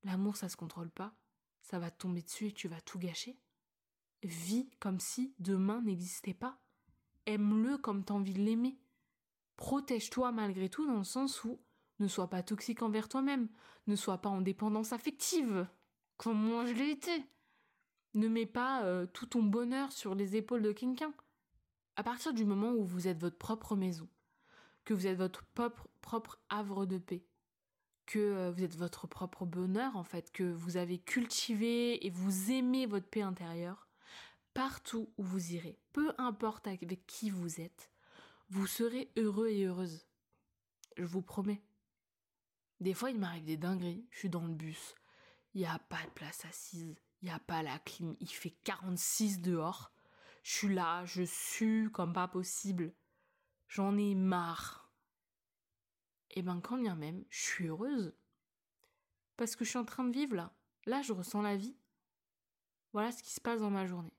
L'amour 0.02 0.36
ça 0.36 0.48
se 0.48 0.56
contrôle 0.56 0.90
pas, 0.90 1.14
ça 1.60 1.78
va 1.78 1.90
te 1.90 1.98
tomber 1.98 2.22
dessus 2.22 2.48
et 2.48 2.52
tu 2.52 2.68
vas 2.68 2.80
tout 2.80 2.98
gâcher. 2.98 3.38
Vis 4.22 4.68
comme 4.80 5.00
si 5.00 5.34
demain 5.38 5.82
n'existait 5.82 6.34
pas. 6.34 6.58
Aime-le 7.26 7.78
comme 7.78 8.04
t'as 8.04 8.14
envie 8.14 8.34
de 8.34 8.42
l'aimer. 8.42 8.78
Protège-toi 9.56 10.32
malgré 10.32 10.68
tout 10.68 10.86
dans 10.86 10.98
le 10.98 11.04
sens 11.04 11.44
où 11.44 11.60
ne 11.98 12.08
sois 12.08 12.28
pas 12.28 12.42
toxique 12.42 12.82
envers 12.82 13.08
toi-même, 13.08 13.48
ne 13.86 13.96
sois 13.96 14.18
pas 14.18 14.28
en 14.28 14.40
dépendance 14.40 14.92
affective, 14.92 15.66
comme 16.16 16.38
moi 16.38 16.66
je 16.66 16.74
l'ai 16.74 16.90
été. 16.90 17.24
Ne 18.14 18.28
mets 18.28 18.46
pas 18.46 18.84
euh, 18.84 19.06
tout 19.06 19.26
ton 19.26 19.42
bonheur 19.42 19.92
sur 19.92 20.14
les 20.14 20.36
épaules 20.36 20.62
de 20.62 20.72
quelqu'un 20.72 21.12
à 21.96 22.02
partir 22.02 22.34
du 22.34 22.44
moment 22.44 22.72
où 22.72 22.84
vous 22.84 23.08
êtes 23.08 23.18
votre 23.18 23.38
propre 23.38 23.74
maison, 23.74 24.08
que 24.84 24.94
vous 24.94 25.06
êtes 25.06 25.16
votre 25.16 25.44
propre, 25.46 25.88
propre 26.02 26.38
havre 26.50 26.84
de 26.84 26.98
paix, 26.98 27.24
que 28.04 28.18
euh, 28.18 28.52
vous 28.52 28.62
êtes 28.62 28.76
votre 28.76 29.06
propre 29.06 29.46
bonheur 29.46 29.96
en 29.96 30.04
fait, 30.04 30.30
que 30.30 30.44
vous 30.44 30.76
avez 30.76 30.98
cultivé 30.98 32.06
et 32.06 32.10
vous 32.10 32.52
aimez 32.52 32.86
votre 32.86 33.08
paix 33.08 33.22
intérieure, 33.22 33.85
partout 34.56 35.12
où 35.18 35.22
vous 35.22 35.52
irez, 35.52 35.78
peu 35.92 36.14
importe 36.16 36.66
avec 36.66 37.06
qui 37.06 37.28
vous 37.28 37.60
êtes, 37.60 37.90
vous 38.48 38.66
serez 38.66 39.12
heureux 39.18 39.48
et 39.48 39.64
heureuse. 39.64 40.06
Je 40.96 41.04
vous 41.04 41.20
promets. 41.20 41.62
Des 42.80 42.94
fois, 42.94 43.10
il 43.10 43.18
m'arrive 43.18 43.44
des 43.44 43.58
dingueries. 43.58 44.06
Je 44.10 44.18
suis 44.18 44.30
dans 44.30 44.46
le 44.46 44.54
bus. 44.54 44.94
Il 45.52 45.60
n'y 45.60 45.66
a 45.66 45.78
pas 45.78 46.02
de 46.02 46.10
place 46.12 46.46
assise. 46.46 46.96
Il 47.20 47.26
n'y 47.26 47.34
a 47.34 47.38
pas 47.38 47.62
la 47.62 47.78
clim. 47.80 48.16
Il 48.18 48.30
fait 48.30 48.56
46 48.64 49.42
dehors. 49.42 49.92
Je 50.42 50.52
suis 50.52 50.74
là, 50.74 51.04
je 51.04 51.24
sue 51.26 51.90
comme 51.92 52.14
pas 52.14 52.26
possible. 52.26 52.94
J'en 53.68 53.98
ai 53.98 54.14
marre. 54.14 54.90
Et 56.30 56.40
ben 56.40 56.62
quand 56.62 56.78
bien 56.78 56.96
même, 56.96 57.26
je 57.28 57.42
suis 57.42 57.66
heureuse. 57.66 58.16
Parce 59.36 59.54
que 59.54 59.66
je 59.66 59.70
suis 59.70 59.78
en 59.78 59.84
train 59.84 60.04
de 60.04 60.16
vivre 60.16 60.34
là. 60.34 60.54
Là, 60.86 61.02
je 61.02 61.12
ressens 61.12 61.42
la 61.42 61.58
vie. 61.58 61.76
Voilà 62.94 63.12
ce 63.12 63.22
qui 63.22 63.34
se 63.34 63.40
passe 63.42 63.60
dans 63.60 63.70
ma 63.70 63.84
journée. 63.84 64.15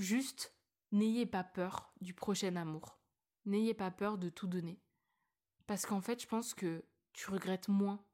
Juste, 0.00 0.54
n'ayez 0.92 1.26
pas 1.26 1.44
peur 1.44 1.92
du 2.00 2.14
prochain 2.14 2.56
amour. 2.56 2.98
N'ayez 3.44 3.74
pas 3.74 3.90
peur 3.90 4.18
de 4.18 4.28
tout 4.28 4.46
donner. 4.46 4.80
Parce 5.66 5.86
qu'en 5.86 6.00
fait, 6.00 6.20
je 6.20 6.26
pense 6.26 6.54
que 6.54 6.84
tu 7.12 7.30
regrettes 7.30 7.68
moins 7.68 8.04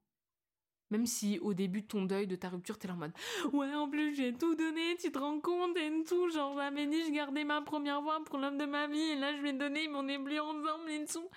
même 0.91 1.07
si 1.07 1.39
au 1.41 1.53
début 1.53 1.83
de 1.83 1.87
ton 1.87 2.05
deuil, 2.05 2.27
de 2.27 2.37
ta 2.37 2.49
rupture, 2.49 2.79
t'es 2.79 2.87
là 2.87 2.95
en 2.95 2.99
mode 2.99 3.13
Ouais, 3.53 3.75
en 3.75 3.89
plus, 3.89 4.15
j'ai 4.15 4.33
tout 4.33 4.55
donné, 4.55 4.97
tu 5.01 5.11
te 5.11 5.19
rends 5.19 5.41
compte 5.41 5.77
et 5.77 5.91
tout. 6.05 6.31
Genre, 6.31 6.55
j'avais 6.57 6.87
dit, 6.87 7.05
je 7.07 7.13
gardais 7.13 7.45
ma 7.45 7.61
première 7.63 8.01
voix 8.03 8.23
pour 8.25 8.39
l'homme 8.39 8.59
de 8.59 8.67
ma 8.67 8.87
vie 8.87 8.99
et 8.99 9.17
là, 9.17 9.37
je 9.37 9.43
vais 9.43 9.53
donner, 9.53 9.89
mais 9.89 9.97
on 9.97 10.09
est 10.09 10.19
plus 10.19 10.39
ensemble 10.39 10.91
et 10.91 11.05
tout. 11.07 11.29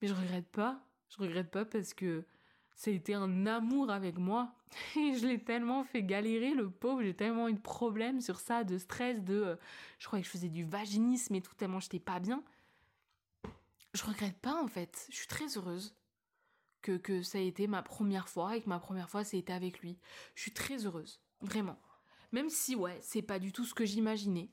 Mais 0.00 0.08
je 0.08 0.14
regrette 0.14 0.48
pas. 0.48 0.86
Je 1.08 1.22
regrette 1.22 1.50
pas 1.50 1.64
parce 1.64 1.94
que 1.94 2.24
ça 2.76 2.90
a 2.90 2.94
été 2.94 3.14
un 3.14 3.46
amour 3.46 3.90
avec 3.90 4.18
moi. 4.18 4.54
Et 4.96 5.14
je 5.14 5.26
l'ai 5.26 5.42
tellement 5.42 5.84
fait 5.84 6.02
galérer, 6.02 6.54
le 6.54 6.70
pauvre. 6.70 7.02
J'ai 7.02 7.14
tellement 7.14 7.48
eu 7.48 7.54
de 7.54 7.60
problèmes 7.60 8.20
sur 8.20 8.40
ça, 8.40 8.64
de 8.64 8.78
stress, 8.78 9.22
de. 9.22 9.34
Euh, 9.34 9.56
je 9.98 10.06
croyais 10.06 10.22
que 10.22 10.26
je 10.26 10.32
faisais 10.32 10.48
du 10.48 10.64
vaginisme 10.64 11.34
et 11.34 11.42
tout, 11.42 11.54
tellement 11.54 11.80
j'étais 11.80 12.00
pas 12.00 12.20
bien. 12.20 12.42
Je 13.94 14.04
regrette 14.04 14.38
pas 14.38 14.62
en 14.62 14.68
fait. 14.68 15.06
Je 15.10 15.16
suis 15.16 15.26
très 15.26 15.56
heureuse 15.56 15.94
que, 16.80 16.96
que 16.96 17.22
ça 17.22 17.38
a 17.38 17.40
été 17.40 17.66
ma 17.66 17.82
première 17.82 18.28
fois 18.28 18.56
et 18.56 18.62
que 18.62 18.68
ma 18.68 18.78
première 18.78 19.08
fois, 19.08 19.24
c'était 19.24 19.52
avec 19.52 19.80
lui. 19.80 19.98
Je 20.34 20.42
suis 20.42 20.52
très 20.52 20.84
heureuse, 20.86 21.20
vraiment. 21.40 21.78
Même 22.32 22.48
si, 22.48 22.74
ouais, 22.74 22.98
c'est 23.02 23.22
pas 23.22 23.38
du 23.38 23.52
tout 23.52 23.64
ce 23.64 23.74
que 23.74 23.84
j'imaginais. 23.84 24.50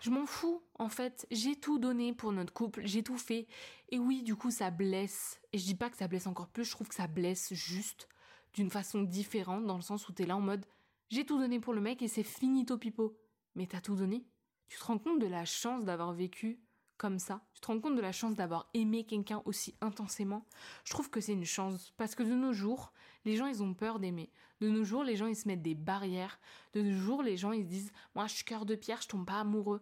Je 0.00 0.10
m'en 0.10 0.26
fous, 0.26 0.62
en 0.78 0.88
fait. 0.88 1.26
J'ai 1.30 1.56
tout 1.56 1.78
donné 1.78 2.12
pour 2.12 2.32
notre 2.32 2.52
couple, 2.52 2.82
j'ai 2.84 3.02
tout 3.02 3.18
fait. 3.18 3.46
Et 3.88 3.98
oui, 3.98 4.22
du 4.22 4.36
coup, 4.36 4.50
ça 4.50 4.70
blesse. 4.70 5.40
Et 5.52 5.58
je 5.58 5.64
dis 5.64 5.74
pas 5.74 5.90
que 5.90 5.96
ça 5.96 6.08
blesse 6.08 6.26
encore 6.26 6.48
plus, 6.48 6.64
je 6.64 6.70
trouve 6.70 6.88
que 6.88 6.94
ça 6.94 7.06
blesse 7.06 7.52
juste 7.54 8.08
d'une 8.52 8.70
façon 8.70 9.02
différente, 9.02 9.66
dans 9.66 9.76
le 9.76 9.82
sens 9.82 10.08
où 10.08 10.12
t'es 10.12 10.26
là 10.26 10.36
en 10.36 10.40
mode 10.40 10.66
j'ai 11.08 11.24
tout 11.24 11.38
donné 11.38 11.60
pour 11.60 11.72
le 11.72 11.80
mec 11.80 12.02
et 12.02 12.08
c'est 12.08 12.24
finito 12.24 12.78
pipo. 12.78 13.16
Mais 13.54 13.66
t'as 13.66 13.80
tout 13.80 13.94
donné? 13.94 14.26
Tu 14.68 14.78
te 14.78 14.84
rends 14.84 14.98
compte 14.98 15.20
de 15.20 15.26
la 15.26 15.44
chance 15.44 15.84
d'avoir 15.84 16.12
vécu 16.12 16.60
comme 16.96 17.18
ça, 17.18 17.45
tu 17.56 17.60
te 17.62 17.68
rends 17.68 17.80
compte 17.80 17.96
de 17.96 18.02
la 18.02 18.12
chance 18.12 18.34
d'avoir 18.34 18.68
aimé 18.74 19.04
quelqu'un 19.04 19.40
aussi 19.46 19.74
intensément? 19.80 20.44
Je 20.84 20.90
trouve 20.90 21.08
que 21.08 21.22
c'est 21.22 21.32
une 21.32 21.46
chance 21.46 21.94
parce 21.96 22.14
que 22.14 22.22
de 22.22 22.34
nos 22.34 22.52
jours, 22.52 22.92
les 23.24 23.34
gens 23.34 23.46
ils 23.46 23.62
ont 23.62 23.72
peur 23.72 23.98
d'aimer. 23.98 24.30
De 24.60 24.68
nos 24.68 24.84
jours, 24.84 25.02
les 25.02 25.16
gens 25.16 25.26
ils 25.26 25.36
se 25.36 25.48
mettent 25.48 25.62
des 25.62 25.74
barrières. 25.74 26.38
De 26.74 26.82
nos 26.82 26.94
jours, 26.94 27.22
les 27.22 27.38
gens 27.38 27.52
ils 27.52 27.62
se 27.62 27.68
disent 27.68 27.92
"Moi, 28.14 28.26
je 28.26 28.34
suis 28.34 28.44
cœur 28.44 28.66
de 28.66 28.74
pierre, 28.74 29.00
je 29.00 29.08
tombe 29.08 29.24
pas 29.24 29.40
amoureux." 29.40 29.80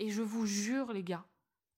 Et 0.00 0.10
je 0.10 0.20
vous 0.20 0.46
jure 0.46 0.92
les 0.92 1.04
gars, 1.04 1.24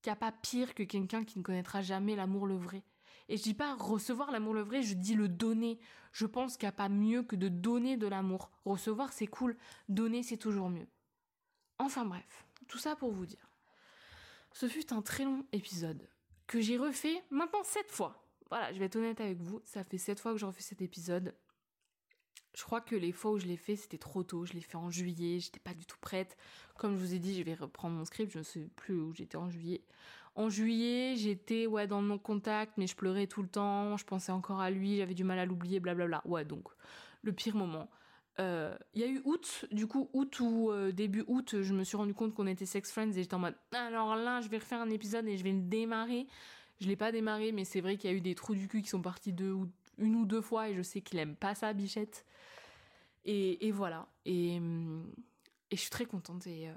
qu'il 0.01 0.09
n'y 0.09 0.13
a 0.13 0.15
pas 0.15 0.31
pire 0.31 0.73
que 0.73 0.81
quelqu'un 0.81 1.23
qui 1.23 1.37
ne 1.37 1.43
connaîtra 1.43 1.83
jamais 1.83 2.15
l'amour 2.15 2.47
le 2.47 2.57
vrai. 2.57 2.83
Et 3.27 3.37
je 3.37 3.43
dis 3.43 3.53
pas 3.53 3.75
recevoir 3.75 4.31
l'amour 4.31 4.55
le 4.55 4.61
vrai, 4.61 4.81
je 4.81 4.95
dis 4.95 5.13
le 5.13 5.27
donner. 5.27 5.77
Je 6.11 6.25
pense 6.25 6.57
qu'il 6.57 6.65
n'y 6.65 6.69
a 6.69 6.71
pas 6.71 6.89
mieux 6.89 7.21
que 7.21 7.35
de 7.35 7.49
donner 7.49 7.97
de 7.97 8.07
l'amour. 8.07 8.49
Recevoir 8.65 9.13
c'est 9.13 9.27
cool, 9.27 9.55
donner 9.89 10.23
c'est 10.23 10.37
toujours 10.37 10.71
mieux. 10.71 10.87
Enfin 11.77 12.03
bref, 12.03 12.47
tout 12.67 12.79
ça 12.79 12.95
pour 12.95 13.11
vous 13.11 13.27
dire 13.27 13.48
ce 14.53 14.67
fut 14.67 14.93
un 14.93 15.01
très 15.01 15.25
long 15.25 15.45
épisode 15.51 16.09
que 16.47 16.61
j'ai 16.61 16.77
refait 16.77 17.23
maintenant 17.29 17.63
sept 17.63 17.91
fois. 17.91 18.25
Voilà, 18.49 18.73
je 18.73 18.79
vais 18.79 18.85
être 18.85 18.95
honnête 18.95 19.21
avec 19.21 19.39
vous, 19.39 19.61
ça 19.63 19.83
fait 19.83 19.99
sept 19.99 20.19
fois 20.19 20.33
que 20.33 20.39
je 20.39 20.45
refais 20.45 20.63
cet 20.63 20.81
épisode. 20.81 21.35
Je 22.55 22.63
crois 22.63 22.81
que 22.81 22.95
les 22.95 23.11
fois 23.11 23.31
où 23.31 23.37
je 23.37 23.45
l'ai 23.45 23.57
fait, 23.57 23.75
c'était 23.75 23.99
trop 23.99 24.23
tôt. 24.23 24.45
Je 24.45 24.53
l'ai 24.53 24.61
fait 24.61 24.75
en 24.75 24.89
juillet, 24.89 25.39
j'étais 25.39 25.59
pas 25.59 25.73
du 25.73 25.85
tout 25.85 25.99
prête. 26.01 26.35
Comme 26.77 26.95
je 26.95 26.99
vous 26.99 27.13
ai 27.13 27.19
dit, 27.19 27.37
je 27.37 27.43
vais 27.43 27.53
reprendre 27.53 27.95
mon 27.95 28.05
script, 28.05 28.31
je 28.31 28.39
ne 28.39 28.43
sais 28.43 28.67
plus 28.75 28.95
où 28.99 29.13
j'étais 29.13 29.37
en 29.37 29.49
juillet. 29.49 29.83
En 30.35 30.49
juillet, 30.49 31.15
j'étais 31.15 31.67
ouais 31.67 31.85
dans 31.85 32.01
mon 32.01 32.17
contact, 32.17 32.73
mais 32.77 32.87
je 32.87 32.95
pleurais 32.95 33.27
tout 33.27 33.43
le 33.43 33.49
temps, 33.49 33.97
je 33.97 34.05
pensais 34.05 34.31
encore 34.31 34.59
à 34.59 34.71
lui, 34.71 34.97
j'avais 34.97 35.13
du 35.13 35.23
mal 35.23 35.37
à 35.37 35.45
l'oublier, 35.45 35.79
blablabla. 35.79 36.21
Ouais, 36.25 36.43
donc 36.43 36.67
le 37.21 37.33
pire 37.33 37.55
moment. 37.55 37.89
Euh, 38.39 38.77
il 38.93 39.01
y 39.01 39.03
a 39.03 39.07
eu 39.07 39.21
août, 39.25 39.65
du 39.71 39.85
coup 39.85 40.09
août 40.13 40.39
ou 40.39 40.71
euh, 40.71 40.93
début 40.93 41.25
août, 41.27 41.61
je 41.61 41.73
me 41.73 41.83
suis 41.83 41.97
rendu 41.97 42.13
compte 42.13 42.33
qu'on 42.33 42.47
était 42.47 42.65
sex 42.65 42.89
friends 42.89 43.09
et 43.09 43.21
j'étais 43.21 43.33
en 43.33 43.39
mode 43.39 43.55
alors 43.73 44.15
là 44.15 44.39
je 44.39 44.47
vais 44.47 44.59
refaire 44.59 44.79
un 44.79 44.89
épisode 44.89 45.27
et 45.27 45.37
je 45.37 45.43
vais 45.43 45.51
le 45.51 45.61
démarrer. 45.61 46.25
Je 46.79 46.87
l'ai 46.87 46.95
pas 46.95 47.11
démarré 47.11 47.51
mais 47.51 47.65
c'est 47.65 47.81
vrai 47.81 47.97
qu'il 47.97 48.09
y 48.09 48.13
a 48.13 48.15
eu 48.15 48.21
des 48.21 48.35
trous 48.35 48.55
du 48.55 48.69
cul 48.69 48.81
qui 48.81 48.87
sont 48.87 49.01
partis 49.01 49.33
deux 49.33 49.51
ou 49.51 49.69
une 49.97 50.15
ou 50.15 50.25
deux 50.25 50.41
fois 50.41 50.69
et 50.69 50.75
je 50.75 50.81
sais 50.81 51.01
qu'il 51.01 51.19
aime 51.19 51.35
pas 51.35 51.53
ça 51.53 51.73
Bichette. 51.73 52.25
Et, 53.25 53.71
voilà. 53.71 54.07
Et, 54.25 54.59
je 55.71 55.75
suis 55.75 55.89
très 55.89 56.05
contente 56.05 56.47
et, 56.47 56.69
euh, 56.69 56.73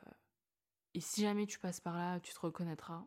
et 0.95 1.01
si 1.01 1.23
jamais 1.23 1.47
tu 1.47 1.59
passes 1.59 1.81
par 1.81 1.97
là, 1.97 2.21
tu 2.21 2.35
te 2.35 2.41
reconnaîtras. 2.41 3.07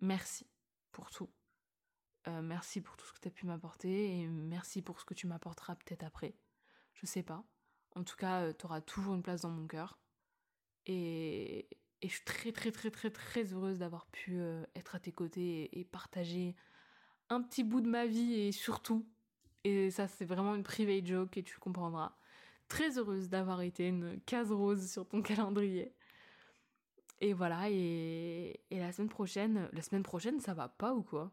Merci 0.00 0.46
pour 0.92 1.10
tout. 1.10 1.28
Merci 2.42 2.80
pour 2.80 2.96
tout 2.96 3.06
ce 3.06 3.12
que 3.12 3.20
tu 3.20 3.28
as 3.28 3.30
pu 3.30 3.46
m'apporter 3.46 4.20
et 4.20 4.26
merci 4.26 4.82
pour 4.82 5.00
ce 5.00 5.04
que 5.04 5.14
tu 5.14 5.26
m'apporteras 5.26 5.76
peut-être 5.76 6.02
après. 6.02 6.34
Je 6.94 7.06
sais 7.06 7.22
pas. 7.22 7.44
En 7.96 8.04
tout 8.04 8.16
cas, 8.16 8.42
euh, 8.42 8.52
tu 8.56 8.66
auras 8.66 8.80
toujours 8.82 9.14
une 9.14 9.22
place 9.22 9.40
dans 9.40 9.50
mon 9.50 9.66
cœur. 9.66 9.98
Et, 10.86 11.68
je 12.02 12.08
suis 12.08 12.24
très 12.24 12.52
très 12.52 12.70
très 12.70 12.90
très 12.90 13.10
très 13.10 13.52
heureuse 13.52 13.78
d'avoir 13.78 14.06
pu 14.06 14.38
euh, 14.38 14.64
être 14.76 14.94
à 14.94 15.00
tes 15.00 15.12
côtés 15.12 15.70
et, 15.78 15.84
partager 15.84 16.54
un 17.30 17.42
petit 17.42 17.64
bout 17.64 17.80
de 17.80 17.88
ma 17.88 18.06
vie 18.06 18.34
et 18.34 18.52
surtout, 18.52 19.04
et 19.64 19.90
ça 19.90 20.06
c'est 20.08 20.24
vraiment 20.26 20.54
une 20.54 20.62
private 20.62 21.06
joke 21.06 21.36
et 21.38 21.42
tu 21.42 21.58
comprendras, 21.58 22.16
très 22.68 22.98
heureuse 22.98 23.28
d'avoir 23.30 23.62
été 23.62 23.88
une 23.88 24.20
case 24.26 24.52
rose 24.52 24.90
sur 24.90 25.08
ton 25.08 25.22
calendrier. 25.22 25.94
Et 27.20 27.32
voilà, 27.32 27.70
et, 27.70 28.60
et 28.70 28.78
la 28.78 28.92
semaine 28.92 29.08
prochaine, 29.08 29.68
la 29.72 29.82
semaine 29.82 30.02
prochaine 30.02 30.40
ça 30.40 30.54
va 30.54 30.68
pas 30.68 30.94
ou 30.94 31.02
quoi? 31.02 31.32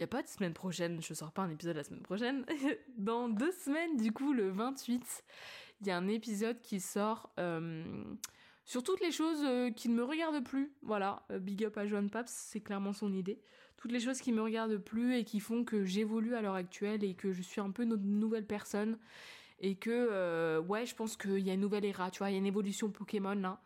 Il 0.00 0.04
a 0.04 0.06
pas 0.06 0.22
de 0.22 0.28
semaine 0.28 0.54
prochaine, 0.54 1.02
je 1.02 1.12
sors 1.12 1.30
pas 1.30 1.42
un 1.42 1.50
épisode 1.50 1.76
la 1.76 1.84
semaine 1.84 2.00
prochaine. 2.00 2.46
Dans 2.96 3.28
deux 3.28 3.52
semaines, 3.52 3.98
du 3.98 4.12
coup, 4.12 4.32
le 4.32 4.48
28, 4.48 5.24
il 5.82 5.86
y 5.86 5.90
a 5.90 5.96
un 5.98 6.08
épisode 6.08 6.58
qui 6.62 6.80
sort 6.80 7.30
euh, 7.38 7.84
sur 8.64 8.82
toutes 8.82 9.02
les 9.02 9.12
choses 9.12 9.42
euh, 9.44 9.70
qui 9.70 9.90
ne 9.90 9.94
me 9.94 10.02
regardent 10.02 10.42
plus. 10.42 10.72
Voilà, 10.80 11.26
euh, 11.30 11.38
big 11.38 11.66
up 11.66 11.76
à 11.76 11.86
Joan 11.86 12.08
Paps, 12.08 12.32
c'est 12.32 12.60
clairement 12.60 12.94
son 12.94 13.12
idée. 13.12 13.42
Toutes 13.76 13.92
les 13.92 14.00
choses 14.00 14.22
qui 14.22 14.32
me 14.32 14.40
regardent 14.40 14.78
plus 14.78 15.16
et 15.16 15.24
qui 15.24 15.38
font 15.38 15.64
que 15.64 15.84
j'évolue 15.84 16.34
à 16.34 16.40
l'heure 16.40 16.54
actuelle 16.54 17.04
et 17.04 17.12
que 17.12 17.32
je 17.32 17.42
suis 17.42 17.60
un 17.60 17.70
peu 17.70 17.82
une 17.82 17.94
nouvelle 17.94 18.46
personne. 18.46 18.98
Et 19.58 19.74
que, 19.74 20.58
ouais, 20.60 20.86
je 20.86 20.94
pense 20.94 21.18
qu'il 21.18 21.40
y 21.40 21.50
a 21.50 21.52
une 21.52 21.60
nouvelle 21.60 21.84
era, 21.84 22.10
tu 22.10 22.20
vois, 22.20 22.30
il 22.30 22.32
y 22.32 22.36
a 22.36 22.38
une 22.38 22.46
évolution 22.46 22.88
Pokémon 22.88 23.34
là. 23.34 23.60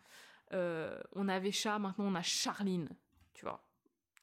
on 1.12 1.28
avait 1.28 1.52
chat, 1.52 1.78
maintenant 1.78 2.06
on 2.06 2.16
a 2.16 2.22
Charline, 2.22 2.88
tu 3.34 3.44
vois. 3.44 3.64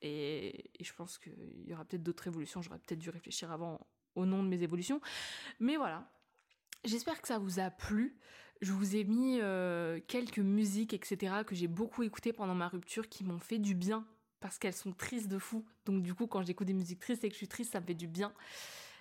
Et, 0.01 0.71
je 0.79 0.93
pense 0.93 1.17
qu'il 1.17 1.67
y 1.67 1.73
aura 1.73 1.85
peut-être 1.85 2.03
d'autres 2.03 2.27
évolutions. 2.27 2.61
J'aurais 2.61 2.79
peut-être 2.79 2.99
dû 2.99 3.09
réfléchir 3.09 3.51
avant 3.51 3.79
au 4.15 4.25
nom 4.25 4.43
de 4.43 4.47
mes 4.47 4.63
évolutions. 4.63 5.01
Mais 5.59 5.77
voilà. 5.77 6.09
J'espère 6.83 7.21
que 7.21 7.27
ça 7.27 7.37
vous 7.37 7.59
a 7.59 7.69
plu. 7.69 8.17
Je 8.61 8.73
vous 8.73 8.95
ai 8.95 9.03
mis 9.03 9.39
euh, 9.41 9.99
quelques 10.07 10.39
musiques, 10.39 10.93
etc., 10.93 11.43
que 11.45 11.55
j'ai 11.55 11.67
beaucoup 11.67 12.03
écoutées 12.03 12.33
pendant 12.33 12.55
ma 12.55 12.67
rupture, 12.67 13.09
qui 13.09 13.23
m'ont 13.23 13.39
fait 13.39 13.57
du 13.57 13.73
bien, 13.73 14.05
parce 14.39 14.59
qu'elles 14.59 14.73
sont 14.73 14.91
tristes 14.91 15.27
de 15.27 15.39
fou. 15.39 15.65
Donc 15.85 16.03
du 16.03 16.13
coup, 16.13 16.27
quand 16.27 16.43
j'écoute 16.43 16.67
des 16.67 16.73
musiques 16.73 16.99
tristes 16.99 17.23
et 17.23 17.29
que 17.29 17.33
je 17.33 17.37
suis 17.37 17.47
triste, 17.47 17.71
ça 17.71 17.79
me 17.79 17.85
fait 17.85 17.95
du 17.95 18.07
bien. 18.07 18.33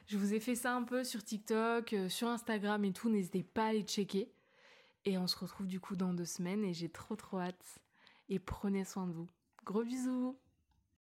Je 0.06 0.16
vous 0.16 0.34
ai 0.34 0.40
fait 0.40 0.54
ça 0.54 0.74
un 0.74 0.82
peu 0.82 1.04
sur 1.04 1.22
TikTok, 1.22 1.92
euh, 1.92 2.08
sur 2.08 2.28
Instagram 2.28 2.84
et 2.84 2.92
tout. 2.92 3.10
N'hésitez 3.10 3.42
pas 3.42 3.66
à 3.66 3.72
les 3.72 3.82
checker. 3.82 4.30
Et 5.04 5.16
on 5.18 5.26
se 5.26 5.36
retrouve 5.36 5.66
du 5.66 5.80
coup 5.80 5.96
dans 5.96 6.12
deux 6.12 6.24
semaines 6.24 6.64
et 6.64 6.74
j'ai 6.74 6.88
trop 6.88 7.16
trop 7.16 7.38
hâte. 7.38 7.80
Et 8.28 8.38
prenez 8.38 8.84
soin 8.84 9.06
de 9.06 9.12
vous. 9.12 9.28
Gros 9.64 9.84
bisous 9.84 10.36